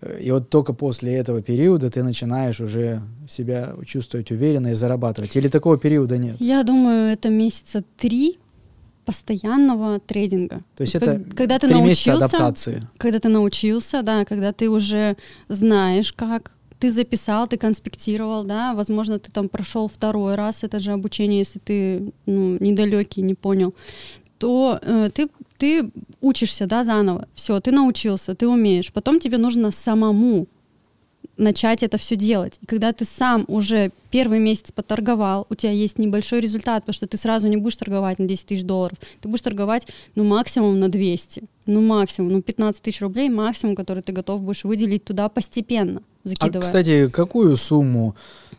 э, 0.00 0.20
и 0.22 0.30
вот 0.30 0.48
только 0.48 0.72
после 0.72 1.14
этого 1.14 1.42
периода 1.42 1.90
ты 1.90 2.02
начинаешь 2.02 2.60
уже 2.60 3.02
себя 3.28 3.74
чувствовать 3.84 4.30
уверенно 4.30 4.68
и 4.68 4.74
зарабатывать. 4.74 5.36
Или 5.36 5.48
такого 5.48 5.76
периода 5.76 6.18
нет? 6.18 6.36
Я 6.38 6.62
думаю, 6.62 7.12
это 7.12 7.28
месяца 7.28 7.82
три 7.96 8.38
постоянного 9.04 10.00
трейдинга. 10.00 10.62
То 10.76 10.82
есть 10.82 10.96
это 10.96 11.22
когда 11.36 11.58
ты 11.58 11.68
три 11.68 11.76
научился, 11.76 12.24
адаптации. 12.24 12.82
когда 12.98 13.18
ты 13.20 13.28
научился, 13.28 14.02
да, 14.02 14.24
когда 14.24 14.52
ты 14.52 14.68
уже 14.68 15.16
знаешь, 15.48 16.12
как 16.12 16.50
ты 16.78 16.90
записал, 16.90 17.46
ты 17.46 17.56
конспектировал, 17.56 18.44
да, 18.44 18.74
возможно, 18.74 19.18
ты 19.18 19.32
там 19.32 19.48
прошел 19.48 19.88
второй 19.88 20.34
раз 20.34 20.64
это 20.64 20.78
же 20.78 20.92
обучение, 20.92 21.38
если 21.38 21.58
ты 21.58 22.12
ну, 22.26 22.56
недалекий, 22.60 23.22
не 23.22 23.34
понял, 23.34 23.74
то 24.38 24.78
э, 24.82 25.10
ты, 25.14 25.28
ты 25.56 25.90
учишься, 26.20 26.66
да, 26.66 26.84
заново. 26.84 27.26
Все, 27.34 27.60
ты 27.60 27.72
научился, 27.72 28.34
ты 28.34 28.46
умеешь. 28.46 28.92
Потом 28.92 29.18
тебе 29.18 29.38
нужно 29.38 29.70
самому 29.70 30.46
начать 31.36 31.82
это 31.82 31.98
все 31.98 32.16
делать. 32.16 32.58
И 32.62 32.66
когда 32.66 32.92
ты 32.92 33.04
сам 33.04 33.44
уже 33.48 33.90
первый 34.10 34.38
месяц 34.38 34.72
поторговал, 34.72 35.46
у 35.50 35.54
тебя 35.54 35.72
есть 35.72 35.98
небольшой 35.98 36.40
результат, 36.40 36.82
потому 36.84 36.94
что 36.94 37.06
ты 37.06 37.16
сразу 37.16 37.48
не 37.48 37.56
будешь 37.56 37.76
торговать 37.76 38.18
на 38.18 38.26
10 38.26 38.46
тысяч 38.46 38.62
долларов, 38.64 38.98
ты 39.20 39.28
будешь 39.28 39.42
торговать, 39.42 39.86
ну, 40.14 40.24
максимум 40.24 40.80
на 40.80 40.88
200, 40.88 41.44
ну, 41.66 41.80
максимум, 41.82 42.32
ну, 42.32 42.42
15 42.42 42.80
тысяч 42.82 43.00
рублей 43.00 43.28
максимум, 43.28 43.76
который 43.76 44.02
ты 44.02 44.12
готов 44.12 44.42
будешь 44.42 44.64
выделить 44.64 45.04
туда 45.04 45.28
постепенно, 45.28 46.00
А, 46.24 46.28
закидывая. 46.28 46.60
кстати, 46.62 47.08
какую 47.08 47.56
сумму, 47.56 48.16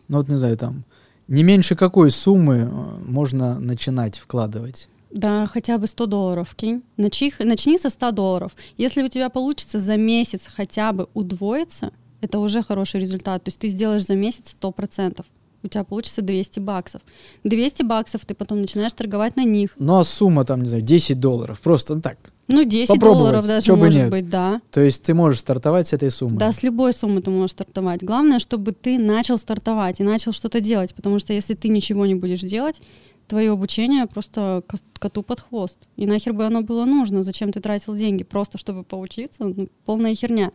ну 0.08 0.18
вот 0.18 0.28
не 0.28 0.36
знаю, 0.36 0.56
там, 0.56 0.84
не 1.26 1.42
меньше 1.42 1.76
какой 1.76 2.10
суммы 2.10 2.56
э, 2.70 2.70
можно 3.06 3.58
начинать 3.58 4.18
вкладывать? 4.18 4.88
Да, 5.10 5.46
хотя 5.46 5.78
бы 5.78 5.86
100 5.86 6.06
долларов 6.06 6.54
кинь. 6.54 6.82
Начни, 6.96 7.32
начни 7.38 7.78
со 7.78 7.90
100 7.90 8.10
долларов. 8.12 8.52
Если 8.76 9.02
у 9.02 9.08
тебя 9.08 9.28
получится 9.30 9.78
за 9.78 9.96
месяц 9.96 10.42
хотя 10.54 10.92
бы 10.92 11.08
удвоиться, 11.14 11.92
это 12.20 12.38
уже 12.38 12.62
хороший 12.62 13.00
результат. 13.00 13.44
То 13.44 13.48
есть 13.48 13.58
ты 13.58 13.68
сделаешь 13.68 14.06
за 14.06 14.16
месяц 14.16 14.56
100%. 14.60 15.24
У 15.62 15.68
тебя 15.68 15.84
получится 15.84 16.22
200 16.22 16.60
баксов. 16.60 17.02
200 17.44 17.82
баксов 17.82 18.24
ты 18.24 18.34
потом 18.34 18.60
начинаешь 18.60 18.92
торговать 18.92 19.36
на 19.36 19.44
них. 19.44 19.70
Ну 19.78 19.98
а 19.98 20.04
сумма 20.04 20.44
там, 20.44 20.62
не 20.62 20.68
знаю, 20.68 20.82
10 20.82 21.18
долларов. 21.18 21.60
Просто 21.60 21.96
ну, 21.96 22.00
так. 22.00 22.18
Ну, 22.46 22.64
10 22.64 22.88
Попробовать. 22.88 23.18
долларов 23.18 23.46
даже 23.46 23.76
может 23.76 24.00
нет. 24.00 24.10
быть, 24.10 24.28
да. 24.30 24.60
То 24.70 24.80
есть 24.80 25.02
ты 25.02 25.12
можешь 25.14 25.40
стартовать 25.40 25.88
с 25.88 25.92
этой 25.92 26.10
суммы. 26.10 26.38
Да, 26.38 26.50
с 26.50 26.62
любой 26.62 26.94
суммы 26.94 27.20
ты 27.20 27.30
можешь 27.30 27.50
стартовать. 27.50 28.02
Главное, 28.02 28.38
чтобы 28.38 28.72
ты 28.72 28.98
начал 28.98 29.36
стартовать 29.36 30.00
и 30.00 30.02
начал 30.02 30.32
что-то 30.32 30.60
делать, 30.60 30.94
потому 30.94 31.18
что 31.18 31.34
если 31.34 31.54
ты 31.54 31.68
ничего 31.68 32.06
не 32.06 32.14
будешь 32.14 32.40
делать, 32.40 32.80
твое 33.28 33.50
обучение 33.52 34.06
просто 34.06 34.62
ко- 34.66 34.78
коту 34.98 35.22
под 35.22 35.40
хвост. 35.40 35.78
И 35.96 36.06
нахер 36.06 36.32
бы 36.32 36.44
оно 36.46 36.62
было 36.62 36.84
нужно? 36.86 37.22
Зачем 37.22 37.52
ты 37.52 37.60
тратил 37.60 37.94
деньги? 37.94 38.24
Просто 38.24 38.58
чтобы 38.58 38.82
поучиться? 38.82 39.44
Ну, 39.44 39.68
полная 39.84 40.14
херня. 40.14 40.50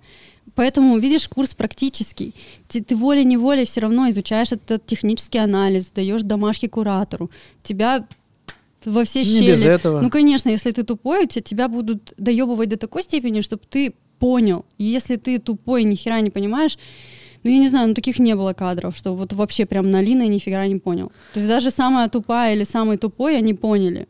Поэтому, 0.56 0.98
видишь, 0.98 1.28
курс 1.30 1.54
практический. 1.54 2.34
Ты, 2.68 2.84
ты 2.84 2.95
волей-неволей 2.95 3.66
все 3.66 3.82
равно 3.82 4.10
изучаешь 4.10 4.52
этот 4.52 4.86
технический 4.86 5.38
анализ, 5.38 5.91
даешь 5.91 6.24
домашки 6.24 6.68
куратору. 6.68 7.30
Тебя 7.64 8.06
во 8.86 9.04
все 9.06 9.20
Не 9.20 9.26
щели. 9.26 9.52
без 9.52 9.64
этого. 9.64 10.02
Ну, 10.02 10.10
конечно, 10.10 10.50
если 10.50 10.72
ты 10.72 10.84
тупой, 10.84 11.28
те- 11.28 11.41
тебя 11.41 11.68
будут 11.70 12.14
доебывать 12.18 12.70
до 12.70 12.78
такой 12.78 13.04
степени, 13.04 13.41
чтобы 13.41 13.62
ты 13.70 13.94
понял. 14.20 14.66
И 14.78 14.84
если 14.84 15.16
ты 15.16 15.40
тупой, 15.40 15.84
ни 15.84 15.95
хера 15.95 16.20
не 16.22 16.30
понимаешь, 16.32 16.78
ну, 17.44 17.49
я 17.49 17.60
не 17.60 17.70
знаю, 17.70 17.90
ну, 17.90 17.94
таких 17.94 18.20
не 18.20 18.36
было 18.36 18.53
кадров, 18.53 18.95
что 18.95 19.14
вот 19.15 19.34
вообще 19.34 19.65
прям 19.65 19.91
на 19.91 20.02
Лина 20.02 20.28
нифига 20.28 20.65
не 20.68 20.78
понял. 20.78 21.11
То 21.34 21.40
есть 21.40 21.48
даже 21.48 21.72
самая 21.72 22.10
тупая 22.10 22.56
или 22.56 22.64
самый 22.64 22.98
тупой 22.98 23.38
они 23.38 23.53
поняли. 23.53 24.07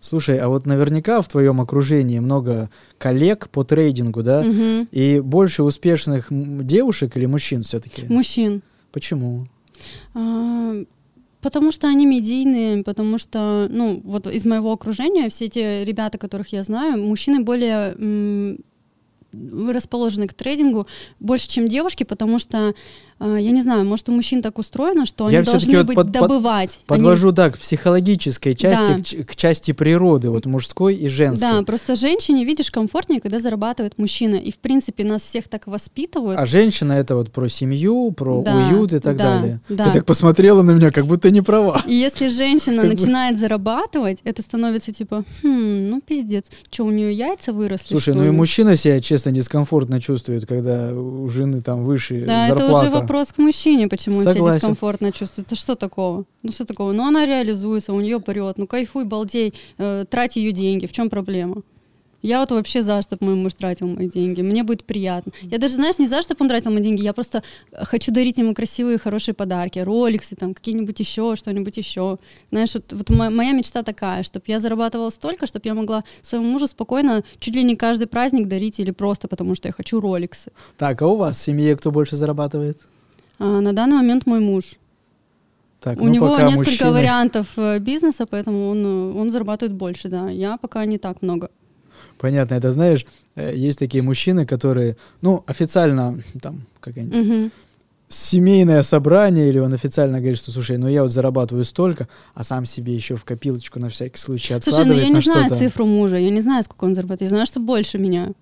Слушай, 0.00 0.38
а 0.38 0.48
вот 0.48 0.64
наверняка 0.64 1.20
в 1.20 1.28
твоем 1.28 1.60
окружении 1.60 2.18
много 2.20 2.70
коллег 2.96 3.50
по 3.50 3.64
трейдингу, 3.64 4.22
да? 4.22 4.42
Мгм. 4.42 4.88
И 4.90 5.20
больше 5.20 5.62
успешных 5.62 6.28
девушек 6.30 7.16
или 7.16 7.26
мужчин 7.26 7.62
все-таки? 7.62 8.04
Мужчин. 8.08 8.62
Почему? 8.92 9.46
А, 10.14 10.74
Потому 11.42 11.72
что 11.72 11.88
они 11.88 12.04
медийные, 12.04 12.84
потому 12.84 13.16
что, 13.16 13.66
ну, 13.70 14.00
вот 14.04 14.26
из 14.26 14.44
моего 14.44 14.72
окружения 14.72 15.28
все 15.30 15.48
те 15.48 15.84
ребята, 15.84 16.18
которых 16.18 16.52
я 16.52 16.62
знаю, 16.62 17.02
мужчины 17.02 17.40
более 17.40 17.94
расположены 19.32 20.28
к 20.28 20.34
трейдингу 20.34 20.86
больше, 21.18 21.48
чем 21.48 21.68
девушки, 21.68 22.04
потому 22.04 22.38
что, 22.38 22.74
я 23.20 23.50
не 23.50 23.60
знаю, 23.62 23.84
может, 23.84 24.08
у 24.08 24.12
мужчин 24.12 24.42
так 24.42 24.58
устроено, 24.58 25.04
что 25.06 25.28
Я 25.28 25.38
они 25.40 25.46
должны 25.46 25.76
вот 25.76 25.86
быть 25.86 25.96
под- 25.96 26.10
добывать. 26.10 26.80
Они- 26.88 26.98
Подвожу, 26.98 27.32
да, 27.32 27.50
к 27.50 27.58
психологической 27.58 28.54
части, 28.54 29.16
Да. 29.16 29.24
к, 29.24 29.30
к 29.32 29.36
части 29.36 29.72
природы, 29.72 30.30
вот 30.30 30.46
мужской 30.46 30.94
и 30.94 31.08
женской. 31.08 31.50
Да, 31.50 31.62
просто 31.62 31.96
женщине, 31.96 32.44
видишь, 32.44 32.70
комфортнее, 32.70 33.20
когда 33.20 33.38
зарабатывает 33.38 33.98
мужчина. 33.98 34.36
И, 34.36 34.50
в 34.52 34.58
принципе, 34.58 35.04
нас 35.04 35.22
всех 35.22 35.48
так 35.48 35.66
воспитывают. 35.66 36.38
А 36.38 36.46
женщина 36.46 36.92
это 36.94 37.14
вот 37.16 37.30
про 37.30 37.48
семью, 37.48 38.10
про 38.12 38.42
Да, 38.42 38.56
уют 38.56 38.92
и 38.92 38.98
так 38.98 39.16
да, 39.16 39.38
далее. 39.40 39.60
да. 39.68 39.84
Ты 39.84 39.92
так 39.98 40.06
посмотрела 40.06 40.62
на 40.62 40.70
меня, 40.72 40.90
как 40.90 41.06
будто 41.06 41.30
не 41.30 41.42
права. 41.42 41.82
И 41.86 41.94
если 41.94 42.28
женщина 42.28 42.82
начинает 42.84 43.38
зарабатывать, 43.38 44.18
это 44.24 44.42
становится 44.42 44.92
типа, 44.92 45.24
хм, 45.42 45.88
ну 45.90 46.00
пиздец, 46.00 46.46
что 46.70 46.84
у 46.84 46.90
нее 46.90 47.12
яйца 47.12 47.52
выросли? 47.52 47.88
Слушай, 47.92 48.14
ну 48.14 48.22
и 48.22 48.26
ли?» 48.26 48.30
мужчина 48.30 48.76
себя, 48.76 49.00
честно, 49.00 49.32
дискомфортно 49.32 50.00
чувствует, 50.00 50.46
когда 50.46 50.92
у 50.94 51.28
жены 51.28 51.60
там 51.60 51.84
выше 51.84 52.24
зарплата. 52.26 53.09
Вопрос 53.10 53.32
к 53.32 53.38
мужчине, 53.38 53.88
почему 53.88 54.16
он 54.18 54.22
себя 54.22 54.32
Согласен. 54.34 54.56
дискомфортно 54.58 55.12
чувствует. 55.12 55.46
Это 55.48 55.56
что 55.56 55.74
такого? 55.74 56.24
Ну 56.42 56.52
что 56.52 56.64
такого? 56.64 56.92
Ну 56.92 57.04
она 57.06 57.26
реализуется, 57.26 57.92
у 57.92 58.00
нее 58.00 58.20
прет, 58.20 58.58
ну 58.58 58.66
кайфуй, 58.66 59.04
балдей, 59.04 59.52
э, 59.78 60.04
трать 60.08 60.36
ее 60.36 60.52
деньги, 60.52 60.86
в 60.86 60.92
чем 60.92 61.10
проблема? 61.10 61.62
Я 62.22 62.40
вот 62.40 62.50
вообще 62.50 62.82
за, 62.82 63.00
чтобы 63.00 63.24
мой 63.24 63.34
муж 63.34 63.54
тратил 63.54 63.86
мои 63.86 64.06
деньги. 64.06 64.42
Мне 64.42 64.62
будет 64.62 64.84
приятно. 64.84 65.32
Я 65.42 65.56
даже, 65.56 65.74
знаешь, 65.76 65.98
не 65.98 66.06
за, 66.06 66.20
чтобы 66.20 66.42
он 66.42 66.48
тратил 66.50 66.70
мои 66.70 66.82
деньги, 66.82 67.02
я 67.02 67.14
просто 67.14 67.42
хочу 67.72 68.12
дарить 68.12 68.36
ему 68.36 68.54
красивые, 68.54 68.98
хорошие 68.98 69.34
подарки. 69.34 69.78
Роликсы, 69.78 70.36
там, 70.36 70.52
какие-нибудь 70.52 71.00
еще, 71.00 71.34
что-нибудь 71.36 71.78
еще. 71.78 72.18
Знаешь, 72.50 72.74
вот, 72.74 72.92
вот 72.92 73.08
мо- 73.08 73.30
моя 73.30 73.52
мечта 73.52 73.82
такая, 73.82 74.22
чтобы 74.22 74.44
я 74.48 74.60
зарабатывала 74.60 75.08
столько, 75.10 75.46
чтобы 75.46 75.62
я 75.64 75.74
могла 75.74 76.04
своему 76.20 76.50
мужу 76.50 76.66
спокойно 76.66 77.24
чуть 77.38 77.54
ли 77.54 77.64
не 77.64 77.74
каждый 77.74 78.06
праздник 78.06 78.48
дарить 78.48 78.80
или 78.80 78.90
просто 78.90 79.26
потому, 79.26 79.54
что 79.54 79.68
я 79.68 79.72
хочу 79.72 79.98
роликсы. 79.98 80.52
Так, 80.76 81.00
а 81.00 81.06
у 81.06 81.16
вас 81.16 81.38
в 81.38 81.42
семье 81.42 81.74
кто 81.74 81.90
больше 81.90 82.16
зарабатывает? 82.16 82.78
А 83.40 83.60
на 83.60 83.72
данный 83.72 83.96
момент 83.96 84.26
мой 84.26 84.38
муж. 84.40 84.76
Так, 85.80 85.98
У 86.00 86.04
ну 86.04 86.10
него 86.10 86.38
несколько 86.38 86.70
мужчины- 86.70 86.92
вариантов 86.92 87.46
э, 87.56 87.78
бизнеса, 87.78 88.26
поэтому 88.30 88.68
он, 88.68 88.84
э, 88.84 89.18
он 89.20 89.32
зарабатывает 89.32 89.72
больше, 89.72 90.08
да. 90.08 90.28
Я 90.30 90.58
пока 90.58 90.84
не 90.84 90.98
так 90.98 91.22
много. 91.22 91.48
Понятно, 92.18 92.54
это 92.54 92.70
знаешь, 92.70 93.06
э, 93.36 93.54
есть 93.56 93.78
такие 93.78 94.02
мужчины, 94.02 94.44
которые, 94.44 94.96
ну, 95.22 95.42
официально, 95.46 96.20
там, 96.42 96.66
какая-нибудь 96.80 97.16
Мгм. 97.26 97.50
семейное 98.08 98.82
собрание, 98.82 99.48
или 99.48 99.58
он 99.58 99.72
официально 99.72 100.18
говорит, 100.18 100.36
что, 100.38 100.50
слушай, 100.52 100.76
ну 100.76 100.86
я 100.88 101.02
вот 101.02 101.12
зарабатываю 101.12 101.64
столько, 101.64 102.08
а 102.34 102.44
сам 102.44 102.66
себе 102.66 102.94
еще 102.94 103.14
в 103.16 103.24
копилочку 103.24 103.78
на 103.80 103.88
всякий 103.88 104.18
случай 104.18 104.52
Слушай, 104.60 104.66
ну 104.66 104.70
откладывает 104.82 105.02
я 105.08 105.14
не 105.14 105.20
знаю 105.22 105.56
цифру 105.56 105.86
мужа, 105.86 106.16
я 106.16 106.30
не 106.30 106.42
знаю, 106.42 106.62
сколько 106.62 106.84
он 106.84 106.94
зарабатывает. 106.94 107.22
Я 107.22 107.28
знаю, 107.36 107.46
что 107.46 107.60
больше 107.60 107.96
меня. 107.98 108.32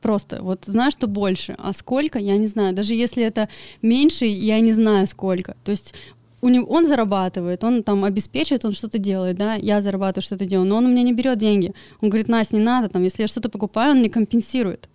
Просто 0.00 0.42
вот 0.42 0.64
знаю, 0.66 0.90
что 0.90 1.06
больше. 1.06 1.54
А 1.58 1.72
сколько, 1.72 2.18
я 2.18 2.36
не 2.38 2.46
знаю. 2.46 2.74
Даже 2.74 2.94
если 2.94 3.22
это 3.22 3.48
меньше, 3.82 4.24
я 4.26 4.60
не 4.60 4.72
знаю 4.72 5.06
сколько. 5.06 5.54
То 5.64 5.70
есть 5.70 5.94
у 6.42 6.48
него, 6.48 6.66
он 6.72 6.86
зарабатывает, 6.86 7.62
он 7.64 7.82
там 7.82 8.04
обеспечивает, 8.04 8.64
он 8.64 8.72
что-то 8.72 8.98
делает, 8.98 9.36
да, 9.36 9.54
я 9.54 9.80
зарабатываю, 9.82 10.22
что-то 10.22 10.46
делаю, 10.46 10.66
но 10.68 10.76
он 10.76 10.86
у 10.86 10.88
меня 10.88 11.02
не 11.02 11.12
берет 11.12 11.38
деньги. 11.38 11.72
Он 12.00 12.08
говорит, 12.08 12.28
Настя, 12.28 12.56
не 12.56 12.62
надо, 12.62 12.88
там, 12.88 13.02
если 13.04 13.22
я 13.22 13.28
что-то 13.28 13.48
покупаю, 13.48 13.92
он 13.92 13.98
мне 13.98 14.08
компенсирует. 14.10 14.88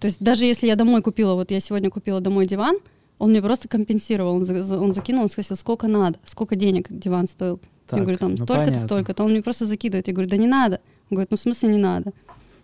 То 0.00 0.08
есть 0.08 0.18
даже 0.20 0.44
если 0.44 0.66
я 0.66 0.76
домой 0.76 1.02
купила, 1.02 1.34
вот 1.34 1.50
я 1.50 1.60
сегодня 1.60 1.88
купила 1.88 2.20
домой 2.20 2.46
диван, 2.46 2.76
он 3.18 3.30
мне 3.30 3.40
просто 3.40 3.68
компенсировал, 3.68 4.34
он, 4.36 4.44
за- 4.44 4.78
он 4.78 4.92
закинул, 4.92 5.22
он 5.22 5.28
спросил, 5.30 5.56
сколько 5.56 5.86
надо, 5.88 6.18
сколько 6.24 6.56
денег 6.56 6.86
диван 6.90 7.28
стоил. 7.28 7.60
Так, 7.86 7.98
я 7.98 8.02
говорю, 8.02 8.18
там 8.18 8.30
ну, 8.32 8.36
столько-то, 8.38 8.72
столько-то. 8.86 9.24
Он 9.24 9.30
мне 9.30 9.42
просто 9.42 9.64
закидывает. 9.64 10.08
Я 10.08 10.12
говорю, 10.12 10.28
да 10.28 10.36
не 10.36 10.48
надо. 10.48 10.80
Он 11.08 11.14
говорит, 11.14 11.30
ну 11.30 11.36
в 11.36 11.40
смысле 11.40 11.68
не 11.68 11.78
надо. 11.78 12.12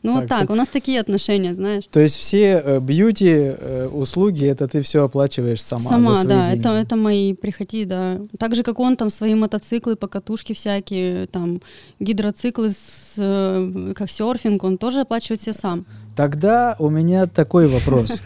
Ну 0.02 0.20
Так, 0.20 0.28
так, 0.28 0.40
так. 0.40 0.50
у 0.50 0.54
нас 0.54 0.68
такие 0.68 1.00
отношения, 1.00 1.54
знаешь. 1.54 1.84
То 1.90 2.00
есть 2.00 2.16
все 2.16 2.60
э, 2.64 2.80
бьюти 2.80 3.30
э, 3.30 3.88
услуги, 3.92 4.46
это 4.46 4.66
ты 4.66 4.82
все 4.82 5.04
оплачиваешь 5.04 5.62
сама, 5.62 5.82
за 5.82 6.14
свои 6.14 6.28
да, 6.28 6.46
деньги. 6.50 6.60
это, 6.60 6.68
это 6.70 6.96
мои 6.96 7.34
приходи, 7.34 7.84
да. 7.84 8.20
Так 8.38 8.54
же, 8.54 8.62
как 8.62 8.80
он 8.80 8.96
там 8.96 9.10
свои 9.10 9.34
мотоциклы, 9.34 9.94
покатушки 9.96 10.54
всякие, 10.54 11.26
там 11.26 11.60
гидроциклы, 12.00 12.70
с, 12.70 13.14
э, 13.16 13.92
как 13.94 14.10
серфинг, 14.10 14.64
он 14.64 14.76
тоже 14.76 15.00
оплачивает 15.00 15.40
все 15.40 15.52
сам. 15.52 15.84
Тогда 16.14 16.76
у 16.78 16.90
меня 16.90 17.26
такой 17.26 17.66
вопрос. 17.66 18.20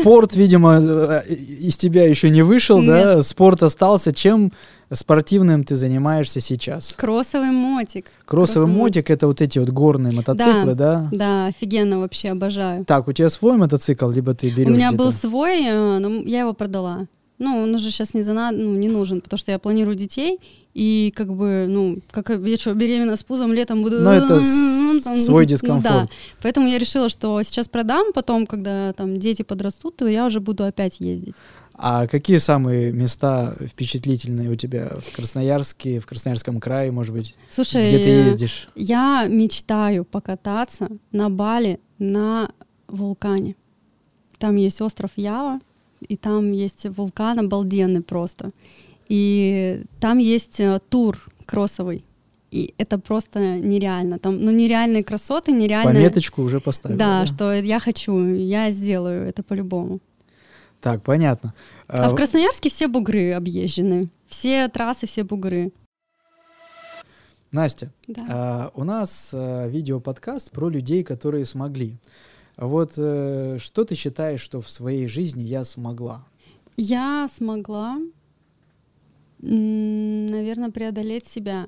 Спорт, 0.00 0.34
видимо, 0.34 0.78
э, 0.80 1.26
из 1.26 1.76
тебя 1.76 2.06
еще 2.06 2.30
не 2.30 2.42
вышел, 2.42 2.84
да? 2.84 3.22
Спорт 3.22 3.62
остался. 3.62 4.12
Чем 4.12 4.52
спортивным 4.92 5.64
ты 5.64 5.76
занимаешься 5.76 6.40
сейчас? 6.40 6.94
Кроссовый 6.96 7.50
мотик. 7.50 8.06
Кроссовый 8.24 8.66
Кроссовый 8.66 8.66
мотик 8.66 9.10
это 9.10 9.26
вот 9.26 9.40
эти 9.40 9.58
вот 9.58 9.70
горные 9.70 10.12
мотоциклы, 10.12 10.74
да? 10.74 11.08
Да, 11.12 11.46
офигенно 11.46 12.00
вообще, 12.00 12.30
обожаю. 12.30 12.84
Так, 12.84 13.08
у 13.08 13.12
тебя 13.12 13.30
свой 13.30 13.56
мотоцикл, 13.56 14.10
либо 14.10 14.34
ты 14.34 14.50
берешь 14.50 14.68
У 14.68 14.72
меня 14.72 14.92
был 14.92 15.12
свой, 15.12 15.64
э, 15.64 15.98
но 15.98 16.22
я 16.22 16.40
его 16.40 16.52
продала. 16.52 17.06
Ну, 17.38 17.62
он 17.62 17.74
уже 17.74 17.90
сейчас 17.90 18.12
не, 18.12 18.22
зана... 18.22 18.50
ну, 18.52 18.74
не 18.74 18.88
нужен, 18.88 19.22
потому 19.22 19.38
что 19.38 19.50
я 19.50 19.58
планирую 19.58 19.96
детей, 19.96 20.38
и 20.74 21.12
как 21.16 21.34
бы, 21.34 21.66
ну, 21.68 21.98
как 22.10 22.30
я 22.30 22.56
что, 22.56 22.74
беременна 22.74 23.16
с 23.16 23.24
пузом, 23.24 23.52
летом 23.52 23.82
буду... 23.82 24.00
Ну, 24.00 24.10
это 24.10 24.40
Там, 25.04 25.16
свой 25.16 25.44
ну, 25.44 25.48
дискомфорт. 25.48 26.04
да. 26.04 26.10
Поэтому 26.42 26.68
я 26.68 26.78
решила, 26.78 27.08
что 27.08 27.42
сейчас 27.42 27.68
продам, 27.68 28.12
потом, 28.12 28.46
когда 28.46 28.92
там 28.92 29.18
дети 29.18 29.42
подрастут, 29.42 29.96
то 29.96 30.06
я 30.06 30.26
уже 30.26 30.40
буду 30.40 30.64
опять 30.64 31.00
ездить. 31.00 31.34
А 31.74 32.06
какие 32.06 32.36
самые 32.36 32.92
места 32.92 33.56
впечатлительные 33.66 34.50
у 34.50 34.54
тебя 34.54 34.92
в 35.00 35.16
Красноярске, 35.16 35.98
в 35.98 36.06
Красноярском 36.06 36.60
крае, 36.60 36.92
может 36.92 37.14
быть, 37.14 37.34
Слушай, 37.48 37.88
где 37.88 37.98
ты 37.98 38.08
ездишь? 38.28 38.68
я 38.74 39.26
мечтаю 39.28 40.04
покататься 40.04 40.88
на 41.10 41.30
Бали 41.30 41.80
на 41.98 42.50
вулкане. 42.86 43.56
Там 44.38 44.56
есть 44.56 44.80
остров 44.82 45.12
Ява, 45.16 45.60
и 46.06 46.16
там 46.16 46.52
есть 46.52 46.86
вулкан 46.86 47.38
обалденный 47.40 48.02
просто. 48.02 48.50
И 49.10 49.82
там 49.98 50.18
есть 50.18 50.60
э, 50.60 50.78
тур 50.88 51.18
кроссовый. 51.44 52.04
И 52.52 52.74
это 52.78 52.96
просто 52.96 53.58
нереально. 53.58 54.20
Там, 54.20 54.38
ну, 54.38 54.52
нереальные 54.52 55.02
красоты, 55.02 55.50
нереальные... 55.50 55.94
Пометочку 55.94 56.42
уже 56.42 56.60
поставил. 56.60 56.96
Да, 56.96 57.26
что 57.26 57.52
я 57.52 57.80
хочу, 57.80 58.34
я 58.34 58.70
сделаю 58.70 59.26
это 59.26 59.42
по-любому. 59.42 59.98
Так, 60.80 61.02
понятно. 61.02 61.54
А 61.88 62.06
А, 62.06 62.08
в 62.08 62.14
Красноярске 62.14 62.70
все 62.70 62.86
бугры 62.86 63.32
объезжены. 63.32 64.10
Все 64.28 64.68
трассы, 64.68 65.06
все 65.06 65.24
бугры. 65.24 65.72
Настя, 67.50 67.92
Да. 68.06 68.22
а, 68.28 68.70
у 68.74 68.84
нас 68.84 69.30
а, 69.32 69.66
видеоподкаст 69.66 70.52
про 70.52 70.68
людей, 70.68 71.02
которые 71.02 71.44
смогли. 71.44 71.98
Вот 72.56 72.92
э, 72.96 73.56
что 73.58 73.84
ты 73.84 73.96
считаешь, 73.96 74.40
что 74.40 74.60
в 74.60 74.70
своей 74.70 75.08
жизни 75.08 75.42
я 75.42 75.64
смогла? 75.64 76.24
Я 76.76 77.26
смогла, 77.32 77.98
наверное, 79.42 80.70
преодолеть 80.70 81.26
себя. 81.26 81.66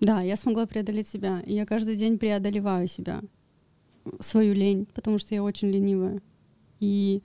Да, 0.00 0.22
я 0.22 0.36
смогла 0.36 0.66
преодолеть 0.66 1.08
себя. 1.08 1.42
Я 1.46 1.66
каждый 1.66 1.96
день 1.96 2.18
преодолеваю 2.18 2.86
себя, 2.86 3.20
свою 4.18 4.54
лень, 4.54 4.86
потому 4.94 5.18
что 5.18 5.34
я 5.34 5.42
очень 5.42 5.70
ленивая. 5.70 6.20
И 6.80 7.22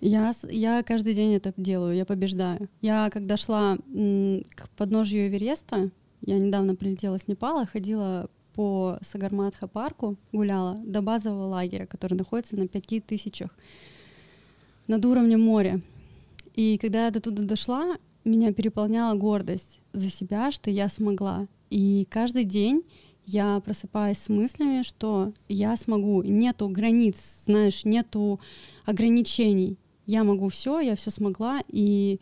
я, 0.00 0.32
я 0.48 0.82
каждый 0.82 1.14
день 1.14 1.34
это 1.34 1.52
делаю, 1.56 1.94
я 1.94 2.04
побеждаю. 2.04 2.68
Я 2.80 3.10
когда 3.10 3.36
шла 3.36 3.76
к 3.76 4.68
подножью 4.76 5.28
Эвереста, 5.28 5.90
я 6.20 6.38
недавно 6.38 6.76
прилетела 6.76 7.18
с 7.18 7.26
Непала, 7.26 7.66
ходила 7.66 8.28
по 8.54 8.98
Сагарматха 9.00 9.66
парку, 9.66 10.16
гуляла 10.32 10.80
до 10.84 11.02
базового 11.02 11.46
лагеря, 11.46 11.86
который 11.86 12.14
находится 12.14 12.56
на 12.56 12.68
пяти 12.68 13.00
тысячах 13.00 13.50
над 14.86 15.04
уровнем 15.04 15.40
моря. 15.40 15.80
И 16.54 16.78
когда 16.78 17.06
я 17.06 17.10
до 17.10 17.20
туда 17.20 17.44
дошла, 17.44 17.96
меня 18.24 18.52
переполняла 18.52 19.16
гордость 19.16 19.80
за 19.92 20.10
себя, 20.10 20.50
что 20.50 20.70
я 20.70 20.88
смогла. 20.88 21.46
И 21.70 22.06
каждый 22.10 22.44
день 22.44 22.82
я 23.24 23.60
просыпаюсь 23.60 24.18
с 24.18 24.28
мыслями, 24.28 24.82
что 24.82 25.32
я 25.48 25.76
смогу. 25.76 26.22
Нету 26.22 26.68
границ, 26.68 27.16
знаешь, 27.46 27.84
нету 27.84 28.40
ограничений. 28.84 29.78
Я 30.06 30.24
могу 30.24 30.48
все, 30.48 30.80
я 30.80 30.96
все 30.96 31.10
смогла. 31.10 31.62
И 31.68 32.20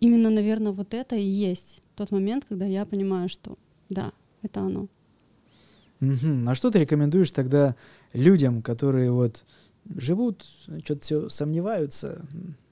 именно, 0.00 0.30
наверное, 0.30 0.72
вот 0.72 0.94
это 0.94 1.16
и 1.16 1.22
есть 1.22 1.82
тот 1.94 2.10
момент, 2.10 2.44
когда 2.48 2.66
я 2.66 2.84
понимаю, 2.84 3.28
что 3.28 3.56
да, 3.88 4.12
это 4.42 4.60
оно. 4.60 4.88
Угу. 6.00 6.48
А 6.48 6.54
что 6.54 6.70
ты 6.70 6.80
рекомендуешь 6.80 7.30
тогда 7.30 7.74
людям, 8.12 8.62
которые 8.62 9.12
вот 9.12 9.44
живут, 9.94 10.44
что-то 10.84 11.00
все 11.00 11.28
сомневаются, 11.28 12.26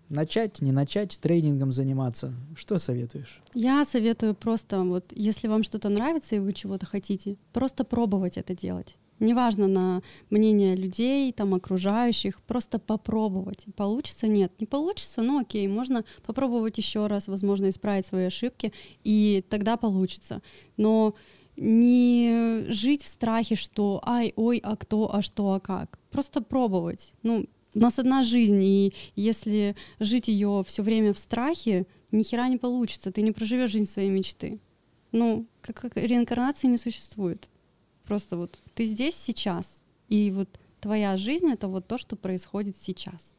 начать, 0.09 0.61
не 0.61 0.73
начать 0.73 1.19
тренингом 1.21 1.73
заниматься? 1.73 2.35
Что 2.57 2.79
советуешь? 2.79 3.41
Я 3.55 3.85
советую 3.85 4.35
просто 4.35 4.83
вот, 4.83 5.13
если 5.15 5.49
вам 5.49 5.63
что-то 5.63 5.89
нравится 5.89 6.37
и 6.37 6.39
вы 6.39 6.53
чего-то 6.53 6.87
хотите, 6.87 7.37
просто 7.53 7.85
пробовать 7.85 8.37
это 8.37 8.55
делать. 8.55 8.97
Неважно 9.21 9.69
на 9.69 10.03
мнение 10.31 10.75
людей, 10.75 11.33
там, 11.33 11.55
окружающих, 11.55 12.43
просто 12.43 12.79
попробовать. 12.81 13.65
Получится? 13.77 14.27
Нет. 14.27 14.53
Не 14.61 14.67
получится? 14.67 15.23
Ну 15.23 15.39
окей, 15.39 15.69
можно 15.69 16.05
попробовать 16.27 16.79
еще 16.79 17.07
раз, 17.07 17.29
возможно, 17.29 17.71
исправить 17.71 18.07
свои 18.07 18.25
ошибки, 18.25 18.73
и 19.05 19.45
тогда 19.49 19.77
получится. 19.77 20.43
Но 20.77 21.15
не 21.57 22.65
жить 22.69 23.05
в 23.05 23.07
страхе, 23.07 23.55
что 23.55 24.03
ай, 24.05 24.33
ой, 24.35 24.59
а 24.59 24.77
кто, 24.77 25.15
а 25.15 25.23
что, 25.23 25.53
а 25.53 25.61
как. 25.61 25.99
Просто 26.11 26.43
пробовать. 26.43 27.13
Ну, 27.23 27.47
у 27.75 27.79
нас 27.81 27.99
одна 27.99 28.23
жизнь, 28.23 28.63
и 28.63 28.95
если 29.17 29.75
жить 29.99 30.29
ее 30.29 30.63
все 30.67 30.83
время 30.83 31.13
в 31.13 31.19
страхе, 31.19 31.87
ни 32.13 32.23
хера 32.23 32.49
не 32.49 32.57
получится, 32.57 33.11
ты 33.11 33.23
не 33.23 33.33
проживешь 33.33 33.71
жизнь 33.71 33.91
своей 33.91 34.11
мечты. 34.11 34.61
Ну, 35.13 35.47
как, 35.61 35.77
как 35.81 35.97
реинкарнации 35.97 36.69
не 36.69 36.79
существует. 36.79 37.49
Просто 38.05 38.37
вот 38.37 38.59
ты 38.75 38.85
здесь 38.85 39.17
сейчас, 39.17 39.83
и 40.09 40.31
вот 40.31 40.49
твоя 40.81 41.17
жизнь 41.17 41.51
это 41.51 41.69
вот 41.69 41.87
то, 41.87 41.99
что 41.99 42.17
происходит 42.17 42.77
сейчас. 42.77 43.35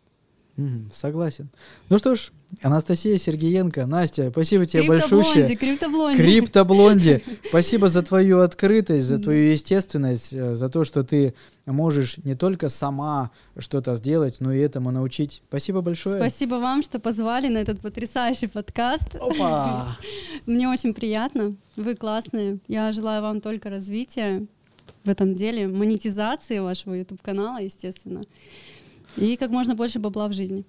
Mm, 0.57 0.89
согласен. 0.93 1.49
Ну 1.89 1.97
что 1.97 2.15
ж, 2.15 2.31
Анастасия 2.61 3.17
Сергеенко, 3.17 3.85
Настя, 3.85 4.29
спасибо 4.29 4.65
тебе 4.65 4.83
большое. 4.83 5.55
Криптоблонди, 5.57 6.21
криптоблонди. 6.21 7.23
Спасибо 7.49 7.89
за 7.89 8.01
твою 8.01 8.39
открытость, 8.39 9.05
за 9.05 9.17
твою 9.17 9.51
естественность, 9.51 10.31
э, 10.31 10.55
за 10.55 10.69
то, 10.69 10.85
что 10.85 11.03
ты 11.03 11.33
можешь 11.65 12.19
не 12.19 12.35
только 12.35 12.69
сама 12.69 13.31
что-то 13.57 13.95
сделать, 13.95 14.37
но 14.39 14.53
и 14.53 14.59
этому 14.59 14.91
научить. 14.91 15.41
Спасибо 15.49 15.81
большое. 15.81 16.15
Спасибо 16.15 16.55
вам, 16.55 16.83
что 16.83 16.99
позвали 16.99 17.49
на 17.49 17.57
этот 17.57 17.81
потрясающий 17.81 18.47
подкаст. 18.47 19.15
Опа! 19.15 19.97
Мне 20.45 20.69
очень 20.69 20.93
приятно. 20.93 21.55
Вы 21.75 21.95
классные. 21.95 22.59
Я 22.69 22.93
желаю 22.93 23.21
вам 23.21 23.41
только 23.41 23.69
развития 23.69 24.45
в 25.03 25.09
этом 25.09 25.35
деле, 25.35 25.67
монетизации 25.67 26.59
вашего 26.59 26.93
YouTube-канала, 26.93 27.59
естественно 27.59 28.23
и 29.17 29.37
как 29.37 29.49
можно 29.51 29.75
больше 29.75 29.99
бабла 29.99 30.27
в 30.27 30.33
жизни. 30.33 30.65